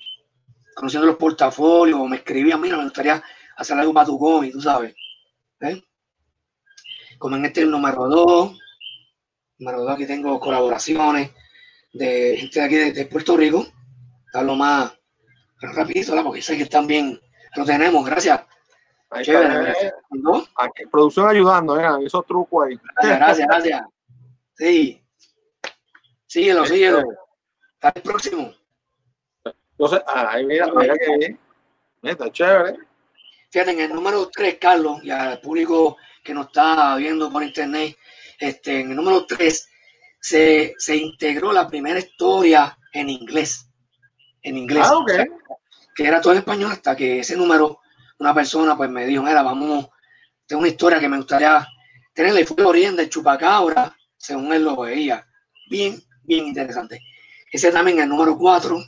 conociendo 0.75 1.07
los 1.07 1.17
portafolios, 1.17 2.07
me 2.07 2.17
escribían, 2.17 2.61
mira, 2.61 2.77
me 2.77 2.83
gustaría 2.83 3.23
hacer 3.57 3.77
algo 3.77 3.93
para 3.93 4.07
tu 4.07 4.17
cómic, 4.17 4.51
tú 4.51 4.61
sabes. 4.61 4.95
¿eh? 5.61 5.81
Como 7.17 7.35
en 7.35 7.45
este 7.45 7.65
número 7.65 8.07
2, 8.07 8.59
número 9.59 9.83
2 9.83 9.91
aquí 9.91 10.05
tengo 10.05 10.39
colaboraciones 10.39 11.31
de 11.93 12.35
gente 12.37 12.59
de 12.59 12.65
aquí 12.65 12.75
de, 12.91 13.05
Puerto 13.05 13.37
Rico, 13.37 13.65
darlo 14.33 14.55
más 14.55 14.93
rapidito, 15.61 16.21
porque 16.23 16.41
sé 16.41 16.57
que 16.57 16.65
también 16.65 17.19
lo 17.55 17.65
tenemos, 17.65 18.05
gracias. 18.05 18.41
Ahí 19.09 19.21
está, 19.21 19.93
¿no? 20.09 20.43
Aquí, 20.57 20.85
producción 20.91 21.29
ayudando, 21.29 21.79
¿eh? 21.79 22.05
esos 22.05 22.25
trucos 22.25 22.67
ahí. 22.67 22.79
Gracias, 22.95 23.19
gracias, 23.19 23.47
gracias. 23.47 23.81
Sí. 24.55 25.03
Síguelo, 26.25 26.65
síguelo. 26.65 27.03
Hasta 27.79 27.99
el 27.99 28.01
próximo. 28.01 28.53
Entonces, 29.73 30.01
ay, 30.07 30.45
mira, 30.45 30.67
mira 30.73 30.95
que 30.97 31.17
bien. 31.17 31.39
Está 32.03 32.31
chévere. 32.31 32.77
Fíjate, 33.49 33.71
en 33.71 33.79
el 33.79 33.93
número 33.93 34.29
3, 34.29 34.57
Carlos, 34.59 35.03
y 35.03 35.11
al 35.11 35.39
público 35.39 35.97
que 36.23 36.33
nos 36.33 36.47
está 36.47 36.95
viendo 36.95 37.31
por 37.31 37.43
internet, 37.43 37.97
este, 38.39 38.81
en 38.81 38.91
el 38.91 38.95
número 38.95 39.25
3 39.25 39.69
se, 40.19 40.73
se 40.77 40.95
integró 40.95 41.51
la 41.51 41.67
primera 41.67 41.99
historia 41.99 42.77
en 42.91 43.09
inglés. 43.09 43.67
En 44.41 44.57
inglés. 44.57 44.85
Ah, 44.85 44.97
okay. 44.97 45.25
que 45.95 46.05
era 46.05 46.21
todo 46.21 46.33
en 46.33 46.39
español 46.39 46.71
hasta 46.71 46.95
que 46.95 47.19
ese 47.19 47.35
número, 47.35 47.79
una 48.19 48.33
persona 48.33 48.75
pues 48.75 48.89
me 48.89 49.05
dijo, 49.05 49.23
mira, 49.23 49.43
vamos, 49.43 49.89
tengo 50.45 50.61
una 50.61 50.69
historia 50.69 50.99
que 50.99 51.09
me 51.09 51.17
gustaría 51.17 51.65
tenerla 52.13 52.41
y 52.41 52.45
fue 52.45 52.57
el 52.59 52.65
origen 52.65 52.95
del 52.95 53.09
chupacabra, 53.09 53.95
según 54.17 54.53
él 54.53 54.63
lo 54.63 54.77
veía. 54.77 55.25
Bien, 55.69 56.01
bien 56.23 56.47
interesante. 56.47 56.99
Ese 57.51 57.71
también, 57.71 57.99
el 57.99 58.09
número 58.09 58.37
4, 58.37 58.83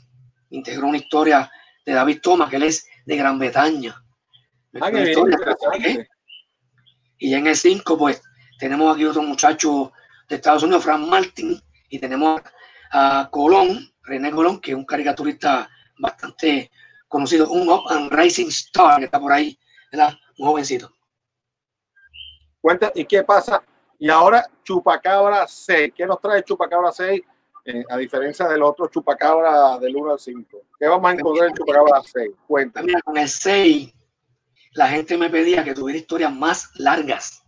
integró 0.56 0.88
una 0.88 0.98
historia 0.98 1.52
de 1.86 1.94
David 1.94 2.20
Thomas, 2.22 2.50
que 2.50 2.56
él 2.56 2.64
es 2.64 2.88
de 3.06 3.16
Gran 3.16 3.38
Bretaña. 3.38 3.96
Ah, 4.82 4.90
y 7.18 7.30
ya 7.30 7.38
en 7.38 7.48
el 7.48 7.56
5, 7.56 7.98
pues, 7.98 8.22
tenemos 8.60 8.94
aquí 8.94 9.06
otro 9.06 9.22
muchacho 9.22 9.92
de 10.28 10.36
Estados 10.36 10.64
Unidos, 10.64 10.84
Frank 10.84 11.08
Martin, 11.08 11.62
y 11.90 12.00
tenemos 12.00 12.42
a 12.92 13.30
Colón, 13.32 13.94
René 14.04 14.32
Colón, 14.32 14.60
que 14.60 14.72
es 14.72 14.78
un 14.78 14.86
caricaturista 14.86 15.70
bastante 15.98 16.72
conocido, 17.08 17.50
un 17.50 17.70
Up 17.70 17.84
and 17.90 18.12
Rising 18.12 18.48
Star, 18.48 19.00
que 19.00 19.06
está 19.06 19.20
por 19.20 19.32
ahí, 19.32 19.58
¿verdad? 19.92 20.14
Un 20.38 20.48
jovencito. 20.48 20.92
Cuenta, 22.60 22.92
¿y 22.96 23.06
qué 23.06 23.24
pasa? 23.24 23.64
Y 24.00 24.10
ahora 24.10 24.46
Chupacabra 24.64 25.48
6. 25.48 25.94
¿Qué 25.96 26.06
nos 26.06 26.20
trae 26.20 26.44
Chupacabra 26.44 26.92
6? 26.92 27.22
Eh, 27.68 27.84
a 27.90 27.98
diferencia 27.98 28.48
del 28.48 28.62
otro 28.62 28.88
Chupacabra 28.88 29.80
del 29.80 29.96
1 29.96 30.12
al 30.12 30.20
5. 30.20 30.62
¿Qué 30.78 30.88
vamos 30.88 31.10
a 31.10 31.14
encontrar 31.14 31.50
en 31.50 31.56
Chupacabra 31.56 32.00
6? 32.04 32.32
Cuenta. 32.46 32.84
Mira, 32.84 33.02
con 33.02 33.18
el 33.18 33.28
6, 33.28 33.92
la 34.74 34.88
gente 34.90 35.18
me 35.18 35.32
pedía 35.32 35.64
que 35.64 35.74
tuviera 35.74 35.98
historias 35.98 36.32
más 36.32 36.70
largas. 36.76 37.44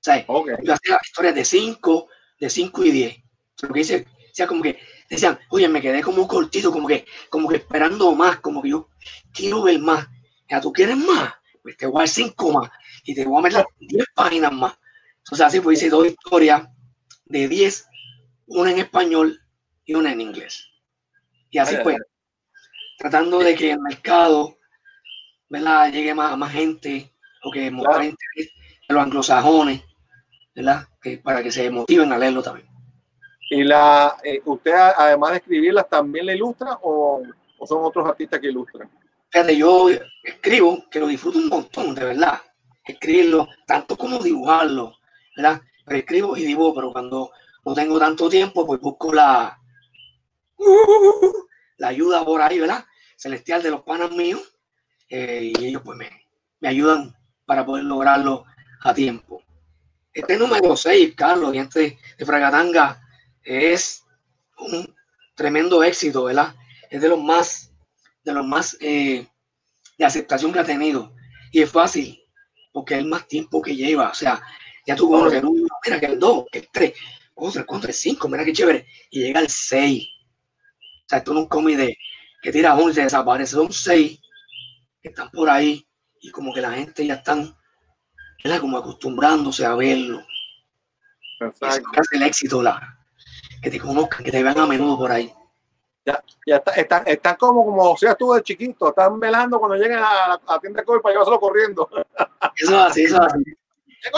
O 0.00 0.02
sea, 0.02 0.26
yo 0.26 0.72
hacía 0.74 0.98
historias 1.04 1.34
de 1.36 1.44
5, 1.44 2.08
de 2.40 2.50
5 2.50 2.84
y 2.84 2.90
10. 2.90 3.16
Lo 3.62 3.68
que 3.68 3.80
hice, 3.80 4.06
sea, 4.32 4.48
como 4.48 4.62
que 4.62 4.80
decían, 5.08 5.38
oye, 5.50 5.68
me 5.68 5.80
quedé 5.80 6.02
como 6.02 6.26
cortito, 6.26 6.72
como 6.72 6.88
que, 6.88 7.06
como 7.30 7.48
que 7.48 7.56
esperando 7.58 8.12
más, 8.16 8.40
como 8.40 8.62
que 8.62 8.70
yo 8.70 8.88
quiero 9.32 9.62
ver 9.62 9.78
más. 9.78 10.08
Ya 10.50 10.60
tú 10.60 10.72
quieres 10.72 10.96
más, 10.96 11.34
pues 11.62 11.76
te 11.76 11.86
voy 11.86 11.98
a 11.98 12.00
dar 12.00 12.08
5 12.08 12.52
más 12.52 12.70
y 13.04 13.14
te 13.14 13.24
voy 13.24 13.38
a 13.38 13.42
meter 13.42 13.64
10 13.78 14.06
páginas 14.12 14.52
más. 14.52 14.76
Entonces 15.18 15.46
así 15.46 15.60
pues 15.60 15.78
hice 15.78 15.88
dos 15.88 16.04
historias 16.04 16.68
de 17.26 17.46
10, 17.46 17.86
una 18.46 18.72
en 18.72 18.80
español 18.80 19.41
y 19.84 19.94
una 19.94 20.12
en 20.12 20.20
inglés. 20.20 20.68
Y 21.50 21.58
así 21.58 21.76
pues, 21.82 21.96
tratando 22.98 23.40
de 23.40 23.54
que 23.54 23.72
el 23.72 23.80
mercado 23.80 24.56
¿verdad? 25.48 25.92
llegue 25.92 26.14
más, 26.14 26.32
a 26.32 26.36
más 26.36 26.52
gente 26.52 27.12
o 27.42 27.50
que 27.50 27.70
mostrar 27.70 28.04
interés 28.04 28.52
a 28.88 28.92
los 28.94 29.02
anglosajones, 29.02 29.82
¿verdad? 30.54 30.86
Que, 31.00 31.18
para 31.18 31.42
que 31.42 31.52
se 31.52 31.70
motiven 31.70 32.12
a 32.12 32.18
leerlo 32.18 32.42
también. 32.42 32.68
¿Y 33.50 33.64
la, 33.64 34.16
eh, 34.24 34.40
usted, 34.46 34.72
además 34.72 35.32
de 35.32 35.36
escribirlas, 35.38 35.88
también 35.88 36.24
le 36.24 36.36
ilustra 36.36 36.78
o, 36.82 37.22
o, 37.58 37.66
son 37.66 37.84
otros 37.84 38.08
artistas 38.08 38.40
que 38.40 38.48
ilustran? 38.48 38.90
Fíjate, 39.30 39.56
yo 39.56 39.88
escribo, 40.22 40.88
que 40.90 41.00
lo 41.00 41.06
disfruto 41.06 41.38
un 41.38 41.48
montón, 41.48 41.94
de 41.94 42.04
verdad. 42.04 42.40
Escribirlo, 42.84 43.48
tanto 43.66 43.96
como 43.96 44.18
dibujarlo, 44.18 44.96
¿verdad? 45.36 45.60
Pero 45.84 45.98
escribo 45.98 46.36
y 46.36 46.44
dibujo, 46.44 46.74
pero 46.74 46.92
cuando 46.92 47.30
no 47.64 47.74
tengo 47.74 47.98
tanto 47.98 48.30
tiempo, 48.30 48.66
pues 48.66 48.80
busco 48.80 49.12
la, 49.12 49.58
la 51.78 51.88
ayuda 51.88 52.24
por 52.24 52.40
ahí, 52.42 52.58
¿verdad? 52.58 52.84
Celestial 53.16 53.62
de 53.62 53.70
los 53.70 53.82
panas 53.82 54.10
míos. 54.10 54.40
Eh, 55.08 55.52
y 55.58 55.66
ellos 55.66 55.82
pues 55.84 55.98
me, 55.98 56.10
me 56.60 56.68
ayudan 56.68 57.14
para 57.44 57.66
poder 57.66 57.84
lograrlo 57.84 58.44
a 58.82 58.94
tiempo. 58.94 59.42
Este 60.12 60.36
número 60.36 60.76
6, 60.76 61.14
Carlos, 61.16 61.54
y 61.54 61.58
este 61.58 61.98
de 62.18 62.26
Fragatanga, 62.26 63.00
es 63.42 64.04
un 64.58 64.94
tremendo 65.34 65.82
éxito, 65.82 66.24
¿verdad? 66.24 66.54
Es 66.90 67.00
de 67.00 67.08
los 67.08 67.22
más, 67.22 67.72
de 68.24 68.32
los 68.32 68.46
más 68.46 68.76
eh, 68.80 69.26
de 69.98 70.04
aceptación 70.04 70.52
que 70.52 70.58
ha 70.58 70.64
tenido. 70.64 71.14
Y 71.50 71.62
es 71.62 71.70
fácil, 71.70 72.22
porque 72.72 72.98
es 72.98 73.04
más 73.04 73.26
tiempo 73.26 73.62
que 73.62 73.74
lleva. 73.74 74.10
O 74.10 74.14
sea, 74.14 74.42
ya 74.86 74.96
tú 74.96 75.08
conoces 75.08 75.38
el 75.38 75.46
uno, 75.46 75.68
mira 75.84 76.00
que 76.00 76.06
el 76.06 76.18
2, 76.18 76.44
que 76.50 76.58
el 76.60 76.68
3, 76.72 76.92
otro, 77.34 77.64
el 77.68 77.86
el 77.86 77.94
5, 77.94 78.28
mira 78.28 78.44
qué 78.44 78.52
chévere. 78.52 78.86
Y 79.10 79.20
llega 79.20 79.40
el 79.40 79.48
6. 79.48 80.08
Sea, 81.12 81.18
esto 81.18 81.34
no 81.34 81.40
es 81.40 81.42
un 81.42 81.48
cómic 81.50 81.76
de 81.76 81.98
que 82.40 82.50
tira 82.50 82.74
uno 82.74 82.88
y 82.88 82.94
se 82.94 83.02
desaparece. 83.02 83.52
Son 83.52 83.70
6 83.70 84.18
que 85.02 85.08
están 85.10 85.30
por 85.30 85.50
ahí 85.50 85.86
y 86.22 86.30
como 86.30 86.54
que 86.54 86.62
la 86.62 86.72
gente 86.72 87.06
ya 87.06 87.16
están, 87.16 87.54
¿verdad? 88.42 88.60
Como 88.60 88.78
acostumbrándose 88.78 89.66
a 89.66 89.74
verlo. 89.74 90.22
Es 91.38 92.08
el 92.12 92.22
éxito, 92.22 92.62
la, 92.62 92.98
que 93.60 93.70
te 93.70 93.78
conozcan, 93.78 94.24
que 94.24 94.30
te 94.30 94.42
vean 94.42 94.58
a 94.58 94.66
menudo 94.66 94.96
por 94.96 95.12
ahí. 95.12 95.30
Ya, 96.06 96.24
ya 96.46 96.56
está, 96.56 96.70
están, 96.72 97.06
están 97.06 97.36
como, 97.36 97.62
como 97.62 97.94
si 97.98 98.06
tú 98.18 98.32
de 98.32 98.42
chiquito, 98.42 98.88
están 98.88 99.20
velando 99.20 99.58
cuando 99.58 99.76
lleguen 99.76 99.98
a 99.98 100.28
la, 100.28 100.40
a 100.46 100.58
tienda 100.60 100.80
de 100.80 100.86
COVID 100.86 101.02
para 101.02 101.12
llevárselo 101.12 101.38
corriendo. 101.38 101.90
Eso 102.56 102.72
es 102.72 102.90
así, 102.90 103.04
eso 103.04 103.16
es 103.16 103.34
así. 103.34 103.44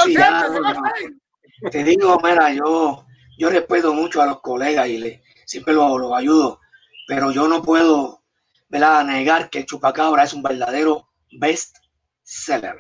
Sí, 0.05 0.14
ya, 0.14 1.70
te 1.70 1.84
digo, 1.84 2.18
mira, 2.22 2.53
yo, 2.53 3.05
yo 3.36 3.51
respeto 3.51 3.92
mucho 3.92 4.22
a 4.22 4.26
los 4.26 4.40
colegas 4.40 4.88
y 4.88 4.99
le, 4.99 5.22
siempre 5.45 5.74
los 5.74 6.01
lo 6.01 6.14
ayudo, 6.14 6.61
pero 7.07 7.30
yo 7.30 7.48
no 7.48 7.62
puedo 7.62 8.22
¿verdad? 8.68 9.05
negar 9.05 9.50
que 9.50 9.64
Chupacabra 9.64 10.24
es 10.24 10.32
un 10.32 10.42
verdadero 10.42 11.09
best 11.32 11.76
seller 12.22 12.76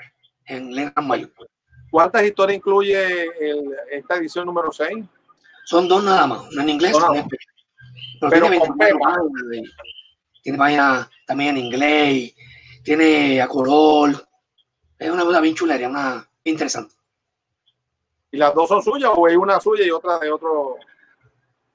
en 0.46 0.74
letras 0.74 1.04
mayúsculas. 1.04 1.50
¿Cuántas 1.90 2.24
historias 2.24 2.56
incluye 2.56 3.24
el, 3.40 3.72
esta 3.90 4.16
edición 4.16 4.46
número 4.46 4.72
6? 4.72 5.04
Son 5.64 5.86
dos 5.86 6.02
nada 6.02 6.26
más, 6.26 6.50
una 6.52 6.62
en 6.62 6.68
inglés 6.70 6.94
una 6.94 7.06
en 7.06 7.14
español. 7.16 7.38
Pero, 8.20 8.30
Pero 8.30 8.48
tiene, 8.48 8.60
páginas, 8.78 9.18
tiene 10.42 10.58
páginas 10.58 11.08
también 11.26 11.56
en 11.56 11.64
inglés, 11.64 12.34
tiene 12.82 13.40
a 13.40 13.48
color. 13.48 14.26
Es 14.98 15.10
una 15.10 15.24
cosa 15.24 15.40
bien 15.40 15.54
chulería, 15.54 15.88
una 15.88 16.28
interesante. 16.44 16.94
¿Y 18.30 18.36
las 18.36 18.54
dos 18.54 18.68
son 18.68 18.82
suyas 18.82 19.12
o 19.14 19.26
hay 19.26 19.36
una 19.36 19.60
suya 19.60 19.86
y 19.86 19.90
otra 19.90 20.18
de 20.18 20.30
otro? 20.30 20.76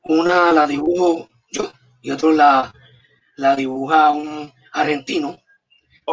Una 0.03 0.51
la 0.51 0.67
dibujo 0.67 1.29
yo 1.51 1.71
y 2.01 2.11
otro 2.11 2.31
la, 2.31 2.73
la 3.35 3.55
dibuja 3.55 4.11
un 4.11 4.51
argentino 4.73 5.37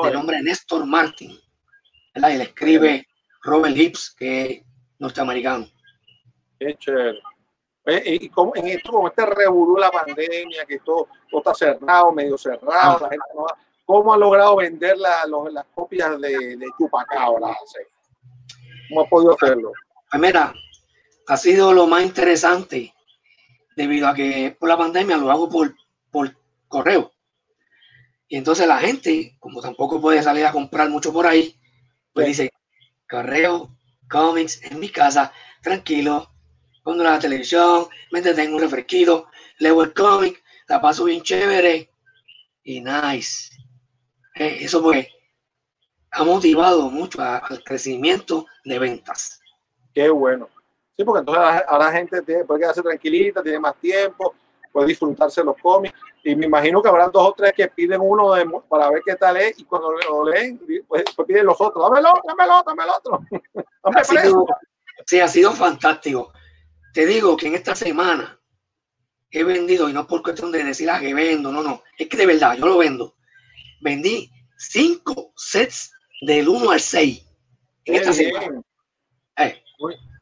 de 0.04 0.10
nombre 0.10 0.42
Néstor 0.42 0.86
Martin. 0.86 1.38
¿verdad? 2.14 2.30
Y 2.30 2.36
le 2.38 2.44
escribe 2.44 3.08
Robert 3.42 3.76
Hips, 3.76 4.14
que 4.16 4.44
es 4.44 4.62
norteamericano. 4.98 5.66
Qué 6.58 6.74
chévere. 6.78 7.20
Y 8.04 8.28
como 8.30 8.54
en 8.56 8.66
esto, 8.66 8.90
como 8.90 9.08
este 9.08 9.24
revolú 9.24 9.76
la 9.76 9.90
pandemia, 9.90 10.64
que 10.66 10.80
todo, 10.80 11.08
está 11.30 11.54
cerrado, 11.54 12.10
medio 12.10 12.36
cerrado, 12.36 12.98
la 13.00 13.08
gente 13.10 13.26
no 13.32 13.42
va, 13.42 13.56
¿cómo 13.84 14.12
ha 14.12 14.18
logrado 14.18 14.56
vender 14.56 14.98
la, 14.98 15.24
los, 15.26 15.52
las 15.52 15.64
copias 15.72 16.20
de, 16.20 16.56
de 16.56 16.66
Chupacabra? 16.76 17.56
¿Cómo 18.88 19.00
ha 19.02 19.08
podido 19.08 19.34
hacerlo? 19.34 19.72
Pues 20.10 20.20
mira, 20.20 20.52
ha 21.28 21.36
sido 21.36 21.72
lo 21.72 21.86
más 21.86 22.02
interesante 22.02 22.92
debido 23.76 24.08
a 24.08 24.14
que 24.14 24.56
por 24.58 24.68
la 24.68 24.78
pandemia 24.78 25.18
lo 25.18 25.30
hago 25.30 25.48
por, 25.48 25.76
por 26.10 26.36
correo. 26.66 27.12
Y 28.26 28.36
entonces 28.36 28.66
la 28.66 28.78
gente, 28.78 29.36
como 29.38 29.60
tampoco 29.60 30.00
puede 30.00 30.22
salir 30.22 30.46
a 30.46 30.52
comprar 30.52 30.88
mucho 30.90 31.12
por 31.12 31.26
ahí, 31.26 31.54
pues 32.12 32.26
dice, 32.26 32.50
correo, 33.08 33.76
cómics 34.10 34.60
en 34.64 34.80
mi 34.80 34.88
casa, 34.88 35.32
tranquilo, 35.62 36.32
pongo 36.82 37.04
la 37.04 37.18
televisión, 37.18 37.86
me 38.10 38.22
detengo 38.22 38.56
un 38.56 38.62
refresquito, 38.62 39.28
leo 39.58 39.82
el 39.84 39.92
cómic, 39.92 40.42
la 40.66 40.80
paso 40.80 41.04
bien 41.04 41.22
chévere 41.22 41.90
y 42.64 42.80
nice. 42.80 43.54
Eh, 44.34 44.58
eso 44.60 44.82
pues 44.82 45.06
ha 46.10 46.24
motivado 46.24 46.90
mucho 46.90 47.20
al 47.22 47.62
crecimiento 47.62 48.46
de 48.64 48.78
ventas. 48.78 49.40
Qué 49.94 50.08
bueno. 50.08 50.48
Sí, 50.96 51.04
porque 51.04 51.20
entonces 51.20 51.44
ahora, 51.68 51.84
la 51.86 51.92
gente 51.92 52.22
tiene- 52.22 52.44
puede 52.44 52.60
quedarse 52.60 52.82
tranquilita, 52.82 53.42
tiene 53.42 53.58
más 53.58 53.76
tiempo, 53.76 54.34
puede 54.72 54.88
disfrutarse 54.88 55.44
los 55.44 55.56
cómics. 55.60 55.94
Y 56.24 56.34
me 56.34 56.46
imagino 56.46 56.82
que 56.82 56.88
habrán 56.88 57.12
dos 57.12 57.28
o 57.28 57.34
tres 57.36 57.52
que 57.52 57.68
piden 57.68 58.00
uno 58.00 58.32
de- 58.34 58.46
para 58.68 58.90
ver 58.90 59.02
qué 59.04 59.14
tal 59.14 59.36
es 59.36 59.58
y 59.58 59.64
cuando 59.64 59.92
lo 59.92 60.24
leen, 60.28 60.58
pues, 60.88 61.04
pues 61.14 61.28
piden 61.28 61.46
los 61.46 61.60
otros. 61.60 61.84
Dámelo, 61.88 62.14
dámelo, 62.26 62.62
dámelo 62.66 62.92
otro. 62.96 63.20
Dame 63.84 64.00
Ha 64.00 64.04
sido- 64.04 64.46
sí, 65.06 65.20
ha 65.20 65.28
sido 65.28 65.52
fantástico. 65.52 66.32
Te 66.94 67.04
digo 67.04 67.36
que 67.36 67.48
en 67.48 67.54
esta 67.54 67.74
semana 67.74 68.40
he 69.30 69.44
vendido, 69.44 69.88
y 69.88 69.92
no 69.92 70.06
por 70.06 70.22
cuestión 70.22 70.50
de 70.50 70.64
decir 70.64 70.88
ah, 70.90 70.98
que 70.98 71.12
vendo, 71.12 71.52
no, 71.52 71.62
no, 71.62 71.82
es 71.98 72.08
que 72.08 72.16
de 72.16 72.26
verdad, 72.26 72.56
yo 72.56 72.66
lo 72.66 72.78
vendo. 72.78 73.14
Vendí 73.82 74.30
cinco 74.56 75.32
sets 75.36 75.92
del 76.22 76.48
1 76.48 76.70
al 76.70 76.80
6 76.80 77.22
en 77.84 77.94
Qué 77.94 77.96
esta 78.00 78.12
semana. 78.14 78.62
Eh, 79.36 79.62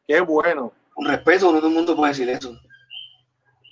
qué 0.07 0.19
bueno. 0.21 0.71
con 0.93 1.05
respeto, 1.07 1.51
no 1.51 1.57
todo 1.59 1.67
el 1.67 1.73
mundo 1.75 1.95
puede 1.95 2.11
decir 2.13 2.29
eso. 2.29 2.57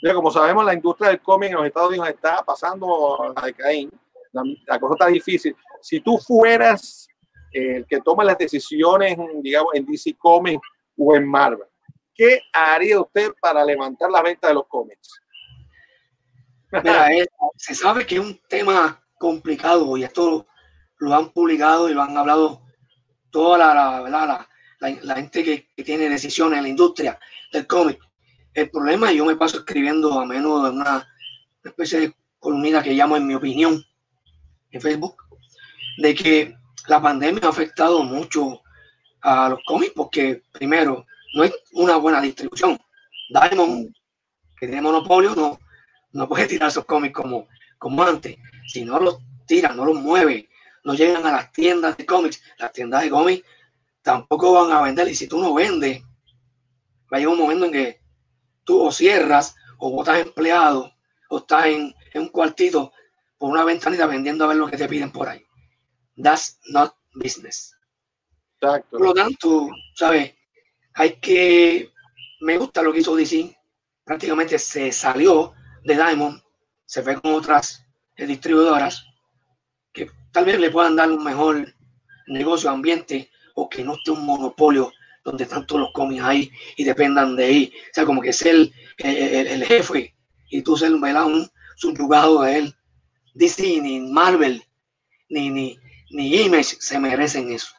Mira, 0.01 0.15
como 0.15 0.31
sabemos, 0.31 0.65
la 0.65 0.73
industria 0.73 1.09
del 1.09 1.21
cómic 1.21 1.49
en 1.51 1.55
los 1.57 1.65
Estados 1.65 1.89
Unidos 1.89 2.09
está 2.09 2.43
pasando 2.43 3.34
a 3.38 3.45
decaín. 3.45 3.89
La, 4.34 4.41
la 4.67 4.79
cosa 4.79 4.93
está 4.95 5.07
difícil. 5.07 5.55
Si 5.81 6.01
tú 6.01 6.17
fueras 6.17 7.07
el 7.51 7.86
que 7.88 8.01
toma 8.01 8.23
las 8.23 8.38
decisiones, 8.38 9.17
digamos, 9.41 9.73
en 9.75 9.86
DC 9.86 10.15
Comics 10.17 10.61
o 10.97 11.15
en 11.15 11.25
Marvel, 11.27 11.67
¿qué 12.13 12.41
haría 12.51 12.99
usted 12.99 13.31
para 13.39 13.63
levantar 13.63 14.09
la 14.11 14.21
venta 14.21 14.47
de 14.49 14.55
los 14.55 14.67
cómics? 14.67 15.21
Mira, 16.71 17.07
es- 17.13 17.27
se 17.57 17.75
sabe 17.75 18.05
que 18.05 18.15
es 18.15 18.21
un 18.21 18.39
tema 18.49 19.01
complicado 19.17 19.95
y 19.95 20.03
esto 20.03 20.45
lo 20.97 21.13
han 21.15 21.29
publicado 21.29 21.89
y 21.89 21.93
lo 21.93 22.01
han 22.01 22.17
hablado 22.17 22.61
toda 23.29 23.57
la, 23.57 24.01
la, 24.09 24.25
la, 24.25 24.49
la- 24.84 24.99
la 25.03 25.15
gente 25.15 25.43
que, 25.43 25.67
que 25.75 25.84
tiene 25.84 26.09
decisiones 26.09 26.57
en 26.57 26.63
la 26.63 26.69
industria 26.69 27.17
del 27.51 27.65
cómic. 27.67 27.99
El 28.53 28.69
problema, 28.69 29.11
yo 29.11 29.25
me 29.25 29.36
paso 29.36 29.57
escribiendo 29.59 30.19
a 30.19 30.25
menudo 30.25 30.67
en 30.69 30.75
una 30.75 31.07
especie 31.63 31.99
de 32.01 32.13
columnita 32.39 32.84
que 32.84 32.93
llamo 32.93 33.15
en 33.17 33.25
mi 33.25 33.34
opinión 33.34 33.81
en 34.71 34.81
Facebook, 34.81 35.15
de 35.97 36.13
que 36.13 36.55
la 36.88 37.01
pandemia 37.01 37.41
ha 37.45 37.49
afectado 37.49 38.03
mucho 38.03 38.61
a 39.21 39.49
los 39.49 39.59
cómics 39.65 39.93
porque 39.95 40.43
primero 40.51 41.05
no 41.36 41.43
es 41.43 41.53
una 41.71 41.95
buena 41.95 42.19
distribución. 42.21 42.77
Diamond, 43.29 43.93
que 44.59 44.67
tiene 44.67 44.81
monopolio, 44.81 45.34
no, 45.36 45.59
no 46.11 46.27
puede 46.27 46.47
tirar 46.47 46.69
esos 46.69 46.86
cómics 46.86 47.13
como, 47.13 47.47
como 47.77 48.03
antes. 48.03 48.36
Si 48.67 48.84
no 48.84 48.99
los 48.99 49.17
tira, 49.47 49.73
no 49.73 49.86
los 49.86 49.95
mueve, 49.95 50.49
no 50.84 50.93
llegan 50.93 51.25
a 51.25 51.31
las 51.31 51.51
tiendas 51.53 51.95
de 51.95 52.05
cómics, 52.05 52.41
las 52.57 52.73
tiendas 52.73 53.03
de 53.03 53.09
cómics 53.09 53.45
tampoco 54.03 54.53
van 54.53 54.71
a 54.71 54.81
vender. 54.81 55.07
Y 55.07 55.15
si 55.15 55.27
tú 55.27 55.39
no 55.39 55.53
vendes, 55.53 56.03
va 57.11 57.17
a 57.17 57.19
llegar 57.19 57.33
un 57.33 57.39
momento 57.39 57.65
en 57.65 57.71
que 57.71 58.01
tú 58.63 58.81
o 58.81 58.91
cierras 58.91 59.55
o 59.79 59.89
botas 59.89 60.19
empleados 60.19 60.91
o 61.29 61.37
estás 61.39 61.65
en, 61.65 61.93
en 62.13 62.21
un 62.21 62.29
cuartito 62.29 62.91
por 63.37 63.49
una 63.49 63.63
ventanita 63.63 64.05
vendiendo 64.05 64.45
a 64.45 64.49
ver 64.49 64.57
lo 64.57 64.67
que 64.67 64.77
te 64.77 64.87
piden 64.87 65.11
por 65.11 65.27
ahí. 65.27 65.43
That's 66.21 66.59
not 66.69 66.95
business. 67.15 67.75
Exacto. 68.61 68.97
Por 68.97 69.07
lo 69.07 69.13
tanto, 69.13 69.69
¿sabes? 69.95 70.33
Hay 70.93 71.19
que. 71.19 71.91
Me 72.41 72.57
gusta 72.57 72.81
lo 72.81 72.93
que 72.93 72.99
hizo 72.99 73.15
DC. 73.15 73.57
Prácticamente 74.03 74.59
se 74.59 74.91
salió 74.91 75.53
de 75.83 75.95
Diamond, 75.95 76.41
se 76.85 77.01
fue 77.01 77.19
con 77.19 77.33
otras 77.33 77.85
eh, 78.15 78.25
distribuidoras 78.25 79.05
que 79.93 80.09
tal 80.31 80.45
vez 80.45 80.59
le 80.59 80.71
puedan 80.71 80.95
dar 80.95 81.09
un 81.11 81.23
mejor 81.23 81.73
negocio, 82.27 82.69
ambiente, 82.69 83.29
o 83.53 83.69
que 83.69 83.83
no 83.83 83.93
esté 83.93 84.11
un 84.11 84.25
monopolio 84.25 84.91
donde 85.23 85.43
están 85.45 85.65
todos 85.65 85.81
los 85.81 85.91
cómics 85.91 86.23
ahí 86.23 86.51
y 86.75 86.83
dependan 86.83 87.35
de 87.35 87.43
ahí. 87.45 87.73
O 87.75 87.93
sea, 87.93 88.05
como 88.05 88.21
que 88.21 88.33
ser 88.33 88.55
el, 88.55 88.73
el- 88.97 89.47
el 89.47 89.63
jefe 89.65 90.13
y 90.49 90.61
tú 90.61 90.75
ser 90.75 90.93
un 90.93 91.49
subyugado 91.75 92.41
de 92.41 92.57
él. 92.57 92.75
DC, 93.35 93.81
ni 93.81 93.99
Marvel, 93.99 94.61
ni, 95.29 95.49
ni, 95.49 95.79
ni 96.11 96.41
Image 96.43 96.75
se 96.79 96.99
merecen 96.99 97.51
eso. 97.51 97.73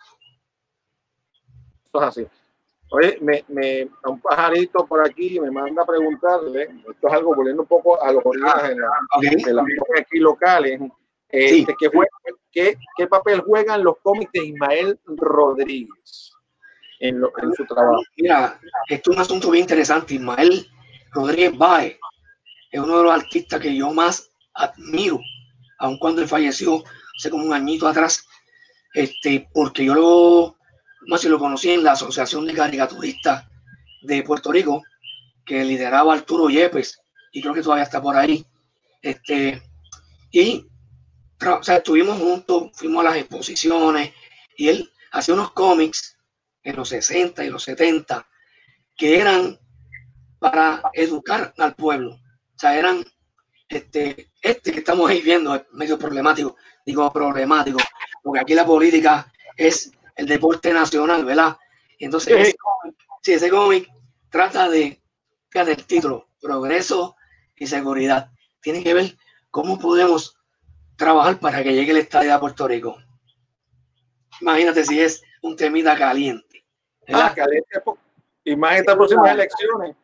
Esto 1.84 2.02
es 2.02 2.08
así. 2.08 2.26
Oye, 2.90 3.18
me, 3.20 3.44
me, 3.48 3.88
un 4.04 4.20
pajarito 4.20 4.86
por 4.86 5.04
aquí 5.04 5.38
me 5.40 5.50
manda 5.50 5.82
a 5.82 5.86
preguntarle, 5.86 6.62
esto 6.88 7.08
es 7.08 7.12
algo 7.12 7.34
volviendo 7.34 7.62
un 7.62 7.68
poco 7.68 8.00
a 8.02 8.12
los 8.12 8.22
orígenes 8.24 8.68
de 8.68 8.76
la- 8.76 8.88
¿ok? 9.16 9.22
de 9.44 9.54
las 9.54 9.64
cómics 9.64 10.00
aquí 10.00 10.18
locales. 10.18 10.80
Eh, 11.36 11.48
Sí. 11.48 11.66
¿qué, 11.78 11.88
juega- 11.88 12.10
qué, 12.52 12.76
qué 12.96 13.06
papel 13.06 13.40
juegan 13.40 13.82
los 13.82 13.96
cómics 14.02 14.30
de 14.32 14.46
Ismael 14.46 14.98
Rodríguez 15.06 16.32
en, 17.00 17.20
lo- 17.20 17.32
en 17.42 17.52
su 17.54 17.64
trabajo? 17.66 18.02
Mira, 18.16 18.60
esto 18.88 19.10
es 19.10 19.16
un 19.16 19.22
asunto 19.22 19.50
bien 19.50 19.62
interesante. 19.64 20.14
Ismael 20.14 20.66
Rodríguez 21.12 21.56
Baez 21.56 21.98
es 22.70 22.80
uno 22.80 22.98
de 22.98 23.02
los 23.04 23.12
artistas 23.12 23.60
que 23.60 23.74
yo 23.74 23.92
más 23.92 24.30
admiro, 24.54 25.20
aun 25.78 25.98
cuando 25.98 26.22
él 26.22 26.28
falleció 26.28 26.82
hace 27.18 27.30
como 27.30 27.44
un 27.44 27.52
añito 27.52 27.86
atrás, 27.88 28.26
este, 28.94 29.48
porque 29.52 29.84
yo 29.84 29.94
lo, 29.94 30.56
más 31.08 31.20
si 31.20 31.28
lo 31.28 31.38
conocí 31.38 31.70
en 31.70 31.82
la 31.84 31.92
Asociación 31.92 32.46
de 32.46 32.54
Caricaturistas 32.54 33.46
de 34.02 34.22
Puerto 34.22 34.52
Rico, 34.52 34.82
que 35.44 35.64
lideraba 35.64 36.14
Arturo 36.14 36.48
Yepes, 36.48 37.00
y 37.32 37.40
creo 37.42 37.54
que 37.54 37.62
todavía 37.62 37.84
está 37.84 38.00
por 38.00 38.16
ahí. 38.16 38.44
Este, 39.02 39.60
y 40.30 40.66
o 41.46 41.62
sea, 41.62 41.76
estuvimos 41.76 42.18
juntos, 42.18 42.70
fuimos 42.74 43.04
a 43.04 43.10
las 43.10 43.16
exposiciones, 43.16 44.12
y 44.56 44.68
él 44.68 44.90
hacía 45.12 45.34
unos 45.34 45.52
cómics 45.52 46.16
en 46.62 46.76
los 46.76 46.88
60 46.88 47.44
y 47.44 47.50
los 47.50 47.62
70 47.64 48.26
que 48.96 49.20
eran 49.20 49.58
para 50.38 50.82
educar 50.92 51.52
al 51.58 51.74
pueblo. 51.74 52.12
O 52.12 52.58
sea, 52.58 52.76
eran 52.78 53.04
este, 53.68 54.30
este 54.40 54.72
que 54.72 54.78
estamos 54.78 55.10
ahí 55.10 55.20
viendo 55.20 55.54
es 55.54 55.62
medio 55.72 55.98
problemático, 55.98 56.56
digo 56.86 57.12
problemático, 57.12 57.78
porque 58.22 58.40
aquí 58.40 58.54
la 58.54 58.66
política 58.66 59.32
es 59.56 59.90
el 60.16 60.26
deporte 60.26 60.72
nacional, 60.72 61.24
¿verdad? 61.24 61.56
Entonces, 61.98 62.34
Sí. 62.34 62.40
ese 62.40 62.56
cómic, 62.56 62.96
sí, 63.22 63.32
ese 63.32 63.50
cómic 63.50 63.90
trata 64.30 64.68
de, 64.68 65.02
fíjate 65.48 65.72
el 65.72 65.84
título, 65.84 66.28
progreso 66.40 67.16
y 67.56 67.66
seguridad. 67.66 68.30
Tiene 68.60 68.82
que 68.82 68.94
ver 68.94 69.16
cómo 69.50 69.78
podemos 69.78 70.36
trabajar 70.96 71.38
para 71.40 71.62
que 71.62 71.72
llegue 71.74 71.90
el 71.92 71.98
estadio 71.98 72.34
a 72.34 72.40
Puerto 72.40 72.66
Rico. 72.68 72.96
Imagínate 74.40 74.84
si 74.84 75.00
es 75.00 75.22
un 75.42 75.56
temida 75.56 75.96
caliente. 75.96 76.64
¿verdad? 77.06 77.26
Ah, 77.30 77.34
caliente, 77.34 77.80
po- 77.80 77.98
y 78.44 78.56
más 78.56 78.76
estas 78.76 78.96
próximas 78.96 79.30
elecciones. 79.30 79.96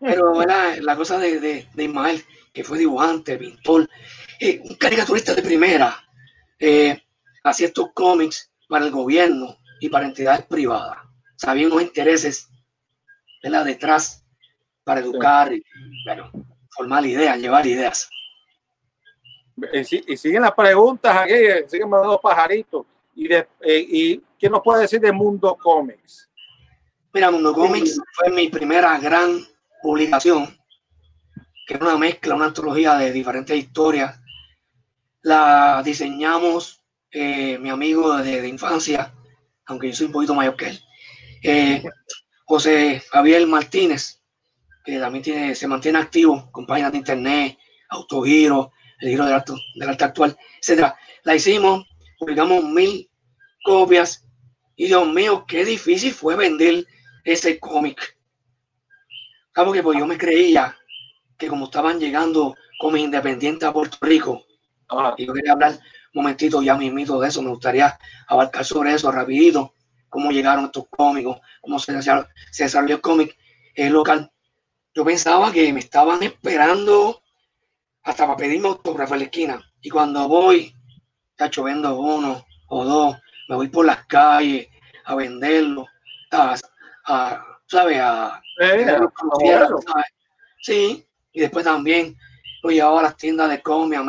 Pero 0.00 0.36
¿verdad? 0.38 0.76
la 0.78 0.96
cosa 0.96 1.18
de, 1.18 1.40
de, 1.40 1.68
de 1.72 1.84
Ismael, 1.84 2.24
que 2.52 2.64
fue 2.64 2.78
dibujante, 2.78 3.36
pintor, 3.38 3.88
eh, 4.40 4.60
un 4.64 4.74
caricaturista 4.76 5.34
de 5.34 5.42
primera, 5.42 5.96
eh, 6.58 7.00
hacía 7.44 7.66
estos 7.68 7.92
cómics 7.94 8.50
para 8.68 8.84
el 8.84 8.90
gobierno 8.90 9.56
y 9.80 9.88
para 9.88 10.06
entidades 10.06 10.44
privadas. 10.46 10.98
Sabía 11.36 11.66
unos 11.66 11.82
intereses 11.82 12.48
¿verdad? 13.42 13.64
detrás 13.64 14.24
para 14.84 15.00
educar 15.00 15.52
y 15.52 15.62
bueno, 16.04 16.30
formar 16.70 17.04
ideas, 17.06 17.38
llevar 17.38 17.66
ideas. 17.66 18.08
Y, 19.72 19.84
si- 19.84 20.04
y 20.06 20.16
siguen 20.16 20.42
las 20.42 20.52
preguntas 20.52 21.16
aquí, 21.16 21.32
eh, 21.32 21.64
siguen 21.68 21.88
mandando 21.88 22.20
pajaritos. 22.20 22.84
Y, 23.14 23.32
eh, 23.32 23.46
y 23.62 24.22
¿qué 24.38 24.50
nos 24.50 24.60
puede 24.62 24.82
decir 24.82 25.00
de 25.00 25.12
Mundo 25.12 25.56
Comics? 25.56 26.30
Mira, 27.12 27.30
Mundo 27.30 27.54
Comics 27.54 27.98
fue 28.12 28.30
mi 28.30 28.48
primera 28.48 28.98
gran 28.98 29.38
publicación, 29.82 30.46
que 31.66 31.74
era 31.74 31.86
una 31.86 31.96
mezcla, 31.96 32.34
una 32.34 32.46
antología 32.46 32.94
de 32.96 33.12
diferentes 33.12 33.56
historias. 33.56 34.20
La 35.22 35.82
diseñamos 35.84 36.82
eh, 37.10 37.58
mi 37.58 37.70
amigo 37.70 38.16
de 38.18 38.46
infancia, 38.46 39.14
aunque 39.66 39.88
yo 39.88 39.94
soy 39.96 40.06
un 40.06 40.12
poquito 40.12 40.34
mayor 40.34 40.56
que 40.56 40.68
él, 40.68 40.80
eh, 41.42 41.84
José 42.44 43.02
Javier 43.10 43.46
Martínez, 43.46 44.20
que 44.84 44.98
también 45.00 45.24
tiene, 45.24 45.54
se 45.54 45.66
mantiene 45.66 45.98
activo 45.98 46.50
con 46.52 46.66
páginas 46.66 46.92
de 46.92 46.98
internet, 46.98 47.58
autogiro, 47.88 48.72
el 49.00 49.10
giro 49.10 49.24
del 49.24 49.34
arte, 49.34 49.52
del 49.74 49.88
arte 49.88 50.04
actual, 50.04 50.36
etcétera. 50.60 50.96
La 51.24 51.34
hicimos, 51.34 51.86
publicamos 52.18 52.64
mil 52.64 53.08
copias 53.64 54.24
y 54.76 54.86
Dios 54.86 55.06
mío, 55.08 55.44
qué 55.46 55.64
difícil 55.64 56.12
fue 56.12 56.36
vender 56.36 56.86
ese 57.24 57.58
cómic. 57.58 58.16
Claro 59.52 59.72
que 59.72 59.82
pues 59.82 59.98
yo 59.98 60.06
me 60.06 60.18
creía 60.18 60.76
que 61.38 61.48
como 61.48 61.66
estaban 61.66 61.98
llegando 61.98 62.56
cómics 62.78 63.04
independientes 63.04 63.68
a 63.68 63.72
Puerto 63.72 63.98
Rico, 64.00 64.46
Ah, 64.88 65.14
y 65.16 65.26
yo 65.26 65.32
quería 65.32 65.52
hablar 65.52 65.72
un 65.72 66.22
momentito 66.22 66.62
ya 66.62 66.76
mismito 66.76 67.20
de 67.20 67.28
eso, 67.28 67.42
me 67.42 67.50
gustaría 67.50 67.98
abarcar 68.28 68.64
sobre 68.64 68.94
eso 68.94 69.10
rapidito, 69.10 69.74
cómo 70.08 70.30
llegaron 70.30 70.66
estos 70.66 70.86
cómicos, 70.88 71.40
cómo 71.60 71.78
se 71.78 71.92
desarrolló, 71.92 72.28
se 72.52 72.64
desarrolló 72.64 72.96
el 72.96 73.00
cómic 73.00 73.36
eh, 73.74 73.90
local. 73.90 74.30
Yo 74.94 75.04
pensaba 75.04 75.52
que 75.52 75.72
me 75.72 75.80
estaban 75.80 76.22
esperando 76.22 77.22
hasta 78.06 78.24
para 78.26 78.36
pedirme 78.36 78.68
autógrafo 78.68 79.14
en 79.14 79.20
la 79.20 79.24
esquina. 79.26 79.72
Y 79.82 79.90
cuando 79.90 80.28
voy, 80.28 80.74
cacho, 81.34 81.64
vendo 81.64 81.98
uno 81.98 82.44
o 82.68 82.84
dos, 82.84 83.16
me 83.48 83.56
voy 83.56 83.68
por 83.68 83.84
las 83.84 84.06
calles 84.06 84.68
a 85.04 85.14
venderlo, 85.14 85.86
a, 86.30 86.56
a 87.06 87.44
¿sabes? 87.66 87.98
A, 88.00 88.40
Eh. 88.60 88.84
Sí, 90.62 91.06
y 91.32 91.40
después 91.40 91.64
también 91.64 92.16
lo 92.62 92.70
llevaba 92.70 93.00
a 93.00 93.02
las 93.04 93.16
tiendas 93.16 93.50
de 93.50 93.60
cómics, 93.60 94.00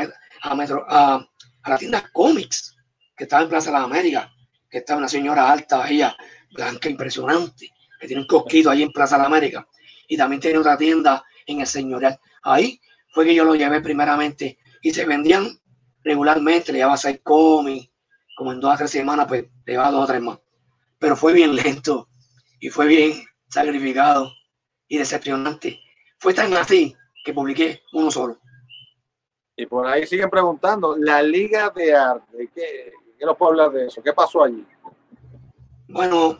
a, 0.42 0.56
metro- 0.56 0.86
a, 0.88 1.16
a 1.64 1.70
las 1.70 1.80
tiendas 1.80 2.10
cómics, 2.14 2.76
que 3.16 3.26
estaba 3.26 3.44
en 3.44 3.50
Plaza 3.50 3.72
de 3.72 3.74
las 3.78 3.84
Américas, 3.84 4.30
que 4.70 4.78
estaba 4.80 5.00
una 5.00 5.08
señora 5.10 5.52
alta, 5.52 5.88
ella, 5.90 6.16
blanca, 6.54 6.88
impresionante, 6.90 7.70
que 8.00 8.08
tiene 8.08 8.22
un 8.22 8.28
cosquito 8.28 8.70
ahí 8.70 8.84
en 8.84 8.92
Plaza 8.92 9.16
de 9.16 9.24
las 9.24 9.28
Américas. 9.28 9.66
Y 10.08 10.16
también 10.18 10.40
tiene 10.40 10.60
otra 10.60 10.78
tienda 10.78 11.24
en 11.46 11.62
el 11.62 11.68
señorial. 11.68 12.20
Ahí 12.44 12.80
fue 13.18 13.26
que 13.26 13.34
yo 13.34 13.46
lo 13.46 13.56
llevé 13.56 13.82
primeramente 13.82 14.60
y 14.80 14.94
se 14.94 15.04
vendían 15.04 15.60
regularmente, 16.04 16.72
le 16.72 16.78
llevaba 16.78 16.98
seis 16.98 17.20
cómics, 17.24 17.90
como 18.36 18.52
en 18.52 18.60
dos 18.60 18.72
a 18.72 18.78
tres 18.78 18.92
semanas, 18.92 19.26
pues 19.28 19.46
le 19.66 19.74
llevaba 19.74 19.90
dos 19.90 20.04
o 20.04 20.06
tres 20.06 20.22
más. 20.22 20.38
Pero 21.00 21.16
fue 21.16 21.34
bien 21.34 21.56
lento 21.56 22.10
y 22.60 22.70
fue 22.70 22.86
bien 22.86 23.14
sacrificado 23.50 24.32
y 24.88 25.00
decepcionante. 25.00 25.80
Fue 26.20 26.32
tan 26.36 26.54
así 26.54 26.96
que 27.26 27.34
publiqué 27.34 27.82
uno 27.92 28.12
solo. 28.12 28.38
Y 29.56 29.66
por 29.66 29.88
ahí 29.88 30.06
siguen 30.06 30.30
preguntando, 30.30 30.96
la 30.96 31.24
Liga 31.24 31.72
de 31.76 31.96
Arte, 31.96 32.52
¿qué, 32.54 32.94
qué 33.18 33.26
nos 33.26 33.36
puedo 33.36 33.54
hablar 33.54 33.72
de 33.72 33.88
eso? 33.88 34.04
¿Qué 34.04 34.14
pasó 34.14 34.44
allí? 34.44 34.64
Bueno, 35.88 36.38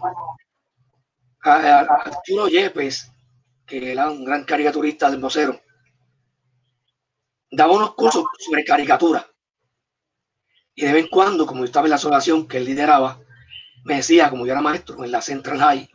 a 1.44 1.80
Arturo 1.80 2.48
Yepes, 2.48 3.12
que 3.66 3.94
era 3.94 4.12
un 4.12 4.24
gran 4.24 4.44
caricaturista 4.44 5.10
del 5.10 5.20
vocero, 5.20 5.60
daba 7.52 7.74
unos 7.74 7.96
cursos 7.96 8.26
sobre 8.40 8.64
caricatura. 8.64 9.28
Y 10.76 10.86
de 10.86 10.94
vez 10.94 11.04
en 11.06 11.10
cuando, 11.10 11.46
como 11.46 11.62
yo 11.62 11.66
estaba 11.66 11.88
en 11.88 11.92
la 11.92 11.96
asociación 11.96 12.48
que 12.48 12.58
él 12.58 12.66
lideraba, 12.66 13.20
me 13.84 13.96
decía, 13.96 14.30
como 14.30 14.46
yo 14.46 14.52
era 14.52 14.62
maestro 14.62 15.04
en 15.04 15.12
la 15.12 15.22
Central 15.22 15.60
High, 15.60 15.90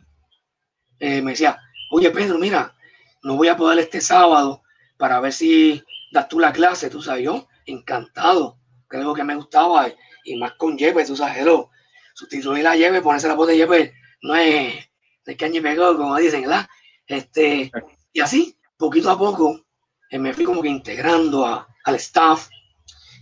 eh, 0.99 1.21
me 1.21 1.31
decía, 1.31 1.57
oye 1.91 2.09
Pedro, 2.11 2.37
mira, 2.37 2.75
no 3.21 3.35
voy 3.35 3.47
a 3.47 3.55
poder 3.55 3.79
este 3.79 4.01
sábado 4.01 4.63
para 4.97 5.19
ver 5.19 5.33
si 5.33 5.83
das 6.11 6.27
tú 6.27 6.39
la 6.39 6.51
clase, 6.51 6.89
tú 6.89 7.01
sabes, 7.01 7.23
yo 7.23 7.47
encantado, 7.65 8.57
que 8.89 8.97
algo 8.97 9.13
que 9.13 9.23
me 9.23 9.35
gustaba, 9.35 9.87
y 10.23 10.35
más 10.37 10.53
con 10.53 10.77
Yepes, 10.77 11.07
tú 11.07 11.15
sabes, 11.15 11.37
hello, 11.37 11.69
sustituir 12.13 12.67
a 12.67 12.75
Yepes, 12.75 13.01
ponerse 13.01 13.27
la 13.27 13.35
voz 13.35 13.47
de 13.47 13.57
Yepes, 13.57 13.93
no 14.21 14.35
es 14.35 14.89
de 15.25 15.37
y 15.39 15.61
pegado, 15.61 15.97
como 15.97 16.17
dicen, 16.17 16.41
¿verdad? 16.41 16.67
Este, 17.07 17.71
y 18.11 18.19
así, 18.19 18.57
poquito 18.77 19.09
a 19.09 19.17
poco, 19.17 19.62
eh, 20.13 20.19
me 20.19 20.33
fui 20.33 20.45
como 20.45 20.61
que 20.61 20.69
integrando 20.69 21.45
a- 21.45 21.67
al 21.85 21.95
staff. 21.95 22.49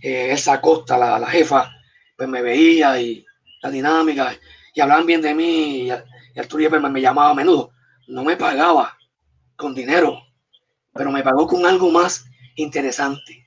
Eh, 0.02 0.30
Elsa 0.32 0.60
Costa, 0.60 0.98
la, 0.98 1.18
la 1.18 1.26
jefa, 1.28 1.70
pues 2.16 2.28
me 2.28 2.42
veía 2.42 3.00
y 3.00 3.24
la 3.62 3.70
dinámica, 3.70 4.36
y 4.74 4.80
hablaban 4.80 5.06
bien 5.06 5.22
de 5.22 5.34
mí, 5.34 5.88
y, 5.88 5.92
y 6.34 6.38
Arturo 6.40 6.80
me 6.90 7.00
llamaba 7.00 7.30
a 7.30 7.34
menudo. 7.34 7.72
No 8.08 8.24
me 8.24 8.36
pagaba 8.36 8.98
con 9.56 9.74
dinero, 9.74 10.18
pero 10.92 11.10
me 11.10 11.22
pagó 11.22 11.46
con 11.46 11.64
algo 11.66 11.90
más 11.90 12.24
interesante. 12.56 13.46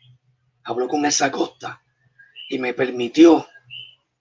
Habló 0.63 0.87
con 0.87 1.05
Elsa 1.05 1.31
Costa 1.31 1.81
y 2.49 2.57
me 2.57 2.73
permitió 2.73 3.47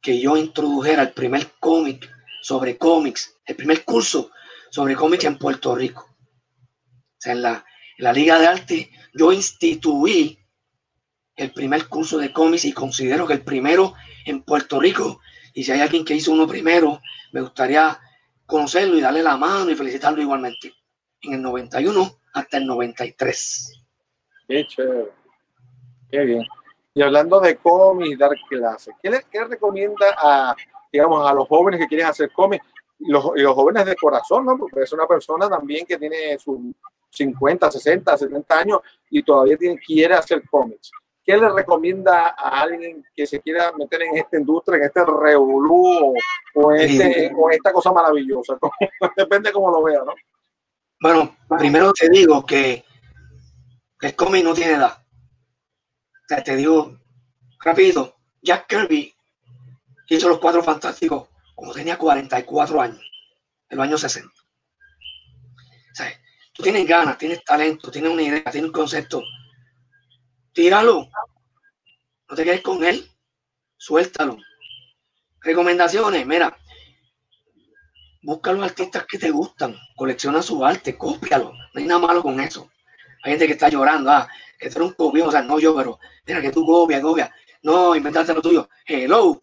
que 0.02 0.20
yo 0.20 0.36
introdujera 0.36 1.02
el 1.02 1.12
primer 1.12 1.52
cómic 1.60 2.10
sobre 2.42 2.76
cómics, 2.76 3.36
el 3.46 3.56
primer 3.56 3.84
curso 3.84 4.30
sobre 4.70 4.96
cómics 4.96 5.24
en 5.24 5.38
Puerto 5.38 5.74
Rico. 5.74 6.10
O 6.10 7.16
sea, 7.18 7.32
en 7.32 7.42
la, 7.42 7.64
en 7.96 8.04
la 8.04 8.12
Liga 8.12 8.38
de 8.38 8.46
Arte 8.48 8.90
yo 9.14 9.32
instituí 9.32 10.38
el 11.36 11.52
primer 11.52 11.88
curso 11.88 12.18
de 12.18 12.32
cómics 12.32 12.64
y 12.64 12.72
considero 12.72 13.26
que 13.26 13.34
el 13.34 13.42
primero 13.42 13.94
en 14.26 14.42
Puerto 14.42 14.80
Rico. 14.80 15.20
Y 15.52 15.64
si 15.64 15.72
hay 15.72 15.80
alguien 15.80 16.04
que 16.04 16.14
hizo 16.14 16.32
uno 16.32 16.46
primero, 16.46 17.00
me 17.32 17.40
gustaría 17.40 17.98
conocerlo 18.46 18.96
y 18.96 19.00
darle 19.00 19.22
la 19.22 19.36
mano 19.36 19.70
y 19.70 19.76
felicitarlo 19.76 20.20
igualmente. 20.20 20.72
En 21.22 21.34
el 21.34 21.42
91 21.42 22.20
hasta 22.34 22.58
el 22.58 22.66
93. 22.66 23.82
Qué 24.48 24.66
chévere. 24.66 25.12
Qué 26.10 26.20
bien. 26.20 26.44
Y 26.92 27.02
hablando 27.02 27.40
de 27.40 27.56
cómics 27.56 28.10
y 28.10 28.16
dar 28.16 28.30
clases, 28.48 28.94
¿qué 29.02 29.44
recomienda 29.44 30.14
a, 30.16 30.54
digamos, 30.92 31.28
a 31.28 31.34
los 31.34 31.48
jóvenes 31.48 31.80
que 31.80 31.88
quieren 31.88 32.06
hacer 32.06 32.30
cómics? 32.32 32.64
Y 33.00 33.10
los, 33.10 33.24
jóvenes 33.24 33.84
de 33.84 33.96
corazón, 33.96 34.46
¿no? 34.46 34.56
Porque 34.56 34.82
es 34.82 34.92
una 34.92 35.06
persona 35.06 35.48
también 35.48 35.84
que 35.86 35.98
tiene 35.98 36.38
sus 36.38 36.58
50, 37.14 37.70
60, 37.70 38.18
70 38.18 38.58
años 38.58 38.80
y 39.10 39.22
todavía 39.22 39.56
tiene, 39.56 39.78
quiere 39.78 40.14
hacer 40.14 40.42
cómics. 40.48 40.90
¿Qué 41.24 41.36
le 41.36 41.48
recomienda 41.48 42.34
a 42.36 42.60
alguien 42.60 43.02
que 43.14 43.26
se 43.26 43.40
quiera 43.40 43.72
meter 43.72 44.02
en 44.02 44.18
esta 44.18 44.38
industria, 44.38 44.76
en 44.76 44.84
este 44.84 45.00
revolú 45.04 46.14
o, 46.54 46.72
este, 46.72 47.32
o 47.34 47.50
esta 47.50 47.72
cosa 47.72 47.92
maravillosa? 47.92 48.58
Depende 49.16 49.52
cómo 49.52 49.70
lo 49.70 49.82
vea, 49.82 50.00
¿no? 50.04 50.12
Bueno, 51.00 51.36
primero 51.58 51.92
te 51.92 52.08
digo 52.10 52.44
que 52.44 52.84
el 54.02 54.14
cómic 54.14 54.44
no 54.44 54.52
tiene 54.52 54.74
edad. 54.74 54.98
O 54.98 56.28
sea, 56.28 56.42
te 56.42 56.56
digo 56.56 56.98
rápido, 57.60 58.16
Jack 58.42 58.66
Kirby 58.66 59.14
hizo 60.08 60.28
los 60.28 60.38
cuatro 60.38 60.62
fantásticos 60.62 61.28
cuando 61.54 61.74
tenía 61.74 61.96
44 61.96 62.80
años, 62.80 63.00
en 63.68 63.78
los 63.78 63.86
años 63.86 64.00
60. 64.00 64.28
O 64.28 65.94
sea, 65.94 66.08
tú 66.55 66.62
tienes 66.62 66.86
ganas, 66.86 67.18
tienes 67.18 67.44
talento, 67.44 67.90
tienes 67.90 68.11
una 68.11 68.22
idea, 68.22 68.44
tienes 68.44 68.68
un 68.68 68.72
concepto. 68.72 69.22
Tíralo. 70.52 71.09
No 72.28 72.36
te 72.36 72.44
quedes 72.44 72.62
con 72.62 72.82
él. 72.84 73.07
Suéltalo. 73.76 74.38
Recomendaciones, 75.40 76.26
mira. 76.26 76.57
Busca 78.22 78.52
los 78.52 78.64
artistas 78.64 79.05
que 79.07 79.18
te 79.18 79.30
gustan, 79.30 79.76
colecciona 79.96 80.40
su 80.40 80.64
arte, 80.64 80.96
cópialo. 80.96 81.52
No 81.52 81.80
hay 81.80 81.84
nada 81.84 82.00
malo 82.00 82.22
con 82.22 82.40
eso. 82.40 82.70
Hay 83.22 83.32
gente 83.32 83.46
que 83.46 83.52
está 83.52 83.68
llorando, 83.68 84.11
ah, 84.11 84.26
que 84.59 84.70
tú 84.70 84.78
eres 84.78 84.88
un 84.88 84.94
copión, 84.94 85.28
o 85.28 85.30
sea, 85.30 85.42
no 85.42 85.59
yo, 85.59 85.76
pero 85.76 85.98
mira 86.26 86.40
que 86.40 86.50
tú 86.50 86.64
copias, 86.64 87.02
copias. 87.02 87.30
No, 87.62 87.94
inventaste 87.94 88.32
lo 88.32 88.40
tuyo. 88.40 88.68
Hello, 88.86 89.42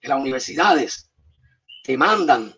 en 0.00 0.08
las 0.08 0.20
universidades 0.20 1.10
te 1.82 1.96
mandan 1.96 2.54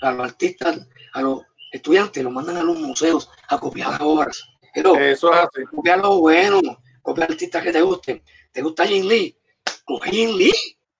a 0.00 0.10
los 0.10 0.24
artistas, 0.24 0.80
a 1.12 1.22
los 1.22 1.42
estudiantes, 1.72 2.22
los 2.22 2.32
mandan 2.32 2.56
a 2.58 2.62
los 2.62 2.78
museos 2.78 3.28
a 3.48 3.58
copiar 3.58 3.90
las 3.90 4.00
obras. 4.02 4.42
Hello, 4.74 4.94
Eso 4.96 5.32
es 5.32 5.38
así. 5.38 5.64
copia 5.74 5.96
lo 5.96 6.20
bueno, 6.20 6.60
copia 7.02 7.24
artistas 7.24 7.62
que 7.62 7.72
te 7.72 7.80
gusten. 7.82 8.22
¿Te 8.52 8.62
gusta 8.62 8.86
Jin 8.86 9.08
Lee? 9.08 9.36
Coge 9.84 10.10
Jin 10.10 10.36
Lee 10.36 10.52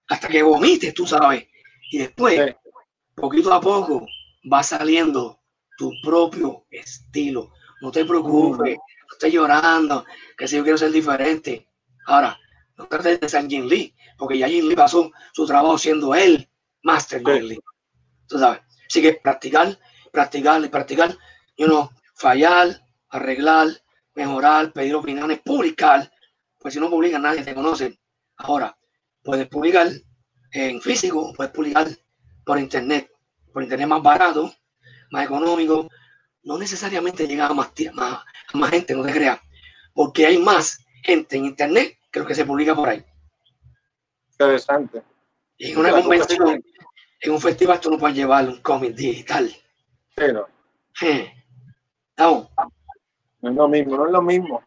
hasta 0.08 0.28
que 0.28 0.42
vomites, 0.42 0.92
tú 0.94 1.06
sabes. 1.06 1.46
Y 1.90 1.98
después, 1.98 2.40
Sí. 2.46 2.70
poquito 3.14 3.52
a 3.52 3.60
poco, 3.60 4.06
va 4.50 4.62
saliendo 4.62 5.40
tu 5.78 5.92
propio 6.02 6.66
estilo. 6.70 7.52
No 7.80 7.90
te 7.90 8.04
preocupes, 8.04 8.76
no 8.76 9.12
estés 9.12 9.32
llorando, 9.32 10.04
que 10.36 10.46
si 10.48 10.56
yo 10.56 10.62
quiero 10.62 10.78
ser 10.78 10.90
diferente. 10.92 11.66
Ahora, 12.06 12.38
no 12.76 12.86
trates 12.88 13.20
de 13.20 13.28
ser 13.28 13.46
Jin 13.48 13.68
Lee, 13.68 13.94
porque 14.18 14.38
ya 14.38 14.48
Jin 14.48 14.68
Lee 14.68 14.74
pasó 14.76 15.10
su 15.32 15.46
trabajo 15.46 15.76
siendo 15.78 16.14
él, 16.14 16.48
Master 16.82 17.20
Sí. 17.20 17.24
Jin 17.32 17.48
Lee. 17.48 17.60
Tú 18.28 18.38
sabes. 18.38 18.60
Así 18.88 19.00
que 19.02 19.14
practicar, 19.14 19.78
practicar 20.12 20.64
y 20.64 20.68
practicar. 20.68 21.16
Y 21.56 21.64
uno 21.64 21.90
fallar, 22.14 22.80
arreglar, 23.08 23.68
mejorar, 24.14 24.72
pedir 24.72 24.94
opiniones, 24.94 25.40
publicar. 25.40 26.12
Pues 26.60 26.74
si 26.74 26.80
no 26.80 26.88
publicas, 26.88 27.20
nadie 27.20 27.42
te 27.42 27.54
conoce. 27.54 27.98
Ahora, 28.36 28.76
puedes 29.24 29.48
publicar 29.48 29.88
en 30.52 30.80
físico, 30.80 31.32
puedes 31.34 31.52
publicar 31.52 31.88
por 32.44 32.58
internet. 32.58 33.10
Por 33.52 33.64
internet 33.64 33.88
más 33.88 34.02
barato, 34.02 34.54
más 35.10 35.24
económico. 35.24 35.88
No 36.44 36.58
necesariamente 36.58 37.26
llega 37.26 37.46
a 37.46 37.54
más, 37.54 37.70
más, 37.92 38.24
a 38.52 38.56
más 38.56 38.70
gente, 38.70 38.94
no 38.94 39.02
te 39.04 39.12
creas. 39.12 39.40
Porque 39.92 40.26
hay 40.26 40.38
más 40.38 40.78
gente 41.02 41.36
en 41.36 41.46
internet 41.46 41.98
que 42.10 42.20
lo 42.20 42.26
que 42.26 42.34
se 42.34 42.44
publica 42.44 42.74
por 42.74 42.88
ahí. 42.88 43.04
Interesante. 44.30 45.02
Y 45.58 45.72
en 45.72 45.78
una 45.78 45.90
Claro, 45.90 46.02
convención, 46.02 46.64
en 47.20 47.30
un 47.30 47.40
festival, 47.40 47.80
tú 47.80 47.90
no 47.90 47.98
puedes 47.98 48.16
llevar 48.16 48.48
un 48.48 48.60
cómic 48.60 48.94
digital. 48.94 49.54
Sí, 50.16 50.24
no. 50.32 50.46
No, 53.40 53.50
es 53.50 53.56
lo 53.56 53.68
mismo, 53.68 53.96
no 53.96 54.06
es 54.06 54.12
lo 54.12 54.22
mismo. 54.22 54.62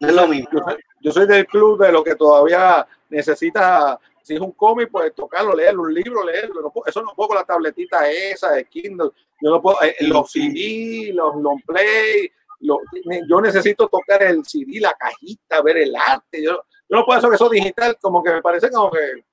no 0.00 0.08
es 0.08 0.14
lo 0.14 0.28
mismo. 0.28 0.48
Yo 0.52 0.60
soy, 0.64 0.76
yo 1.02 1.12
soy 1.12 1.26
del 1.26 1.46
club 1.46 1.78
de 1.82 1.92
lo 1.92 2.02
que 2.02 2.14
todavía 2.14 2.86
necesita, 3.10 3.98
si 4.22 4.34
es 4.34 4.40
un 4.40 4.52
cómic, 4.52 4.88
pues 4.90 5.14
tocarlo, 5.14 5.54
leerlo, 5.54 5.82
un 5.82 5.94
libro, 5.94 6.24
leerlo. 6.24 6.62
No 6.62 6.70
puedo- 6.70 6.86
eso 6.86 7.02
no 7.02 7.12
puedo 7.14 7.28
con 7.28 7.36
la 7.38 7.44
tabletita 7.44 8.08
esa 8.10 8.52
de 8.52 8.64
Kindle. 8.66 9.10
Yo 9.40 9.50
no 9.50 9.60
puedo, 9.62 9.82
eh, 9.82 9.96
los 10.00 10.30
CD, 10.30 11.12
los 11.14 11.36
long 11.36 11.60
play, 11.66 12.30
yo 12.60 13.40
necesito 13.40 13.88
tocar 13.88 14.22
el 14.22 14.44
CD, 14.44 14.80
la 14.80 14.92
cajita, 14.94 15.62
ver 15.62 15.76
el 15.78 15.94
arte. 15.94 16.42
Yo, 16.42 16.52
yo 16.52 16.96
no 16.96 17.04
puedo 17.04 17.18
hacer 17.18 17.32
eso 17.32 17.48
digital, 17.48 17.96
como 18.00 18.22
que 18.22 18.32
me 18.32 18.42
parece 18.42 18.70
como 18.70 18.90
que 18.90 19.24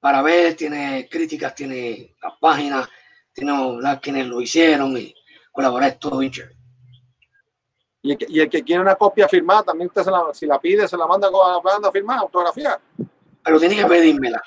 para 0.05 0.21
ver, 0.21 0.55
tiene 0.55 1.09
críticas, 1.11 1.55
tiene 1.55 2.15
las 2.23 2.35
páginas, 2.39 2.87
tiene 3.33 3.55
las 3.81 4.01
quienes 4.01 4.27
lo 4.27 4.43
hicieron 4.43 4.95
y 4.99 5.15
colaborar 5.51 5.99
todo 5.99 6.19
bien. 6.19 6.31
Y 8.05 8.13
el, 8.13 8.19
que, 8.19 8.27
y 8.29 8.41
el 8.41 8.51
que 8.51 8.63
quiere 8.63 8.83
una 8.83 8.97
copia 8.97 9.27
firmada, 9.27 9.63
también 9.63 9.89
usted 9.89 10.03
se 10.03 10.11
la, 10.11 10.25
si 10.35 10.45
la 10.45 10.61
pide, 10.61 10.87
se 10.87 10.95
la 10.95 11.07
manda 11.07 11.31
con 11.31 11.51
la 11.51 11.59
manda 11.63 11.91
firmada, 11.91 12.21
autografía. 12.21 12.79
Pero 13.43 13.59
tiene 13.59 13.77
que 13.77 13.87
pedírmela. 13.87 14.43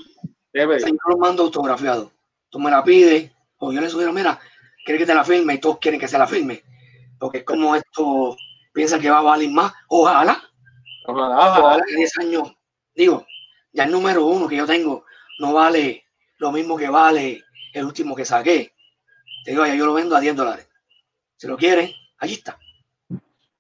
Debe. 0.53 0.79
Yo 0.79 0.87
lo 1.09 1.17
mando 1.17 1.41
autografiado. 1.41 2.11
Tú 2.51 2.59
me 2.59 2.69
la 2.69 2.83
pides, 2.83 3.31
o 3.57 3.71
yo 3.71 3.81
le 3.81 3.89
sugiero, 3.89 4.13
mira, 4.13 4.39
quiere 4.85 4.99
que 4.99 5.07
te 5.07 5.15
la 5.15 5.23
firme 5.23 5.55
y 5.55 5.57
todos 5.59 5.79
quieren 5.79 5.99
que 5.99 6.07
se 6.07 6.19
la 6.19 6.27
firme. 6.27 6.61
Porque 7.17 7.39
es 7.39 7.43
como 7.43 7.75
esto 7.75 8.37
piensa 8.71 8.99
que 8.99 9.09
va 9.09 9.17
a 9.19 9.23
valer 9.23 9.49
más. 9.49 9.73
Ojalá, 9.87 10.39
Ojalá, 11.07 11.35
ojalá. 11.35 11.59
ojalá 11.65 11.83
que 11.87 11.95
10 11.95 12.17
años, 12.19 12.55
digo, 12.93 13.25
ya 13.73 13.85
el 13.85 13.91
número 13.91 14.23
uno 14.27 14.47
que 14.47 14.57
yo 14.57 14.67
tengo 14.67 15.03
no 15.39 15.53
vale 15.53 16.05
lo 16.37 16.51
mismo 16.51 16.77
que 16.77 16.89
vale 16.89 17.43
el 17.73 17.85
último 17.85 18.15
que 18.15 18.23
saqué. 18.23 18.71
Te 19.43 19.51
digo, 19.51 19.65
ya 19.65 19.73
yo 19.73 19.87
lo 19.87 19.95
vendo 19.95 20.15
a 20.15 20.19
10 20.19 20.35
dólares. 20.35 20.69
Si 21.37 21.47
lo 21.47 21.57
quieren, 21.57 21.91
allí 22.19 22.33
está. 22.33 22.59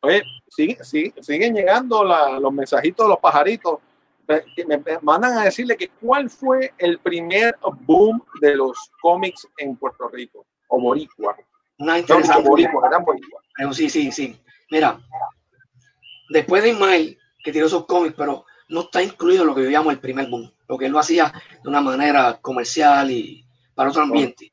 Oye, 0.07 0.23
sigue- 0.47 0.77
sigue- 0.83 1.13
siguen 1.21 1.53
llegando 1.53 2.03
la- 2.03 2.39
los 2.39 2.53
mensajitos 2.53 3.05
de 3.05 3.09
los 3.09 3.19
pajaritos. 3.19 3.79
Me, 4.27 4.43
me- 4.65 4.77
me 4.77 4.99
mandan 5.01 5.37
a 5.37 5.43
decirle 5.43 5.75
que 5.77 5.89
cuál 5.89 6.29
fue 6.29 6.73
el 6.77 6.99
primer 6.99 7.57
boom 7.81 8.21
de 8.41 8.55
los 8.55 8.77
cómics 9.01 9.47
en 9.57 9.75
Puerto 9.75 10.07
Rico 10.09 10.45
o 10.67 10.79
Boricua. 10.81 11.35
Una 11.79 11.93
No, 11.93 11.97
interesante. 11.99 12.47
Boricua, 12.49 12.87
eran 12.87 13.03
Boricua. 13.05 13.41
Pero 13.55 13.73
sí, 13.73 13.89
sí, 13.89 14.11
sí. 14.11 14.39
Mira, 14.69 14.99
después 16.29 16.63
de 16.63 16.69
Ismael, 16.69 17.17
que 17.43 17.51
tiró 17.51 17.67
esos 17.67 17.85
cómics, 17.85 18.15
pero 18.17 18.45
no 18.69 18.81
está 18.81 19.01
incluido 19.01 19.45
lo 19.45 19.55
que 19.55 19.63
yo 19.63 19.69
llamo 19.69 19.91
el 19.91 19.99
primer 19.99 20.27
boom, 20.29 20.51
porque 20.67 20.85
él 20.87 20.91
lo 20.91 20.99
hacía 20.99 21.31
de 21.63 21.69
una 21.69 21.79
manera 21.81 22.37
comercial 22.41 23.09
y 23.11 23.45
para 23.75 23.89
otro 23.89 24.01
ambiente. 24.03 24.51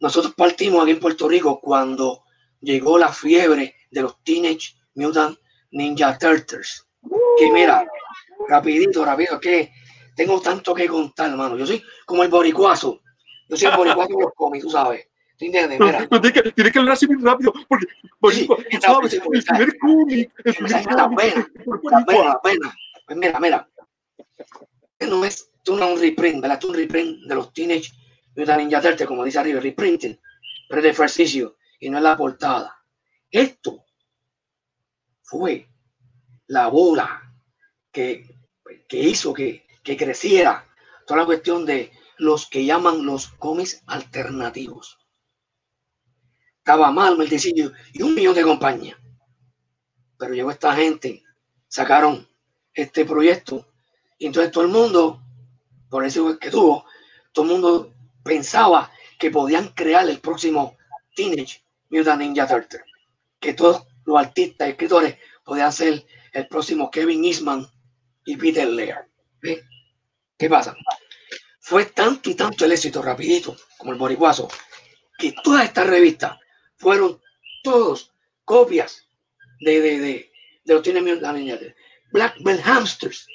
Nosotros 0.00 0.34
partimos 0.36 0.82
aquí 0.82 0.92
en 0.92 1.00
Puerto 1.00 1.28
Rico 1.28 1.60
cuando 1.60 2.22
llegó 2.60 2.98
la 2.98 3.08
fiebre 3.08 3.74
de 3.94 4.02
los 4.02 4.22
Teenage 4.22 4.74
Mutant 4.94 5.38
Ninja 5.70 6.18
Turtles. 6.18 6.86
Que 7.38 7.50
mira, 7.50 7.86
rapidito, 8.48 9.04
rápido, 9.04 9.40
que 9.40 9.72
tengo 10.14 10.40
tanto 10.40 10.74
que 10.74 10.86
contar, 10.86 11.30
hermano. 11.30 11.56
Yo 11.56 11.66
soy 11.66 11.82
como 12.04 12.22
el 12.22 12.28
boricuazo. 12.28 13.00
Yo 13.48 13.56
soy 13.56 13.68
el 13.68 13.76
boricuazo 13.76 14.16
de 14.16 14.24
los 14.24 14.34
cómics, 14.34 14.64
tú 14.64 14.70
sabes. 14.70 15.08
¿Tú 15.38 15.46
entiendes? 15.46 15.80
Mira. 15.80 16.06
Pero 16.08 16.20
tiene 16.20 16.42
que, 16.42 16.52
tiene 16.52 16.72
que 16.72 16.78
hablar 16.78 16.94
así 16.94 17.06
bien 17.06 17.24
rápido, 17.24 17.52
porque 17.68 17.86
Boricua, 18.20 18.56
Sí, 18.70 18.78
tú 18.78 18.80
sabes, 18.80 19.10
sí, 19.10 19.16
el 19.16 19.42
primer 19.42 19.78
cómic, 19.78 20.32
el 20.44 20.54
primer 20.54 20.70
la 20.72 21.10
pena, 21.10 21.48
la 21.66 22.04
pena, 22.04 22.24
la 22.24 22.40
pena. 22.40 22.76
Pues 23.06 23.18
mira, 23.18 23.40
mira. 23.40 23.68
Este 24.98 25.06
No 25.06 25.24
es 25.24 25.50
tú 25.62 25.76
no 25.76 25.92
un 25.92 26.00
reprint, 26.00 26.40
¿verdad? 26.40 26.58
Es 26.58 26.64
un 26.64 26.74
reprint 26.74 27.26
de 27.26 27.34
los 27.34 27.52
Teenage 27.52 27.90
Mutant 28.36 28.58
Ninja 28.58 28.80
Turtles, 28.80 29.08
como 29.08 29.24
dice 29.24 29.38
arriba, 29.38 29.60
reprinting, 29.60 30.18
pero 30.68 30.82
es 30.86 31.16
de 31.16 31.22
issue 31.22 31.54
y 31.80 31.90
no 31.90 31.98
es 31.98 32.04
la 32.04 32.16
portada. 32.16 32.76
Esto 33.30 33.83
fue 35.38 35.68
la 36.46 36.68
bola 36.68 37.34
que, 37.90 38.38
que 38.88 38.98
hizo 39.00 39.34
que, 39.34 39.66
que 39.82 39.96
creciera 39.96 40.64
toda 41.06 41.20
la 41.20 41.26
cuestión 41.26 41.66
de 41.66 41.90
los 42.18 42.46
que 42.46 42.64
llaman 42.64 43.04
los 43.04 43.28
cómics 43.28 43.82
alternativos. 43.86 44.96
Estaba 46.58 46.92
mal, 46.92 47.18
Melticillo 47.18 47.72
y 47.92 48.02
un 48.02 48.14
millón 48.14 48.36
de 48.36 48.44
compañías. 48.44 48.96
Pero 50.16 50.34
llegó 50.34 50.52
esta 50.52 50.72
gente, 50.76 51.24
sacaron 51.66 52.28
este 52.72 53.04
proyecto 53.04 53.66
y 54.18 54.26
entonces 54.26 54.52
todo 54.52 54.62
el 54.62 54.70
mundo, 54.70 55.20
por 55.90 56.04
eso 56.04 56.38
que 56.38 56.50
tuvo, 56.50 56.86
todo 57.32 57.44
el 57.46 57.50
mundo 57.50 57.92
pensaba 58.22 58.92
que 59.18 59.32
podían 59.32 59.68
crear 59.70 60.08
el 60.08 60.20
próximo 60.20 60.76
Teenage 61.16 61.64
Mutant 61.90 62.20
Ninja 62.20 62.46
Turtle, 62.46 62.84
que 63.40 63.52
todos 63.52 63.84
los 64.06 64.18
artistas 64.18 64.68
escritores 64.68 65.16
podían 65.44 65.72
ser 65.72 66.04
el 66.32 66.48
próximo 66.48 66.90
Kevin 66.90 67.24
Eastman 67.24 67.66
y 68.24 68.36
Peter 68.36 68.68
Laird. 68.68 69.06
¿Qué 69.40 70.50
pasa? 70.50 70.76
Fue 71.60 71.86
tanto 71.86 72.30
y 72.30 72.34
tanto 72.34 72.64
el 72.64 72.72
éxito 72.72 73.00
rapidito, 73.02 73.56
como 73.78 73.92
el 73.92 73.98
boricuazo, 73.98 74.48
que 75.18 75.34
todas 75.42 75.64
estas 75.64 75.86
revistas 75.86 76.38
fueron 76.76 77.20
todos 77.62 78.12
copias 78.44 79.06
de, 79.60 79.80
de, 79.80 79.98
de, 79.98 80.32
de 80.64 80.74
los 80.74 80.82
Teenage 80.82 81.14
Mutant 81.14 81.38
Ninja 81.38 81.58
Turtles. 81.58 81.76
Black 82.12 82.36
Bell 82.44 82.60
Hamsters. 82.64 83.26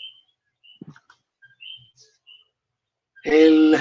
El 3.23 3.77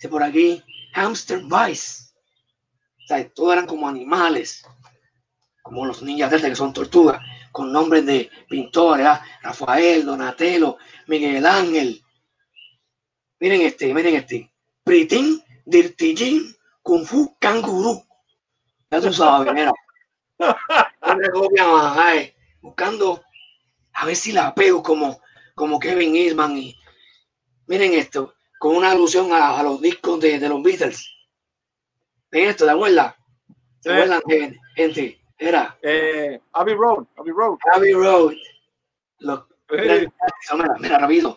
de 0.00 0.08
por 0.08 0.22
aquí, 0.22 0.62
Hamster 0.94 1.42
Vice. 1.42 2.14
O 3.04 3.06
sea, 3.08 3.28
todos 3.30 3.52
eran 3.52 3.66
como 3.66 3.88
animales, 3.88 4.64
como 5.62 5.86
los 5.86 6.02
ninjas 6.02 6.30
Turtles, 6.30 6.50
que 6.50 6.56
son 6.56 6.72
tortugas, 6.72 7.20
con 7.52 7.72
nombres 7.72 8.04
de 8.06 8.30
pintores, 8.48 9.06
¿ah? 9.06 9.24
Rafael, 9.42 10.04
Donatello, 10.04 10.76
Miguel 11.06 11.46
Ángel. 11.46 12.02
Miren 13.40 13.62
este, 13.62 13.92
miren 13.94 14.16
este. 14.16 14.52
Pritín, 14.84 15.42
Dirtillín, 15.64 16.54
Kung 16.82 17.04
Fu, 17.04 17.36
Cangurú. 17.38 18.04
Ya 18.90 19.00
tú 19.00 19.12
sabes, 19.12 19.52
mira. 19.52 19.72
Una 20.38 21.28
copia 21.32 21.66
más, 21.68 21.96
ay, 21.98 22.34
buscando 22.60 23.22
a 23.92 24.06
ver 24.06 24.16
si 24.16 24.32
la 24.32 24.54
pego 24.54 24.82
como, 24.82 25.20
como 25.54 25.78
Kevin 25.78 26.16
Eastman. 26.16 26.58
Y 26.58 26.76
miren 27.66 27.94
esto, 27.94 28.34
con 28.58 28.76
una 28.76 28.90
alusión 28.92 29.32
a, 29.32 29.58
a 29.58 29.62
los 29.62 29.80
discos 29.80 30.20
de, 30.20 30.38
de 30.38 30.48
los 30.48 30.62
Beatles. 30.62 31.08
Ven 32.30 32.48
esto, 32.48 32.64
¿te 32.64 32.70
acuerdas? 32.72 33.14
¿Te 33.82 33.90
Sí. 33.90 33.90
acuerdan, 33.90 34.22
gente? 34.76 35.21
Era 35.42 35.76
Eh, 35.82 36.40
Abbey 36.52 36.74
Road, 36.74 37.06
Abbey 37.16 37.32
Road. 37.32 37.58
Abbey 37.74 37.92
Road. 37.92 38.34
Los, 39.18 39.40
Eh, 39.70 40.06
mira, 40.54 40.74
mira, 40.78 40.98
rápido. 40.98 41.36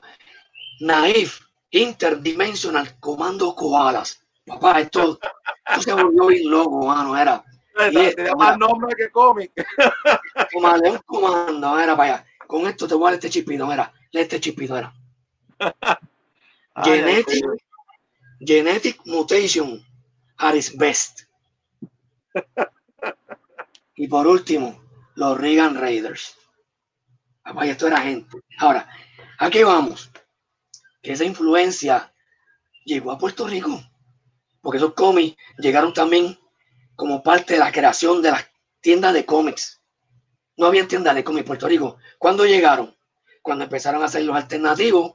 Naif 0.81 1.39
Interdimensional 1.71 2.99
Comando 2.99 3.55
Koalas. 3.55 4.23
Papá, 4.45 4.81
esto, 4.81 5.17
esto 5.67 5.81
se 5.81 5.93
volvió 5.93 6.27
bien 6.27 6.49
loco, 6.51 6.85
mano. 6.85 7.17
Era 7.17 7.43
tiene 7.89 8.35
más 8.37 8.57
nombre 8.59 8.93
que 8.95 9.09
cómic. 9.09 9.51
como 10.53 10.77
León 10.77 11.01
Comando, 11.05 11.79
era 11.79 11.97
para 11.97 12.15
allá. 12.15 12.25
Con 12.45 12.67
esto 12.67 12.87
te 12.87 12.93
voy 12.93 13.05
a 13.05 13.05
dar 13.07 13.13
este 13.15 13.29
chispito, 13.31 13.65
mira. 13.65 13.91
Lee 14.11 14.21
este 14.21 14.39
chispito, 14.39 14.77
era. 14.77 14.93
Genetic, 16.83 17.43
ay, 17.43 17.57
genetic 18.45 18.99
mutation 19.05 19.83
at 20.37 20.53
its 20.53 20.75
best. 20.77 21.21
Y 23.95 24.07
por 24.07 24.27
último, 24.27 24.81
los 25.15 25.37
Reagan 25.37 25.75
Raiders. 25.75 26.35
Papá, 27.43 27.65
y 27.65 27.69
esto 27.69 27.87
era 27.87 28.01
gente. 28.01 28.37
Ahora, 28.57 28.87
¿a 29.39 29.49
qué 29.49 29.63
vamos? 29.63 30.11
Que 31.01 31.13
esa 31.13 31.23
influencia 31.23 32.13
llegó 32.83 33.11
a 33.11 33.17
Puerto 33.17 33.47
Rico. 33.47 33.81
Porque 34.61 34.77
esos 34.77 34.93
cómics 34.93 35.37
llegaron 35.57 35.93
también 35.93 36.37
como 36.95 37.21
parte 37.21 37.53
de 37.53 37.59
la 37.59 37.71
creación 37.71 38.21
de 38.21 38.31
las 38.31 38.45
tiendas 38.81 39.13
de 39.13 39.25
cómics. 39.25 39.81
No 40.57 40.65
había 40.67 40.87
tiendas 40.87 41.15
de 41.15 41.23
cómics 41.23 41.41
en 41.41 41.47
Puerto 41.47 41.67
Rico. 41.67 41.97
¿Cuándo 42.17 42.45
llegaron? 42.45 42.95
Cuando 43.41 43.63
empezaron 43.65 44.01
a 44.01 44.05
hacer 44.05 44.23
los 44.23 44.35
alternativos 44.35 45.13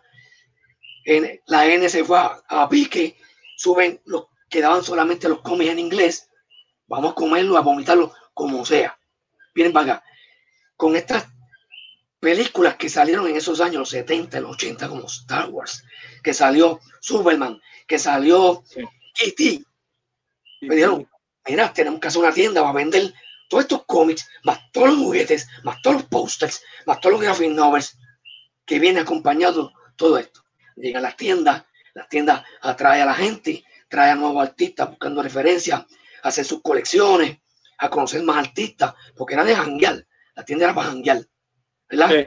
en- 1.04 1.40
la 1.46 1.66
N 1.66 1.88
se 1.88 2.04
fue 2.04 2.18
a, 2.18 2.40
a 2.48 2.68
pique, 2.68 3.18
suben, 3.56 4.00
los, 4.04 4.26
quedaban 4.48 4.84
solamente 4.84 5.28
los 5.28 5.40
cómics 5.40 5.70
en 5.72 5.78
inglés, 5.78 6.28
vamos 6.86 7.12
a 7.12 7.14
comerlo, 7.14 7.56
a 7.56 7.62
vomitarlo, 7.62 8.12
como 8.40 8.64
sea. 8.64 8.98
Vienen 9.54 9.72
para 9.72 9.94
acá. 9.94 10.04
Con 10.74 10.96
estas 10.96 11.26
películas 12.18 12.76
que 12.76 12.88
salieron 12.88 13.28
en 13.28 13.36
esos 13.36 13.60
años, 13.60 13.80
los 13.80 13.90
70, 13.90 14.40
los 14.40 14.52
80, 14.52 14.88
como 14.88 15.06
Star 15.06 15.50
Wars, 15.50 15.84
que 16.22 16.32
salió 16.32 16.80
Superman, 17.00 17.60
que 17.86 17.98
salió 17.98 18.62
Sí. 18.66 18.80
E.T., 19.22 19.64
me 20.62 20.74
dijeron, 20.74 21.06
mira, 21.46 21.70
tenemos 21.72 22.00
que 22.00 22.08
hacer 22.08 22.22
una 22.22 22.32
tienda 22.32 22.62
para 22.62 22.72
vender 22.72 23.12
todos 23.50 23.64
estos 23.64 23.84
cómics, 23.84 24.26
más 24.44 24.58
todos 24.72 24.88
los 24.88 24.98
juguetes, 24.98 25.46
más 25.62 25.82
todos 25.82 25.96
los 25.96 26.04
posters, 26.06 26.62
más 26.86 27.00
todos 27.00 27.14
los 27.14 27.20
graphic 27.20 27.50
novels, 27.50 27.98
que 28.64 28.78
viene 28.78 29.00
acompañado 29.00 29.72
todo 29.96 30.16
esto. 30.16 30.42
Llegan 30.76 31.02
las 31.02 31.16
tiendas, 31.16 31.64
las 31.92 32.08
tiendas 32.08 32.42
atrae 32.62 33.02
a 33.02 33.06
la 33.06 33.14
gente, 33.14 33.64
trae 33.88 34.12
a 34.12 34.14
nuevos 34.14 34.42
artistas 34.42 34.88
buscando 34.88 35.22
referencias, 35.22 35.84
hacer 36.22 36.44
sus 36.44 36.62
colecciones, 36.62 37.38
a 37.80 37.88
conocer 37.88 38.22
más 38.22 38.36
artistas, 38.36 38.94
porque 39.16 39.34
era 39.34 39.44
de 39.44 39.56
janguear, 39.56 40.06
la 40.34 40.44
tienda 40.44 40.66
era 40.66 40.74
para 40.74 40.88
janguear, 40.88 41.26
¿verdad? 41.88 42.10
Sí. 42.10 42.26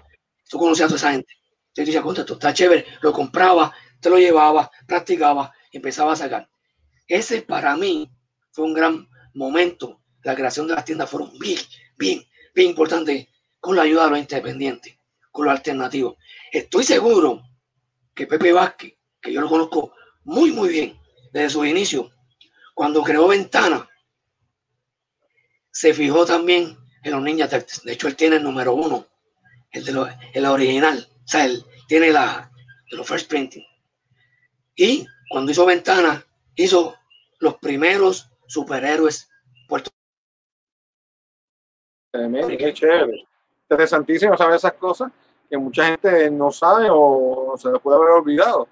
Tú 0.49 0.58
conocías 0.58 0.86
a 0.86 0.89
toda 0.89 0.97
esa 0.97 1.12
gente. 1.12 1.34
Entonces 1.68 1.86
decías, 1.86 2.04
contra, 2.04 2.22
esto 2.22 2.34
está 2.34 2.54
chévere, 2.54 2.86
lo 3.01 3.14
compraba, 3.14 3.74
te 3.99 4.10
lo 4.10 4.18
llevaba, 4.18 4.70
practicaba 4.88 5.54
y 5.72 5.78
empezaba 5.78 6.14
a 6.14 6.16
sacar. 6.16 6.49
Ese 7.08 7.43
para 7.43 7.76
mí 7.76 8.12
fue 8.51 8.66
un 8.66 8.74
gran 8.74 9.08
momento. 9.34 10.01
La 10.24 10.36
creación 10.36 10.68
de 10.68 10.76
las 10.76 10.86
tiendas 10.86 11.10
fueron 11.10 11.38
bien, 11.39 11.60
bien, 11.97 12.24
bien 12.54 12.70
importante 12.70 13.30
con 13.60 13.76
la 13.76 13.84
ayuda 13.84 14.06
de 14.06 14.10
los 14.10 14.20
independientes, 14.20 14.97
con 15.32 15.45
los 15.45 15.56
alternativos. 15.56 16.18
Estoy 16.51 16.84
seguro 16.84 17.43
que 18.14 18.28
Pepe 18.28 18.54
Vázquez, 18.54 18.95
que 19.22 19.34
yo 19.34 19.41
lo 19.41 19.49
conozco 19.49 19.93
muy, 20.24 20.51
muy 20.51 20.70
bien 20.70 20.99
desde 21.32 21.49
su 21.49 21.66
inicio, 21.66 22.12
cuando 22.74 23.04
creó 23.04 23.28
Ventana, 23.28 23.88
se 25.74 25.94
fijó 25.94 26.26
también 26.26 26.78
en 27.04 27.12
los 27.12 27.22
Ninja 27.22 27.50
Turtles. 27.50 27.84
De 27.84 27.94
hecho, 27.94 28.08
él 28.08 28.16
tiene 28.16 28.38
el 28.38 28.44
número 28.44 28.74
uno, 28.74 29.06
el, 29.72 29.84
de 29.84 30.18
el 30.34 30.46
original. 30.46 31.06
O 31.26 31.28
sea, 31.28 31.46
él 31.46 31.66
tiene 31.88 32.12
la 32.12 32.50
de 32.90 32.98
los 32.98 33.08
first 33.08 33.28
printing. 33.28 33.66
Y 34.76 35.06
cuando 35.30 35.52
hizo 35.52 35.66
Ventana, 35.66 36.24
hizo 36.56 36.96
los 37.40 37.56
primeros 37.56 38.30
superhéroes 38.48 39.30
puerto. 39.68 39.90
Qué 42.12 42.74
chévere. 42.74 43.28
Interesantísimo 43.64 44.38
saber 44.38 44.56
esas 44.58 44.74
cosas 44.74 45.12
que 45.50 45.58
mucha 45.58 45.88
gente 45.88 46.30
no 46.30 46.52
sabe 46.52 46.88
o 46.92 47.56
se 47.58 47.72
les 47.72 47.82
puede 47.82 47.98
haber 47.98 48.12
olvidado. 48.12 48.68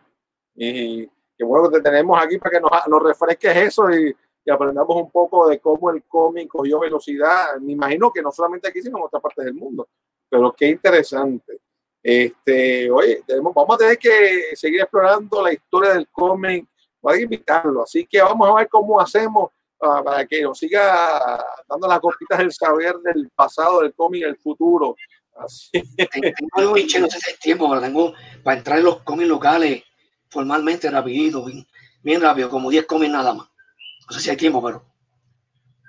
Y 0.53 1.07
qué 1.35 1.43
bueno 1.43 1.69
que 1.69 1.77
te 1.77 1.89
tenemos 1.89 2.23
aquí 2.23 2.37
para 2.37 2.51
que 2.51 2.61
nos, 2.61 2.71
nos 2.87 3.01
refresques 3.01 3.57
eso 3.57 3.89
y, 3.89 4.15
y, 4.45 4.51
aprendamos 4.51 4.95
un 4.95 5.11
poco 5.11 5.47
de 5.47 5.59
cómo 5.59 5.89
el 5.89 6.03
cómic 6.03 6.47
cogió 6.47 6.79
velocidad. 6.79 7.57
Me 7.59 7.73
imagino 7.73 8.11
que 8.11 8.21
no 8.21 8.31
solamente 8.31 8.67
aquí, 8.67 8.81
sino 8.81 8.97
en 8.97 9.03
otras 9.05 9.21
partes 9.21 9.45
del 9.45 9.53
mundo. 9.53 9.87
Pero 10.29 10.53
qué 10.53 10.69
interesante. 10.69 11.61
Este, 12.03 12.89
oye, 12.89 13.21
tenemos, 13.27 13.53
vamos 13.53 13.75
a 13.75 13.77
tener 13.77 13.97
que 13.97 14.55
seguir 14.55 14.81
explorando 14.81 15.43
la 15.43 15.53
historia 15.53 15.93
del 15.93 16.07
cómic, 16.09 16.65
voy 16.99 17.19
a 17.19 17.21
invitarlo, 17.21 17.83
así 17.83 18.07
que 18.07 18.21
vamos 18.21 18.49
a 18.49 18.55
ver 18.55 18.69
cómo 18.69 18.99
hacemos 18.99 19.51
uh, 19.81 20.03
para 20.03 20.25
que 20.25 20.41
nos 20.41 20.57
siga 20.57 21.45
dando 21.67 21.87
las 21.87 21.99
copitas 21.99 22.39
del 22.39 22.51
saber 22.51 22.95
del 23.03 23.29
pasado 23.35 23.81
del 23.81 23.93
cómic, 23.93 24.23
del 24.23 24.37
futuro. 24.37 24.95
Tengo 25.71 26.49
algo, 26.53 26.75
no 26.75 27.09
sé 27.09 27.19
si 27.19 27.31
hay 27.31 27.37
tiempo, 27.39 27.69
pero 27.69 27.81
tengo 27.81 28.13
para 28.43 28.57
entrar 28.57 28.79
en 28.79 28.85
los 28.85 29.03
cómics 29.03 29.29
locales 29.29 29.83
formalmente 30.29 30.89
rapidito, 30.89 31.45
bien, 31.45 31.67
bien 32.01 32.21
rápido, 32.21 32.49
como 32.49 32.69
10 32.69 32.85
cómics 32.85 33.11
nada 33.11 33.33
más. 33.33 33.50
No 34.11 34.17
sé 34.17 34.23
si 34.23 34.29
hay 34.29 34.35
tiempo, 34.35 34.61
pero 34.61 34.83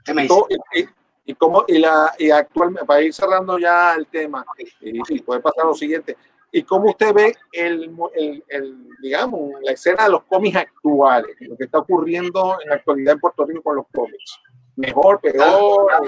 ¿qué 0.04 0.14
me 0.14 0.22
dice? 0.22 0.34
Y, 0.76 0.86
y, 1.24 1.34
cómo, 1.34 1.64
y, 1.66 1.78
la, 1.78 2.14
y 2.16 2.30
actualmente, 2.30 2.86
para 2.86 3.02
ir 3.02 3.12
cerrando 3.12 3.58
ya 3.58 3.94
el 3.96 4.06
tema, 4.06 4.46
y, 4.80 5.00
y 5.12 5.20
puede 5.22 5.40
pasar 5.40 5.64
lo 5.64 5.74
siguiente, 5.74 6.16
y 6.52 6.62
cómo 6.62 6.90
usted 6.90 7.12
ve 7.12 7.34
el, 7.50 7.92
el, 8.14 8.44
el, 8.46 8.88
digamos, 9.02 9.50
la 9.62 9.72
escena 9.72 10.04
de 10.04 10.10
los 10.10 10.22
cómics 10.22 10.56
actuales, 10.56 11.34
lo 11.40 11.56
que 11.56 11.64
está 11.64 11.78
ocurriendo 11.78 12.58
en 12.62 12.68
la 12.68 12.76
actualidad 12.76 13.14
en 13.14 13.20
Puerto 13.20 13.44
Rico 13.44 13.60
con 13.60 13.74
los 13.74 13.86
cómics. 13.92 14.38
Mejor, 14.76 15.20
peor. 15.20 15.36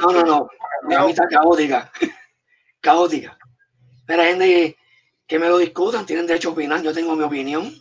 No, 0.00 0.12
no, 0.12 0.22
no. 0.22 0.48
no. 0.84 1.08
está 1.08 1.26
caótica. 1.26 1.90
caótica. 2.80 3.36
Pero 4.06 4.22
hay 4.22 4.28
gente 4.28 4.76
que 5.26 5.38
me 5.40 5.48
lo 5.48 5.58
discutan, 5.58 6.06
tienen 6.06 6.28
derecho 6.28 6.50
a 6.50 6.52
opinar. 6.52 6.80
Yo 6.80 6.94
tengo 6.94 7.16
mi 7.16 7.24
opinión 7.24 7.74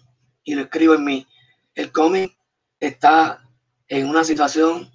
y 0.44 0.56
lo 0.56 0.64
escribo 0.64 0.96
en 0.96 1.04
mi. 1.04 1.28
El 1.76 1.92
cómic 1.92 2.36
está 2.80 3.44
en 3.94 4.10
una 4.10 4.24
situación 4.24 4.92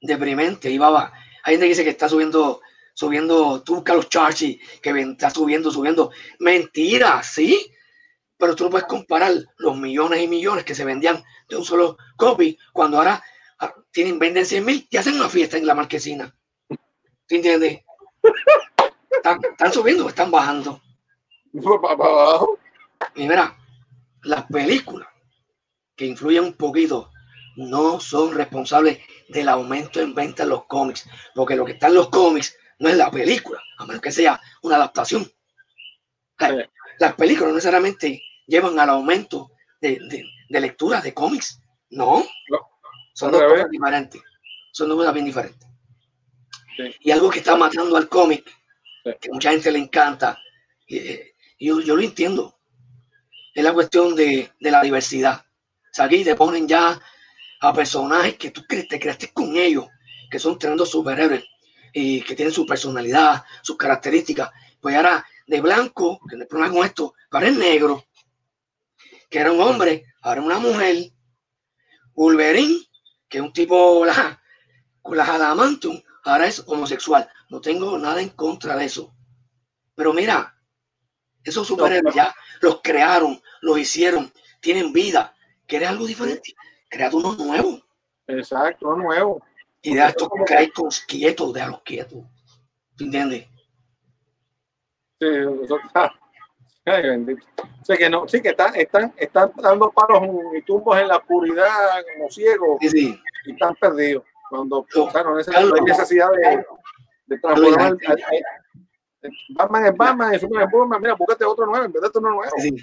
deprimente. 0.00 0.70
Y 0.70 0.76
va, 0.76 1.12
hay 1.42 1.54
gente 1.54 1.64
que 1.64 1.70
dice 1.70 1.84
que 1.84 1.90
está 1.90 2.08
subiendo, 2.08 2.60
subiendo, 2.92 3.62
tú 3.62 3.76
buscas 3.76 3.96
los 3.96 4.08
charts 4.10 4.42
y 4.42 4.60
que 4.82 4.90
está 4.90 5.30
subiendo, 5.30 5.70
subiendo. 5.70 6.10
Mentira, 6.38 7.22
sí. 7.22 7.72
Pero 8.36 8.54
tú 8.54 8.64
no 8.64 8.70
puedes 8.70 8.86
comparar 8.86 9.32
los 9.56 9.78
millones 9.78 10.20
y 10.20 10.28
millones 10.28 10.64
que 10.64 10.74
se 10.74 10.84
vendían 10.84 11.24
de 11.48 11.56
un 11.56 11.64
solo 11.64 11.96
copy 12.18 12.58
cuando 12.74 12.98
ahora 12.98 13.22
ah, 13.60 13.74
tienen, 13.90 14.18
venden 14.18 14.44
100 14.44 14.64
mil 14.64 14.86
y 14.90 14.96
hacen 14.98 15.14
una 15.14 15.30
fiesta 15.30 15.56
en 15.56 15.66
la 15.66 15.74
marquesina. 15.74 16.36
¿Te 17.26 17.36
entiendes? 17.36 17.80
Están, 19.10 19.40
están 19.42 19.72
subiendo, 19.72 20.06
están 20.06 20.30
bajando. 20.30 20.82
Y 23.14 23.26
mira, 23.26 23.56
las 24.24 24.44
películas 24.44 25.08
que 25.96 26.04
influyen 26.04 26.44
un 26.44 26.52
poquito 26.52 27.10
no 27.56 28.00
son 28.00 28.34
responsables 28.34 29.00
del 29.28 29.48
aumento 29.48 30.00
en 30.00 30.14
venta 30.14 30.44
de 30.44 30.50
los 30.50 30.64
cómics, 30.66 31.08
porque 31.34 31.56
lo 31.56 31.64
que 31.64 31.72
está 31.72 31.88
en 31.88 31.94
los 31.94 32.08
cómics 32.08 32.56
no 32.78 32.88
es 32.88 32.96
la 32.96 33.10
película, 33.10 33.60
a 33.78 33.86
menos 33.86 34.02
que 34.02 34.12
sea 34.12 34.40
una 34.62 34.76
adaptación. 34.76 35.24
sí. 36.38 36.46
Las 36.98 37.14
películas 37.14 37.48
no 37.48 37.56
necesariamente 37.56 38.22
llevan 38.46 38.78
al 38.80 38.88
aumento 38.88 39.50
de, 39.82 39.98
de, 40.08 40.24
de 40.48 40.60
lectura 40.60 41.02
de 41.02 41.12
cómics, 41.12 41.60
no, 41.90 42.24
no. 42.48 42.58
son 43.12 43.32
dos 43.32 43.42
cosas 43.42 43.70
diferentes, 43.70 44.22
son 44.72 44.88
dos 44.88 44.96
cosas 44.96 45.12
bien 45.12 45.26
diferentes. 45.26 45.68
Sí. 46.74 46.94
Y 47.00 47.10
algo 47.10 47.28
que 47.28 47.40
está 47.40 47.54
matando 47.54 47.98
al 47.98 48.08
cómic, 48.08 48.50
sí. 49.04 49.10
que 49.20 49.30
mucha 49.30 49.50
gente 49.50 49.70
le 49.70 49.78
encanta, 49.78 50.38
y, 50.86 50.98
y 51.58 51.66
yo, 51.66 51.80
yo, 51.80 51.96
lo 51.96 52.02
entiendo, 52.02 52.58
es 53.54 53.62
la 53.62 53.74
cuestión 53.74 54.14
de, 54.14 54.50
de 54.58 54.70
la 54.70 54.82
diversidad. 54.82 55.44
O 55.44 55.94
sea, 55.94 56.06
aquí 56.06 56.24
te 56.24 56.34
ponen 56.34 56.66
ya 56.66 56.98
a 57.60 57.72
personajes 57.72 58.36
que 58.36 58.50
tú 58.50 58.64
te 58.66 59.00
creaste 59.00 59.32
con 59.32 59.56
ellos, 59.56 59.86
que 60.30 60.38
son 60.38 60.58
tremendos 60.58 60.90
superhéroes 60.90 61.44
y 61.92 62.20
que 62.22 62.34
tienen 62.34 62.52
su 62.52 62.66
personalidad, 62.66 63.44
sus 63.62 63.76
características. 63.76 64.50
Pues 64.80 64.96
ahora 64.96 65.24
de 65.46 65.60
blanco, 65.60 66.20
que 66.28 66.36
no 66.36 66.42
hay 66.42 66.48
problema 66.48 66.74
con 66.74 66.84
esto, 66.84 67.14
ahora 67.30 67.48
es 67.48 67.56
negro, 67.56 68.04
que 69.30 69.38
era 69.38 69.52
un 69.52 69.60
hombre, 69.60 70.04
ahora 70.22 70.42
una 70.42 70.58
mujer. 70.58 71.12
Wolverine, 72.14 72.80
que 73.28 73.38
es 73.38 73.44
un 73.44 73.52
tipo 73.52 74.04
la, 74.04 74.40
con 75.02 75.16
las 75.16 75.28
adamantum, 75.28 76.00
ahora 76.24 76.46
es 76.46 76.62
homosexual. 76.66 77.28
No 77.50 77.60
tengo 77.60 77.98
nada 77.98 78.22
en 78.22 78.30
contra 78.30 78.76
de 78.76 78.86
eso. 78.86 79.14
Pero 79.94 80.12
mira, 80.12 80.58
esos 81.44 81.66
superhéroes 81.66 82.14
ya 82.14 82.34
los 82.60 82.80
crearon, 82.82 83.40
los 83.60 83.78
hicieron, 83.78 84.32
tienen 84.60 84.92
vida. 84.92 85.34
¿Quieres 85.66 85.88
algo 85.88 86.06
diferente? 86.06 86.54
Crea 86.88 87.10
uno 87.12 87.34
nuevo. 87.34 87.80
Exacto, 88.26 88.88
uno 88.88 89.04
nuevo. 89.04 89.42
Y 89.82 89.94
de 89.94 90.06
estos 90.06 90.28
hay 90.56 90.70
quietos, 91.06 91.52
de 91.52 91.66
los 91.66 91.82
quietos. 91.82 92.18
¿Entiendes? 92.98 93.46
Sí, 95.20 95.26
ay, 96.86 97.02
bendito. 97.02 97.46
O 97.80 97.84
sea, 97.84 97.96
que 97.96 98.10
no, 98.10 98.26
sí, 98.28 98.40
que 98.40 98.50
están, 98.50 98.74
están, 98.74 99.12
están 99.16 99.52
dando 99.56 99.90
palos 99.90 100.22
y 100.56 100.62
tumbos 100.62 100.98
en 100.98 101.08
la 101.08 101.16
oscuridad 101.16 102.02
como 102.14 102.30
ciegos 102.30 102.78
sí, 102.80 102.88
sí. 102.88 103.20
y 103.46 103.52
están 103.52 103.74
perdidos. 103.76 104.24
Cuando 104.48 104.86
no, 104.94 105.08
claro, 105.08 105.34
no 105.34 105.36
hay 105.36 105.82
necesidad 105.82 106.30
de, 106.30 106.64
de 107.26 107.38
transformar. 107.38 107.96
Batman 109.50 109.86
es 109.86 109.96
Batman, 109.96 110.34
es 110.34 110.40
Superman 110.40 110.64
es 110.64 110.70
Superman. 110.70 111.02
Mira, 111.02 111.14
búscate 111.14 111.44
otro 111.44 111.66
nuevo 111.66 111.84
en 111.84 111.92
vez 111.92 112.02
de 112.02 112.08
otro 112.08 112.20
nuevo. 112.20 112.42
Sí. 112.58 112.76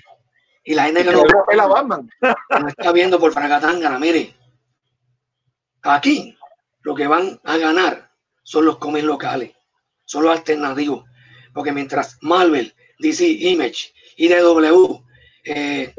Y 0.63 0.73
la 0.75 0.85
gente 0.85 1.03
que 1.03 1.11
lo 1.11 1.25
la 1.55 1.67
Batman. 1.67 2.09
no 2.21 2.67
está 2.67 2.91
viendo 2.91 3.19
por 3.19 3.33
Fracatangana, 3.33 3.99
mire. 3.99 4.33
Aquí 5.81 6.37
lo 6.81 6.95
que 6.95 7.07
van 7.07 7.39
a 7.43 7.57
ganar 7.57 8.11
son 8.43 8.65
los 8.65 8.77
cómics 8.77 9.05
locales, 9.05 9.51
son 10.05 10.23
los 10.23 10.37
alternativos. 10.37 11.05
Porque 11.53 11.71
mientras 11.71 12.17
Marvel, 12.21 12.73
DC 12.99 13.25
Image, 13.27 13.93
IDW, 14.17 15.03
eh, 15.43 15.93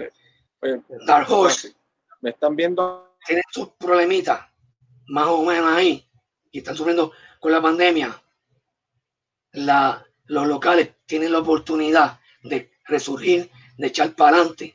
Dark 1.07 1.31
Horse, 1.31 1.75
me 2.23 2.31
están 2.31 2.57
viendo. 2.57 3.17
Tienen 3.27 3.45
sus 3.51 3.71
problemitas, 3.79 4.41
más 5.09 5.27
o 5.27 5.45
menos 5.45 5.73
ahí, 5.73 6.07
y 6.51 6.59
están 6.59 6.77
sufriendo 6.77 7.13
con 7.41 7.53
la 7.53 7.63
pandemia. 7.63 8.23
La, 9.53 10.05
los 10.27 10.47
locales 10.47 10.91
tienen 11.07 11.33
la 11.33 11.39
oportunidad 11.39 12.21
de 12.43 12.71
resurgir, 12.87 13.51
de 13.77 13.87
echar 13.87 14.15
para 14.15 14.37
adelante 14.37 14.75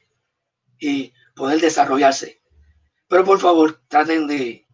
y 0.79 1.13
poder 1.35 1.59
desarrollarse. 1.59 2.41
Pero 3.07 3.23
por 3.23 3.39
favor, 3.39 3.81
traten 3.87 4.27
de 4.27 4.67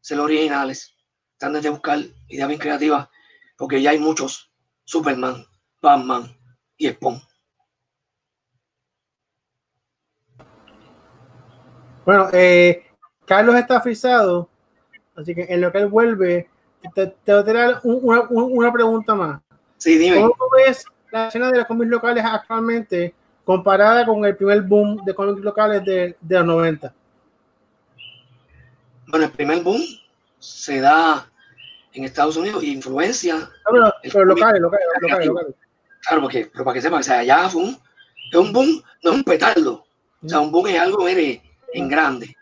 ser 0.00 0.20
originales, 0.20 0.94
traten 1.38 1.62
de 1.62 1.70
buscar 1.70 1.98
ideas 2.28 2.48
bien 2.48 2.60
creativas, 2.60 3.08
porque 3.56 3.80
ya 3.80 3.90
hay 3.90 3.98
muchos 3.98 4.50
Superman, 4.84 5.44
Batman 5.80 6.36
y 6.76 6.88
Spawn. 6.88 7.20
Bueno, 12.04 12.28
eh, 12.32 12.86
Carlos 13.24 13.54
está 13.54 13.80
frisado, 13.80 14.48
así 15.14 15.34
que 15.34 15.46
en 15.48 15.60
lo 15.60 15.70
que 15.70 15.78
él 15.78 15.86
vuelve, 15.86 16.50
te, 16.94 17.06
te 17.06 17.32
voy 17.32 17.42
a 17.42 17.44
tirar 17.44 17.80
una, 17.84 18.22
una, 18.28 18.72
pregunta 18.72 19.14
más. 19.14 19.40
Sí, 19.76 19.96
dime. 19.96 20.20
¿Cómo 20.20 20.50
ves 20.56 20.84
la 21.12 21.28
escena 21.28 21.50
de 21.50 21.58
los 21.58 21.66
cómics 21.66 21.90
locales 21.90 22.24
actualmente 22.24 23.14
comparada 23.50 24.06
con 24.06 24.24
el 24.24 24.36
primer 24.36 24.62
boom 24.62 25.04
de 25.04 25.12
cómics 25.12 25.40
locales 25.40 25.84
de, 25.84 26.16
de 26.20 26.36
los 26.36 26.46
90? 26.46 26.94
Bueno, 29.08 29.26
el 29.26 29.32
primer 29.32 29.60
boom 29.60 29.82
se 30.38 30.80
da 30.80 31.28
en 31.92 32.04
Estados 32.04 32.36
Unidos 32.36 32.62
y 32.62 32.70
influencia. 32.70 33.34
No, 33.38 33.48
pero, 33.72 33.86
el 33.86 34.12
pero 34.12 34.28
cómic 34.28 34.36
locales, 34.36 34.62
locales, 34.62 35.26
locales. 35.26 35.54
Claro, 36.06 36.22
porque, 36.22 36.48
pero 36.52 36.64
para 36.64 36.74
que 36.74 36.80
sepan, 36.80 37.00
o 37.00 37.02
sea, 37.02 37.18
allá 37.18 37.48
fue 37.48 37.62
un, 37.62 37.78
es 38.30 38.38
un 38.38 38.52
boom, 38.52 38.82
no 39.02 39.10
es 39.10 39.16
un 39.16 39.24
petardo. 39.24 39.84
O 40.22 40.28
sea, 40.28 40.38
un 40.38 40.52
boom 40.52 40.68
es 40.68 40.78
algo, 40.78 41.04
mire, 41.04 41.42
en 41.74 41.88
grande. 41.88 42.36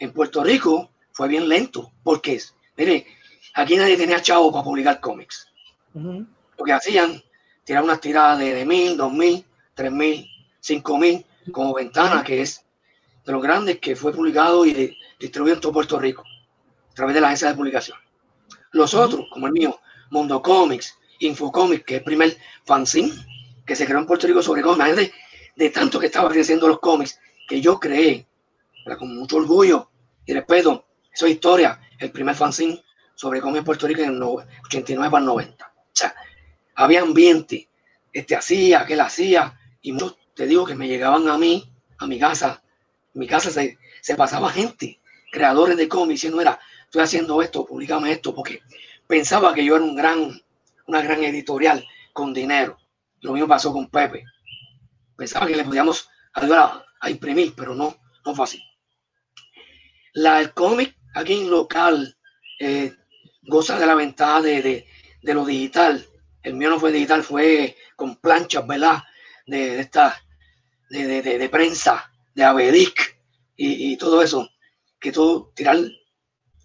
En 0.00 0.12
Puerto 0.12 0.42
Rico 0.42 0.90
fue 1.12 1.28
bien 1.28 1.48
lento, 1.48 1.92
porque, 2.02 2.40
mire, 2.76 3.06
aquí 3.54 3.76
nadie 3.76 3.96
tenía 3.96 4.20
chavo 4.20 4.50
para 4.50 4.64
publicar 4.64 4.98
cómics. 4.98 5.46
Lo 5.94 6.64
que 6.64 6.72
hacían, 6.72 7.22
tirar 7.62 7.84
unas 7.84 8.00
tiradas 8.00 8.40
de, 8.40 8.54
de 8.54 8.66
mil, 8.66 8.96
dos 8.96 9.12
mil, 9.12 9.46
tres 9.74 9.92
mil, 9.92 10.31
cinco 10.62 10.96
mil, 10.96 11.26
como 11.50 11.74
ventana, 11.74 12.22
que 12.22 12.40
es 12.40 12.64
de 13.26 13.32
los 13.32 13.42
grandes 13.42 13.78
que 13.80 13.96
fue 13.96 14.12
publicado 14.12 14.64
y 14.64 14.72
de- 14.72 14.96
distribuido 15.18 15.56
en 15.56 15.60
todo 15.60 15.72
Puerto 15.72 15.98
Rico, 15.98 16.22
a 16.90 16.94
través 16.94 17.14
de 17.14 17.20
la 17.20 17.26
agencia 17.28 17.48
de 17.48 17.54
publicación. 17.54 17.98
Los 18.70 18.94
otros, 18.94 19.26
como 19.30 19.46
el 19.48 19.52
mío, 19.52 19.78
Mundo 20.10 20.40
Comics, 20.40 20.96
Infocomics, 21.20 21.84
que 21.84 21.94
es 21.96 21.98
el 22.00 22.04
primer 22.04 22.36
fanzine 22.64 23.12
que 23.66 23.76
se 23.76 23.84
creó 23.86 23.98
en 23.98 24.06
Puerto 24.06 24.26
Rico 24.26 24.42
sobre 24.42 24.62
cómics, 24.62 24.78
imagínate 24.88 25.14
de 25.56 25.70
tanto 25.70 25.98
que 26.00 26.06
estaba 26.06 26.28
creciendo 26.30 26.66
los 26.68 26.80
cómics, 26.80 27.18
que 27.48 27.60
yo 27.60 27.78
creé, 27.78 28.26
con 28.98 29.14
mucho 29.16 29.36
orgullo 29.36 29.88
y 30.26 30.32
respeto, 30.32 30.86
eso 31.12 31.26
es 31.26 31.32
historia, 31.32 31.80
el 31.98 32.10
primer 32.10 32.34
fanzine 32.34 32.82
sobre 33.14 33.40
cómics 33.40 33.58
en 33.58 33.64
Puerto 33.64 33.86
Rico 33.86 34.00
en 34.02 34.10
el 34.10 34.18
no- 34.18 34.36
89 34.64 35.10
para 35.10 35.20
el 35.20 35.26
90. 35.26 35.72
O 35.76 35.90
sea, 35.92 36.14
había 36.74 37.02
ambiente, 37.02 37.68
este 38.12 38.34
hacía, 38.34 38.80
aquel 38.80 39.00
hacía, 39.00 39.58
y 39.82 39.92
muchos, 39.92 40.16
te 40.34 40.46
digo, 40.46 40.64
que 40.64 40.74
me 40.74 40.88
llegaban 40.88 41.28
a 41.28 41.38
mí, 41.38 41.70
a 41.98 42.06
mi 42.06 42.18
casa, 42.18 42.62
en 43.14 43.20
mi 43.20 43.26
casa 43.26 43.50
se, 43.50 43.78
se 44.00 44.16
pasaba 44.16 44.50
gente, 44.50 45.00
creadores 45.30 45.76
de 45.76 45.88
cómics, 45.88 46.20
diciendo, 46.20 46.38
mira, 46.38 46.58
estoy 46.84 47.02
haciendo 47.02 47.42
esto, 47.42 47.64
publicame 47.66 48.12
esto, 48.12 48.34
porque 48.34 48.60
pensaba 49.06 49.54
que 49.54 49.64
yo 49.64 49.76
era 49.76 49.84
un 49.84 49.96
gran, 49.96 50.42
una 50.86 51.02
gran 51.02 51.22
editorial 51.24 51.84
con 52.12 52.32
dinero. 52.32 52.78
Lo 53.20 53.32
mismo 53.32 53.48
pasó 53.48 53.72
con 53.72 53.88
Pepe. 53.88 54.24
Pensaba 55.16 55.46
que 55.46 55.56
le 55.56 55.64
podíamos 55.64 56.08
ayudar 56.34 56.60
a, 56.60 56.86
a 57.00 57.10
imprimir, 57.10 57.54
pero 57.54 57.74
no, 57.74 57.96
no 58.24 58.34
fue 58.34 58.44
así. 58.44 58.62
La, 60.14 60.40
el 60.40 60.52
cómic 60.52 60.96
aquí 61.14 61.34
en 61.34 61.50
local 61.50 62.16
eh, 62.58 62.94
goza 63.42 63.78
de 63.78 63.86
la 63.86 63.94
ventaja 63.94 64.42
de, 64.42 64.62
de, 64.62 64.86
de 65.22 65.34
lo 65.34 65.44
digital. 65.44 66.04
El 66.42 66.54
mío 66.54 66.70
no 66.70 66.80
fue 66.80 66.92
digital, 66.92 67.22
fue 67.22 67.76
con 67.96 68.16
planchas, 68.16 68.66
¿verdad? 68.66 69.02
De, 69.46 69.80
esta, 69.80 70.22
de, 70.90 71.22
de, 71.22 71.38
de, 71.38 71.48
prensa, 71.48 72.10
de 72.34 72.44
Abedic 72.44 73.18
y, 73.56 73.92
y 73.92 73.96
todo 73.96 74.22
eso. 74.22 74.48
Que 75.00 75.12
tú 75.12 75.50
tirar, 75.54 75.76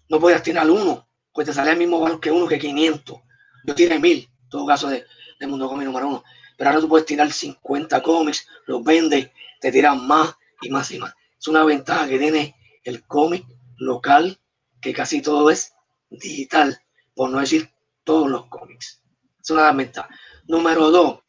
no 0.08 0.20
podías 0.20 0.42
tirar 0.42 0.70
uno, 0.70 1.08
pues 1.32 1.46
te 1.46 1.52
salía 1.52 1.72
el 1.72 1.78
mismo 1.78 2.00
valor 2.00 2.20
que 2.20 2.30
uno 2.30 2.46
que 2.46 2.58
500. 2.58 3.20
Yo 3.64 3.74
tiré 3.74 3.98
mil, 3.98 4.28
todo 4.48 4.66
caso 4.66 4.88
de, 4.88 5.04
de 5.38 5.46
Mundo 5.46 5.68
Cómic 5.68 5.86
número 5.86 6.08
uno. 6.08 6.24
Pero 6.56 6.70
ahora 6.70 6.80
tú 6.80 6.88
puedes 6.88 7.06
tirar 7.06 7.30
50 7.30 8.02
cómics, 8.02 8.46
los 8.66 8.82
vendes, 8.82 9.30
te 9.60 9.70
tiran 9.70 10.06
más 10.06 10.34
y 10.60 10.70
más 10.70 10.90
y 10.90 10.98
más. 10.98 11.14
Es 11.38 11.46
una 11.46 11.64
ventaja 11.64 12.08
que 12.08 12.18
tiene 12.18 12.56
el 12.84 13.06
cómic 13.06 13.44
local, 13.76 14.38
que 14.80 14.92
casi 14.92 15.22
todo 15.22 15.50
es 15.50 15.74
digital, 16.10 16.80
por 17.14 17.30
no 17.30 17.38
decir 17.38 17.70
todos 18.04 18.28
los 18.28 18.46
cómics. 18.46 19.00
Es 19.40 19.50
una 19.50 19.70
ventajas. 19.72 20.10
Número 20.46 20.90
dos, 20.90 21.20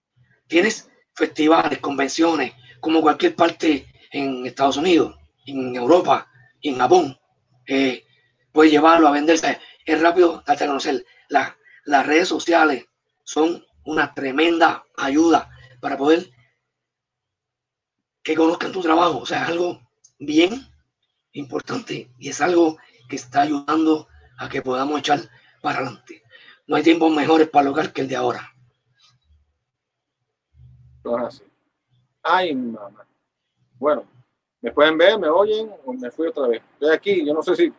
tienes 0.47 0.88
festivales, 1.19 1.79
convenciones, 1.79 2.53
como 2.79 3.01
cualquier 3.01 3.35
parte 3.35 3.85
en 4.11 4.45
Estados 4.45 4.77
Unidos, 4.77 5.15
en 5.45 5.75
Europa 5.75 6.27
en 6.61 6.77
Japón. 6.77 7.19
Eh, 7.67 8.05
puedes 8.53 8.71
llevarlo 8.71 9.07
a 9.07 9.11
venderse. 9.11 9.59
Es 9.85 10.01
rápido 10.01 10.41
darte 10.47 10.63
a 10.63 10.67
conocer. 10.67 11.05
La- 11.27 11.55
las 11.85 12.05
redes 12.05 12.27
sociales 12.27 12.85
son 13.23 13.63
una 13.83 14.13
tremenda 14.13 14.83
ayuda 14.97 15.49
para 15.81 15.97
poder 15.97 16.29
que 18.23 18.35
conozcan 18.35 18.71
tu 18.71 18.81
trabajo. 18.81 19.19
O 19.19 19.25
sea, 19.25 19.43
es 19.43 19.49
algo 19.49 19.81
bien 20.19 20.65
importante 21.33 22.09
y 22.17 22.29
es 22.29 22.39
algo 22.41 22.77
que 23.09 23.15
está 23.17 23.41
ayudando 23.41 24.07
a 24.37 24.47
que 24.49 24.61
podamos 24.61 24.99
echar 24.99 25.19
para 25.61 25.79
adelante. 25.79 26.23
No 26.67 26.75
hay 26.77 26.83
tiempos 26.83 27.11
mejores 27.13 27.49
para 27.49 27.65
lograr 27.65 27.91
que 27.91 28.01
el 28.01 28.07
de 28.07 28.15
ahora. 28.15 28.53
No 31.03 31.17
es 31.17 31.23
así. 31.25 31.43
Ay, 32.23 32.53
mamá. 32.55 33.05
Bueno, 33.77 34.03
me 34.61 34.71
pueden 34.71 34.97
ver, 34.97 35.17
me 35.17 35.29
oyen 35.29 35.71
o 35.85 35.93
me 35.93 36.11
fui 36.11 36.27
otra 36.27 36.47
vez. 36.47 36.61
Estoy 36.73 36.89
aquí, 36.93 37.25
yo 37.25 37.33
no 37.33 37.41
sé 37.41 37.55
si, 37.55 37.73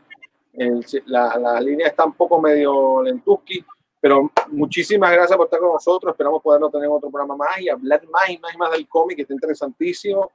el- 0.55 0.85
si 0.87 1.01
la, 1.07 1.37
la 1.39 1.61
línea 1.61 1.89
está 1.89 2.05
un 2.05 2.15
poco 2.15 2.41
medio 2.41 3.03
lentusqui, 3.03 3.65
pero 4.01 4.31
muchísimas 4.49 5.13
gracias 5.13 5.37
por 5.37 5.47
estar 5.47 5.61
con 5.61 5.73
nosotros. 5.75 6.13
Esperamos 6.13 6.43
poderlo 6.43 6.71
tener 6.71 6.87
en 6.87 6.93
otro 6.93 7.11
programa 7.11 7.37
más 7.37 7.61
y 7.61 7.69
hablar 7.69 8.03
más 8.09 8.31
y 8.31 8.39
más 8.39 8.55
y 8.55 8.57
más 8.57 8.71
del 8.73 8.89
cómic, 8.89 9.17
que 9.17 9.23
está 9.23 9.35
interesantísimo. 9.35 10.31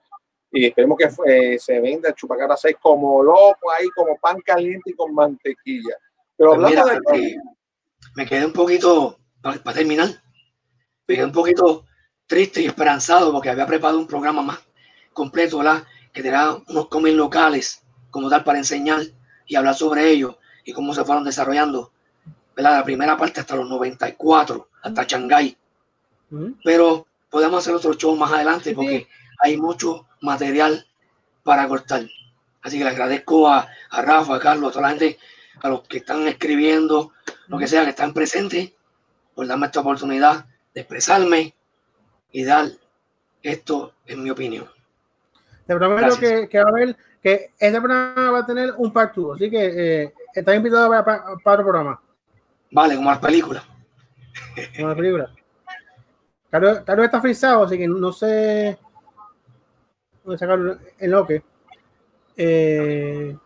Y 0.52 0.68
esperemos 0.68 0.98
que 0.98 1.10
eh, 1.56 1.60
se 1.60 1.80
venda 1.82 2.14
Chupacara 2.14 2.56
6 2.56 2.78
como 2.80 3.24
loco, 3.24 3.72
ahí 3.78 3.90
como 3.90 4.16
pan 4.18 4.40
caliente 4.42 4.92
y 4.92 4.94
con 4.94 5.14
mantequilla. 5.14 5.98
Pero 6.38 6.52
Pues 6.52 6.64
hablando 6.74 6.86
mira, 6.86 7.18
de 7.18 7.36
me 8.16 8.26
quedé 8.26 8.46
un 8.46 8.54
poquito, 8.54 9.18
para 9.42 9.60
terminar, 9.74 10.08
me 11.08 11.16
quedé 11.16 11.26
un 11.26 11.32
poquito 11.32 11.86
triste 12.28 12.62
y 12.62 12.66
esperanzado 12.66 13.32
porque 13.32 13.50
había 13.50 13.66
preparado 13.68 14.00
un 14.00 14.08
programa 14.08 14.42
más 14.42 14.60
completo, 15.14 15.60
¿verdad? 15.60 15.84
Que 16.14 16.22
tenía 16.24 16.58
unos 16.68 16.88
cómics 16.88 17.16
locales 17.16 17.82
como 18.10 18.30
tal 18.30 18.44
para 18.44 18.58
enseñar 18.58 19.02
y 19.46 19.56
hablar 19.56 19.76
sobre 19.76 20.10
ellos 20.10 20.36
y 20.64 20.74
cómo 20.74 20.94
se 20.94 21.04
fueron 21.06 21.24
desarrollando, 21.24 21.92
¿verdad? 22.56 22.78
La 22.78 22.84
primera 22.84 23.18
parte 23.18 23.42
hasta 23.42 23.56
los 23.56 23.70
94, 23.70 24.70
hasta 24.82 25.04
Shanghái. 25.04 25.58
Pero 26.64 27.06
podemos 27.30 27.60
hacer 27.60 27.76
otro 27.76 27.94
show 27.94 28.16
más 28.16 28.32
adelante 28.32 28.70
Sí. 28.72 28.76
porque 28.76 29.08
hay 29.40 29.58
mucho 29.58 30.08
material 30.22 30.86
para 31.44 31.68
cortar. 31.68 32.08
Así 32.62 32.78
que 32.78 32.84
le 32.84 32.90
agradezco 32.90 33.48
a, 33.48 33.68
a 33.92 34.02
Rafa, 34.02 34.36
a 34.36 34.40
Carlos, 34.40 34.70
a 34.70 34.74
toda 34.74 34.82
la 34.84 34.90
gente, 34.90 35.20
a 35.62 35.70
los 35.70 35.82
que 35.82 35.98
están 35.98 36.28
escribiendo, 36.28 37.12
lo 37.48 37.58
que 37.60 37.68
sea, 37.68 37.84
que 37.84 37.92
están 37.92 38.14
presentes, 38.14 38.72
por 39.36 39.46
darme 39.48 39.68
esta 39.68 39.82
oportunidad 39.82 40.46
de 40.74 40.82
expresarme 40.82 41.54
y 42.36 42.44
dar 42.44 42.68
esto 43.42 43.94
en 44.06 44.22
mi 44.22 44.30
opinión. 44.30 44.70
Te 45.66 45.74
prometo 45.74 46.20
que, 46.20 46.50
que 46.50 46.58
va 46.58 46.66
a 46.66 46.70
haber, 46.70 46.98
que 47.24 47.52
este 47.58 47.80
programa 47.80 48.32
va 48.32 48.40
a 48.40 48.46
tener 48.46 48.74
un 48.76 48.92
part 48.92 49.16
2, 49.16 49.36
así 49.38 49.50
que 49.50 50.04
eh, 50.04 50.14
estás 50.34 50.54
invitado 50.54 50.90
para, 50.90 51.06
para, 51.06 51.24
para 51.42 51.54
otro 51.54 51.66
programa, 51.66 52.02
Vale, 52.72 52.98
como 52.98 53.10
las 53.10 53.20
películas. 53.20 53.64
como 54.76 54.90
la 54.90 54.96
película. 54.96 55.32
Carlos, 56.50 56.80
Carlos 56.86 57.06
está 57.06 57.22
frisado, 57.22 57.64
así 57.64 57.78
que 57.78 57.88
no 57.88 58.12
sé 58.12 58.78
dónde 60.22 60.38
sacarlo 60.38 60.78
en 61.00 61.12
lo 61.12 61.26
que. 61.26 61.42
Eh, 62.36 63.38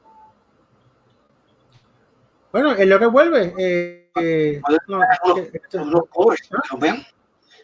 bueno, 2.51 2.75
en 2.75 2.89
lo 2.89 2.97
que 2.97 3.05
vuelve. 3.05 3.53
Eh, 3.55 4.09
eh, 4.15 4.61
no, 4.87 4.99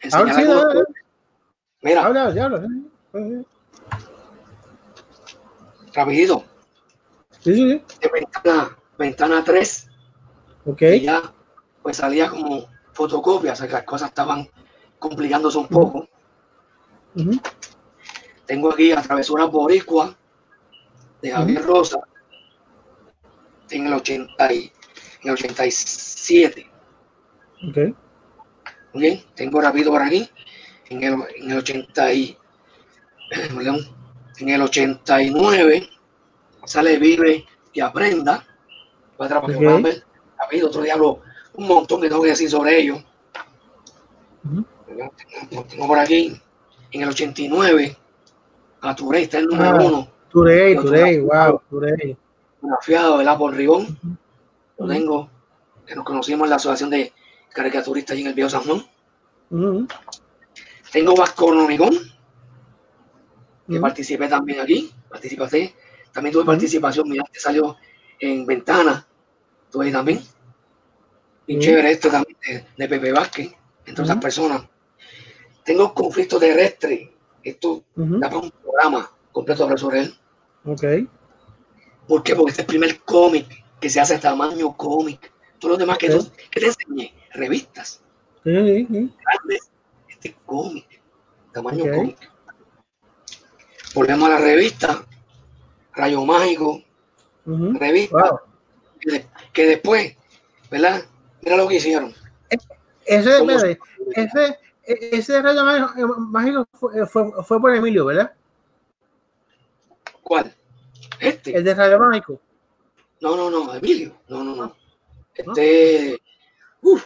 Enseñar 0.02 0.85
Mira, 1.81 2.06
habla, 2.06 2.31
sí, 2.34 2.39
habla. 2.39 2.65
rapidito, 5.93 6.43
Sí, 7.39 7.53
sí, 7.56 7.72
sí. 7.72 7.84
de 8.02 8.10
ventana, 8.11 8.77
ventana 8.97 9.43
3, 9.43 9.88
Ok. 10.65 10.81
y 10.81 11.02
ya 11.02 11.22
pues 11.81 11.97
salía 11.97 12.30
como 12.30 12.68
fotocopia, 12.93 13.53
o 13.53 13.56
sea 13.56 13.68
que 13.68 13.73
las 13.73 13.84
cosas 13.84 14.10
estaban 14.10 14.49
complicándose 14.99 15.57
un 15.57 15.68
poco. 15.68 16.07
Tengo 18.45 18.72
aquí 18.73 18.91
a 18.91 19.02
Travesura 19.02 19.45
Boricua 19.45 20.15
de 21.22 21.31
Javier 21.31 21.64
Rosa 21.64 21.99
en 23.69 23.88
el, 23.88 23.93
80 23.93 24.53
y- 24.53 24.72
en 25.22 25.30
el 25.30 25.31
87. 25.34 26.69
Ok. 27.69 27.77
Muy 28.93 29.02
bien, 29.03 29.23
tengo 29.35 29.61
rápido 29.61 29.91
por 29.91 30.02
aquí 30.02 30.30
en 30.90 31.03
el, 31.03 31.14
en 31.38 31.52
el 31.52 31.57
80 31.57 32.14
y, 32.14 32.38
perdón, 33.56 33.80
en 34.40 34.49
el 34.49 34.62
89 34.62 35.90
sale 36.66 36.98
Vive 36.98 37.45
y 37.74 37.80
Aprenda. 37.82 38.45
Para 39.18 39.40
que 39.41 39.53
Ok. 39.53 39.57
puedan 39.57 39.82
ver 39.84 40.03
rápido, 40.38 40.68
otro 40.68 40.82
diablo, 40.82 41.22
un 41.53 41.68
montón 41.68 42.02
que 42.02 42.10
tengo 42.10 42.22
que 42.22 42.30
decir 42.30 42.49
sobre 42.49 42.80
ellos. 42.82 43.03
Ujú. 44.44 44.66
Tengo, 44.88 45.64
tengo 45.66 45.88
por 45.88 45.99
aquí 45.99 46.40
en 46.91 47.02
el 47.02 47.10
89 47.10 47.98
a 48.82 48.95
Touré 48.95 49.22
está 49.24 49.40
el 49.40 49.48
número 49.48 49.70
Ah. 49.70 49.84
uno. 49.84 50.12
Today, 50.32 50.76
today, 50.76 51.20
wow, 51.22 51.62
today. 51.70 52.18
fotografiado 52.60 53.18
¿verdad? 53.20 53.38
por 53.38 53.53
Ribón. 53.56 53.84
Ujú. 53.84 54.18
Lo 54.80 54.88
tengo, 54.88 55.30
que 55.86 55.95
nos 55.95 56.03
conocimos 56.03 56.45
en 56.45 56.49
la 56.49 56.56
Asociación 56.57 56.90
de 56.90 57.14
Caricaturistas 57.53 58.14
allí 58.14 58.22
en 58.24 58.28
el 58.28 58.34
Viejo 58.34 58.49
San 58.49 58.64
Juan. 58.64 58.84
Ujú. 59.49 59.88
Tengo 60.96 61.14
Vasco 61.14 61.52
que 63.68 63.80
participé 63.82 64.30
también 64.30 64.62
aquí, 64.62 64.94
participé, 65.10 65.76
también 66.14 66.32
tuve 66.32 66.46
participación, 66.46 67.10
mira, 67.10 67.26
que 67.34 67.38
salió 67.38 67.76
en 68.18 68.46
Ventana, 68.46 69.06
tuve 69.70 69.92
también, 69.92 70.22
y 71.48 71.60
chévere 71.60 71.92
este 71.92 72.10
también 72.10 72.38
de, 72.78 72.88
Pepe 72.88 73.12
Vázquez, 73.12 73.52
entre 73.86 74.04
otras 74.06 74.20
personas. 74.20 74.70
Tengo 75.66 75.94
conflicto 75.94 76.40
terrestre, 76.40 77.12
esto 77.44 77.84
da 77.94 78.30
para 78.30 78.38
un 78.38 78.52
programa 78.52 79.12
completo 79.34 79.78
sobre 79.78 80.00
él. 80.00 80.16
Ok. 80.64 80.84
¿Por 82.08 82.24
qué? 82.24 82.38
Porque 82.38 82.52
este 82.52 82.62
es 82.62 82.68
el 82.68 82.68
primer 82.68 83.02
cómic 83.02 83.66
que 83.82 83.90
se 83.90 84.00
hace 84.00 84.18
tamaño 84.18 84.78
cómic. 84.78 85.30
Todos 85.60 85.72
los 85.72 85.80
demás 85.80 85.98
que, 85.98 86.08
que 86.08 86.60
te 86.62 86.68
enseñé, 86.68 87.14
revistas. 87.34 88.02
Sí, 88.46 88.88
sí. 88.90 89.12
Este 90.26 90.38
cómic, 90.43 91.02
tamaño 91.53 91.85
cómic. 91.85 92.18
Volvemos 93.93 94.27
a 94.27 94.31
la 94.31 94.38
revista, 94.39 95.06
Rayo 95.93 96.26
Mágico, 96.26 96.81
revista, 97.45 98.41
que, 99.53 99.65
después, 99.68 100.18
¿verdad? 100.72 101.03
Mira 101.43 101.57
lo 101.57 101.68
que 101.68 101.76
hicieron. 101.76 102.11
Ese, 103.06 103.77
ese, 104.15 104.60
ese 104.84 105.41
Rayo 105.43 105.64
Mágico 106.18 106.68
fue, 106.73 107.06
fue, 107.06 107.43
fue 107.43 107.61
por 107.61 107.76
Emilio, 107.76 108.06
¿verdad? 108.06 108.34
¿Cuál? 110.23 110.52
Este. 111.19 111.56
El 111.56 111.64
de 111.64 111.76
Radio 111.76 111.99
Mágico. 111.99 112.41
No, 113.22 113.35
no, 113.35 113.52
no, 113.52 113.76
Emilio. 113.76 114.18
No, 114.27 114.43
no, 114.43 114.56
no. 114.56 114.76
Este. 115.35 116.19
Uf, 116.81 117.06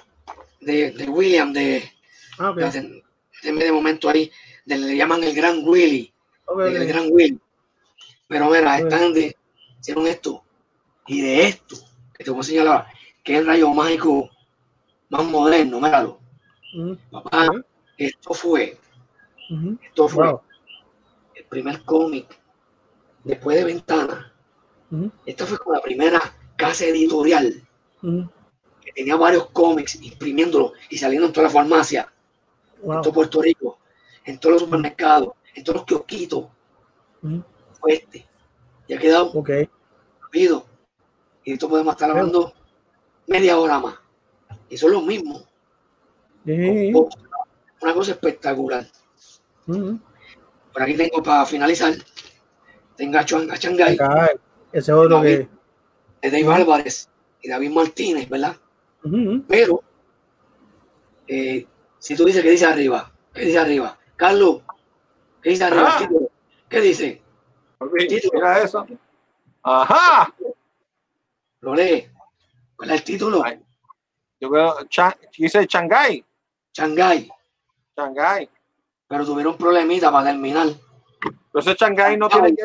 de, 0.62 0.92
de, 0.92 1.10
William, 1.10 1.52
de. 1.52 1.84
Ah, 2.38 2.54
de, 2.54 3.04
de, 3.44 3.72
momento 3.72 4.10
ahí, 4.10 4.32
de, 4.66 4.78
le 4.78 4.96
llaman 4.96 5.24
el 5.24 5.34
Gran 5.34 5.62
Willy. 5.64 6.14
el 6.60 6.88
Gran 6.88 7.08
Willy. 7.12 7.40
Pero 8.28 8.50
mira, 8.50 8.78
están 8.78 9.14
de. 9.14 9.36
Hicieron 9.80 10.08
esto. 10.08 10.44
Y 11.08 11.22
de 11.22 11.48
esto, 11.48 11.76
que 12.14 12.24
te 12.24 12.32
voy 12.32 12.42
a 12.42 12.44
señalar, 12.44 12.88
que 13.24 13.34
es 13.34 13.40
el 13.40 13.48
rayo 13.48 13.70
mágico 13.70 14.30
más 15.10 15.26
moderno, 15.26 15.80
míralo. 15.80 16.20
Papá, 17.10 17.50
esto 17.98 18.34
fue. 18.34 18.78
Esto 19.82 20.08
fue 20.08 20.36
el 21.34 21.46
primer 21.46 21.84
cómic 21.84 22.40
después 23.24 23.58
de 23.58 23.64
Ventana, 23.64 24.34
esta 25.26 25.46
fue 25.46 25.58
como 25.58 25.76
la 25.76 25.82
primera 25.82 26.20
casa 26.56 26.86
editorial 26.86 27.62
que 28.02 28.92
tenía 28.94 29.16
varios 29.16 29.50
cómics 29.52 30.02
imprimiéndolo 30.02 30.74
y 30.90 30.98
saliendo 30.98 31.28
en 31.28 31.34
toda 31.34 31.48
la 31.48 31.54
farmacia, 31.54 32.12
en 32.84 33.02
todo 33.02 33.14
Puerto 33.14 33.42
Rico, 33.42 33.80
en 34.26 34.40
todos 34.40 34.54
los 34.54 34.62
supermercados, 34.64 35.34
en 35.56 35.64
todos 35.64 35.78
los 35.78 35.86
kiosquitos. 35.86 36.46
Fue 37.80 37.94
este. 37.94 38.26
Y 38.88 38.94
ha 38.94 39.00
quedado 39.00 39.32
rápido. 40.22 40.66
Y 41.44 41.54
esto 41.54 41.70
podemos 41.70 41.94
estar 41.94 42.10
hablando 42.10 42.54
media 43.28 43.58
hora 43.58 43.80
más. 43.80 43.96
Y 44.70 44.78
son 44.78 44.92
los 44.92 45.04
mismos. 45.04 45.46
Una 46.46 47.94
cosa 47.94 48.12
espectacular. 48.12 48.88
Por 49.66 50.82
aquí 50.82 50.96
tengo 50.96 51.22
para 51.24 51.46
finalizar 51.46 51.94
tengo 53.00 53.18
a, 53.18 53.24
Shanghai. 53.24 53.98
Ese 54.74 54.92
otro 54.92 55.22
David, 55.22 55.48
que. 56.22 56.30
Dave 56.30 56.54
Álvarez 56.54 57.10
y 57.42 57.48
David 57.48 57.70
Martínez, 57.72 58.28
¿verdad? 58.28 58.58
Pero, 59.48 59.82
eh, 61.26 61.66
si 62.00 62.16
tú 62.16 62.26
dices 62.26 62.42
que 62.42 62.52
dice 62.52 62.66
arriba, 62.66 63.12
¿qué 63.34 63.42
dice 63.42 63.60
arriba? 63.60 63.98
Carlos, 64.16 64.62
¿qué 65.42 65.52
dice 65.52 65.66
arriba? 65.66 65.98
Ah. 66.00 66.10
¿Qué 66.70 66.82
dice? 66.82 67.22
Mira 68.34 68.60
eso. 68.60 68.86
Ajá. 69.64 70.34
Lo 71.62 71.76
lee. 71.76 72.10
¿Cuál 72.76 72.92
es 72.92 72.96
el 72.98 73.04
título? 73.04 73.44
Yo 74.40 74.50
veo, 74.50 74.76
dice 75.38 75.66
Shanghai. 75.68 76.24
Shanghai. 76.74 77.30
Shanghai. 77.96 78.50
Pero 79.08 79.26
tuvieron 79.26 79.58
problemita 79.58 80.12
para 80.12 80.30
terminar. 80.30 80.68
Entonces 81.26 81.76
Shanghai 81.78 82.16
no 82.16 82.30
tiene 82.30 82.56
que 82.56 82.64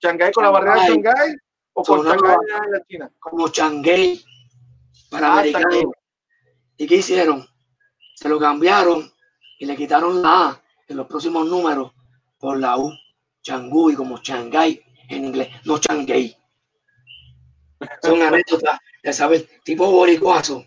¿Shanghái 0.00 0.32
con 0.32 0.44
la 0.44 0.50
barrera 0.50 0.74
de 0.82 0.88
Shanghái 0.88 1.36
o 1.72 1.82
con 1.82 2.04
Shanghái 2.04 2.36
en 2.64 2.72
la 2.72 2.84
China? 2.86 3.10
Como 3.18 3.48
Shanghái 3.48 4.22
para 5.10 5.28
ah, 5.28 5.32
americanos. 5.38 5.92
¿Y 6.76 6.86
qué 6.86 6.96
hicieron? 6.96 7.46
Se 8.16 8.30
lo 8.30 8.38
cambiaron 8.38 9.12
y 9.58 9.66
le 9.66 9.76
quitaron 9.76 10.22
la 10.22 10.48
A 10.48 10.62
en 10.88 10.96
los 10.96 11.06
próximos 11.06 11.46
números 11.46 11.92
por 12.38 12.58
la 12.58 12.78
U. 12.78 12.90
Changui 13.42 13.94
como 13.94 14.16
Shanghái 14.16 14.82
en 15.10 15.26
inglés, 15.26 15.48
no 15.64 15.76
Shanghái. 15.76 16.34
Son 18.02 18.22
anécdotas 18.22 18.80
de 19.02 19.12
saber, 19.12 19.46
tipo 19.64 19.90
boricuazo. 19.90 20.64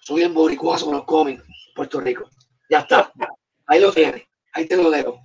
Soy 0.00 0.22
el 0.22 0.32
boricuazo 0.32 0.90
los 0.90 1.04
cómics 1.04 1.44
Puerto 1.74 2.00
Rico. 2.00 2.28
Ya 2.70 2.80
está. 2.80 3.12
Ahí 3.66 3.80
lo 3.80 3.92
tienes. 3.92 4.26
Ahí 4.54 4.66
te 4.66 4.76
lo 4.76 4.90
dejo. 4.90 5.20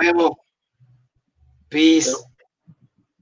Vemos. 0.00 0.30
Peace. 1.68 2.12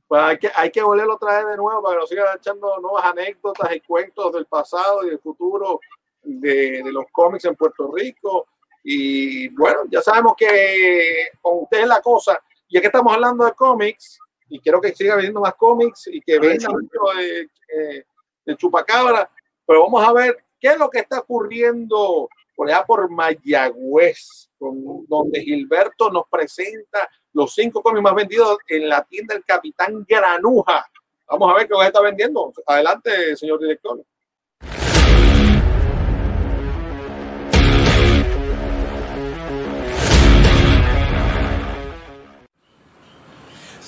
Pues 0.06 0.22
hay 0.22 0.38
que, 0.38 0.50
hay 0.54 0.70
que 0.70 0.82
volverlo 0.82 1.14
otra 1.14 1.38
vez 1.38 1.46
de 1.50 1.56
nuevo 1.56 1.82
para 1.82 1.94
que 1.94 2.00
nos 2.00 2.08
sigan 2.10 2.36
echando 2.36 2.78
nuevas 2.80 3.06
anécdotas 3.06 3.74
y 3.74 3.80
cuentos 3.80 4.32
del 4.34 4.46
pasado 4.46 5.04
y 5.04 5.10
del 5.10 5.18
futuro 5.18 5.80
de, 6.22 6.82
de 6.82 6.92
los 6.92 7.04
cómics 7.12 7.44
en 7.44 7.56
Puerto 7.56 7.90
Rico. 7.92 8.48
Y 8.82 9.48
bueno, 9.50 9.80
ya 9.90 10.00
sabemos 10.00 10.34
que 10.36 11.28
con 11.40 11.62
ustedes 11.62 11.86
la 11.86 12.00
cosa, 12.00 12.42
ya 12.68 12.80
que 12.80 12.86
estamos 12.86 13.12
hablando 13.12 13.44
de 13.44 13.52
cómics, 13.52 14.18
y 14.48 14.60
quiero 14.60 14.80
que 14.80 14.94
siga 14.94 15.16
viendo 15.16 15.40
más 15.40 15.54
cómics 15.54 16.08
y 16.08 16.20
que 16.20 16.38
venga 16.38 16.68
mucho 16.70 16.98
de, 17.16 17.40
eh, 17.40 18.04
de, 18.44 18.56
Chupacabra, 18.56 19.30
pero 19.66 19.82
vamos 19.84 20.06
a 20.06 20.12
ver 20.12 20.44
qué 20.58 20.68
es 20.68 20.78
lo 20.78 20.88
que 20.88 21.00
está 21.00 21.20
ocurriendo 21.20 22.28
por 22.56 22.68
allá 22.68 22.84
por 22.84 23.08
Mayagüez, 23.10 24.50
con, 24.58 25.06
donde 25.06 25.40
Gilberto 25.42 26.10
nos 26.10 26.26
presenta 26.28 27.08
los 27.32 27.54
cinco 27.54 27.82
cómics 27.82 28.02
más 28.02 28.14
vendidos 28.14 28.58
en 28.66 28.88
la 28.88 29.04
tienda 29.04 29.34
del 29.34 29.44
Capitán 29.44 30.04
Granuja. 30.08 30.84
Vamos 31.28 31.52
a 31.52 31.54
ver 31.56 31.68
qué 31.68 31.74
está 31.86 32.00
vendiendo. 32.00 32.52
Adelante, 32.66 33.36
señor 33.36 33.60
director. 33.60 34.02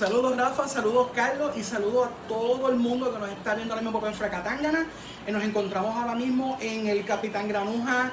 Saludos 0.01 0.35
Rafa, 0.35 0.67
saludos 0.67 1.09
Carlos 1.15 1.53
y 1.59 1.63
saludos 1.63 2.09
a 2.09 2.27
todo 2.27 2.71
el 2.71 2.77
mundo 2.77 3.13
que 3.13 3.19
nos 3.19 3.29
está 3.29 3.55
viendo 3.55 3.75
ahora 3.75 3.85
mismo 3.85 4.07
en 4.07 4.15
Fracatangana. 4.15 4.87
Eh, 5.27 5.31
nos 5.31 5.45
encontramos 5.45 5.95
ahora 5.95 6.15
mismo 6.15 6.57
en 6.59 6.87
el 6.87 7.05
Capitán 7.05 7.47
Granuja 7.47 8.11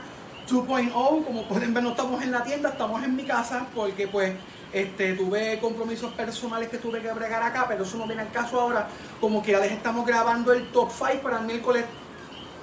2.0. 0.49 0.91
Como 0.91 1.47
pueden 1.47 1.73
ver, 1.73 1.83
no 1.83 1.91
estamos 1.91 2.21
en 2.21 2.33
la 2.33 2.43
tienda, 2.43 2.71
estamos 2.71 3.01
en 3.05 3.15
mi 3.15 3.23
casa 3.23 3.67
porque 3.73 4.05
pues 4.05 4.33
este, 4.73 5.13
tuve 5.13 5.59
compromisos 5.61 6.11
personales 6.11 6.67
que 6.67 6.77
tuve 6.77 7.01
que 7.01 7.09
bregar 7.13 7.41
acá, 7.41 7.63
pero 7.69 7.85
eso 7.85 7.95
no 7.95 8.05
viene 8.05 8.23
al 8.23 8.31
caso 8.31 8.59
ahora. 8.59 8.89
Como 9.21 9.41
que 9.41 9.53
ya 9.53 9.61
les 9.61 9.71
estamos 9.71 10.05
grabando 10.05 10.51
el 10.51 10.69
top 10.73 10.91
5 10.91 11.23
para 11.23 11.39
el 11.39 11.45
miércoles 11.45 11.85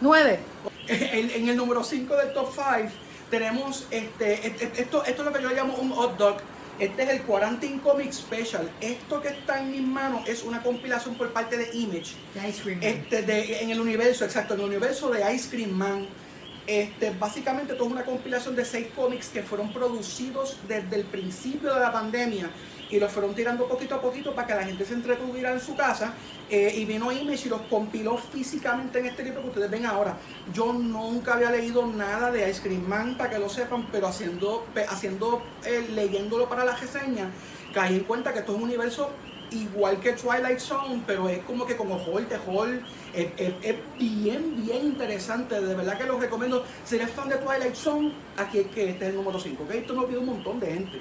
9. 0.02 0.38
En, 0.86 1.48
el 1.48 1.56
número 1.56 1.82
5 1.82 2.14
del 2.14 2.34
top 2.34 2.50
5 2.52 2.90
tenemos 3.30 3.86
este, 3.90 4.48
esto, 4.78 5.02
esto 5.02 5.22
es 5.22 5.24
lo 5.26 5.32
que 5.32 5.42
yo 5.42 5.48
llamo 5.48 5.76
un 5.76 5.92
hot 5.92 6.18
dog. 6.18 6.36
Este 6.78 7.04
es 7.04 7.08
el 7.08 7.22
Quarantine 7.22 7.80
Comic 7.80 8.12
Special. 8.12 8.68
Esto 8.80 9.22
que 9.22 9.28
está 9.28 9.60
en 9.60 9.70
mis 9.70 9.82
manos 9.82 10.28
es 10.28 10.42
una 10.42 10.62
compilación 10.62 11.14
por 11.14 11.32
parte 11.32 11.56
de 11.56 11.76
Image. 11.76 12.16
Ice 12.48 12.62
Cream 12.62 12.80
Este, 12.82 13.22
de, 13.22 13.62
en 13.62 13.70
el 13.70 13.80
universo, 13.80 14.24
exacto, 14.24 14.54
en 14.54 14.60
el 14.60 14.66
universo 14.66 15.10
de 15.10 15.34
Ice 15.34 15.48
Cream 15.50 15.70
Man. 15.70 16.06
Este, 16.66 17.10
básicamente, 17.10 17.72
esto 17.74 17.84
es 17.84 17.92
una 17.92 18.04
compilación 18.04 18.56
de 18.56 18.64
seis 18.64 18.88
cómics 18.96 19.28
que 19.28 19.42
fueron 19.42 19.72
producidos 19.72 20.56
desde 20.66 20.96
el 20.96 21.04
principio 21.04 21.72
de 21.74 21.80
la 21.80 21.92
pandemia 21.92 22.50
y 22.94 23.00
los 23.00 23.10
fueron 23.10 23.34
tirando 23.34 23.66
poquito 23.66 23.96
a 23.96 24.00
poquito 24.00 24.32
para 24.32 24.46
que 24.46 24.54
la 24.54 24.64
gente 24.64 24.84
se 24.84 24.94
entretuviera 24.94 25.52
en 25.52 25.60
su 25.60 25.74
casa. 25.74 26.14
Eh, 26.48 26.72
y 26.76 26.84
vino 26.84 27.10
Image 27.10 27.46
y 27.46 27.48
los 27.48 27.62
compiló 27.62 28.16
físicamente 28.16 29.00
en 29.00 29.06
este 29.06 29.24
libro 29.24 29.42
que 29.42 29.48
ustedes 29.48 29.70
ven 29.70 29.84
ahora. 29.84 30.16
Yo 30.52 30.72
nunca 30.72 31.34
había 31.34 31.50
leído 31.50 31.84
nada 31.86 32.30
de 32.30 32.48
Ice 32.48 32.62
Cream 32.62 32.86
Man, 32.86 33.16
para 33.18 33.30
que 33.30 33.38
lo 33.40 33.48
sepan, 33.48 33.88
pero 33.90 34.06
haciendo, 34.06 34.64
haciendo 34.88 35.42
eh, 35.64 35.88
leyéndolo 35.92 36.48
para 36.48 36.64
la 36.64 36.76
reseña, 36.76 37.30
caí 37.72 37.96
en 37.96 38.04
cuenta 38.04 38.32
que 38.32 38.40
esto 38.40 38.52
es 38.52 38.58
un 38.58 38.64
universo 38.64 39.10
igual 39.50 39.98
que 39.98 40.12
Twilight 40.12 40.60
Zone, 40.60 41.02
pero 41.04 41.28
es 41.28 41.38
como 41.40 41.66
que 41.66 41.76
como 41.76 41.96
horror, 41.96 42.22
terror, 42.26 42.68
es, 43.12 43.28
es, 43.36 43.76
bien, 43.98 44.64
bien 44.64 44.86
interesante, 44.86 45.60
de 45.60 45.74
verdad 45.74 45.98
que 45.98 46.04
lo 46.04 46.18
recomiendo. 46.18 46.64
Si 46.84 46.94
eres 46.94 47.10
fan 47.10 47.28
de 47.28 47.36
Twilight 47.38 47.74
Zone, 47.74 48.12
aquí 48.36 48.58
es 48.58 48.66
que 48.68 48.90
este 48.90 49.04
es 49.06 49.10
el 49.10 49.16
número 49.16 49.40
5, 49.40 49.64
¿ok? 49.64 49.70
Esto 49.70 49.94
lo 49.94 50.06
pide 50.06 50.18
un 50.18 50.26
montón 50.26 50.60
de 50.60 50.66
gente. 50.66 51.00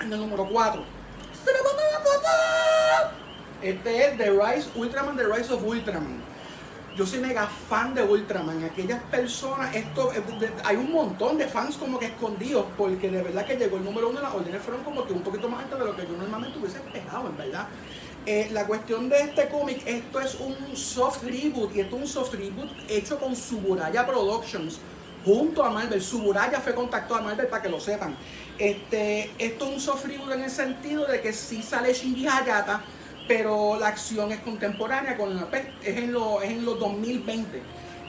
En 0.00 0.12
el 0.12 0.20
número 0.20 0.46
4. 0.48 0.82
Este 3.62 4.06
es 4.06 4.18
The 4.18 4.30
Rise, 4.30 4.68
Ultraman, 4.74 5.16
The 5.16 5.24
Rise 5.24 5.52
of 5.52 5.64
Ultraman. 5.64 6.22
yo 6.96 7.06
soy 7.06 7.18
mega 7.18 7.46
fan 7.46 7.94
de 7.94 8.02
Ultraman. 8.02 8.62
Aquellas 8.64 9.02
personas, 9.04 9.74
esto, 9.74 10.12
eh, 10.12 10.22
hay 10.64 10.76
un 10.76 10.92
montón 10.92 11.36
de 11.36 11.46
fans 11.46 11.76
como 11.76 11.98
que 11.98 12.06
escondidos, 12.06 12.66
porque 12.76 13.10
de 13.10 13.22
verdad 13.22 13.44
que 13.44 13.56
llegó 13.56 13.76
el 13.78 13.84
número 13.84 14.08
uno 14.10 14.20
las 14.20 14.34
órdenes 14.34 14.62
fueron 14.62 14.84
como 14.84 15.06
que 15.06 15.12
un 15.12 15.22
poquito 15.22 15.48
más 15.48 15.64
alto 15.64 15.78
de 15.78 15.84
lo 15.84 15.96
que 15.96 16.02
yo 16.02 16.16
normalmente 16.16 16.58
hubiese 16.58 16.78
esperado, 16.78 17.28
en 17.28 17.36
verdad. 17.36 17.66
Eh, 18.24 18.48
la 18.52 18.66
cuestión 18.66 19.08
de 19.08 19.20
este 19.20 19.48
cómic, 19.48 19.82
esto 19.86 20.20
es 20.20 20.36
un 20.40 20.76
soft 20.76 21.22
reboot, 21.22 21.74
y 21.74 21.80
esto 21.80 21.96
es 21.96 22.02
un 22.02 22.08
soft 22.08 22.34
reboot 22.34 22.70
hecho 22.88 23.18
con 23.18 23.34
Suburaya 23.34 24.06
Productions, 24.06 24.78
junto 25.24 25.64
a 25.64 25.70
Marvel. 25.70 26.00
Suburaya 26.00 26.60
fue 26.60 26.74
contactó 26.74 27.16
a 27.16 27.20
Marvel 27.20 27.46
para 27.46 27.62
que 27.62 27.68
lo 27.68 27.80
sepan. 27.80 28.16
Este, 28.58 29.30
esto 29.38 29.66
es 29.66 29.74
un 29.74 29.80
soft 29.80 30.06
reboot 30.06 30.32
en 30.32 30.42
el 30.42 30.50
sentido 30.50 31.06
de 31.06 31.20
que 31.20 31.32
sí 31.32 31.62
sale 31.62 31.92
Shinji 31.92 32.26
Hayata, 32.26 32.82
pero 33.28 33.78
la 33.78 33.88
acción 33.88 34.32
es 34.32 34.40
contemporánea, 34.40 35.16
con 35.16 35.36
la, 35.36 35.48
es, 35.82 35.96
en 35.96 36.12
lo, 36.12 36.40
es 36.40 36.50
en 36.50 36.64
los 36.64 36.78
2020. 36.78 37.62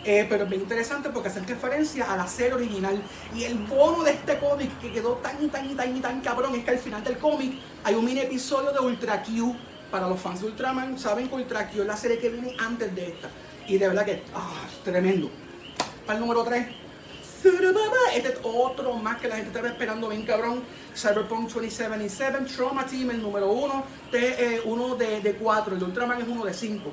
Eh, 0.06 0.26
pero 0.30 0.46
es 0.46 0.50
bien 0.50 0.62
interesante 0.62 1.10
porque 1.10 1.28
hace 1.28 1.42
referencia 1.42 2.12
a 2.12 2.16
la 2.16 2.28
serie 2.28 2.54
original. 2.54 3.02
Y 3.36 3.44
el 3.44 3.56
bono 3.56 4.04
de 4.04 4.12
este 4.12 4.38
cómic 4.38 4.80
que 4.80 4.94
quedó 4.94 5.16
tan 5.16 5.50
tan 5.50 5.70
y 5.70 5.76
tan 5.76 5.98
y 5.98 6.00
tan 6.00 6.22
cabrón 6.22 6.56
es 6.56 6.64
que 6.64 6.72
al 6.72 6.78
final 6.78 7.04
del 7.04 7.18
cómic 7.18 7.60
hay 7.84 7.96
un 7.96 8.06
mini 8.06 8.22
episodio 8.22 8.72
de 8.72 8.80
Ultra 8.80 9.22
Q. 9.24 9.56
Para 9.92 10.08
los 10.08 10.20
fans 10.20 10.42
de 10.42 10.48
Ultraman, 10.48 11.00
saben 11.00 11.28
que 11.30 11.36
Ultra 11.36 11.70
Q 11.70 11.82
es 11.82 11.88
la 11.88 11.98
serie 11.98 12.20
que 12.20 12.30
viene 12.30 12.56
antes 12.58 12.94
de 12.96 13.08
esta. 13.08 13.30
Y 13.68 13.78
de 13.78 13.88
verdad 13.88 14.06
que 14.06 14.24
ah, 14.34 14.66
tremendo. 14.84 15.30
Para 16.06 16.20
el 16.20 16.26
número 16.26 16.44
3. 16.44 16.87
Este 18.18 18.30
es 18.30 18.40
otro 18.42 18.96
más 18.96 19.22
que 19.22 19.28
la 19.28 19.36
gente 19.36 19.50
estaba 19.50 19.68
esperando 19.68 20.10
bien 20.10 20.24
cabrón. 20.24 20.64
Cyberpunk 20.96 21.52
2077, 21.52 22.46
Trauma 22.56 22.84
Team, 22.84 23.12
el 23.12 23.22
número 23.22 23.52
1, 23.52 23.84
eh, 24.12 24.60
uno 24.66 24.96
de 24.96 25.38
4, 25.40 25.74
el 25.76 25.80
de 25.80 25.86
Ultraman 25.86 26.22
es 26.24 26.28
uno 26.28 26.44
de 26.44 26.52
5. 26.52 26.92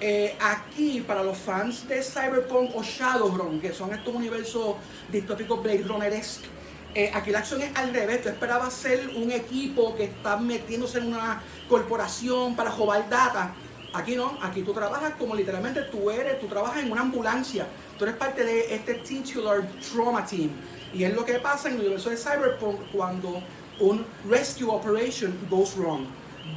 Eh, 0.00 0.34
aquí, 0.40 1.04
para 1.06 1.22
los 1.22 1.36
fans 1.36 1.86
de 1.86 2.02
Cyberpunk 2.02 2.74
o 2.74 2.82
Shadowrun, 2.82 3.60
que 3.60 3.74
son 3.74 3.92
estos 3.92 4.14
universos 4.14 4.76
distópicos 5.10 5.62
Blade 5.62 5.82
Runner-esque, 5.82 6.46
eh, 6.94 7.10
aquí 7.12 7.32
la 7.32 7.40
acción 7.40 7.60
es 7.60 7.76
al 7.76 7.92
revés. 7.92 8.22
Tú 8.22 8.30
esperabas 8.30 8.72
ser 8.72 9.10
un 9.14 9.30
equipo 9.30 9.94
que 9.94 10.04
está 10.04 10.38
metiéndose 10.38 10.98
en 11.00 11.08
una 11.08 11.42
corporación 11.68 12.56
para 12.56 12.70
robar 12.70 13.10
data. 13.10 13.52
Aquí 13.92 14.16
no, 14.16 14.38
aquí 14.40 14.62
tú 14.62 14.72
trabajas 14.72 15.12
como 15.18 15.34
literalmente 15.34 15.82
tú 15.82 16.10
eres, 16.10 16.40
tú 16.40 16.46
trabajas 16.46 16.82
en 16.82 16.90
una 16.90 17.02
ambulancia. 17.02 17.66
Tú 18.02 18.06
eres 18.06 18.18
parte 18.18 18.42
de 18.42 18.74
este 18.74 18.94
titular 18.94 19.62
trauma 19.92 20.26
team. 20.26 20.50
Y 20.92 21.04
es 21.04 21.14
lo 21.14 21.24
que 21.24 21.34
pasa 21.34 21.68
en 21.68 21.74
el 21.74 21.82
universo 21.82 22.10
de 22.10 22.16
Cyberpunk 22.16 22.90
cuando 22.90 23.40
un 23.78 24.04
rescue 24.28 24.68
operation 24.68 25.32
goes 25.48 25.76
wrong. 25.76 26.06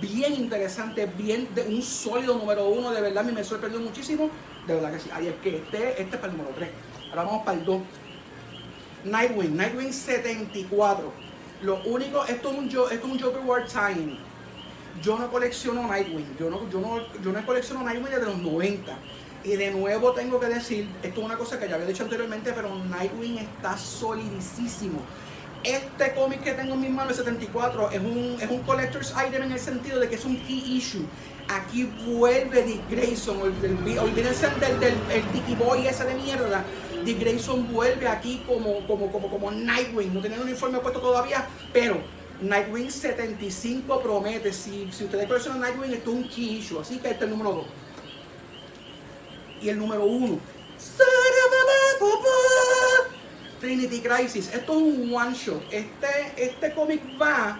Bien 0.01 0.33
interesante, 0.33 1.05
bien 1.05 1.47
de 1.53 1.61
un 1.61 1.83
sólido 1.83 2.35
número 2.35 2.67
uno, 2.69 2.89
de 2.89 2.99
verdad 2.99 3.23
a 3.23 3.27
mí 3.27 3.31
me 3.31 3.43
sorprendió 3.43 3.79
muchísimo. 3.79 4.31
De 4.65 4.73
verdad 4.73 4.91
que 4.91 4.99
sí. 4.99 5.11
Ahí 5.13 5.27
es 5.27 5.35
que 5.35 5.57
este, 5.57 6.01
este 6.01 6.15
es 6.15 6.19
para 6.19 6.31
el 6.31 6.37
número 6.39 6.55
3. 6.55 6.69
Ahora 7.11 7.23
vamos 7.25 7.45
para 7.45 7.59
el 7.59 7.65
2. 7.65 7.81
Nightwing, 9.03 9.55
Nightwing 9.55 9.93
74. 9.93 11.13
Lo 11.61 11.83
único, 11.83 12.25
esto 12.25 12.49
es 12.49 12.57
un, 12.57 12.65
esto 12.65 12.91
es 12.91 13.03
un 13.03 13.19
Joker 13.19 13.41
War 13.45 13.67
Time. 13.67 14.17
Yo 14.99 15.19
no 15.19 15.29
colecciono 15.29 15.87
Nightwing. 15.87 16.37
Yo 16.39 16.49
no, 16.49 16.67
yo 16.71 16.79
no, 16.79 17.21
yo 17.21 17.31
no 17.31 17.45
colecciono 17.45 17.83
Nightwing 17.83 18.11
desde 18.11 18.25
los 18.25 18.37
90. 18.39 18.97
Y 19.45 19.57
de 19.57 19.69
nuevo 19.69 20.11
tengo 20.13 20.39
que 20.39 20.47
decir, 20.47 20.87
esto 21.03 21.19
es 21.19 21.25
una 21.25 21.37
cosa 21.37 21.59
que 21.59 21.69
ya 21.69 21.75
había 21.75 21.85
dicho 21.85 22.03
anteriormente, 22.03 22.51
pero 22.51 22.73
Nightwing 22.85 23.37
está 23.37 23.77
solidísimo. 23.77 24.99
Este 25.63 26.15
cómic 26.15 26.41
que 26.41 26.53
tengo 26.53 26.73
en 26.73 26.81
mis 26.81 26.89
manos, 26.89 27.11
el 27.11 27.25
74, 27.25 27.91
es 27.91 27.99
un, 27.99 28.37
es 28.41 28.49
un 28.49 28.61
collector's 28.63 29.13
item 29.27 29.43
en 29.43 29.51
el 29.51 29.59
sentido 29.59 29.99
de 29.99 30.09
que 30.09 30.15
es 30.15 30.25
un 30.25 30.37
key 30.37 30.77
issue. 30.77 31.05
Aquí 31.47 31.83
vuelve 32.07 32.63
Dick 32.63 32.89
Grayson, 32.89 33.39
olvídense 33.39 34.47
del, 34.59 34.79
del 34.79 34.95
el 35.11 35.31
Dicky 35.31 35.53
Boy 35.53 35.85
ese 35.85 36.05
de 36.05 36.15
mierda. 36.15 36.65
Dick 37.03 37.19
Grayson 37.19 37.71
vuelve 37.71 38.07
aquí 38.07 38.43
como, 38.47 38.79
como, 38.87 39.11
como, 39.11 39.29
como 39.29 39.51
Nightwing. 39.51 40.11
No 40.11 40.21
tiene 40.21 40.37
un 40.37 40.43
uniforme 40.43 40.79
puesto 40.79 40.99
todavía, 40.99 41.47
pero 41.71 41.97
Nightwing 42.41 42.89
75 42.89 44.01
promete. 44.01 44.51
Si, 44.51 44.91
si 44.91 45.03
ustedes 45.03 45.27
coleccionan 45.27 45.61
Nightwing, 45.61 45.93
esto 45.93 46.09
es 46.09 46.17
un 46.17 46.27
key 46.29 46.57
issue. 46.57 46.79
Así 46.79 46.97
que 46.97 47.11
este 47.11 47.25
es 47.25 47.31
el 47.31 47.37
número 47.37 47.51
2 47.57 47.84
y 49.61 49.69
el 49.69 49.79
número 49.79 50.05
uno. 50.05 50.39
Trinity 53.59 53.99
Crisis. 54.01 54.53
Esto 54.53 54.73
es 54.73 54.81
un 54.81 55.13
one 55.13 55.33
shot. 55.33 55.61
Este, 55.71 56.33
este 56.37 56.73
cómic 56.73 57.01
va 57.19 57.59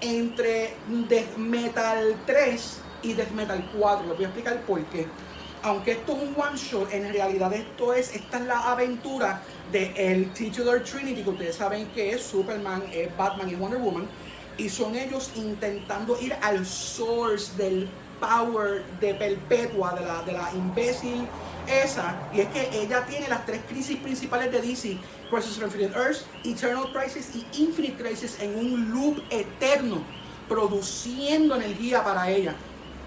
entre 0.00 0.74
Death 1.08 1.36
Metal 1.36 2.16
3 2.26 2.80
y 3.02 3.12
Death 3.12 3.30
Metal 3.32 3.70
4. 3.78 4.06
Les 4.06 4.16
voy 4.16 4.24
a 4.24 4.28
explicar 4.28 4.60
por 4.62 4.84
qué. 4.86 5.06
Aunque 5.62 5.92
esto 5.92 6.16
es 6.16 6.22
un 6.22 6.34
one 6.40 6.56
shot, 6.56 6.92
en 6.92 7.12
realidad 7.12 7.52
esto 7.52 7.92
es, 7.94 8.14
esta 8.14 8.38
es 8.38 8.46
la 8.46 8.72
aventura 8.72 9.42
de 9.70 9.92
el 9.96 10.32
titular 10.32 10.82
Trinity, 10.82 11.22
que 11.22 11.30
ustedes 11.30 11.56
saben 11.56 11.86
que 11.88 12.10
es 12.10 12.22
Superman, 12.22 12.82
Batman 13.16 13.48
y 13.48 13.54
Wonder 13.54 13.80
Woman. 13.80 14.08
Y 14.56 14.68
son 14.68 14.96
ellos 14.96 15.30
intentando 15.36 16.20
ir 16.20 16.34
al 16.42 16.66
source 16.66 17.56
del 17.56 17.88
power 18.22 18.84
de 19.00 19.14
Perpetua, 19.14 19.92
de 19.94 20.06
la, 20.06 20.22
de 20.22 20.32
la 20.32 20.52
imbécil 20.54 21.26
esa, 21.66 22.14
y 22.32 22.40
es 22.40 22.48
que 22.48 22.70
ella 22.72 23.04
tiene 23.06 23.28
las 23.28 23.44
tres 23.46 23.60
crisis 23.68 23.96
principales 23.98 24.50
de 24.50 24.60
DC, 24.60 24.98
Crisis 25.30 25.58
of 25.58 25.64
Infinite 25.64 25.96
Earth, 25.96 26.18
Eternal 26.44 26.92
Crisis 26.92 27.30
y 27.34 27.46
Infinite 27.62 28.02
Crisis 28.02 28.38
en 28.40 28.56
un 28.56 28.90
loop 28.90 29.22
eterno, 29.30 30.02
produciendo 30.48 31.56
energía 31.56 32.02
para 32.02 32.30
ella. 32.30 32.54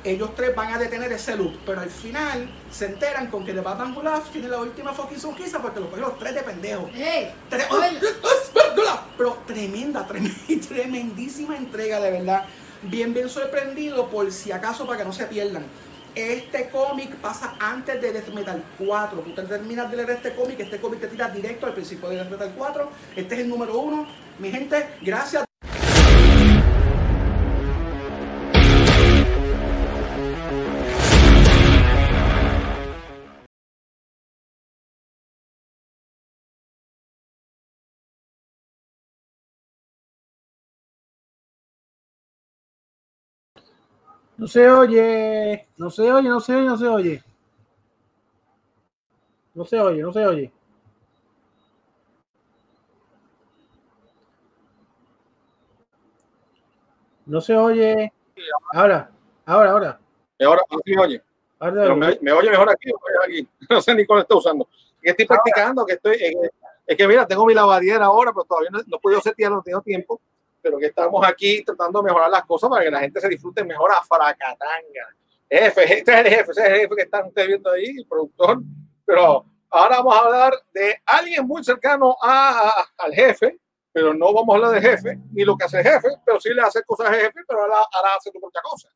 Ellos 0.03 0.35
tres 0.35 0.55
van 0.55 0.73
a 0.73 0.77
detener 0.77 1.11
ese 1.11 1.35
loop, 1.35 1.53
pero 1.65 1.81
al 1.81 1.89
final 1.89 2.47
se 2.71 2.85
enteran 2.85 3.27
con 3.27 3.43
que 3.43 3.53
The 3.53 3.61
Batman 3.61 3.93
Gulaf 3.93 4.29
tiene 4.29 4.47
la 4.47 4.59
última 4.59 4.93
fucking 4.93 5.19
sonrisa 5.19 5.61
porque 5.61 5.79
lo 5.79 5.89
cogió 5.89 6.07
los 6.07 6.19
tres 6.19 6.35
de 6.35 6.43
pendejos. 6.43 6.91
Hey, 6.93 7.33
pero 9.17 9.37
tremenda, 9.47 10.05
tremenda, 10.05 10.37
tremendísima 10.67 11.57
entrega, 11.57 11.99
de 11.99 12.11
verdad 12.11 12.45
bien, 12.89 13.13
bien 13.13 13.29
sorprendido 13.29 14.09
por 14.09 14.31
si 14.31 14.51
acaso 14.51 14.85
para 14.85 14.99
que 14.99 15.05
no 15.05 15.13
se 15.13 15.25
pierdan. 15.25 15.65
Este 16.15 16.69
cómic 16.69 17.13
pasa 17.15 17.55
antes 17.59 18.01
de 18.01 18.13
Death 18.13 18.29
Metal 18.29 18.63
4. 18.77 19.19
Tú 19.19 19.33
terminas 19.33 19.91
de 19.91 19.97
leer 19.97 20.11
este 20.11 20.33
cómic, 20.33 20.59
este 20.59 20.79
cómic 20.79 21.01
te 21.01 21.07
tira 21.07 21.27
directo 21.29 21.65
al 21.65 21.73
principio 21.73 22.09
de 22.09 22.15
Death 22.17 22.31
Metal 22.31 22.53
4. 22.57 22.89
Este 23.15 23.35
es 23.35 23.41
el 23.41 23.49
número 23.49 23.77
uno. 23.77 24.07
Mi 24.39 24.49
gente, 24.49 24.87
gracias. 25.01 25.44
No 44.37 44.47
se 44.47 44.69
oye, 44.69 45.67
no 45.77 45.89
se 45.89 46.11
oye, 46.11 46.27
no 46.27 46.39
se 46.41 46.53
oye, 46.55 46.65
no 46.65 46.77
se 46.77 46.87
oye. 46.87 47.23
No 49.53 49.65
se 49.65 49.79
oye, 49.79 50.01
no 50.01 50.11
se 50.11 50.25
oye. 50.25 50.51
No 57.25 57.41
se 57.41 57.55
oye. 57.55 58.11
Ahora, 58.73 59.09
ahora, 59.45 59.71
ahora. 59.71 59.99
Ahora, 60.41 60.61
sí 60.83 60.97
oye. 60.97 61.23
ahora 61.59 61.95
me, 61.95 62.17
me, 62.21 62.31
oye 62.33 62.49
mejor 62.49 62.69
aquí, 62.69 62.91
aquí. 63.25 63.47
No 63.69 63.81
sé 63.81 63.95
ni 63.95 64.05
cuál 64.05 64.21
está 64.21 64.35
usando. 64.35 64.67
Estoy 65.01 65.25
practicando, 65.25 65.85
que 65.85 65.93
estoy. 65.93 66.17
Es 66.85 66.97
que 66.97 67.07
mira, 67.07 67.25
tengo 67.25 67.45
mi 67.45 67.53
lavadiera 67.53 68.05
ahora, 68.05 68.33
pero 68.33 68.43
todavía 68.43 68.69
no, 68.69 68.79
no 68.85 68.97
he 68.97 68.99
podido 68.99 69.21
no 69.49 69.61
tengo 69.61 69.81
tiempo 69.81 70.19
pero 70.65 70.79
que 70.79 70.87
estamos 70.87 71.23
aquí 71.23 71.63
tratando 71.63 71.99
de 72.01 72.05
mejorar 72.05 72.31
las 72.31 72.43
cosas 72.43 72.71
para 72.71 72.83
que 72.83 72.89
la 72.89 72.99
gente 72.99 73.21
se 73.21 73.29
disfrute 73.29 73.63
mejor 73.63 73.91
a 73.91 74.01
Fracatanga. 74.01 75.15
Jefe, 75.47 75.99
este 75.99 76.11
es 76.11 76.17
el 76.17 76.27
jefe, 76.27 76.51
ese 76.53 76.61
es 76.61 76.67
el 76.69 76.75
jefe 76.79 76.95
que 76.95 77.01
están 77.03 77.27
ustedes 77.27 77.47
viendo 77.49 77.69
ahí, 77.69 77.97
el 77.99 78.07
productor. 78.07 78.63
Pero 79.05 79.45
ahora 79.69 79.97
vamos 79.97 80.15
a 80.15 80.19
hablar 80.21 80.53
de 80.73 80.99
alguien 81.05 81.45
muy 81.45 81.63
cercano 81.63 82.17
a, 82.19 82.83
al 82.97 83.13
jefe, 83.13 83.59
pero 83.91 84.15
no 84.15 84.33
vamos 84.33 84.55
a 84.55 84.55
hablar 84.55 84.81
de 84.81 84.89
jefe, 84.89 85.19
ni 85.33 85.45
lo 85.45 85.55
que 85.55 85.65
hace 85.65 85.81
el 85.81 85.83
jefe, 85.83 86.07
pero 86.25 86.41
sí 86.41 86.51
le 86.51 86.63
hace 86.63 86.81
cosas 86.81 87.09
al 87.09 87.15
jefe, 87.15 87.41
pero 87.47 87.61
ahora, 87.61 87.75
ahora 87.93 88.09
hace 88.17 88.31
tu 88.31 88.39
propia 88.39 88.61
cosa. 88.63 88.89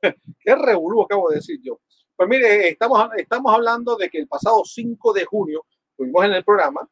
Qué 0.38 0.54
revolú 0.54 1.02
acabo 1.02 1.28
de 1.30 1.36
decir 1.38 1.58
yo. 1.60 1.80
Pues 2.14 2.28
mire, 2.28 2.68
estamos, 2.68 3.04
estamos 3.16 3.52
hablando 3.52 3.96
de 3.96 4.08
que 4.08 4.18
el 4.18 4.28
pasado 4.28 4.62
5 4.64 5.12
de 5.12 5.24
junio 5.24 5.66
fuimos 5.96 6.24
en 6.24 6.34
el 6.34 6.44
programa 6.44 6.88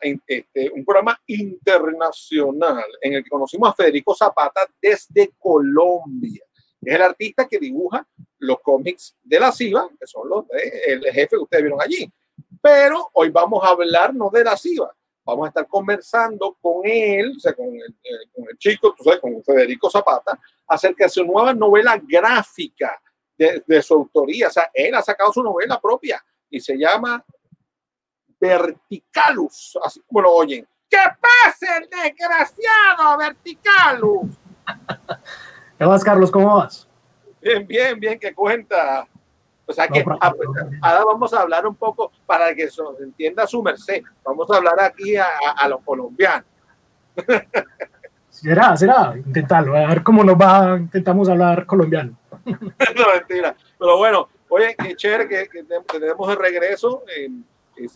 este, 0.00 0.70
un 0.74 0.84
programa 0.84 1.20
internacional 1.26 2.84
en 3.00 3.14
el 3.14 3.24
que 3.24 3.30
conocimos 3.30 3.68
a 3.70 3.74
Federico 3.74 4.14
Zapata 4.14 4.62
desde 4.80 5.32
Colombia. 5.38 6.42
Es 6.82 6.94
el 6.94 7.02
artista 7.02 7.46
que 7.48 7.58
dibuja 7.58 8.06
los 8.38 8.60
cómics 8.60 9.16
de 9.22 9.40
la 9.40 9.52
CIVA, 9.52 9.88
que 9.98 10.06
son 10.06 10.28
los 10.28 10.46
de, 10.48 10.70
el 10.86 11.04
jefe 11.04 11.36
que 11.36 11.42
ustedes 11.42 11.62
vieron 11.64 11.80
allí. 11.80 12.12
Pero 12.60 13.10
hoy 13.14 13.30
vamos 13.30 13.62
a 13.64 13.68
hablar 13.68 14.14
no 14.14 14.30
de 14.30 14.44
la 14.44 14.56
CIVA, 14.56 14.94
vamos 15.24 15.46
a 15.46 15.48
estar 15.48 15.66
conversando 15.66 16.56
con 16.60 16.82
él, 16.84 17.34
o 17.36 17.40
sea, 17.40 17.54
con 17.54 17.66
el, 17.66 17.96
eh, 18.02 18.28
con 18.34 18.44
el 18.50 18.58
chico, 18.58 18.94
tú 18.96 19.04
sabes, 19.04 19.20
con 19.20 19.42
Federico 19.42 19.90
Zapata, 19.90 20.38
acerca 20.66 21.04
de 21.04 21.10
su 21.10 21.24
nueva 21.24 21.54
novela 21.54 22.00
gráfica 22.02 23.00
de, 23.36 23.62
de, 23.66 23.82
su 23.82 23.94
autoría. 23.94 24.48
O 24.48 24.50
sea, 24.50 24.70
él 24.72 24.94
ha 24.94 25.02
sacado 25.02 25.32
su 25.32 25.42
novela 25.42 25.80
propia 25.80 26.24
y 26.50 26.60
se 26.60 26.76
llama 26.76 27.24
Verticalus, 28.44 29.78
así 29.84 30.00
como 30.06 30.22
lo 30.22 30.32
oyen. 30.32 30.66
¿Qué 30.88 30.98
pasa, 31.20 31.78
el 31.78 31.88
desgraciado 31.88 33.18
Verticalus? 33.18 34.30
¿Qué 35.78 35.84
vas, 35.84 36.04
Carlos? 36.04 36.30
¿Cómo 36.30 36.56
vas? 36.56 36.86
Bien, 37.40 37.66
bien, 37.66 37.98
bien, 37.98 38.18
que 38.18 38.34
cuenta. 38.34 39.06
O 39.66 39.72
sea 39.72 39.88
que 39.88 40.04
ahora 40.82 41.04
vamos 41.04 41.32
a 41.32 41.40
hablar 41.40 41.66
un 41.66 41.74
poco 41.74 42.12
para 42.26 42.54
que 42.54 42.70
se 42.70 42.82
entienda 43.00 43.46
su 43.46 43.62
merced. 43.62 44.02
Vamos 44.22 44.50
a 44.50 44.56
hablar 44.56 44.78
aquí 44.80 45.16
a, 45.16 45.26
a 45.56 45.68
los 45.68 45.80
colombianos. 45.82 46.46
Será, 48.34 48.76
será, 48.76 49.14
intentarlo, 49.16 49.76
a 49.76 49.86
ver 49.86 50.02
cómo 50.02 50.24
nos 50.24 50.34
va, 50.34 50.76
intentamos 50.76 51.28
hablar 51.28 51.66
colombiano. 51.66 52.18
no, 52.44 53.06
mentira. 53.14 53.54
Pero 53.78 53.96
bueno, 53.96 54.28
oye, 54.48 54.74
qué 54.76 54.96
chévere 54.96 55.28
que, 55.28 55.48
que 55.48 55.62
tenemos 55.62 56.28
de 56.28 56.34
regreso. 56.34 57.04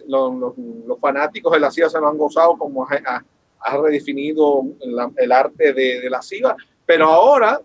Los, 0.07 0.35
los, 0.35 0.55
los, 0.87 0.99
fanáticos 0.99 1.53
de 1.53 1.61
la 1.61 1.71
CIA 1.71 1.89
se 1.89 2.01
lo 2.01 2.09
han 2.09 2.19
gozado 2.19 2.57
como 2.57 2.85
ha, 2.85 3.25
ha 3.61 3.77
redefinido 3.77 4.65
la, 4.81 5.11
el 5.17 5.33
arte 5.33 5.73
de, 5.73 6.01
de, 6.01 6.11
la 6.11 6.23
CIA. 6.23 6.57
Pero 6.85 7.07
ahora 7.07 7.61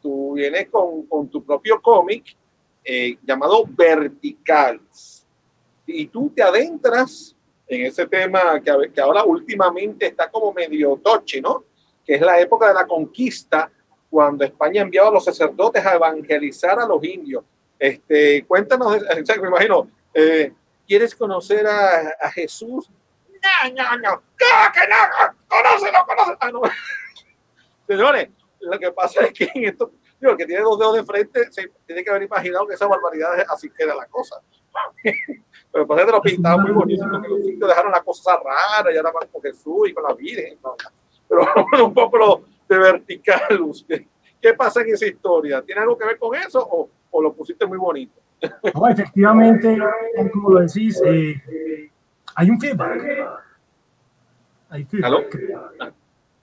tú 0.00 0.34
vienes 0.34 0.68
con, 0.68 1.06
con 1.06 1.28
tu 1.28 1.42
propio 1.42 1.80
cómic 1.80 2.36
eh, 2.84 3.16
llamado 3.22 3.64
Verticales. 3.66 5.26
Y 5.86 6.06
tú 6.06 6.30
te 6.34 6.42
adentras 6.42 7.34
en 7.66 7.86
ese 7.86 8.06
tema 8.06 8.60
que, 8.60 8.90
que 8.92 9.00
ahora 9.00 9.24
últimamente 9.24 10.06
está 10.06 10.30
como 10.30 10.52
medio 10.52 11.00
toche, 11.02 11.40
¿no? 11.40 11.64
Que 12.04 12.14
es 12.14 12.20
la 12.20 12.38
época 12.40 12.68
de 12.68 12.74
la 12.74 12.86
conquista, 12.86 13.70
cuando 14.10 14.44
España 14.44 14.82
enviaba 14.82 15.08
a 15.08 15.12
los 15.12 15.24
sacerdotes 15.24 15.84
a 15.84 15.94
evangelizar 15.94 16.78
a 16.78 16.86
los 16.86 17.02
indios. 17.02 17.42
Este, 17.78 18.44
cuéntanos, 18.46 18.98
me 19.42 19.48
imagino, 19.48 19.88
eh, 20.12 20.52
¿quieres 20.86 21.14
conocer 21.14 21.66
a, 21.66 22.14
a, 22.20 22.30
Jesús? 22.30 22.90
No, 23.28 23.74
no, 23.74 23.98
no, 23.98 24.10
¿Cómo 24.10 24.72
que 24.72 24.88
no? 24.88 25.34
Conócelo, 25.48 25.98
conócelo. 26.06 26.38
Ah, 26.40 26.50
no. 26.50 26.62
Señores, 27.86 28.28
lo 28.60 28.78
que 28.78 28.92
pasa 28.92 29.24
es 29.24 29.32
que 29.32 29.50
en 29.54 29.64
esto, 29.66 29.92
digo, 30.20 30.36
que 30.36 30.46
tiene 30.46 30.62
dos 30.62 30.78
dedos 30.78 30.96
de 30.96 31.04
frente 31.04 31.52
se 31.52 31.70
tiene 31.86 32.02
que 32.02 32.10
haber 32.10 32.22
imaginado 32.22 32.66
que 32.66 32.74
esa 32.74 32.86
barbaridad 32.86 33.44
así 33.48 33.70
queda 33.70 33.94
la 33.94 34.06
cosa. 34.06 34.40
Pero 35.72 35.86
pasa 35.86 36.06
que 36.06 36.12
lo 36.12 36.22
pintaban 36.22 36.62
muy 36.62 36.72
bonito, 36.72 37.04
porque 37.10 37.28
los 37.28 37.40
indios 37.40 37.68
dejaron 37.68 37.92
la 37.92 38.02
cosa 38.02 38.36
rara 38.36 38.92
y 38.92 38.96
ahora 38.96 39.12
van 39.12 39.28
con 39.28 39.42
Jesús 39.42 39.88
y 39.88 39.94
con 39.94 40.04
la 40.04 40.14
Virgen. 40.14 40.58
¿no? 40.62 40.76
Pero 41.28 41.46
un 41.86 41.94
poco 41.94 42.44
de 42.68 42.78
vertical, 42.78 43.60
¿qué, 43.86 44.08
¿qué 44.40 44.54
pasa 44.54 44.82
en 44.82 44.94
esa 44.94 45.06
historia? 45.06 45.62
¿Tiene 45.62 45.82
algo 45.82 45.98
que 45.98 46.06
ver 46.06 46.18
con 46.18 46.34
eso 46.36 46.60
o, 46.60 46.88
o 47.10 47.22
lo 47.22 47.32
pusiste 47.34 47.66
muy 47.66 47.78
bonito? 47.78 48.23
No, 48.74 48.88
efectivamente, 48.88 49.78
como 50.32 50.50
lo 50.50 50.60
decís, 50.60 51.00
eh, 51.04 51.40
hay 52.34 52.50
un 52.50 52.60
feedback. 52.60 53.02
Hay 54.70 54.84
feedback. 54.84 55.06
¿Aló? 55.06 55.24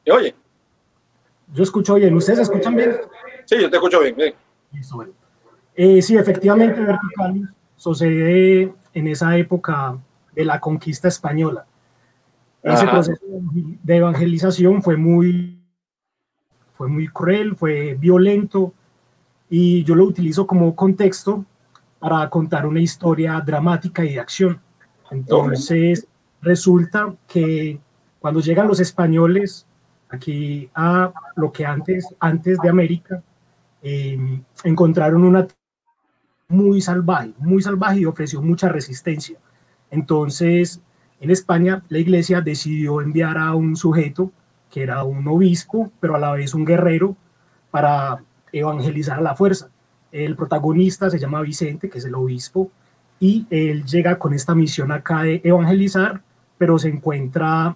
¿Me 0.05 0.13
oye? 0.13 0.35
Yo 1.53 1.63
escucho 1.63 1.95
bien. 1.95 2.13
¿Ustedes 2.15 2.39
escuchan 2.39 2.75
bien? 2.75 2.95
Sí, 3.45 3.61
yo 3.61 3.69
te 3.69 3.75
escucho 3.75 3.99
bien. 3.99 4.15
bien. 4.15 4.33
Listo, 4.71 4.95
bueno. 4.95 5.11
Eh, 5.75 6.01
sí, 6.01 6.17
efectivamente, 6.17 6.79
Verticalis 6.81 7.49
sucede 7.75 8.73
en 8.93 9.07
esa 9.07 9.37
época 9.37 9.97
de 10.33 10.45
la 10.45 10.59
conquista 10.59 11.07
española. 11.07 11.65
Ese 12.63 12.83
Ajá. 12.83 12.91
proceso 12.91 13.25
de 13.25 13.95
evangelización 13.97 14.83
fue 14.83 14.95
muy, 14.95 15.59
fue 16.73 16.87
muy 16.87 17.07
cruel, 17.07 17.55
fue 17.55 17.95
violento, 17.95 18.73
y 19.49 19.83
yo 19.83 19.95
lo 19.95 20.05
utilizo 20.05 20.45
como 20.45 20.75
contexto 20.75 21.43
para 22.01 22.27
contar 22.31 22.65
una 22.65 22.79
historia 22.79 23.39
dramática 23.45 24.03
y 24.03 24.13
de 24.13 24.19
acción. 24.19 24.59
Entonces, 25.11 26.07
resulta 26.41 27.13
que 27.27 27.79
cuando 28.19 28.39
llegan 28.39 28.67
los 28.67 28.79
españoles 28.79 29.67
aquí 30.09 30.67
a 30.73 31.13
lo 31.35 31.51
que 31.51 31.63
antes, 31.63 32.07
antes 32.19 32.57
de 32.57 32.69
América, 32.69 33.21
eh, 33.83 34.17
encontraron 34.63 35.23
una 35.23 35.47
muy 36.47 36.81
salvaje, 36.81 37.33
muy 37.37 37.61
salvaje 37.61 37.99
y 37.99 38.05
ofreció 38.05 38.41
mucha 38.41 38.67
resistencia. 38.67 39.37
Entonces, 39.91 40.81
en 41.19 41.29
España, 41.29 41.83
la 41.89 41.99
iglesia 41.99 42.41
decidió 42.41 42.99
enviar 42.99 43.37
a 43.37 43.53
un 43.53 43.75
sujeto 43.75 44.31
que 44.71 44.81
era 44.81 45.03
un 45.03 45.27
obispo, 45.27 45.91
pero 45.99 46.15
a 46.15 46.19
la 46.19 46.31
vez 46.31 46.55
un 46.55 46.65
guerrero, 46.65 47.15
para 47.69 48.23
evangelizar 48.51 49.19
a 49.19 49.21
la 49.21 49.35
fuerza. 49.35 49.69
El 50.11 50.35
protagonista 50.35 51.09
se 51.09 51.19
llama 51.19 51.41
Vicente, 51.41 51.89
que 51.89 51.99
es 51.99 52.05
el 52.05 52.15
obispo, 52.15 52.71
y 53.19 53.45
él 53.49 53.85
llega 53.85 54.17
con 54.17 54.33
esta 54.33 54.55
misión 54.55 54.91
acá 54.91 55.23
de 55.23 55.41
evangelizar, 55.43 56.21
pero 56.57 56.79
se 56.79 56.89
encuentra 56.89 57.75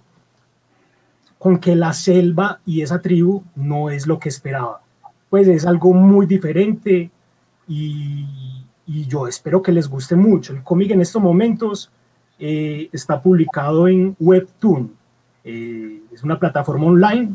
con 1.38 1.58
que 1.58 1.76
la 1.76 1.92
selva 1.92 2.60
y 2.66 2.80
esa 2.80 3.00
tribu 3.00 3.44
no 3.54 3.90
es 3.90 4.06
lo 4.06 4.18
que 4.18 4.28
esperaba. 4.28 4.80
Pues 5.30 5.46
es 5.46 5.66
algo 5.66 5.92
muy 5.92 6.26
diferente 6.26 7.10
y, 7.68 8.26
yo 9.08 9.26
espero 9.26 9.62
que 9.62 9.72
les 9.72 9.88
guste 9.88 10.14
mucho. 10.14 10.52
El 10.52 10.62
cómic 10.62 10.92
en 10.92 11.00
estos 11.00 11.20
momentos 11.20 11.90
eh, 12.38 12.88
está 12.92 13.20
publicado 13.20 13.88
en 13.88 14.16
Webtoon. 14.18 14.92
Eh, 15.44 16.02
es 16.12 16.22
una 16.22 16.38
plataforma 16.38 16.86
online 16.86 17.34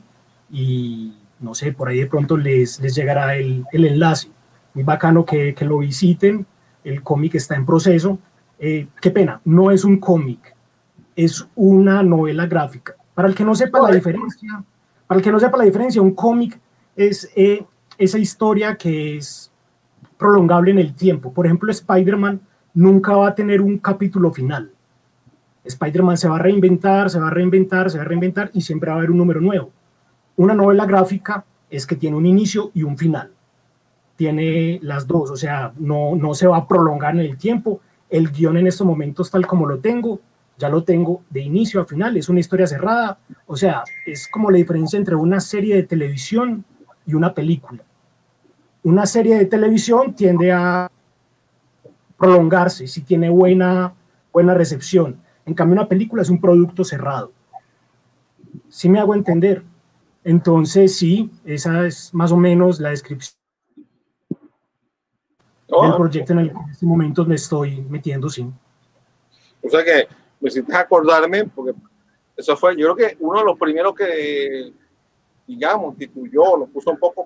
y 0.49 1.13
no 1.39 1.53
sé, 1.53 1.73
por 1.73 1.89
ahí 1.89 1.99
de 1.99 2.07
pronto 2.07 2.37
les, 2.37 2.79
les 2.79 2.95
llegará 2.95 3.35
el, 3.35 3.65
el 3.71 3.85
enlace. 3.85 4.29
Muy 4.73 4.83
bacano 4.83 5.25
que, 5.25 5.53
que, 5.53 5.65
lo 5.65 5.79
visiten. 5.79 6.45
El 6.83 7.03
cómic 7.03 7.35
está 7.35 7.55
en 7.55 7.65
proceso. 7.65 8.19
Eh, 8.63 8.87
qué 9.01 9.09
pena, 9.09 9.41
no 9.43 9.71
es 9.71 9.83
un 9.83 9.97
cómic, 9.97 10.55
es 11.15 11.47
una 11.55 12.03
novela 12.03 12.45
gráfica. 12.45 12.95
Para 13.15 13.27
el 13.27 13.33
que 13.33 13.43
no 13.43 13.55
sepa 13.55 13.79
la 13.81 13.89
diferencia, 13.89 14.63
para 15.07 15.17
el 15.17 15.23
que 15.23 15.31
no 15.31 15.39
sepa 15.39 15.57
la 15.57 15.63
diferencia, 15.63 15.99
un 15.99 16.13
cómic 16.13 16.59
es 16.95 17.31
eh, 17.35 17.65
esa 17.97 18.19
historia 18.19 18.75
que 18.75 19.17
es 19.17 19.51
prolongable 20.15 20.69
en 20.69 20.77
el 20.77 20.93
tiempo. 20.93 21.33
Por 21.33 21.47
ejemplo, 21.47 21.71
Spider-Man 21.71 22.39
nunca 22.75 23.15
va 23.15 23.29
a 23.29 23.35
tener 23.35 23.61
un 23.61 23.79
capítulo 23.79 24.31
final. 24.31 24.71
Spider-Man 25.63 26.17
se 26.17 26.29
va 26.29 26.35
a 26.35 26.39
reinventar, 26.39 27.09
se 27.09 27.19
va 27.19 27.29
a 27.29 27.31
reinventar, 27.31 27.89
se 27.89 27.97
va 27.97 28.03
a 28.03 28.07
reinventar 28.07 28.51
y 28.53 28.61
siempre 28.61 28.91
va 28.91 28.97
a 28.97 28.97
haber 28.99 29.09
un 29.09 29.17
número 29.17 29.41
nuevo. 29.41 29.71
Una 30.35 30.53
novela 30.53 30.85
gráfica 30.85 31.43
es 31.67 31.87
que 31.87 31.95
tiene 31.95 32.15
un 32.15 32.27
inicio 32.27 32.69
y 32.75 32.83
un 32.83 32.95
final. 32.95 33.31
Tiene 34.21 34.77
las 34.83 35.07
dos, 35.07 35.31
o 35.31 35.35
sea, 35.35 35.73
no, 35.79 36.15
no 36.15 36.35
se 36.35 36.45
va 36.45 36.57
a 36.57 36.67
prolongar 36.67 37.15
en 37.15 37.21
el 37.21 37.37
tiempo. 37.39 37.81
El 38.07 38.29
guion 38.29 38.55
en 38.55 38.67
estos 38.67 38.85
momentos, 38.85 39.31
tal 39.31 39.47
como 39.47 39.65
lo 39.65 39.79
tengo, 39.79 40.19
ya 40.59 40.69
lo 40.69 40.83
tengo 40.83 41.23
de 41.31 41.41
inicio 41.41 41.81
a 41.81 41.85
final, 41.85 42.15
es 42.17 42.29
una 42.29 42.39
historia 42.39 42.67
cerrada. 42.67 43.17
O 43.47 43.57
sea, 43.57 43.83
es 44.05 44.27
como 44.27 44.51
la 44.51 44.57
diferencia 44.57 44.97
entre 44.97 45.15
una 45.15 45.39
serie 45.39 45.75
de 45.75 45.81
televisión 45.81 46.63
y 47.07 47.15
una 47.15 47.33
película. 47.33 47.81
Una 48.83 49.07
serie 49.07 49.39
de 49.39 49.45
televisión 49.45 50.13
tiende 50.13 50.51
a 50.51 50.91
prolongarse 52.15 52.85
si 52.85 53.01
tiene 53.01 53.27
buena, 53.31 53.91
buena 54.31 54.53
recepción. 54.53 55.19
En 55.47 55.55
cambio, 55.55 55.79
una 55.79 55.89
película 55.89 56.21
es 56.21 56.29
un 56.29 56.39
producto 56.39 56.83
cerrado. 56.83 57.31
Si 58.69 58.81
¿Sí 58.81 58.89
me 58.89 58.99
hago 58.99 59.15
entender? 59.15 59.63
Entonces, 60.23 60.95
sí, 60.95 61.31
esa 61.43 61.87
es 61.87 62.13
más 62.13 62.31
o 62.31 62.37
menos 62.37 62.79
la 62.79 62.89
descripción 62.89 63.40
oh. 65.71 65.83
del 65.83 65.95
proyecto 65.95 66.33
en 66.33 66.39
el 66.39 66.51
que 66.51 66.57
en 66.57 66.69
este 66.69 66.85
momento 66.85 67.25
me 67.25 67.35
estoy 67.35 67.81
metiendo, 67.89 68.29
sí. 68.29 68.45
O 69.63 69.69
sea 69.69 69.83
que 69.83 70.07
me 70.39 70.49
hiciste 70.49 70.75
acordarme, 70.75 71.45
porque 71.45 71.73
eso 72.35 72.57
fue, 72.57 72.75
yo 72.75 72.95
creo 72.95 73.09
que 73.09 73.17
uno 73.19 73.39
de 73.39 73.45
los 73.45 73.59
primeros 73.59 73.93
que, 73.93 74.73
digamos, 75.45 75.97
tituló, 75.97 76.57
lo 76.57 76.65
puso 76.67 76.91
un 76.91 76.97
poco 76.97 77.25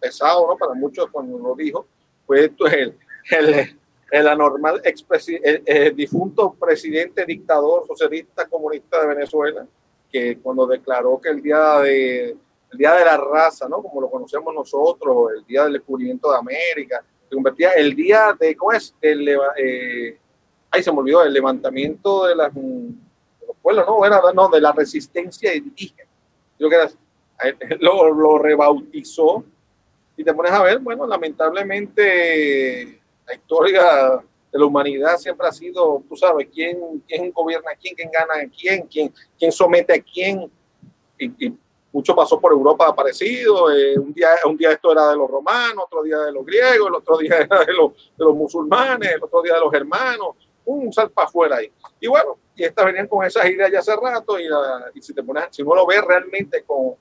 pesado, 0.00 0.46
¿no? 0.48 0.56
Para 0.56 0.74
muchos 0.74 1.08
cuando 1.10 1.38
lo 1.38 1.54
dijo, 1.54 1.86
fue 2.26 2.44
el, 2.44 2.96
el, 3.30 3.78
el 4.10 4.28
anormal 4.28 4.80
el, 4.84 5.62
el 5.66 5.96
difunto 5.96 6.54
presidente 6.54 7.24
dictador 7.26 7.86
socialista 7.86 8.46
comunista 8.46 9.00
de 9.00 9.08
Venezuela, 9.08 9.66
que 10.10 10.38
cuando 10.38 10.66
declaró 10.66 11.20
que 11.20 11.30
el 11.30 11.42
día 11.42 11.80
de 11.80 12.36
el 12.74 12.78
día 12.78 12.92
de 12.94 13.04
la 13.04 13.16
raza, 13.16 13.68
¿no? 13.68 13.80
Como 13.82 14.00
lo 14.00 14.10
conocemos 14.10 14.52
nosotros, 14.52 15.32
el 15.36 15.44
día 15.44 15.64
del 15.64 15.74
descubrimiento 15.74 16.30
de 16.30 16.38
América, 16.38 17.04
se 17.34 17.36
convertía 17.36 17.70
el 17.70 17.96
día 17.96 18.36
de, 18.38 18.54
¿cómo 18.54 18.72
es? 18.72 18.94
El, 19.00 19.28
eh, 19.28 20.18
ay, 20.70 20.82
se 20.82 20.92
me 20.92 20.98
olvidó, 20.98 21.24
el 21.24 21.32
levantamiento 21.32 22.26
de, 22.26 22.36
las, 22.36 22.54
de 22.54 22.60
los 23.48 23.56
pueblos, 23.60 23.84
¿no? 23.86 24.06
Era, 24.06 24.20
no, 24.32 24.48
de 24.48 24.60
la 24.60 24.70
resistencia 24.70 25.52
indígena. 25.52 26.08
Yo 26.58 26.68
que 26.68 26.76
era, 26.76 26.88
lo, 27.80 28.12
lo 28.14 28.38
rebautizó 28.38 29.44
y 30.16 30.22
te 30.22 30.32
pones 30.32 30.52
a 30.52 30.62
ver, 30.62 30.78
bueno, 30.78 31.06
lamentablemente 31.06 33.00
la 33.26 33.34
historia 33.34 34.22
de 34.52 34.58
la 34.58 34.66
humanidad 34.66 35.16
siempre 35.16 35.48
ha 35.48 35.52
sido, 35.52 36.04
tú 36.08 36.14
sabes, 36.14 36.48
quién, 36.54 37.02
quién 37.08 37.32
gobierna 37.32 37.72
a 37.72 37.76
quién, 37.76 37.96
quién 37.96 38.10
gana 38.12 38.34
a 38.34 38.48
quién, 38.48 38.86
quién, 38.86 39.12
quién 39.36 39.50
somete 39.50 39.92
a 39.92 40.00
quién. 40.00 40.48
Y, 41.18 41.46
y 41.46 41.58
mucho 41.94 42.14
pasó 42.14 42.40
por 42.40 42.52
Europa 42.52 42.94
parecido. 42.94 43.70
Eh, 43.72 43.96
un, 43.96 44.12
día, 44.12 44.30
un 44.44 44.56
día 44.56 44.72
esto 44.72 44.90
era 44.90 45.10
de 45.10 45.16
los 45.16 45.30
romanos, 45.30 45.84
otro 45.86 46.02
día 46.02 46.18
de 46.18 46.32
los 46.32 46.44
griegos, 46.44 46.88
el 46.88 46.94
otro 46.94 47.16
día 47.18 47.38
era 47.40 47.64
de 47.64 47.72
los, 47.72 47.92
de 48.16 48.24
los 48.24 48.34
musulmanes, 48.34 49.12
el 49.12 49.22
otro 49.22 49.40
día 49.42 49.54
de 49.54 49.60
los 49.60 49.72
hermanos. 49.72 50.34
un 50.64 50.92
sal 50.92 51.10
para 51.10 51.28
afuera 51.28 51.56
ahí. 51.56 51.70
Y 52.00 52.08
bueno, 52.08 52.36
y 52.56 52.64
estas 52.64 52.86
venían 52.86 53.06
con 53.06 53.24
esas 53.24 53.46
ideas 53.46 53.70
ya 53.70 53.78
hace 53.78 53.94
rato 53.94 54.38
y, 54.40 54.48
y 54.94 55.00
si 55.00 55.14
te 55.14 55.22
pones, 55.22 55.44
si 55.52 55.62
uno 55.62 55.76
lo 55.76 55.86
ve 55.86 56.00
realmente 56.00 56.64
como, 56.66 56.98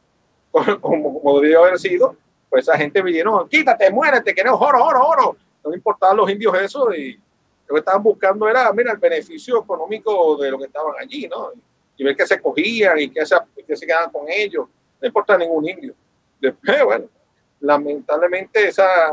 como 0.51 1.39
haber 1.39 1.79
sido, 1.79 2.15
pues 2.47 2.67
esa 2.67 2.77
gente 2.77 3.01
vinieron, 3.01 3.49
quítate, 3.49 3.89
muérete, 3.89 4.35
queremos 4.35 4.61
oro, 4.61 4.85
oro, 4.85 5.07
oro. 5.07 5.37
No 5.65 5.73
importaban 5.73 6.17
los 6.17 6.29
indios 6.29 6.53
eso 6.61 6.93
y 6.93 7.19
lo 7.67 7.73
que 7.73 7.79
estaban 7.79 8.03
buscando 8.03 8.47
era, 8.47 8.71
mira, 8.73 8.91
el 8.91 8.99
beneficio 8.99 9.63
económico 9.63 10.37
de 10.37 10.51
lo 10.51 10.59
que 10.59 10.65
estaban 10.65 10.93
allí, 10.99 11.27
¿no? 11.27 11.49
Y 11.97 12.03
ver 12.03 12.15
que 12.15 12.27
se 12.27 12.39
cogían 12.39 12.99
y 12.99 13.09
que 13.09 13.25
se, 13.25 13.35
que 13.65 13.75
se 13.75 13.87
quedaban 13.87 14.11
con 14.11 14.25
ellos. 14.29 14.67
No 15.03 15.07
importa 15.07 15.37
ningún 15.37 15.67
indio. 15.67 15.93
Después, 16.39 16.81
bueno, 16.85 17.05
lamentablemente 17.59 18.69
esa, 18.69 19.11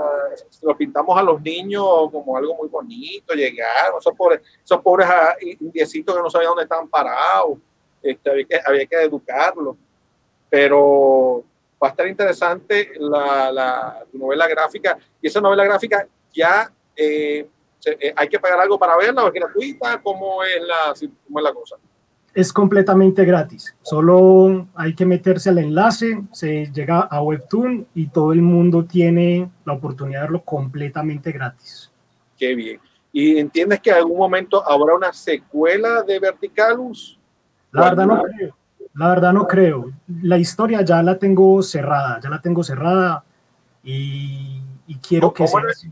lo 0.62 0.77
pintamos 0.77 1.19
a 1.19 1.23
los 1.25 1.43
niños 1.43 1.85
como 2.12 2.37
algo 2.37 2.55
muy 2.55 2.69
bonito, 2.69 3.35
llegar, 3.35 3.93
esos 3.99 4.15
pobres, 4.17 4.41
esos 4.65 4.81
pobres 4.81 5.09
ah, 5.11 5.35
indiecitos 5.41 6.15
que 6.15 6.23
no 6.23 6.31
sabían 6.31 6.51
dónde 6.51 6.62
estaban 6.62 6.87
parados, 6.87 7.59
este, 8.01 8.31
había, 8.31 8.45
que, 8.45 8.61
había 8.65 8.87
que 8.87 9.03
educarlos. 9.03 9.75
Pero 10.49 11.43
va 11.83 11.89
a 11.89 11.91
estar 11.91 12.07
interesante 12.07 12.93
la, 12.97 13.51
la 13.51 14.07
novela 14.12 14.47
gráfica, 14.47 14.97
y 15.21 15.27
esa 15.27 15.41
novela 15.41 15.65
gráfica 15.65 16.07
ya 16.33 16.73
eh, 16.95 17.49
eh, 17.85 18.15
hay 18.15 18.29
que 18.29 18.39
pagar 18.39 18.61
algo 18.61 18.79
para 18.79 18.97
verla 18.97 19.27
es 19.27 19.33
gratuita, 19.33 20.01
¿cómo 20.01 20.45
es 20.45 20.62
la, 20.62 20.95
cómo 21.27 21.41
es 21.41 21.43
la 21.43 21.53
cosa? 21.53 21.77
Es 22.32 22.52
completamente 22.52 23.24
gratis, 23.24 23.74
solo 23.82 24.69
hay 24.74 24.94
que 24.94 25.05
meterse 25.05 25.51
al 25.51 25.59
enlace, 25.59 26.23
se 26.32 26.70
llega 26.73 27.01
a 27.01 27.20
Webtoon 27.23 27.89
y 27.94 28.07
todo 28.07 28.32
el 28.32 28.40
mundo 28.40 28.85
tiene 28.85 29.51
la 29.65 29.73
oportunidad 29.73 30.20
de 30.20 30.24
verlo 30.27 30.44
completamente 30.44 31.32
gratis. 31.32 31.90
Qué 32.39 32.55
bien. 32.55 32.81
¿Y 33.12 33.39
entiendes 33.39 33.81
que 33.81 33.90
en 33.90 33.97
algún 33.97 34.19
momento 34.19 34.66
habrá 34.69 34.94
una 34.94 35.12
secuela 35.12 36.02
de 36.02 36.20
Verticalus? 36.20 37.19
La 37.73 37.90
verdad 37.90 38.07
no 38.07 38.23
creo. 38.23 38.57
La 38.94 39.09
verdad 39.09 39.32
no 39.32 39.47
creo. 39.47 39.90
La 40.23 40.39
historia 40.39 40.82
ya 40.82 41.02
la 41.02 41.19
tengo 41.19 41.62
cerrada, 41.62 42.20
ya 42.23 42.31
la 42.31 42.40
tengo 42.40 42.62
cerrada 42.62 43.24
y, 43.82 44.61
quiero 45.07 45.32
que 45.32 45.47
sea 45.47 45.61
así. 45.69 45.90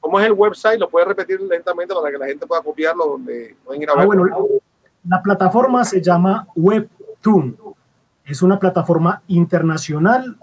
¿Cómo 0.00 0.20
es 0.20 0.26
el 0.26 0.32
website? 0.32 0.78
¿Lo 0.78 0.88
puedes 0.88 1.08
repetir 1.08 1.40
lentamente 1.40 1.94
para 1.94 2.10
que 2.10 2.18
la 2.18 2.26
gente 2.26 2.46
pueda 2.46 2.62
copiarlo 2.62 3.06
donde 3.06 3.56
pueden 3.64 3.82
ir 3.82 3.88
a 3.88 3.92
ah, 3.96 4.04
bueno, 4.04 4.26
la, 5.08 5.22
plataforma 5.22 5.84
se 5.84 6.00
llama 6.00 6.46
Webtoon. 6.54 7.56
Es 8.24 8.42
una 8.42 8.58
plataforma 8.58 9.22
internacional. 9.28 10.36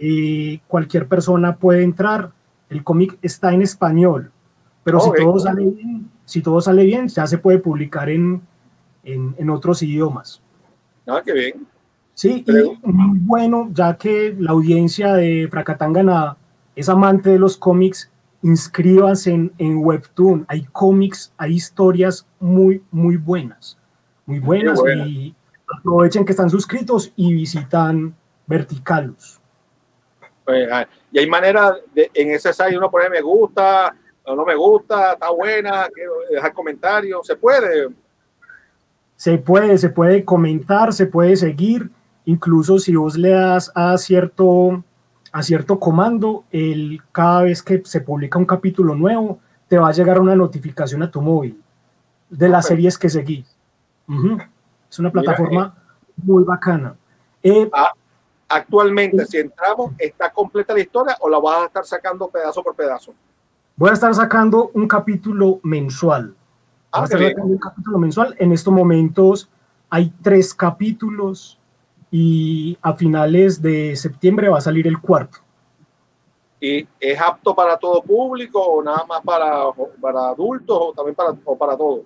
y 0.00 0.58
cualquier 0.68 1.08
persona 1.08 1.56
puede 1.56 1.82
entrar. 1.82 2.30
El 2.70 2.84
cómic 2.84 3.18
está 3.22 3.52
en 3.52 3.62
español, 3.62 4.30
pero 4.84 5.00
si, 5.00 5.10
todo 5.16 5.38
sale 5.38 5.64
bien, 5.64 6.10
si 6.24 6.42
todo 6.42 6.60
sale 6.60 6.84
bien, 6.84 7.08
ya 7.08 7.26
se 7.26 7.38
puede 7.38 7.58
publicar 7.58 8.08
en, 8.10 8.42
en, 9.02 9.34
en 9.38 9.50
otros 9.50 9.82
idiomas. 9.82 10.40
Ah, 11.06 11.22
qué 11.24 11.32
bien. 11.32 11.66
Sí, 12.18 12.44
y 12.46 12.90
muy 12.90 13.18
bueno, 13.20 13.70
ya 13.72 13.96
que 13.96 14.36
la 14.38 14.50
audiencia 14.50 15.14
de 15.14 15.46
Fracatangana 15.48 16.36
es 16.74 16.88
amante 16.88 17.30
de 17.30 17.38
los 17.38 17.56
cómics, 17.56 18.10
inscríbanse 18.42 19.30
en, 19.32 19.52
en 19.58 19.78
Webtoon. 19.78 20.44
Hay 20.48 20.64
cómics, 20.72 21.32
hay 21.38 21.54
historias 21.54 22.26
muy, 22.40 22.82
muy 22.90 23.16
buenas. 23.16 23.77
Muy 24.28 24.40
buenas. 24.40 24.78
Y 25.06 25.34
aprovechen 25.66 26.22
que 26.22 26.32
están 26.32 26.50
suscritos 26.50 27.10
y 27.16 27.32
visitan 27.32 28.14
Verticalus. 28.46 29.40
Pues, 30.44 30.68
ah, 30.70 30.86
y 31.10 31.18
hay 31.18 31.26
manera 31.26 31.74
de, 31.94 32.10
en 32.12 32.32
ese 32.32 32.52
site 32.52 32.76
uno 32.76 32.90
pone 32.90 33.08
me 33.08 33.22
gusta 33.22 33.96
o 34.24 34.36
no 34.36 34.44
me 34.44 34.54
gusta, 34.54 35.14
está 35.14 35.30
buena, 35.30 35.88
dejar 36.30 36.52
comentarios, 36.52 37.26
se 37.26 37.36
puede. 37.36 37.88
Se 39.16 39.38
puede, 39.38 39.78
se 39.78 39.88
puede 39.88 40.22
comentar, 40.26 40.92
se 40.92 41.06
puede 41.06 41.34
seguir, 41.34 41.90
incluso 42.26 42.78
si 42.78 42.94
vos 42.94 43.16
le 43.16 43.30
das 43.30 43.72
a 43.74 43.96
cierto, 43.96 44.84
a 45.32 45.42
cierto 45.42 45.80
comando, 45.80 46.44
el, 46.50 47.00
cada 47.12 47.44
vez 47.44 47.62
que 47.62 47.80
se 47.86 48.02
publica 48.02 48.38
un 48.38 48.44
capítulo 48.44 48.94
nuevo, 48.94 49.40
te 49.68 49.78
va 49.78 49.88
a 49.88 49.92
llegar 49.92 50.20
una 50.20 50.36
notificación 50.36 51.02
a 51.02 51.10
tu 51.10 51.22
móvil 51.22 51.58
de 52.28 52.50
las 52.50 52.66
series 52.66 52.98
que 52.98 53.08
seguís. 53.08 53.57
Es 54.88 54.98
una 54.98 55.10
plataforma 55.10 55.74
eh. 55.76 56.12
muy 56.16 56.44
bacana. 56.44 56.96
Eh, 57.42 57.68
ah, 57.72 57.92
actualmente, 58.48 59.24
si 59.26 59.38
entramos, 59.38 59.92
¿está 59.98 60.30
completa 60.30 60.72
la 60.72 60.80
historia 60.80 61.16
o 61.20 61.28
la 61.28 61.38
vas 61.38 61.62
a 61.62 61.66
estar 61.66 61.84
sacando 61.84 62.28
pedazo 62.28 62.62
por 62.62 62.74
pedazo? 62.74 63.14
Voy 63.76 63.90
a 63.90 63.92
estar 63.92 64.14
sacando 64.14 64.70
un 64.74 64.88
capítulo 64.88 65.60
mensual. 65.62 66.34
Ah, 66.90 67.06
un 67.42 67.58
capítulo 67.58 67.98
mensual. 67.98 68.34
En 68.38 68.52
estos 68.52 68.72
momentos 68.72 69.50
hay 69.90 70.12
tres 70.22 70.54
capítulos 70.54 71.58
y 72.10 72.78
a 72.80 72.94
finales 72.94 73.60
de 73.60 73.94
septiembre 73.94 74.48
va 74.48 74.58
a 74.58 74.62
salir 74.62 74.86
el 74.86 75.00
cuarto. 75.00 75.38
¿Y 76.60 76.88
es 76.98 77.20
apto 77.20 77.54
para 77.54 77.76
todo 77.76 78.02
público 78.02 78.60
o 78.60 78.82
nada 78.82 79.04
más 79.06 79.22
para, 79.22 79.66
para 80.00 80.30
adultos 80.30 80.76
o 80.80 80.92
también 80.92 81.14
para, 81.14 81.36
o 81.44 81.56
para 81.56 81.76
todos? 81.76 82.00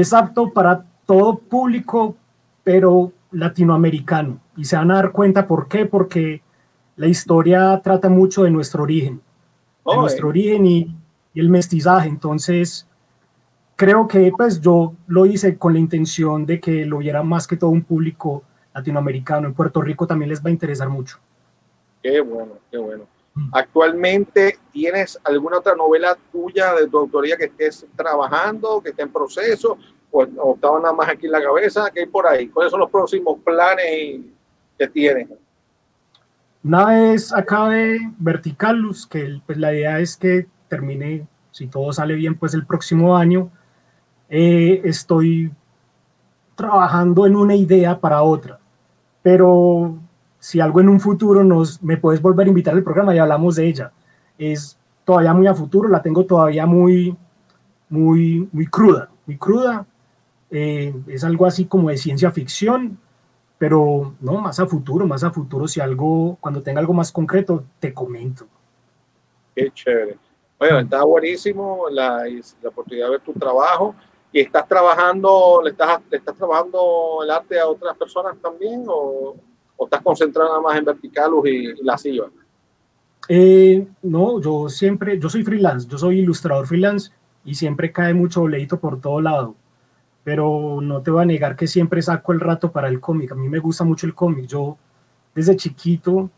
Es 0.00 0.12
apto 0.12 0.52
para 0.52 0.84
todo 1.06 1.38
público, 1.38 2.16
pero 2.62 3.12
latinoamericano. 3.30 4.40
Y 4.56 4.64
se 4.64 4.76
van 4.76 4.90
a 4.90 4.96
dar 4.96 5.12
cuenta 5.12 5.46
por 5.46 5.68
qué, 5.68 5.86
porque 5.86 6.42
la 6.96 7.06
historia 7.06 7.80
trata 7.82 8.10
mucho 8.10 8.44
de 8.44 8.50
nuestro 8.50 8.82
origen, 8.82 9.22
de 9.86 9.96
nuestro 9.96 10.28
origen 10.28 10.66
y, 10.66 10.94
y 11.32 11.40
el 11.40 11.48
mestizaje. 11.48 12.08
Entonces, 12.08 12.86
creo 13.74 14.06
que 14.06 14.30
pues 14.36 14.60
yo 14.60 14.94
lo 15.06 15.24
hice 15.24 15.56
con 15.56 15.72
la 15.72 15.78
intención 15.78 16.44
de 16.44 16.60
que 16.60 16.84
lo 16.84 16.98
viera 16.98 17.22
más 17.22 17.46
que 17.46 17.56
todo 17.56 17.70
un 17.70 17.82
público 17.82 18.42
latinoamericano. 18.74 19.46
En 19.46 19.54
Puerto 19.54 19.80
Rico 19.80 20.06
también 20.06 20.28
les 20.28 20.44
va 20.44 20.48
a 20.48 20.52
interesar 20.52 20.90
mucho. 20.90 21.18
Qué 22.02 22.20
bueno, 22.20 22.52
qué 22.70 22.76
bueno. 22.76 23.04
Actualmente, 23.52 24.58
¿tienes 24.72 25.18
alguna 25.22 25.58
otra 25.58 25.74
novela 25.74 26.16
tuya 26.32 26.74
de 26.74 26.88
tu 26.88 26.98
autoría 26.98 27.36
que 27.36 27.44
estés 27.44 27.86
trabajando, 27.94 28.80
que 28.82 28.90
esté 28.90 29.02
en 29.02 29.12
proceso, 29.12 29.76
o, 30.10 30.54
estaba 30.54 30.80
nada 30.80 30.94
más 30.94 31.10
aquí 31.10 31.26
en 31.26 31.32
la 31.32 31.42
cabeza? 31.42 31.90
¿Qué 31.92 32.00
hay 32.00 32.06
por 32.06 32.26
ahí? 32.26 32.48
¿Cuáles 32.48 32.70
son 32.70 32.80
los 32.80 32.90
próximos 32.90 33.38
planes 33.44 34.20
que 34.78 34.88
tienes? 34.88 35.28
Una 36.64 36.86
vez 36.86 37.32
acabe 37.32 37.98
Verticalus, 38.18 39.06
que 39.06 39.40
pues 39.44 39.58
la 39.58 39.72
idea 39.72 40.00
es 40.00 40.16
que 40.16 40.46
termine, 40.68 41.26
si 41.50 41.66
todo 41.66 41.92
sale 41.92 42.14
bien, 42.14 42.36
pues 42.36 42.54
el 42.54 42.66
próximo 42.66 43.16
año, 43.16 43.50
eh, 44.30 44.80
estoy 44.84 45.52
trabajando 46.54 47.26
en 47.26 47.36
una 47.36 47.54
idea 47.54 48.00
para 48.00 48.22
otra, 48.22 48.58
pero 49.22 49.98
si 50.46 50.60
algo 50.60 50.80
en 50.80 50.88
un 50.88 51.00
futuro 51.00 51.42
nos, 51.42 51.82
me 51.82 51.96
puedes 51.96 52.22
volver 52.22 52.46
a 52.46 52.50
invitar 52.50 52.72
al 52.72 52.84
programa 52.84 53.12
y 53.12 53.18
hablamos 53.18 53.56
de 53.56 53.66
ella. 53.66 53.90
Es 54.38 54.78
todavía 55.04 55.34
muy 55.34 55.48
a 55.48 55.54
futuro, 55.54 55.88
la 55.88 56.00
tengo 56.00 56.24
todavía 56.24 56.66
muy, 56.66 57.16
muy, 57.88 58.48
muy 58.52 58.66
cruda, 58.68 59.10
muy 59.26 59.36
cruda. 59.38 59.84
Eh, 60.48 60.94
es 61.08 61.24
algo 61.24 61.46
así 61.46 61.64
como 61.64 61.88
de 61.88 61.96
ciencia 61.96 62.30
ficción, 62.30 62.96
pero 63.58 64.14
no, 64.20 64.40
más 64.40 64.60
a 64.60 64.66
futuro, 64.68 65.04
más 65.04 65.24
a 65.24 65.32
futuro, 65.32 65.66
si 65.66 65.80
algo, 65.80 66.38
cuando 66.40 66.62
tenga 66.62 66.78
algo 66.78 66.92
más 66.92 67.10
concreto, 67.10 67.64
te 67.80 67.92
comento. 67.92 68.46
Qué 69.52 69.72
chévere. 69.72 70.16
Bueno, 70.60 70.78
está 70.78 71.02
buenísimo 71.02 71.86
la, 71.90 72.22
la 72.62 72.68
oportunidad 72.68 73.06
de 73.06 73.10
ver 73.10 73.20
tu 73.22 73.32
trabajo 73.32 73.96
y 74.30 74.42
estás 74.42 74.68
trabajando, 74.68 75.60
le 75.64 75.70
estás, 75.70 76.02
estás 76.08 76.36
trabajando 76.36 77.24
el 77.24 77.32
arte 77.32 77.58
a 77.58 77.66
otras 77.66 77.96
personas 77.96 78.36
también 78.40 78.84
o, 78.86 79.34
o 79.76 79.84
estás 79.84 80.02
concentrado 80.02 80.48
nada 80.48 80.60
más 80.60 80.76
en 80.76 80.84
Verticalus 80.84 81.46
y, 81.48 81.74
la 81.82 81.98
SIVA? 81.98 82.28
Eh, 83.28 83.86
no, 84.02 84.40
yo 84.40 84.68
siempre, 84.68 85.18
yo 85.18 85.28
soy 85.28 85.42
freelance, 85.42 85.88
yo 85.88 85.98
soy 85.98 86.20
ilustrador 86.20 86.66
freelance 86.66 87.10
y 87.44 87.54
siempre 87.54 87.92
cae 87.92 88.14
mucho 88.14 88.40
boleto 88.40 88.78
por 88.78 89.00
todo 89.00 89.20
lado. 89.20 89.54
Pero 90.24 90.80
no 90.82 91.02
te 91.02 91.10
voy 91.10 91.22
a 91.22 91.26
negar 91.26 91.54
que 91.54 91.66
siempre 91.66 92.02
saco 92.02 92.32
el 92.32 92.40
rato 92.40 92.72
para 92.72 92.88
el 92.88 93.00
cómic. 93.00 93.32
A 93.32 93.36
mí 93.36 93.48
me 93.48 93.60
gusta 93.60 93.84
mucho 93.84 94.06
el 94.06 94.14
cómic. 94.14 94.46
Yo 94.46 94.76
desde 95.34 95.54
chiquito, 95.54 96.30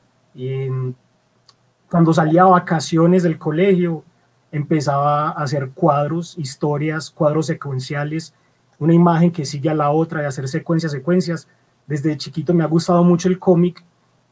cuando 1.88 2.12
salía 2.12 2.42
a 2.42 2.46
vacaciones 2.48 3.22
del 3.22 3.38
colegio, 3.38 4.04
empezaba 4.50 5.28
a 5.28 5.42
hacer 5.42 5.70
cuadros, 5.70 6.36
historias, 6.36 7.10
cuadros 7.10 7.46
secuenciales, 7.46 8.34
una 8.78 8.94
imagen 8.94 9.30
que 9.30 9.44
sigue 9.44 9.70
a 9.70 9.74
la 9.74 9.90
otra, 9.90 10.22
y 10.22 10.26
hacer 10.26 10.48
secuencias, 10.48 10.92
secuencias. 10.92 11.48
Desde 11.88 12.16
chiquito 12.16 12.54
me 12.54 12.62
ha 12.62 12.68
gustado 12.68 13.02
mucho 13.02 13.28
el 13.28 13.38
cómic 13.38 13.82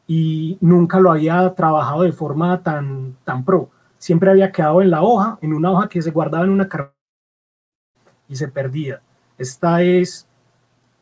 y 0.06 0.56
nunca 0.60 1.00
lo 1.00 1.10
había 1.10 1.52
trabajado 1.54 2.02
de 2.02 2.12
forma 2.12 2.62
tan, 2.62 3.16
tan 3.24 3.44
pro. 3.44 3.70
Siempre 3.98 4.30
había 4.30 4.52
quedado 4.52 4.82
en 4.82 4.90
la 4.90 5.02
hoja, 5.02 5.38
en 5.40 5.52
una 5.52 5.72
hoja 5.72 5.88
que 5.88 6.02
se 6.02 6.12
guardaba 6.12 6.44
en 6.44 6.50
una 6.50 6.68
carpeta 6.68 6.94
y 8.28 8.36
se 8.36 8.48
perdía. 8.48 9.00
Esta 9.38 9.82
es 9.82 10.28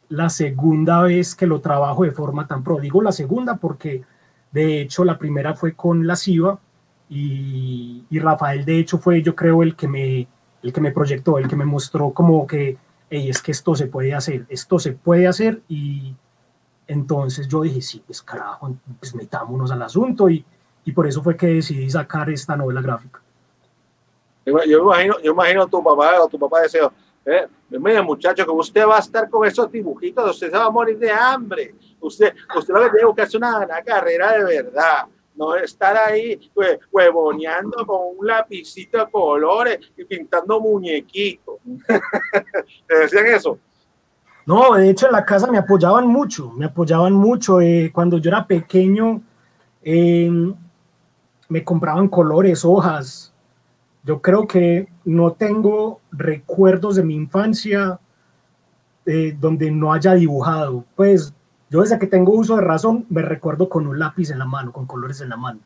la 0.08 0.30
segunda 0.30 1.02
vez 1.02 1.34
que 1.34 1.46
lo 1.46 1.60
trabajo 1.60 2.04
de 2.04 2.12
forma 2.12 2.46
tan 2.46 2.62
pro. 2.62 2.78
Digo 2.78 3.02
la 3.02 3.12
segunda 3.12 3.56
porque 3.56 4.02
de 4.52 4.80
hecho 4.80 5.04
la 5.04 5.18
primera 5.18 5.54
fue 5.54 5.74
con 5.74 6.06
la 6.06 6.16
SIVA 6.16 6.58
y, 7.08 8.06
Rafael 8.10 8.64
de 8.64 8.78
hecho 8.78 8.98
fue 8.98 9.22
yo 9.22 9.34
creo 9.34 9.62
el 9.62 9.76
que 9.76 9.88
me 9.88 10.28
el 10.62 10.72
que 10.72 10.80
me 10.80 10.92
proyectó, 10.92 11.38
el 11.38 11.46
que 11.46 11.56
me 11.56 11.66
mostró 11.66 12.12
como 12.12 12.46
que, 12.46 12.78
hey, 13.10 13.28
es 13.28 13.42
que 13.42 13.52
esto 13.52 13.74
se 13.74 13.86
puede 13.86 14.14
hacer, 14.14 14.46
esto 14.48 14.78
se 14.78 14.92
puede 14.92 15.26
hacer 15.26 15.60
y 15.68 16.14
entonces 16.86 17.48
yo 17.48 17.62
dije, 17.62 17.80
sí, 17.80 18.02
pues 18.04 18.22
carajo, 18.22 18.74
pues 18.98 19.14
metámonos 19.14 19.70
al 19.70 19.82
asunto 19.82 20.28
y, 20.28 20.44
y 20.84 20.92
por 20.92 21.06
eso 21.06 21.22
fue 21.22 21.36
que 21.36 21.46
decidí 21.46 21.88
sacar 21.90 22.30
esta 22.30 22.56
novela 22.56 22.80
gráfica. 22.80 23.20
Yo, 24.44 24.82
imagino, 24.82 25.18
yo 25.20 25.32
imagino 25.32 25.62
a 25.62 25.66
tu 25.66 25.82
papá 25.82 26.22
o 26.22 26.28
tu 26.28 26.38
papá 26.38 26.60
decía, 26.60 26.92
eh, 27.24 27.46
mira 27.70 28.02
muchacho, 28.02 28.44
que 28.44 28.50
usted 28.50 28.86
va 28.86 28.96
a 28.96 29.00
estar 29.00 29.30
con 29.30 29.46
esos 29.46 29.70
dibujitos, 29.72 30.30
usted 30.30 30.50
se 30.50 30.56
va 30.56 30.66
a 30.66 30.70
morir 30.70 30.98
de 30.98 31.10
hambre. 31.10 31.74
Usted, 32.00 32.34
usted 32.54 32.74
lo 32.74 32.82
que 32.82 32.90
tiene 32.90 33.14
que 33.14 33.22
hacer 33.22 33.38
una, 33.38 33.58
una 33.60 33.82
carrera 33.82 34.32
de 34.32 34.44
verdad 34.44 35.06
no 35.34 35.56
estar 35.56 35.96
ahí 35.96 36.50
pues, 36.54 36.78
huevoneando 36.90 37.84
con 37.86 38.18
un 38.18 38.26
lapicito 38.26 38.98
de 38.98 39.10
colores 39.10 39.78
y 39.96 40.04
pintando 40.04 40.60
muñequitos. 40.60 41.56
¿Te 42.86 42.98
decían 42.98 43.26
eso? 43.26 43.58
No, 44.46 44.74
de 44.74 44.90
hecho 44.90 45.06
en 45.06 45.12
la 45.12 45.24
casa 45.24 45.50
me 45.50 45.58
apoyaban 45.58 46.06
mucho, 46.06 46.50
me 46.50 46.66
apoyaban 46.66 47.12
mucho. 47.12 47.60
Eh, 47.60 47.90
cuando 47.92 48.18
yo 48.18 48.30
era 48.30 48.46
pequeño, 48.46 49.22
eh, 49.82 50.30
me 51.48 51.64
compraban 51.64 52.08
colores, 52.08 52.64
hojas. 52.64 53.32
Yo 54.02 54.20
creo 54.20 54.46
que 54.46 54.88
no 55.04 55.32
tengo 55.32 56.00
recuerdos 56.12 56.96
de 56.96 57.04
mi 57.04 57.14
infancia 57.14 57.98
eh, 59.06 59.36
donde 59.38 59.70
no 59.70 59.92
haya 59.92 60.12
dibujado. 60.12 60.84
Pues 60.94 61.34
yo 61.70 61.80
desde 61.80 61.98
que 61.98 62.06
tengo 62.06 62.32
uso 62.32 62.56
de 62.56 62.62
razón 62.62 63.06
me 63.08 63.22
recuerdo 63.22 63.68
con 63.68 63.86
un 63.86 63.98
lápiz 63.98 64.30
en 64.30 64.38
la 64.38 64.44
mano, 64.44 64.72
con 64.72 64.86
colores 64.86 65.20
en 65.22 65.30
la 65.30 65.36
mano. 65.36 65.60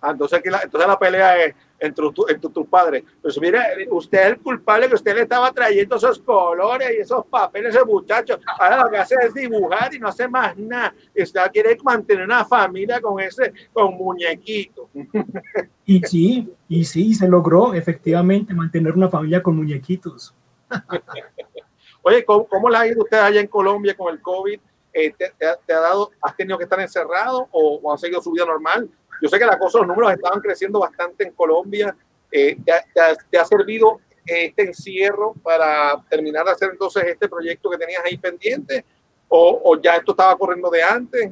Ah, 0.00 0.10
entonces, 0.10 0.40
entonces 0.44 0.88
la 0.88 0.98
pelea 0.98 1.36
es 1.44 1.54
entre 1.82 2.10
tu, 2.12 2.24
entre 2.28 2.50
tus 2.50 2.66
padres. 2.66 3.02
Pues 3.20 3.38
mire, 3.40 3.60
usted 3.90 4.18
es 4.20 4.26
el 4.28 4.38
culpable 4.38 4.88
que 4.88 4.94
usted 4.94 5.14
le 5.16 5.22
estaba 5.22 5.52
trayendo 5.52 5.96
esos 5.96 6.20
colores 6.20 6.88
y 6.96 7.00
esos 7.00 7.26
papeles 7.26 7.74
a 7.74 7.78
ese 7.80 7.84
muchacho. 7.84 8.38
Ahora 8.58 8.84
lo 8.84 8.90
que 8.90 8.98
hace 8.98 9.16
es 9.20 9.34
dibujar 9.34 9.92
y 9.92 9.98
no 9.98 10.08
hace 10.08 10.28
más 10.28 10.56
nada. 10.56 10.94
Usted 11.14 11.40
quiere 11.52 11.76
mantener 11.82 12.24
una 12.24 12.44
familia 12.44 13.00
con 13.00 13.20
ese, 13.20 13.52
con 13.72 13.94
muñequitos. 13.94 14.86
Y 15.84 16.00
sí, 16.02 16.48
y 16.68 16.84
sí, 16.84 17.12
se 17.12 17.26
logró 17.26 17.74
efectivamente 17.74 18.54
mantener 18.54 18.92
una 18.92 19.08
familia 19.08 19.42
con 19.42 19.56
muñequitos. 19.56 20.32
Oye, 22.02 22.24
¿cómo, 22.24 22.46
cómo 22.46 22.70
la 22.70 22.80
ha 22.80 22.86
ido 22.86 23.02
usted 23.02 23.18
allá 23.18 23.40
en 23.40 23.48
Colombia 23.48 23.96
con 23.96 24.14
el 24.14 24.22
COVID? 24.22 24.60
Eh, 24.92 25.12
te, 25.18 25.34
te, 25.36 25.46
te, 25.66 25.72
ha 25.72 25.80
dado, 25.80 26.12
has 26.22 26.36
tenido 26.36 26.56
que 26.56 26.64
estar 26.64 26.78
encerrado 26.78 27.48
o, 27.50 27.80
o 27.82 27.98
seguido 27.98 28.22
su 28.22 28.30
vida 28.30 28.46
normal? 28.46 28.88
Yo 29.22 29.28
sé 29.28 29.38
que 29.38 29.46
la 29.46 29.56
cosa, 29.56 29.78
los 29.78 29.86
números 29.86 30.12
estaban 30.12 30.40
creciendo 30.40 30.80
bastante 30.80 31.24
en 31.24 31.32
Colombia. 31.32 31.96
Eh, 32.30 32.56
te, 32.64 33.38
ha, 33.38 33.44
servido 33.44 34.00
este 34.26 34.64
encierro 34.64 35.34
para 35.42 36.02
terminar 36.10 36.44
de 36.44 36.50
hacer 36.50 36.70
entonces 36.72 37.04
este 37.06 37.28
proyecto 37.28 37.70
que 37.70 37.78
tenías 37.78 38.02
ahí 38.04 38.18
pendiente? 38.18 38.84
¿O, 39.28 39.60
o 39.64 39.80
ya 39.80 39.94
esto 39.94 40.10
estaba 40.10 40.36
corriendo 40.36 40.68
de 40.70 40.82
antes? 40.82 41.30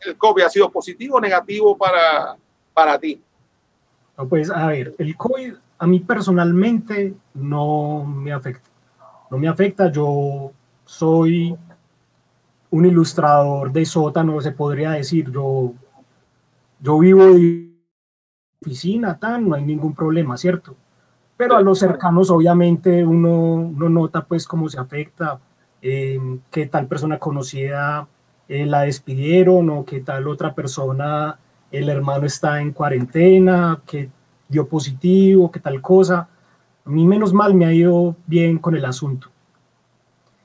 ¿El 0.00 0.16
COVID 0.16 0.44
ha 0.44 0.48
sido 0.48 0.70
positivo 0.70 1.16
o 1.16 1.20
negativo 1.20 1.76
para, 1.76 2.36
para 2.72 2.96
ti? 2.96 3.20
No, 4.16 4.28
pues 4.28 4.48
a 4.48 4.68
ver, 4.68 4.94
el 4.98 5.16
COVID 5.16 5.54
a 5.78 5.86
mí 5.86 5.98
personalmente 5.98 7.14
no 7.34 8.04
me 8.04 8.32
afecta. 8.32 8.70
No 9.30 9.36
me 9.36 9.48
afecta, 9.48 9.90
yo 9.90 10.52
soy 10.84 11.56
un 12.70 12.86
ilustrador 12.86 13.72
de 13.72 13.84
sótano, 13.84 14.40
se 14.40 14.52
podría 14.52 14.92
decir. 14.92 15.30
Yo, 15.30 15.72
yo 16.80 16.98
vivo 16.98 17.26
de 17.26 17.74
oficina, 18.62 19.18
tan, 19.18 19.48
no 19.48 19.54
hay 19.54 19.64
ningún 19.64 19.94
problema, 19.94 20.36
¿cierto? 20.36 20.76
Pero 21.36 21.56
a 21.56 21.62
los 21.62 21.78
cercanos, 21.78 22.30
obviamente, 22.30 23.04
uno, 23.04 23.54
uno 23.54 23.88
nota 23.88 24.24
pues 24.24 24.46
cómo 24.46 24.68
se 24.68 24.80
afecta, 24.80 25.38
eh, 25.80 26.18
qué 26.50 26.66
tal 26.66 26.86
persona 26.86 27.18
conocida 27.18 28.08
eh, 28.48 28.66
la 28.66 28.82
despidieron 28.82 29.70
o 29.70 29.84
qué 29.84 30.00
tal 30.00 30.26
otra 30.26 30.54
persona, 30.54 31.38
el 31.70 31.88
hermano 31.88 32.26
está 32.26 32.60
en 32.60 32.72
cuarentena, 32.72 33.80
que 33.86 34.08
dio 34.48 34.66
positivo, 34.66 35.50
qué 35.50 35.60
tal 35.60 35.80
cosa. 35.82 36.28
A 36.84 36.90
mí 36.90 37.06
menos 37.06 37.34
mal 37.34 37.54
me 37.54 37.66
ha 37.66 37.72
ido 37.72 38.16
bien 38.26 38.58
con 38.58 38.74
el 38.74 38.84
asunto. 38.84 39.28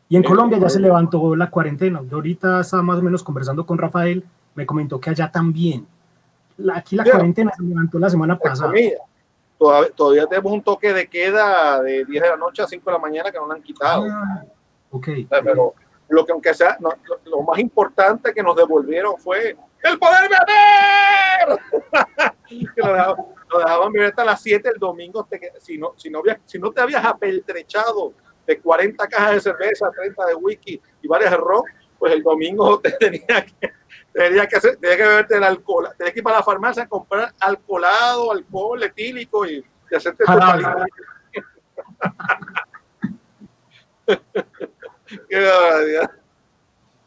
Y 0.10 0.18
en 0.18 0.24
Colombia 0.24 0.60
ya 0.60 0.70
se 0.70 0.80
levantó 0.80 1.36
la 1.36 1.50
cuarentena. 1.50 2.02
Yo 2.10 2.18
ahorita 2.18 2.60
estaba 2.60 2.84
más 2.84 3.00
o 3.00 3.02
menos 3.02 3.24
conversando 3.24 3.66
con 3.66 3.78
Rafael, 3.78 4.24
me 4.54 4.66
comentó 4.66 5.00
que 5.00 5.10
allá 5.10 5.32
también. 5.32 5.88
Aquí 6.74 6.96
la 6.96 7.04
cuarentena 7.04 7.52
se 7.56 7.64
levantó 7.64 8.00
la 8.00 8.10
semana 8.10 8.38
pasada. 8.38 8.72
Todavía, 9.58 9.90
todavía, 9.96 10.28
tenemos 10.28 10.52
un 10.52 10.62
toque 10.62 10.94
de 10.94 11.08
queda 11.08 11.82
de 11.82 12.06
10 12.06 12.24
de 12.24 12.30
la 12.30 12.38
noche 12.38 12.62
a 12.62 12.68
5 12.68 12.84
de 12.86 12.94
la 12.94 13.00
mañana 13.00 13.32
que 13.32 13.38
no 13.38 13.48
lo 13.48 13.54
han 13.54 13.62
quitado. 13.62 14.06
Ah, 14.10 14.44
ok. 14.92 15.08
Pero 15.30 15.74
lo 16.10 16.26
que 16.26 16.32
aunque 16.32 16.54
sea, 16.54 16.78
no, 16.80 16.90
lo, 17.06 17.20
lo, 17.32 17.42
más 17.44 17.60
importante 17.60 18.34
que 18.34 18.44
nos 18.44 18.56
devolvieron 18.56 19.18
fue 19.18 19.56
el 19.84 20.00
poder 20.00 20.30
beber. 20.30 21.60
que 22.76 22.82
lo 22.82 22.94
dejaban, 22.94 23.26
lo 23.50 23.60
dejaban 23.60 23.92
beber 23.92 24.10
hasta 24.10 24.26
las 24.26 24.42
7 24.42 24.70
el 24.74 24.80
domingo. 24.80 25.26
Te, 25.26 25.54
si, 25.60 25.78
no, 25.78 25.94
si, 25.98 26.10
no 26.10 26.20
había, 26.20 26.40
si 26.46 26.60
no 26.60 26.72
te 26.72 26.82
habías 26.82 27.04
apeltrechado 27.04 28.14
de 28.46 28.60
40 28.60 29.08
cajas 29.08 29.34
de 29.36 29.42
cerveza, 29.42 29.92
30 29.92 30.26
de 30.26 30.36
whisky 30.36 30.82
y 31.02 31.08
varias 31.08 31.32
de 31.32 31.38
ron, 31.38 31.64
pues 31.98 32.14
el 32.14 32.24
domingo 32.24 32.80
te 32.84 32.92
tenía 32.92 33.46
que, 33.46 33.72
tenía 34.14 34.48
que, 34.48 34.58
hacer, 34.58 34.78
tenía 34.78 34.98
que 34.98 35.04
beberte 35.04 35.38
el 35.38 35.44
alcohol, 35.44 35.90
tenía 35.98 36.14
que 36.14 36.20
ir 36.20 36.24
para 36.24 36.38
la 36.38 36.44
farmacia 36.44 36.84
a 36.84 36.88
comprar 36.88 37.34
alcoholado, 37.40 38.32
alcohol 38.32 38.84
etílico 38.84 39.46
y, 39.46 39.64
y 39.92 39.96
hacerte 39.96 40.24
ah, 40.28 40.86
Qué 45.30 45.40
barbaridad. 45.40 46.12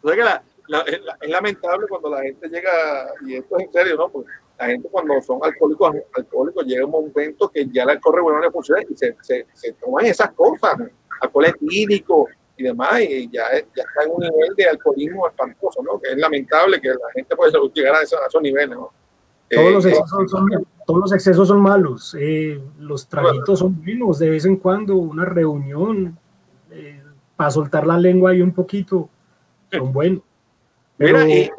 que 0.03 0.17
la, 0.17 0.43
la, 0.69 0.85
la, 1.05 1.19
es 1.21 1.31
lamentable 1.31 1.87
cuando 1.89 2.11
la 2.11 2.23
gente 2.23 2.49
llega, 2.49 3.07
y 3.27 3.37
esto 3.37 3.59
es 3.59 3.65
en 3.65 3.73
serio, 3.73 3.97
¿no? 3.97 4.09
Pues 4.09 4.27
la 4.59 4.67
gente 4.67 4.89
cuando 4.91 5.21
son 5.21 5.41
alcohólicos, 5.43 5.97
alcohólicos 6.15 6.65
llega 6.65 6.85
un 6.85 6.91
momento 6.91 7.49
que 7.49 7.67
ya 7.69 7.83
el 7.83 7.91
alcohol 7.91 8.23
bueno 8.23 8.39
no 8.39 8.45
le 8.45 8.51
funciona 8.51 8.83
y 8.89 8.97
se, 8.97 9.17
se, 9.21 9.47
se 9.53 9.73
toman 9.75 10.07
esas 10.07 10.33
cosas, 10.33 10.77
alcohol 11.21 11.47
etílico 11.47 12.29
y 12.57 12.63
demás, 12.63 13.01
y 13.01 13.29
ya, 13.31 13.45
ya 13.53 13.83
está 13.83 14.05
en 14.05 14.11
un 14.13 14.21
nivel 14.21 14.55
de 14.57 14.65
alcoholismo 14.65 15.29
espantoso, 15.29 15.83
¿no? 15.83 16.01
Que 16.01 16.13
es 16.13 16.17
lamentable 16.17 16.81
que 16.81 16.89
la 16.89 17.13
gente 17.15 17.37
pueda 17.37 17.53
llegar 17.75 17.97
a 17.97 18.03
esos, 18.03 18.19
a 18.21 18.27
esos 18.27 18.41
niveles, 18.43 18.71
¿no? 18.71 18.93
Todos, 19.49 19.67
eh, 19.67 19.73
los 19.73 19.87
excesos 19.87 20.31
son, 20.31 20.67
todos 20.87 21.01
los 21.01 21.13
excesos 21.13 21.49
son 21.49 21.61
malos, 21.61 22.17
eh, 22.19 22.61
los 22.81 23.07
traguitos 23.07 23.59
son 23.59 23.81
buenos, 23.83 24.19
de 24.19 24.31
vez 24.31 24.45
en 24.45 24.57
cuando 24.57 24.97
una 24.97 25.25
reunión 25.25 26.19
eh, 26.71 27.03
para 27.37 27.51
soltar 27.51 27.87
la 27.87 27.99
lengua 27.99 28.31
ahí 28.31 28.41
un 28.41 28.53
poquito, 28.53 29.09
son 29.71 29.93
buenos. 29.93 30.23
Pero 30.97 31.19
Mira, 31.25 31.29
y... 31.29 31.51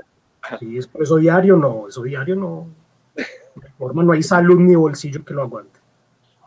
si 0.59 0.77
es 0.77 0.87
por 0.87 1.03
eso 1.03 1.17
diario, 1.17 1.55
no, 1.55 1.87
eso 1.87 2.01
diario 2.01 2.35
no. 2.35 2.67
De 3.15 3.69
forma 3.77 4.03
no 4.03 4.11
hay 4.11 4.23
salud 4.23 4.59
ni 4.59 4.75
bolsillo 4.75 5.23
que 5.23 5.33
lo 5.33 5.43
aguante. 5.43 5.79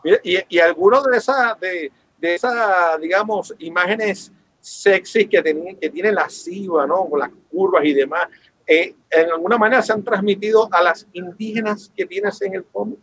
Mira, 0.03 0.19
y, 0.23 0.37
y 0.49 0.59
algunos 0.59 1.03
de 1.05 1.17
esas, 1.17 1.59
de, 1.59 1.91
de 2.19 2.35
esas, 2.35 2.99
digamos, 3.01 3.55
imágenes 3.59 4.31
sexy 4.61 5.27
que, 5.27 5.41
ten, 5.41 5.77
que 5.77 5.89
tiene 5.89 6.11
¿no? 6.11 7.05
Con 7.09 7.19
las 7.19 7.31
curvas 7.49 7.83
y 7.83 7.93
demás, 7.93 8.27
eh, 8.65 8.95
en 9.09 9.31
alguna 9.31 9.57
manera 9.57 9.81
se 9.81 9.91
han 9.91 10.03
transmitido 10.03 10.69
a 10.71 10.81
las 10.81 11.07
indígenas 11.11 11.91
que 11.95 12.05
tienes 12.05 12.41
en 12.41 12.55
el 12.55 12.63
cómic 12.65 12.99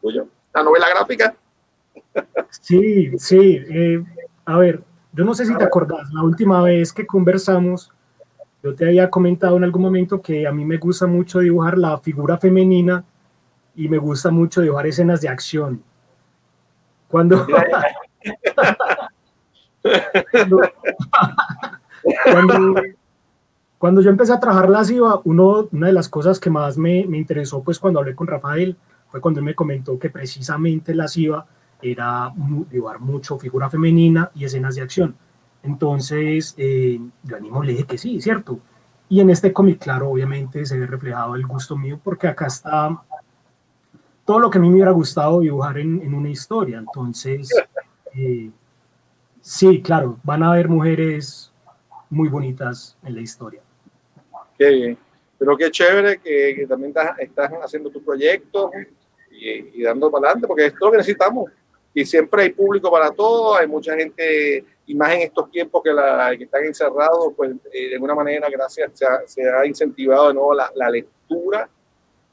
tuyo, 0.00 0.28
la 0.54 0.62
novela 0.62 0.88
gráfica. 0.88 1.36
Sí, 2.50 3.16
sí. 3.18 3.62
Eh, 3.68 4.02
a 4.44 4.58
ver, 4.58 4.82
yo 5.12 5.24
no 5.24 5.34
sé 5.34 5.46
si 5.46 5.54
te 5.56 5.62
acordás, 5.62 6.10
la 6.12 6.24
última 6.24 6.62
vez 6.62 6.92
que 6.92 7.06
conversamos, 7.06 7.92
yo 8.62 8.74
te 8.74 8.86
había 8.86 9.08
comentado 9.08 9.56
en 9.56 9.64
algún 9.64 9.82
momento 9.82 10.20
que 10.20 10.46
a 10.46 10.52
mí 10.52 10.64
me 10.64 10.76
gusta 10.76 11.06
mucho 11.06 11.38
dibujar 11.38 11.78
la 11.78 11.98
figura 11.98 12.36
femenina 12.36 13.04
y 13.76 13.88
me 13.88 13.98
gusta 13.98 14.30
mucho 14.30 14.60
dibujar 14.60 14.88
escenas 14.88 15.20
de 15.20 15.28
acción. 15.28 15.82
Cuando, 17.08 17.46
cuando, 20.32 20.60
cuando, 22.24 22.82
cuando, 23.78 24.00
yo 24.00 24.10
empecé 24.10 24.32
a 24.32 24.40
trabajar 24.40 24.68
la 24.68 24.84
SIVA, 24.84 25.20
uno, 25.24 25.68
una 25.72 25.86
de 25.88 25.92
las 25.92 26.08
cosas 26.08 26.38
que 26.38 26.50
más 26.50 26.76
me, 26.76 27.06
me, 27.06 27.18
interesó, 27.18 27.62
pues 27.62 27.78
cuando 27.78 28.00
hablé 28.00 28.14
con 28.14 28.26
Rafael, 28.26 28.76
fue 29.08 29.20
cuando 29.20 29.40
él 29.40 29.46
me 29.46 29.54
comentó 29.54 29.98
que 29.98 30.10
precisamente 30.10 30.94
la 30.94 31.08
SIVA 31.08 31.46
era 31.82 32.32
llevar 32.70 33.00
mucho 33.00 33.38
figura 33.38 33.70
femenina 33.70 34.30
y 34.34 34.44
escenas 34.44 34.74
de 34.74 34.82
acción. 34.82 35.16
Entonces, 35.62 36.54
eh, 36.56 37.00
yo 37.22 37.36
animo 37.36 37.62
le 37.62 37.72
dije 37.72 37.84
que 37.84 37.98
sí, 37.98 38.20
¿cierto? 38.20 38.60
Y 39.08 39.20
en 39.20 39.30
este 39.30 39.52
cómic, 39.52 39.80
claro, 39.80 40.10
obviamente 40.10 40.64
se 40.64 40.78
ve 40.78 40.86
reflejado 40.86 41.34
el 41.34 41.46
gusto 41.46 41.76
mío, 41.76 41.98
porque 42.02 42.28
acá 42.28 42.46
está 42.46 43.02
todo 44.24 44.38
lo 44.38 44.50
que 44.50 44.58
a 44.58 44.60
mí 44.60 44.68
me 44.68 44.74
hubiera 44.74 44.92
gustado 44.92 45.40
dibujar 45.40 45.78
en, 45.78 46.00
en 46.02 46.14
una 46.14 46.28
historia. 46.28 46.78
Entonces, 46.78 47.50
eh, 48.14 48.50
sí, 49.50 49.82
claro, 49.82 50.16
van 50.22 50.44
a 50.44 50.52
haber 50.52 50.68
mujeres 50.68 51.52
muy 52.08 52.28
bonitas 52.28 52.96
en 53.02 53.16
la 53.16 53.20
historia. 53.20 53.60
Qué 54.56 54.68
bien. 54.68 54.98
Pero 55.36 55.56
qué 55.56 55.70
chévere 55.70 56.20
que, 56.20 56.54
que 56.54 56.66
también 56.66 56.90
estás, 56.90 57.18
estás, 57.18 57.50
haciendo 57.62 57.90
tu 57.90 58.04
proyecto 58.04 58.70
y, 59.30 59.80
y, 59.80 59.82
dando 59.82 60.10
para 60.10 60.26
adelante, 60.28 60.46
porque 60.46 60.66
es 60.66 60.74
lo 60.78 60.90
que 60.90 60.98
necesitamos. 60.98 61.50
y 61.92 62.04
siempre 62.04 62.42
hay 62.42 62.50
público 62.50 62.90
para 62.90 63.10
todo, 63.10 63.56
hay 63.56 63.66
mucha 63.66 63.96
gente, 63.96 64.64
y 64.86 64.94
más 64.94 65.12
en 65.12 65.22
estos 65.22 65.50
tiempos 65.50 65.82
que, 65.82 65.92
la, 65.92 66.32
que 66.36 66.44
están 66.44 66.64
encerrados, 66.64 67.32
pues 67.36 67.52
eh, 67.72 67.88
de 67.88 67.94
alguna 67.94 68.14
manera, 68.14 68.48
gracias, 68.48 68.92
se 68.94 69.04
ha, 69.04 69.26
se 69.26 69.50
ha 69.50 69.66
incentivado 69.66 70.28
de 70.28 70.34
nuevo 70.34 70.54
la, 70.54 70.70
la 70.76 70.90
lectura. 70.90 71.68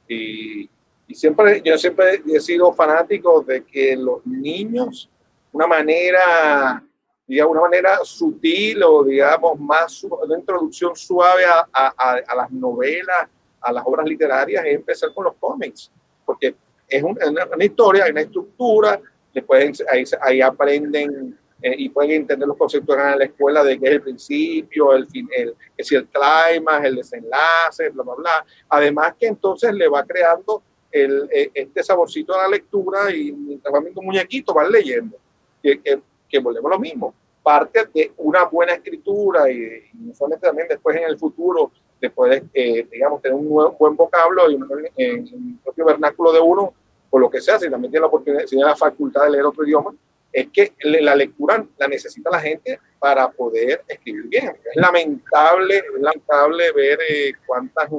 Y, 0.07 0.69
y, 1.07 1.15
siempre, 1.15 1.61
yo 1.64 1.77
siempre 1.77 2.22
he 2.27 2.39
sido 2.39 2.72
fanático 2.73 3.41
de 3.41 3.64
que 3.64 3.95
los 3.95 4.23
niños, 4.26 5.10
una 5.52 5.65
manera, 5.65 6.84
digamos, 7.28 7.52
una 7.52 7.62
manera 7.62 7.99
sutil 8.04 8.82
o 8.84 9.04
digamos 9.04 9.60
más, 9.60 10.04
una 10.04 10.38
introducción 10.38 10.95
suave 10.95 11.44
a, 11.45 11.68
a, 11.74 12.22
a 12.26 12.36
las 12.36 12.52
novelas, 12.52 13.28
a 13.62 13.72
las 13.72 13.84
obras 13.86 14.06
literarias, 14.08 14.66
es 14.66 14.76
empezar 14.76 15.14
con 15.14 15.26
los 15.26 15.34
cómics, 15.36 15.91
porque 16.26 16.56
es 16.88 17.04
una, 17.04 17.45
una 17.54 17.66
historia, 17.66 18.06
hay 18.06 18.12
una 18.12 18.22
estructura, 18.22 18.99
después 19.34 19.84
ahí, 19.91 20.04
ahí 20.22 20.41
aprenden 20.41 21.38
eh, 21.62 21.76
y 21.78 21.90
pueden 21.90 22.12
entender 22.12 22.48
los 22.48 22.58
conceptos 22.58 22.95
en 22.95 23.20
la 23.20 23.26
escuela 23.26 23.64
de 23.64 23.80
qué 23.80 23.88
es 23.88 23.91
el 23.94 24.02
principio, 24.02 24.94
el, 24.94 25.08
fin, 25.08 25.28
el, 25.36 25.56
es 25.76 25.91
el 25.91 26.08
clima, 26.08 26.78
el 26.84 26.95
desenlace, 26.95 27.90
bla, 27.90 28.04
bla, 28.04 28.14
bla. 28.16 28.45
Además 28.70 29.16
que 29.20 29.28
entonces 29.28 29.74
le 29.74 29.88
va 29.88 30.04
creando 30.04 30.62
el, 30.91 31.28
eh, 31.32 31.49
este 31.54 31.84
saborcito 31.84 32.34
a 32.36 32.44
la 32.44 32.49
lectura 32.49 33.12
y 33.14 33.32
mientras 33.32 33.74
un 33.74 34.06
muñequito 34.06 34.54
van 34.54 34.72
leyendo, 34.72 35.18
que, 35.62 35.82
que, 35.82 35.99
que, 36.30 36.40
volvemos 36.40 36.72
a 36.72 36.76
lo 36.76 36.80
mismo. 36.80 37.14
Parte 37.44 37.88
de 37.94 38.12
una 38.18 38.45
buena 38.45 38.74
escritura 38.74 39.49
y, 39.49 39.56
y 39.94 40.12
también 40.41 40.68
después 40.68 40.98
en 40.98 41.04
el 41.04 41.18
futuro, 41.18 41.72
después 41.99 42.32
de, 42.32 42.48
eh, 42.54 42.88
digamos, 42.91 43.22
tener 43.22 43.38
un, 43.38 43.48
nuevo, 43.48 43.76
buen 43.80 43.95
vocablo 43.95 44.49
y 44.52 44.56
un, 44.56 44.68
en, 44.95 45.28
en 45.28 45.58
propio 45.60 45.86
vernáculo 45.86 46.34
de 46.34 46.40
uno, 46.40 46.74
o 47.10 47.20
lo 47.20 47.30
que 47.30 47.41
sea, 47.41 47.58
si 47.58 47.70
también 47.70 47.91
tiene 47.91 48.02
la 48.02 48.08
oportunidad, 48.08 48.41
si 48.41 48.56
tiene 48.56 48.66
la 48.66 48.76
facultad 48.76 49.24
de 49.24 49.32
leer 49.32 49.45
otro 49.45 49.66
idioma, 49.66 49.94
es 50.32 50.49
que 50.52 50.74
la 50.84 51.16
lectura 51.16 51.66
la 51.78 51.88
necesita 51.88 52.30
la 52.30 52.40
gente 52.40 52.80
para 52.99 53.30
poder 53.30 53.84
escribir 53.88 54.28
bien. 54.28 54.58
Es 54.64 54.76
lamentable, 54.76 55.78
es 55.78 56.02
lamentable 56.02 56.72
ver 56.74 56.99
eh, 57.10 57.32
cuántas, 57.45 57.90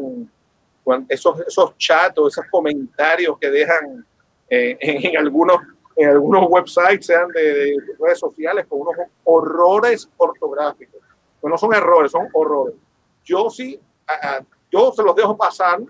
cuántas, 0.85 1.19
esos, 1.19 1.41
esos 1.41 1.77
chats 1.79 2.19
o 2.19 2.29
esos 2.29 2.45
comentarios 2.51 3.39
que 3.39 3.51
dejan 3.51 4.07
eh, 4.49 4.77
en, 4.81 5.17
algunos, 5.17 5.57
en 5.99 6.09
algunos 6.11 6.49
websites, 6.49 7.07
sean 7.07 7.29
de, 7.29 7.43
de, 7.43 7.77
redes 7.99 8.21
sociales, 8.21 8.67
con 8.69 8.83
unos 8.83 8.95
horrores 9.25 10.09
ortográficos. 10.17 11.01
Pues 11.41 11.51
no 11.51 11.59
son 11.59 11.75
errores, 11.75 12.13
son 12.13 12.29
horrores. 12.33 12.77
Yo 13.25 13.51
sí, 13.51 13.81
a, 14.07 14.37
a, 14.37 14.45
yo 14.71 14.93
se 14.93 15.03
los 15.03 15.17
dejo 15.17 15.37
pasar 15.37 15.81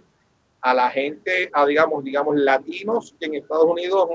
a 0.62 0.74
la 0.74 0.88
gente, 0.90 1.50
a 1.52 1.66
digamos, 1.66 2.02
digamos, 2.02 2.36
latinos 2.36 3.14
que 3.20 3.26
en 3.26 3.34
Estados 3.34 3.66
Unidos 3.66 4.08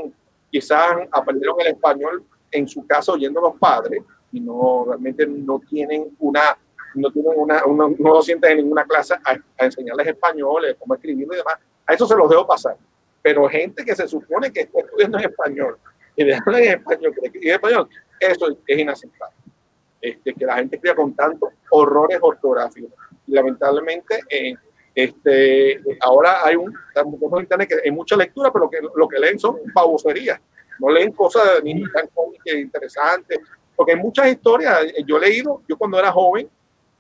quizás 0.52 1.08
aprendieron 1.12 1.62
el 1.62 1.68
español 1.68 2.24
en 2.52 2.68
su 2.68 2.86
caso 2.88 3.14
oyendo 3.14 3.40
a 3.40 3.50
los 3.50 3.60
padres 3.60 4.02
y 4.32 4.40
no 4.40 4.86
realmente 4.88 5.26
no 5.28 5.60
tienen 5.60 6.16
una 6.20 6.58
no 6.96 7.12
tienen 7.12 7.34
una, 7.36 7.66
una 7.66 7.88
no 7.88 8.14
lo 8.14 8.22
sienten 8.22 8.52
en 8.52 8.58
ninguna 8.58 8.86
clase 8.86 9.14
a, 9.14 9.32
a, 9.32 9.66
enseñarles 9.66 10.08
español, 10.08 10.64
cómo 10.80 10.94
escribirlo 10.94 11.34
y 11.34 11.38
demás. 11.38 11.56
A 11.88 11.94
eso 11.94 12.06
se 12.06 12.16
los 12.16 12.30
dejo 12.30 12.46
pasar. 12.46 12.78
Pero 13.24 13.50
gente 13.50 13.84
que 13.84 13.96
se 13.96 14.08
supone 14.08 14.52
que 14.52 14.62
está 14.62 14.82
estudiando 14.82 15.18
en 15.18 15.24
español 15.26 15.80
y 16.16 16.32
hablar 16.32 16.62
en 16.62 16.74
español, 16.74 17.16
que 17.16 17.40
en 17.40 17.56
español, 17.56 17.90
eso 18.20 18.58
es 18.68 18.78
inaceptable. 18.78 19.36
Este, 20.00 20.34
que 20.34 20.46
la 20.46 20.58
gente 20.58 20.76
escriba 20.76 20.96
con 20.96 21.16
tantos 21.16 21.50
horrores 21.70 22.20
ortográficos. 22.22 22.92
Y 23.26 23.32
lamentablemente, 23.32 24.20
eh, 24.30 24.54
este, 24.94 25.82
ahora 26.02 26.46
hay 26.46 26.58
un, 26.58 26.74
internet 27.40 27.70
que 27.70 27.76
hay 27.86 27.92
mucha 27.92 28.18
lectura, 28.18 28.52
pero 28.52 28.70
que 28.70 28.80
lo 28.82 29.08
que 29.08 29.18
leen 29.18 29.40
son 29.40 29.58
baboserías. 29.74 30.42
No 30.80 30.90
leen 30.90 31.14
cosas 31.14 31.64
ni 31.64 31.82
tan 31.90 32.08
cómicas 32.08 32.54
interesantes, 32.56 33.40
porque 33.76 33.94
hay 33.94 33.98
muchas 33.98 34.28
historias. 34.28 34.94
Yo 35.08 35.18
he 35.18 35.22
leído, 35.22 35.62
yo 35.70 35.78
cuando 35.78 35.98
era 35.98 36.12
joven, 36.12 36.50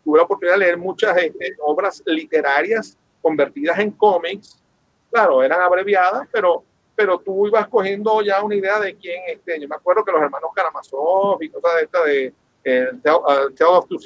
tuve 0.04 0.18
la 0.18 0.24
oportunidad 0.24 0.56
de 0.58 0.66
leer 0.66 0.78
muchas 0.78 1.18
este, 1.18 1.56
obras 1.60 2.02
literarias 2.06 2.98
convertidas 3.22 3.80
en 3.80 3.92
cómics. 3.92 4.63
Claro, 5.14 5.44
eran 5.44 5.62
abreviadas, 5.62 6.28
pero, 6.32 6.64
pero 6.96 7.20
tú 7.20 7.48
ibas 7.48 7.68
cogiendo 7.68 8.22
ya 8.22 8.44
una 8.44 8.56
idea 8.56 8.80
de 8.80 8.96
quién, 8.96 9.22
este, 9.28 9.62
yo 9.62 9.68
me 9.68 9.76
acuerdo 9.76 10.04
que 10.04 10.12
los 10.12 10.22
hermanos 10.22 10.50
Karamazov 10.54 11.42
y 11.42 11.50
cosas 11.50 11.76
de 11.76 11.84
esta 11.84 12.04
de 12.04 12.34
el 12.64 13.02
Tale 13.02 13.20
of 13.60 13.88
Two 13.88 13.98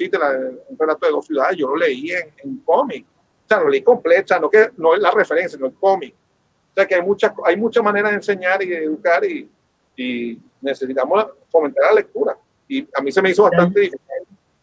un 0.68 0.78
relato 0.78 1.06
de 1.06 1.12
dos 1.12 1.26
ciudades, 1.26 1.56
yo 1.56 1.68
lo 1.68 1.76
leí 1.76 2.10
en, 2.10 2.32
en 2.44 2.58
cómic 2.58 3.06
o 3.06 3.48
sea, 3.48 3.60
lo 3.60 3.70
leí 3.70 3.80
completo, 3.80 4.38
no, 4.38 4.50
que, 4.50 4.72
no 4.76 4.94
es 4.94 5.00
la 5.00 5.10
referencia, 5.10 5.58
no 5.58 5.66
el 5.66 5.74
cómic. 5.74 6.14
O 6.14 6.74
sea, 6.74 6.86
que 6.86 6.96
hay 6.96 7.02
muchas 7.02 7.32
hay 7.46 7.56
mucha 7.56 7.80
maneras 7.80 8.10
de 8.10 8.16
enseñar 8.16 8.62
y 8.62 8.66
de 8.66 8.84
educar 8.84 9.24
y, 9.24 9.50
y, 9.96 10.38
necesitamos 10.60 11.28
fomentar 11.48 11.86
la 11.86 11.94
lectura. 11.94 12.36
Y 12.68 12.86
a 12.94 13.00
mí 13.00 13.10
se 13.10 13.22
me 13.22 13.30
hizo 13.30 13.44
bastante 13.44 13.80
difícil 13.80 14.00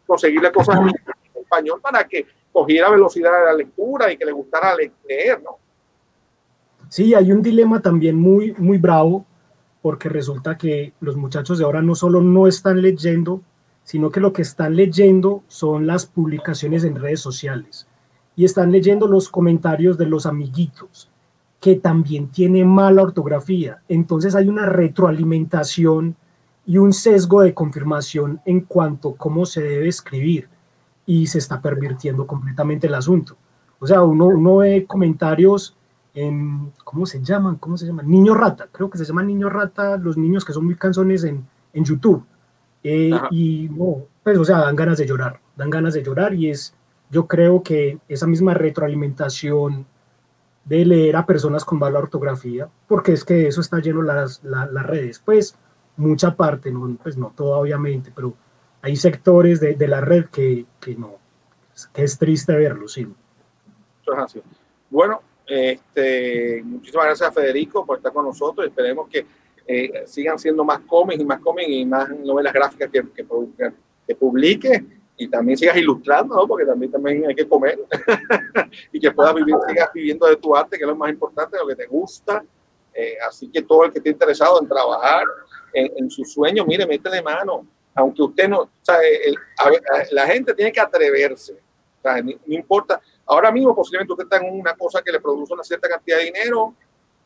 conseguirle 0.06 0.52
cosas 0.52 0.76
en 0.76 1.42
español 1.42 1.80
para 1.80 2.06
que 2.06 2.24
cogiera 2.52 2.88
velocidad 2.88 3.40
de 3.40 3.44
la 3.46 3.54
lectura 3.54 4.12
y 4.12 4.16
que 4.16 4.24
le 4.24 4.30
gustara 4.30 4.76
leer, 4.76 5.42
¿no? 5.42 5.58
Sí, 6.88 7.14
hay 7.14 7.32
un 7.32 7.42
dilema 7.42 7.80
también 7.80 8.16
muy, 8.16 8.54
muy 8.58 8.78
bravo, 8.78 9.26
porque 9.82 10.08
resulta 10.08 10.56
que 10.56 10.92
los 11.00 11.16
muchachos 11.16 11.58
de 11.58 11.64
ahora 11.64 11.82
no 11.82 11.94
solo 11.94 12.20
no 12.20 12.46
están 12.46 12.82
leyendo, 12.82 13.42
sino 13.84 14.10
que 14.10 14.20
lo 14.20 14.32
que 14.32 14.42
están 14.42 14.74
leyendo 14.74 15.44
son 15.46 15.86
las 15.86 16.06
publicaciones 16.06 16.82
en 16.84 16.96
redes 16.96 17.20
sociales 17.20 17.86
y 18.34 18.44
están 18.44 18.72
leyendo 18.72 19.06
los 19.06 19.28
comentarios 19.28 19.96
de 19.96 20.06
los 20.06 20.26
amiguitos, 20.26 21.08
que 21.60 21.76
también 21.76 22.28
tiene 22.28 22.64
mala 22.64 23.02
ortografía. 23.02 23.80
Entonces 23.88 24.34
hay 24.34 24.48
una 24.48 24.66
retroalimentación 24.66 26.16
y 26.66 26.78
un 26.78 26.92
sesgo 26.92 27.42
de 27.42 27.54
confirmación 27.54 28.40
en 28.44 28.60
cuanto 28.62 29.10
a 29.10 29.16
cómo 29.16 29.46
se 29.46 29.62
debe 29.62 29.88
escribir 29.88 30.48
y 31.06 31.28
se 31.28 31.38
está 31.38 31.62
pervirtiendo 31.62 32.26
completamente 32.26 32.88
el 32.88 32.94
asunto. 32.94 33.36
O 33.78 33.86
sea, 33.86 34.02
uno, 34.02 34.26
uno 34.26 34.56
ve 34.56 34.84
comentarios 34.84 35.76
en, 36.16 36.72
¿cómo 36.82 37.04
se 37.04 37.22
llaman? 37.22 37.56
¿Cómo 37.56 37.76
se 37.76 37.86
llaman? 37.86 38.08
Niño 38.08 38.34
rata, 38.34 38.68
creo 38.72 38.88
que 38.88 38.96
se 38.96 39.04
llaman 39.04 39.26
niño 39.26 39.50
rata 39.50 39.98
los 39.98 40.16
niños 40.16 40.44
que 40.44 40.54
son 40.54 40.64
muy 40.64 40.74
canzones 40.74 41.24
en, 41.24 41.46
en 41.74 41.84
YouTube. 41.84 42.24
Eh, 42.82 43.10
y 43.30 43.68
no, 43.68 44.06
pues, 44.24 44.38
o 44.38 44.44
sea, 44.44 44.60
dan 44.60 44.74
ganas 44.74 44.96
de 44.96 45.06
llorar, 45.06 45.38
dan 45.56 45.68
ganas 45.68 45.92
de 45.92 46.02
llorar 46.02 46.32
y 46.32 46.48
es, 46.50 46.74
yo 47.10 47.26
creo 47.26 47.62
que 47.62 47.98
esa 48.08 48.26
misma 48.26 48.54
retroalimentación 48.54 49.86
de 50.64 50.84
leer 50.86 51.16
a 51.16 51.26
personas 51.26 51.64
con 51.64 51.78
mala 51.78 51.98
ortografía, 51.98 52.68
porque 52.88 53.12
es 53.12 53.22
que 53.22 53.46
eso 53.48 53.60
está 53.60 53.80
lleno 53.80 54.00
las, 54.02 54.42
las, 54.42 54.72
las 54.72 54.86
redes, 54.86 55.20
pues 55.22 55.54
mucha 55.98 56.34
parte, 56.34 56.72
no, 56.72 56.96
pues 57.02 57.18
no 57.18 57.32
todo 57.36 57.58
obviamente, 57.58 58.10
pero 58.14 58.34
hay 58.80 58.96
sectores 58.96 59.60
de, 59.60 59.74
de 59.74 59.88
la 59.88 60.00
red 60.00 60.26
que, 60.26 60.64
que, 60.80 60.96
no, 60.96 61.16
que 61.92 62.04
es 62.04 62.18
triste 62.18 62.54
verlo, 62.56 62.88
sí. 62.88 63.06
Bueno, 64.88 65.20
este, 65.46 66.62
muchísimas 66.64 67.06
gracias 67.06 67.28
a 67.28 67.32
Federico 67.32 67.84
por 67.86 67.98
estar 67.98 68.12
con 68.12 68.24
nosotros, 68.24 68.66
esperemos 68.66 69.08
que 69.08 69.26
eh, 69.66 70.04
sigan 70.06 70.38
siendo 70.38 70.64
más 70.64 70.80
cómics 70.80 71.20
y 71.20 71.24
más 71.24 71.40
cómics 71.40 71.68
y 71.68 71.84
más 71.84 72.08
novelas 72.08 72.52
gráficas 72.52 72.90
que, 72.90 73.02
que, 73.14 73.26
que 74.06 74.84
y 75.18 75.28
también 75.28 75.56
sigas 75.56 75.76
ilustrando, 75.76 76.34
¿no? 76.34 76.46
porque 76.46 76.66
también, 76.66 76.92
también 76.92 77.26
hay 77.26 77.34
que 77.34 77.48
comer 77.48 77.78
y 78.92 79.00
que 79.00 79.10
puedas 79.10 79.34
vivir, 79.34 79.54
sigas 79.66 79.90
viviendo 79.94 80.26
de 80.26 80.36
tu 80.36 80.54
arte, 80.54 80.76
que 80.76 80.84
es 80.84 80.88
lo 80.88 80.94
más 80.94 81.10
importante, 81.10 81.56
lo 81.58 81.66
que 81.66 81.74
te 81.74 81.86
gusta. 81.86 82.44
Eh, 82.92 83.16
así 83.26 83.48
que 83.50 83.62
todo 83.62 83.84
el 83.84 83.92
que 83.92 83.98
esté 83.98 84.10
interesado 84.10 84.60
en 84.60 84.68
trabajar 84.68 85.24
en, 85.72 85.90
en 85.96 86.10
su 86.10 86.24
sueño, 86.24 86.64
mire, 86.66 86.86
métele 86.86 87.22
mano, 87.22 87.66
aunque 87.94 88.22
usted 88.22 88.48
no, 88.48 88.60
o 88.60 88.70
sea, 88.82 88.98
el, 89.00 89.34
a 89.58 89.70
ver, 89.70 89.82
la 90.12 90.26
gente 90.26 90.54
tiene 90.54 90.70
que 90.70 90.80
atreverse, 90.80 91.54
o 91.54 92.02
sea, 92.02 92.22
no 92.22 92.32
importa, 92.48 93.00
ahora 93.26 93.50
mismo 93.50 93.74
posiblemente 93.74 94.12
usted 94.12 94.24
está 94.24 94.36
en 94.38 94.58
una 94.60 94.74
cosa 94.74 95.02
que 95.02 95.12
le 95.12 95.20
produce 95.20 95.52
una 95.52 95.64
cierta 95.64 95.88
cantidad 95.88 96.18
de 96.18 96.24
dinero, 96.24 96.74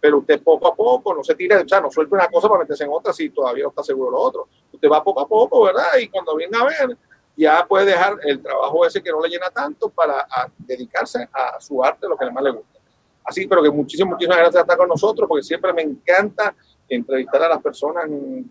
pero 0.01 0.19
usted 0.19 0.43
poco 0.43 0.67
a 0.67 0.75
poco 0.75 1.15
no 1.15 1.23
se 1.23 1.35
tira, 1.35 1.61
o 1.61 1.69
sea, 1.69 1.81
no 1.81 1.91
suelta 1.91 2.15
una 2.17 2.29
cosa 2.29 2.49
para 2.49 2.61
meterse 2.61 2.85
en 2.85 2.91
otra 2.91 3.13
si 3.13 3.29
todavía 3.31 3.65
no 3.65 3.71
está 3.71 3.83
seguro 3.83 4.11
lo 4.11 4.19
otro. 4.19 4.49
Usted 4.73 4.89
va 4.89 5.05
poco 5.05 5.21
a 5.21 5.29
poco, 5.29 5.65
¿verdad? 5.65 5.99
Y 6.01 6.09
cuando 6.09 6.35
venga 6.37 6.61
a 6.61 6.65
ver, 6.65 6.97
ya 7.37 7.67
puede 7.67 7.87
dejar 7.87 8.19
el 8.25 8.43
trabajo 8.43 8.87
ese 8.87 9.03
que 9.03 9.11
no 9.11 9.21
le 9.21 9.29
llena 9.29 9.51
tanto 9.51 9.91
para 9.91 10.27
dedicarse 10.59 11.29
a 11.33 11.61
su 11.61 11.85
arte, 11.85 12.09
lo 12.09 12.17
que 12.17 12.31
más 12.31 12.43
le 12.43 12.51
gusta. 12.51 12.79
Así, 13.25 13.47
pero 13.47 13.63
que 13.63 13.71
muchísimas, 13.71 14.13
muchísimas 14.13 14.39
gracias 14.39 14.55
por 14.55 14.63
estar 14.63 14.79
con 14.79 14.89
nosotros, 14.89 15.29
porque 15.29 15.43
siempre 15.43 15.73
me 15.73 15.83
encanta 15.83 16.55
entrevistar 16.89 17.43
a 17.43 17.49
las 17.49 17.63
personas, 17.63 18.05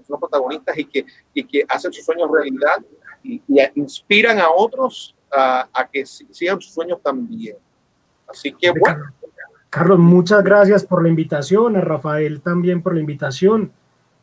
los 0.08 0.20
protagonistas 0.20 0.78
y 0.78 0.86
que, 0.86 1.06
y 1.34 1.44
que 1.44 1.66
hacen 1.68 1.92
sus 1.92 2.06
sueños 2.06 2.30
realidad 2.32 2.78
y, 3.24 3.42
y 3.48 3.60
inspiran 3.76 4.40
a 4.40 4.50
otros 4.50 5.16
a, 5.32 5.70
a, 5.74 5.88
que 5.88 6.06
sigan 6.06 6.60
sus 6.60 6.74
sueños 6.74 7.02
también. 7.02 7.58
Así 8.28 8.54
que 8.54 8.72
bueno. 8.72 9.06
Carlos, 9.70 10.00
muchas 10.00 10.44
gracias 10.44 10.84
por 10.84 11.04
la 11.04 11.10
invitación, 11.10 11.76
a 11.76 11.82
Rafael 11.82 12.42
también 12.42 12.82
por 12.82 12.96
la 12.96 13.02
invitación 13.02 13.72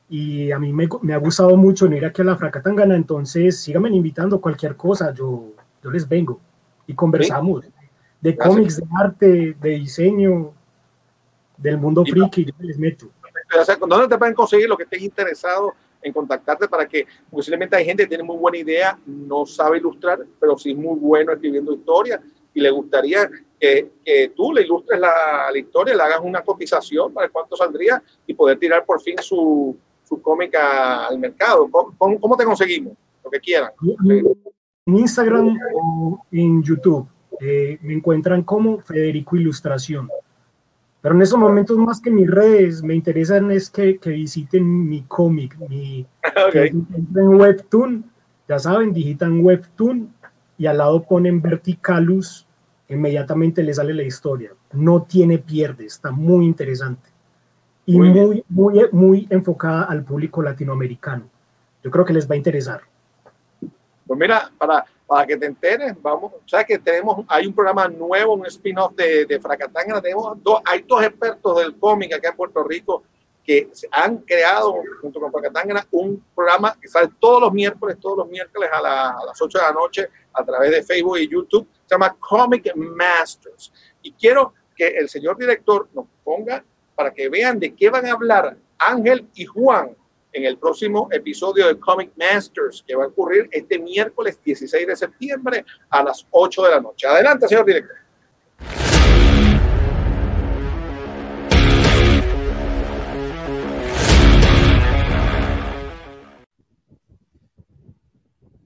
y 0.08 0.50
a 0.50 0.58
mí 0.58 0.72
me, 0.72 0.88
me, 1.02 1.14
ha 1.14 1.18
gustado 1.18 1.56
mucho 1.56 1.88
venir 1.88 2.04
aquí 2.04 2.22
a 2.22 2.24
la 2.24 2.36
Fracatangana, 2.36 2.96
entonces 2.96 3.60
síganme 3.60 3.90
invitando 3.90 4.40
cualquier 4.40 4.76
cosa, 4.76 5.12
yo, 5.12 5.52
yo 5.82 5.90
les 5.90 6.08
vengo 6.08 6.40
y 6.86 6.94
conversamos 6.94 7.64
¿Sí? 7.64 7.70
de 8.20 8.36
cómics, 8.36 8.76
de 8.76 8.86
arte, 9.00 9.56
de 9.60 9.70
diseño, 9.70 10.52
del 11.56 11.78
mundo 11.78 12.04
friki, 12.04 12.44
yo 12.44 12.52
les 12.60 12.78
meto. 12.78 13.08
¿Dónde 13.88 14.08
te 14.08 14.18
pueden 14.18 14.34
conseguir 14.34 14.68
los 14.68 14.76
que 14.76 14.84
estén 14.84 15.02
interesados 15.02 15.74
en 16.06 16.12
contactarte 16.12 16.68
para 16.68 16.86
que 16.86 17.06
posiblemente 17.30 17.76
hay 17.76 17.84
gente 17.84 18.04
que 18.04 18.08
tiene 18.08 18.24
muy 18.24 18.36
buena 18.36 18.58
idea, 18.58 18.98
no 19.06 19.44
sabe 19.44 19.78
ilustrar, 19.78 20.24
pero 20.40 20.56
sí 20.56 20.70
es 20.70 20.76
muy 20.76 20.98
bueno 20.98 21.32
escribiendo 21.32 21.72
historias 21.74 22.20
y 22.54 22.60
le 22.60 22.70
gustaría 22.70 23.28
que, 23.58 23.90
que 24.04 24.32
tú 24.34 24.52
le 24.52 24.62
ilustres 24.62 24.98
la, 24.98 25.50
la, 25.52 25.58
historia, 25.58 25.94
le 25.94 26.02
hagas 26.02 26.20
una 26.22 26.42
cotización 26.42 27.12
para 27.12 27.28
cuánto 27.28 27.56
saldría 27.56 28.02
y 28.26 28.34
poder 28.34 28.58
tirar 28.58 28.84
por 28.84 29.00
fin 29.00 29.16
su, 29.20 29.76
su 30.04 30.22
cómica 30.22 31.06
al 31.06 31.18
mercado. 31.18 31.68
¿Cómo, 31.70 32.20
¿Cómo, 32.20 32.36
te 32.36 32.44
conseguimos? 32.44 32.94
Lo 33.24 33.30
que 33.30 33.40
quieran. 33.40 33.70
En 34.86 34.96
Instagram 34.96 35.58
o 35.74 36.24
en 36.30 36.62
YouTube 36.62 37.08
eh, 37.40 37.78
me 37.82 37.94
encuentran 37.94 38.42
como 38.42 38.80
Federico 38.80 39.36
Ilustración. 39.36 40.08
Pero 41.06 41.14
en 41.14 41.22
estos 41.22 41.38
momentos, 41.38 41.78
más 41.78 42.00
que 42.00 42.10
mis 42.10 42.28
redes, 42.28 42.82
me 42.82 42.92
interesan 42.92 43.52
es 43.52 43.70
que, 43.70 43.96
que 43.96 44.10
visiten 44.10 44.88
mi 44.88 45.02
cómic, 45.02 45.56
mi 45.68 46.04
okay. 46.48 46.70
en 46.70 47.28
Webtoon, 47.28 48.10
ya 48.48 48.58
saben, 48.58 48.92
digitan 48.92 49.38
Webtoon 49.40 50.12
y 50.58 50.66
al 50.66 50.78
lado 50.78 51.04
ponen 51.04 51.40
Verticalus, 51.40 52.48
inmediatamente 52.88 53.62
le 53.62 53.72
sale 53.72 53.94
la 53.94 54.02
historia. 54.02 54.50
No 54.72 55.02
tiene 55.02 55.38
pierde, 55.38 55.86
está 55.86 56.10
muy 56.10 56.44
interesante 56.44 57.08
y 57.84 58.00
muy, 58.00 58.10
muy, 58.10 58.44
muy, 58.48 58.88
muy 58.90 59.26
enfocada 59.30 59.84
al 59.84 60.02
público 60.02 60.42
latinoamericano. 60.42 61.30
Yo 61.84 61.90
creo 61.92 62.04
que 62.04 62.14
les 62.14 62.28
va 62.28 62.34
a 62.34 62.38
interesar. 62.38 62.80
Pues 63.60 64.18
mira, 64.18 64.50
para, 64.58 64.84
para 65.06 65.26
que 65.26 65.36
te 65.36 65.46
enteres, 65.46 65.94
vamos, 66.02 66.32
sea 66.46 66.64
que 66.64 66.78
tenemos, 66.78 67.24
hay 67.28 67.46
un 67.46 67.54
programa 67.54 67.86
nuevo, 67.88 68.34
un 68.34 68.46
spin-off 68.46 68.92
de, 68.94 69.24
de 69.24 69.40
Fracatanga, 69.40 70.00
tenemos 70.00 70.42
dos, 70.42 70.60
hay 70.64 70.82
dos 70.82 71.02
expertos 71.02 71.58
del 71.58 71.78
cómic 71.78 72.12
acá 72.12 72.30
en 72.30 72.36
Puerto 72.36 72.64
Rico 72.64 73.04
que 73.44 73.70
han 73.92 74.18
creado 74.18 74.82
junto 75.00 75.20
con 75.20 75.30
Fracatanga 75.30 75.86
un 75.92 76.22
programa 76.34 76.76
que 76.80 76.88
sale 76.88 77.10
todos 77.20 77.40
los 77.42 77.52
miércoles, 77.52 77.96
todos 78.00 78.18
los 78.18 78.28
miércoles 78.28 78.68
a, 78.72 78.82
la, 78.82 79.10
a, 79.10 79.24
las 79.24 79.40
8 79.40 79.58
de 79.58 79.64
la 79.64 79.72
noche 79.72 80.08
a 80.32 80.44
través 80.44 80.72
de 80.72 80.82
Facebook 80.82 81.18
y 81.18 81.28
YouTube, 81.28 81.68
se 81.86 81.94
llama 81.94 82.16
Comic 82.18 82.74
Masters. 82.74 83.72
Y 84.02 84.12
quiero 84.12 84.52
que 84.74 84.88
el 84.88 85.08
señor 85.08 85.38
director 85.38 85.88
nos 85.94 86.06
ponga 86.24 86.64
para 86.96 87.14
que 87.14 87.28
vean 87.28 87.60
de 87.60 87.72
qué 87.74 87.88
van 87.88 88.06
a 88.06 88.12
hablar 88.12 88.56
Ángel 88.78 89.28
y 89.34 89.44
Juan 89.44 89.96
en 90.36 90.44
el 90.44 90.58
próximo 90.58 91.08
episodio 91.12 91.66
de 91.66 91.80
Comic 91.80 92.12
Masters, 92.14 92.84
que 92.86 92.94
va 92.94 93.04
a 93.04 93.06
ocurrir 93.06 93.48
este 93.50 93.78
miércoles 93.78 94.38
16 94.44 94.86
de 94.86 94.94
septiembre 94.94 95.64
a 95.88 96.02
las 96.02 96.26
8 96.30 96.62
de 96.62 96.70
la 96.72 96.80
noche. 96.80 97.06
Adelante, 97.06 97.48
señor 97.48 97.64
director. 97.64 97.96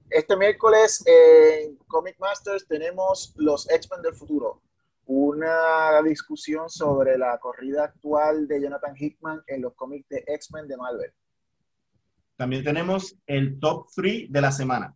Este 0.09 0.35
miércoles 0.35 1.05
en 1.05 1.77
Comic 1.87 2.19
Masters 2.19 2.67
tenemos 2.67 3.33
los 3.37 3.69
X-Men 3.69 4.01
del 4.01 4.13
futuro, 4.13 4.61
una 5.05 6.01
discusión 6.03 6.69
sobre 6.69 7.17
la 7.17 7.39
corrida 7.39 7.85
actual 7.85 8.45
de 8.49 8.61
Jonathan 8.61 8.93
Hickman 8.97 9.41
en 9.47 9.61
los 9.61 9.73
cómics 9.73 10.09
de 10.09 10.25
X-Men 10.27 10.67
de 10.67 10.75
Marvel. 10.75 11.13
También 12.41 12.63
tenemos 12.63 13.15
el 13.27 13.59
top 13.59 13.85
3 13.95 14.31
de 14.31 14.41
la 14.41 14.51
semana. 14.51 14.95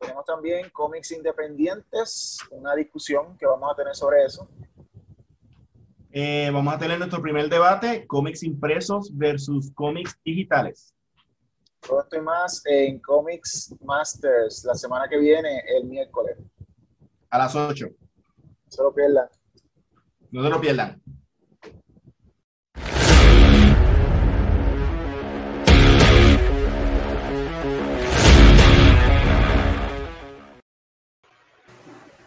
Tenemos 0.00 0.24
también 0.24 0.68
cómics 0.70 1.12
independientes, 1.12 2.38
una 2.50 2.74
discusión 2.74 3.38
que 3.38 3.46
vamos 3.46 3.70
a 3.70 3.76
tener 3.76 3.94
sobre 3.94 4.24
eso. 4.24 4.48
Eh, 6.10 6.50
vamos 6.52 6.74
a 6.74 6.78
tener 6.80 6.98
nuestro 6.98 7.22
primer 7.22 7.48
debate, 7.48 8.04
cómics 8.04 8.42
impresos 8.42 9.16
versus 9.16 9.70
cómics 9.74 10.18
digitales. 10.24 10.92
Todo 11.86 12.00
esto 12.00 12.16
y 12.16 12.20
más 12.20 12.62
en 12.66 12.98
Comics 12.98 13.72
Masters 13.84 14.64
la 14.64 14.74
semana 14.74 15.08
que 15.08 15.18
viene, 15.18 15.62
el 15.78 15.84
miércoles. 15.84 16.36
A 17.30 17.38
las 17.38 17.54
8. 17.54 17.86
No 17.86 18.44
se 18.66 18.82
lo 18.82 18.92
pierdan. 18.92 19.28
No 20.32 20.42
se 20.42 20.50
lo 20.50 20.60
pierdan. 20.60 21.00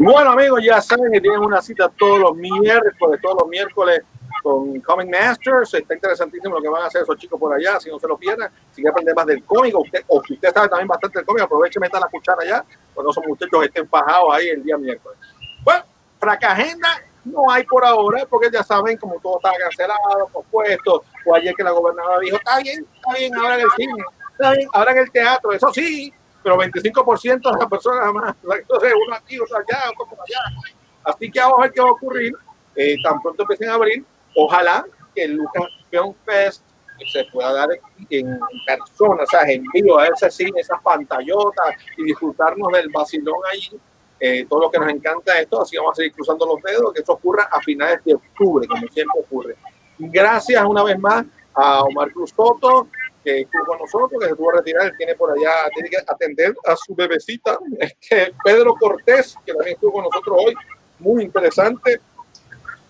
Bueno, 0.04 0.32
amigos, 0.32 0.62
ya 0.62 0.82
saben 0.82 1.10
que 1.14 1.22
tienen 1.22 1.40
una 1.40 1.62
cita 1.62 1.90
todos 1.98 2.20
los 2.20 2.36
miércoles, 2.36 3.22
todos 3.22 3.38
los 3.40 3.48
miércoles 3.48 4.02
con 4.42 4.82
Comic 4.82 5.10
Masters. 5.10 5.76
Está 5.76 5.94
interesantísimo 5.94 6.56
lo 6.56 6.62
que 6.62 6.68
van 6.68 6.84
a 6.84 6.88
hacer 6.88 7.04
esos 7.04 7.16
chicos 7.16 7.40
por 7.40 7.54
allá, 7.54 7.80
si 7.80 7.90
no 7.90 7.98
se 7.98 8.10
lo 8.10 8.18
pierdan. 8.18 8.52
Si 8.72 8.82
quieren 8.82 8.92
aprender 8.92 9.16
más 9.16 9.26
del 9.28 9.46
cómic, 9.46 9.74
usted, 9.80 10.04
o 10.08 10.22
si 10.22 10.34
usted 10.34 10.54
sabe 10.54 10.68
también 10.68 10.90
bastante 10.90 11.20
del 11.20 11.26
cómic, 11.26 11.44
aproveche, 11.44 11.80
meta 11.80 12.02
la 12.02 12.08
cuchara 12.08 12.38
allá, 12.42 12.66
cuando 12.94 13.14
son 13.14 13.24
muchachos 13.26 13.64
estén 13.64 13.88
fajados 13.88 14.28
ahí 14.34 14.50
el 14.50 14.62
día 14.62 14.78
miércoles. 14.78 15.18
Bueno, 15.64 15.86
fracagenda 16.20 16.90
no 17.24 17.50
hay 17.50 17.64
por 17.64 17.86
ahora, 17.86 18.26
porque 18.30 18.50
ya 18.52 18.62
saben, 18.62 18.98
como 18.98 19.22
todo 19.22 19.38
está 19.38 19.58
cancelado, 19.58 20.28
pospuesto, 20.34 21.06
o 21.26 21.34
ayer 21.34 21.56
que 21.56 21.64
la 21.64 21.72
gobernadora 21.72 22.20
dijo, 22.20 22.36
está 22.36 22.60
bien, 22.60 22.86
está 22.94 23.14
bien, 23.18 23.36
ahora 23.38 23.56
en 23.56 23.62
el 23.62 23.72
cine, 23.78 24.04
está 24.34 24.52
bien, 24.52 24.68
ahora 24.74 24.92
en 24.92 24.98
el 24.98 25.12
teatro, 25.12 25.54
eso 25.54 25.72
sí, 25.72 26.14
pero 26.44 26.58
25% 26.58 27.52
de 27.52 27.60
las 27.60 27.70
personas 27.70 28.14
más. 28.14 28.36
Entonces, 28.60 28.94
uno 29.08 29.16
aquí, 29.16 29.40
otro 29.40 29.58
allá, 29.58 29.92
otro 29.98 30.18
allá. 30.22 30.74
Así 31.04 31.32
que 31.32 31.40
vamos 31.40 31.60
a 31.60 31.62
ver 31.64 31.72
qué 31.72 31.82
va 31.82 31.88
a 31.88 31.92
ocurrir. 31.92 32.34
Eh, 32.76 32.96
tan 33.04 33.22
pronto 33.22 33.44
empiecen 33.44 33.70
a 33.70 33.76
abrir, 33.76 34.04
ojalá 34.36 34.86
que 35.14 35.24
el 35.24 35.34
Lucas 35.34 35.66
Film 35.92 36.14
Fest 36.26 36.64
se 37.12 37.26
pueda 37.32 37.54
dar 37.54 37.70
en 38.10 38.40
persona, 38.66 39.24
o 39.24 39.28
sea, 39.28 39.42
en 39.50 39.64
vivo, 39.74 40.00
a 40.00 40.08
ese 40.08 40.32
cine, 40.32 40.60
esas 40.60 40.82
pantallotas 40.82 41.76
y 41.98 42.04
disfrutarnos 42.04 42.72
del 42.72 42.90
vacilón 42.90 43.40
allí. 43.52 43.80
Eh, 44.20 44.46
todo 44.48 44.62
lo 44.62 44.72
que 44.72 44.80
nos 44.80 44.90
encanta 44.90 45.38
esto, 45.40 45.62
así 45.62 45.76
vamos 45.76 45.92
a 45.92 45.96
seguir 45.96 46.14
cruzando 46.14 46.46
los 46.46 46.62
dedos, 46.62 46.94
que 46.94 47.02
eso 47.02 47.14
ocurra 47.14 47.50
a 47.52 47.60
finales 47.60 48.00
de 48.06 48.16
octubre, 48.16 48.66
como 48.68 48.88
siempre 48.88 49.20
ocurre. 49.20 49.56
Gracias 50.00 50.64
una 50.66 50.84
vez 50.84 50.98
más 50.98 51.26
a 51.54 51.82
Omar 51.84 52.12
Cruz 52.12 52.32
Soto, 52.36 52.88
que 53.24 53.42
estuvo 53.42 53.66
con 53.66 53.80
nosotros, 53.80 54.22
que 54.22 54.30
se 54.30 54.36
tuvo 54.36 54.52
a 54.52 54.58
retirar, 54.58 54.88
él 54.88 54.94
tiene 54.98 55.16
por 55.16 55.32
allá, 55.32 55.70
tiene 55.74 55.90
que 55.90 55.98
atender 55.98 56.54
a 56.66 56.76
su 56.76 56.94
bebecita, 56.94 57.58
este, 57.80 58.34
Pedro 58.44 58.76
Cortés, 58.76 59.36
que 59.46 59.54
también 59.54 59.76
estuvo 59.76 59.94
con 59.94 60.04
nosotros 60.04 60.38
hoy, 60.46 60.56
muy 61.00 61.24
interesante, 61.24 62.00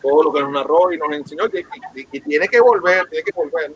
todo 0.02 0.24
lo 0.24 0.34
que 0.34 0.42
nos 0.42 0.52
narró 0.52 0.92
y 0.92 0.98
nos 0.98 1.12
enseñó, 1.14 1.50
que, 1.50 1.64
que, 1.94 2.06
que 2.06 2.22
tiene 2.22 2.48
que 2.48 2.60
volver, 2.60 3.08
tiene 3.10 3.24
que 3.24 3.32
volver. 3.32 3.74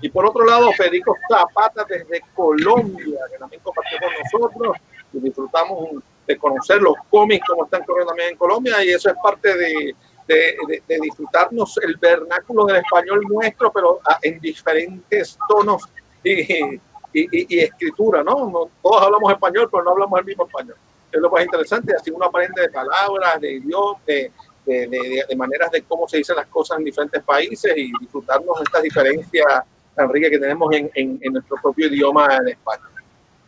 Y 0.00 0.08
por 0.10 0.26
otro 0.26 0.44
lado, 0.44 0.70
Federico 0.72 1.16
Zapata 1.28 1.84
desde 1.88 2.22
Colombia, 2.34 3.18
que 3.30 3.38
también 3.38 3.62
compartió 3.62 3.98
con 3.98 4.40
nosotros, 4.42 4.76
y 5.12 5.20
disfrutamos 5.20 6.02
de 6.26 6.36
conocer 6.36 6.80
los 6.80 6.94
cómics 7.10 7.46
como 7.48 7.64
están 7.64 7.82
corriendo 7.84 8.10
también 8.10 8.30
en 8.30 8.36
Colombia, 8.36 8.84
y 8.84 8.90
eso 8.90 9.08
es 9.08 9.16
parte 9.22 9.56
de, 9.56 9.94
de, 10.26 10.56
de, 10.68 10.82
de, 10.86 10.98
disfrutarnos 11.00 11.78
el 11.82 11.96
vernáculo 11.96 12.66
del 12.66 12.76
español 12.76 13.22
nuestro, 13.28 13.72
pero 13.72 14.00
en 14.22 14.38
diferentes 14.38 15.38
tonos 15.48 15.88
y, 16.28 16.80
y, 17.12 17.56
y, 17.56 17.60
escritura, 17.60 18.22
¿no? 18.22 18.48
¿no? 18.50 18.70
Todos 18.82 19.02
hablamos 19.02 19.32
español, 19.32 19.68
pero 19.70 19.84
no 19.84 19.90
hablamos 19.90 20.18
el 20.20 20.26
mismo 20.26 20.46
español. 20.46 20.76
Es 21.10 21.20
lo 21.20 21.30
más 21.30 21.42
interesante, 21.42 21.94
así 21.94 22.10
uno 22.10 22.26
aprende 22.26 22.62
de 22.62 22.68
palabras, 22.68 23.40
de 23.40 23.52
idiomas, 23.52 24.04
de, 24.04 24.30
de, 24.66 25.36
maneras 25.36 25.70
de 25.70 25.82
cómo 25.82 26.06
se 26.06 26.18
dicen 26.18 26.36
las 26.36 26.46
cosas 26.48 26.78
en 26.78 26.84
diferentes 26.84 27.22
países 27.22 27.72
y 27.76 27.90
disfrutarnos 27.98 28.58
de 28.58 28.64
estas 28.64 28.82
diferencias 28.82 29.62
tan 29.94 30.12
ricas 30.12 30.30
que 30.30 30.38
tenemos 30.38 30.72
en, 30.74 30.90
en, 30.94 31.18
en 31.22 31.32
nuestro 31.32 31.56
propio 31.62 31.86
idioma 31.86 32.36
en 32.36 32.48
España. 32.48 32.84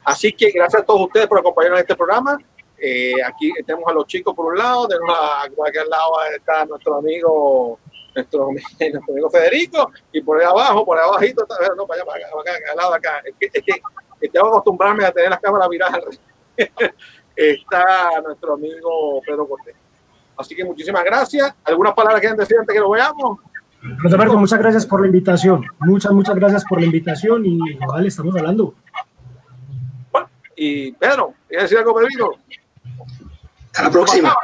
Así 0.04 0.32
que 0.32 0.50
gracias 0.50 0.82
a 0.82 0.84
todos 0.84 1.02
ustedes 1.02 1.26
por 1.26 1.38
acompañarnos 1.38 1.80
en 1.80 1.84
este 1.84 1.96
programa. 1.96 2.38
Eh, 2.82 3.22
aquí 3.26 3.52
tenemos 3.66 3.86
a 3.88 3.92
los 3.92 4.06
chicos 4.06 4.34
por 4.34 4.46
un 4.46 4.58
lado, 4.58 4.88
tenemos 4.88 5.14
a 5.14 5.48
cualquier 5.54 5.86
lado 5.86 6.12
está 6.34 6.64
nuestro 6.64 6.96
amigo, 6.96 7.78
nuestro, 8.14 8.48
nuestro 8.50 9.12
amigo 9.12 9.30
Federico, 9.30 9.90
y 10.12 10.20
por 10.20 10.40
ahí 10.40 10.46
abajo, 10.46 10.84
por 10.84 10.98
ahí 10.98 11.04
abajito, 11.06 11.46
no, 11.76 11.86
para 11.86 12.02
allá, 12.02 12.06
para 12.06 12.24
acá, 12.24 12.30
para 12.32 12.56
acá, 12.56 12.70
al 12.70 12.76
lado 12.76 12.90
de 12.90 12.96
acá. 12.96 13.22
Es 13.24 13.34
que, 13.38 13.46
es 13.52 13.64
que, 13.64 14.28
tengo 14.28 14.46
que 14.46 14.50
acostumbrarme 14.50 15.04
a 15.04 15.12
tener 15.12 15.30
las 15.30 15.40
cámaras 15.40 15.68
viradas. 15.68 16.20
está 17.36 18.20
nuestro 18.22 18.54
amigo 18.54 19.22
Pedro 19.24 19.48
Cortés. 19.48 19.74
Así 20.36 20.54
que 20.54 20.64
muchísimas 20.64 21.04
gracias. 21.04 21.54
¿Algunas 21.64 21.94
palabras 21.94 22.20
que 22.20 22.26
quieran 22.26 22.38
decir 22.38 22.56
antes 22.58 22.74
que 22.74 22.80
lo 22.80 22.90
veamos? 22.90 23.38
Roberto, 23.82 24.36
muchas 24.36 24.58
gracias 24.58 24.86
por 24.86 25.00
la 25.00 25.06
invitación. 25.06 25.64
Muchas, 25.80 26.12
muchas 26.12 26.34
gracias 26.34 26.64
por 26.64 26.80
la 26.80 26.86
invitación 26.86 27.46
y 27.46 27.58
vale, 27.86 28.08
estamos 28.08 28.36
hablando. 28.36 28.74
Bueno, 30.12 30.28
y 30.54 30.92
Pedro, 30.92 31.34
¿quieres 31.48 31.64
decir 31.64 31.78
algo, 31.78 31.94
Pedrito? 31.94 32.36
Hasta 33.66 33.82
la 33.84 33.90
próxima. 33.90 34.36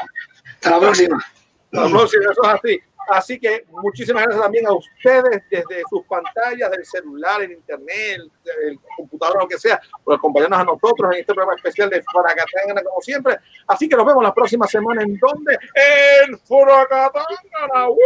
Hasta 0.54 0.70
la 0.70 0.80
próxima. 0.80 1.16
Hasta 1.16 1.84
la 1.84 1.90
próxima, 1.90 2.24
eso 2.30 2.42
es 2.42 2.48
así. 2.48 2.80
Así 3.08 3.38
que 3.38 3.64
muchísimas 3.70 4.24
gracias 4.24 4.42
también 4.42 4.66
a 4.66 4.72
ustedes 4.72 5.42
desde 5.50 5.82
sus 5.88 6.04
pantallas, 6.06 6.70
del 6.70 6.84
celular, 6.84 7.42
el 7.42 7.52
internet, 7.52 8.20
el, 8.44 8.70
el 8.70 8.78
computador, 8.96 9.42
lo 9.42 9.48
que 9.48 9.58
sea, 9.58 9.80
por 10.04 10.14
acompañarnos 10.16 10.60
a 10.60 10.64
nosotros 10.64 11.12
en 11.12 11.20
este 11.20 11.34
programa 11.34 11.54
especial 11.56 11.90
de 11.90 12.02
Fracatangana, 12.02 12.82
como 12.82 13.00
siempre. 13.00 13.38
Así 13.66 13.88
que 13.88 13.96
nos 13.96 14.06
vemos 14.06 14.22
la 14.22 14.34
próxima 14.34 14.66
semana 14.66 15.02
en 15.02 15.18
donde? 15.18 15.58
En 15.74 16.38
Fracatangana. 16.38 17.88
¡Uh! 17.90 17.96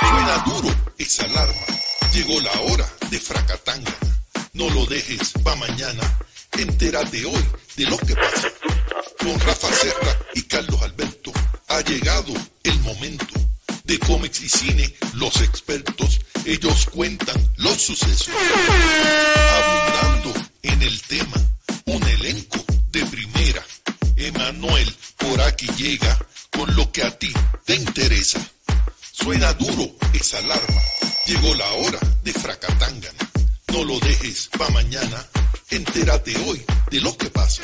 Suena 0.00 0.44
duro 0.44 0.68
esa 0.98 1.24
alarma. 1.24 1.54
Llegó 2.12 2.40
la 2.40 2.72
hora 2.72 2.84
de 3.10 3.18
Fracatanga. 3.18 3.92
No 4.54 4.68
lo 4.70 4.86
dejes 4.86 5.32
pa' 5.44 5.56
mañana. 5.56 6.02
Entérate 6.58 7.24
hoy 7.24 7.44
de 7.76 7.86
lo 7.86 7.98
que 7.98 8.14
pasa. 8.14 8.48
Con 9.18 9.38
Rafa 9.40 9.72
Serra 9.72 10.18
y 10.34 10.42
Carlos 10.42 10.82
Alberto 10.82 11.32
ha 11.68 11.80
llegado 11.80 12.32
el 12.62 12.78
momento 12.80 13.34
de 13.84 13.98
cómics 13.98 14.42
y 14.42 14.48
cine. 14.48 14.94
Los 15.14 15.40
expertos, 15.40 16.20
ellos 16.44 16.86
cuentan 16.92 17.36
los 17.56 17.80
sucesos. 17.80 18.34
Abundando 19.62 20.32
en 20.62 20.82
el 20.82 21.00
tema, 21.02 21.36
un 21.86 22.02
elenco 22.02 22.64
de 22.90 23.04
primera. 23.06 23.64
Emanuel 24.16 24.94
por 25.16 25.40
aquí 25.40 25.66
llega 25.76 26.18
con 26.50 26.74
lo 26.76 26.90
que 26.92 27.02
a 27.02 27.18
ti 27.18 27.32
te 27.64 27.74
interesa. 27.74 28.40
Suena 29.12 29.52
duro 29.54 29.94
esa 30.12 30.38
alarma. 30.38 30.82
Llegó 31.26 31.54
la 31.54 31.70
hora 31.72 31.98
de 32.22 32.32
Fracatangana. 32.32 33.30
No 33.72 33.84
lo 33.84 33.98
dejes 34.00 34.48
pa' 34.58 34.68
mañana. 34.70 35.26
Entérate 35.72 36.36
hoy 36.46 36.62
de 36.90 37.00
lo 37.00 37.16
que 37.16 37.30
pasa. 37.30 37.62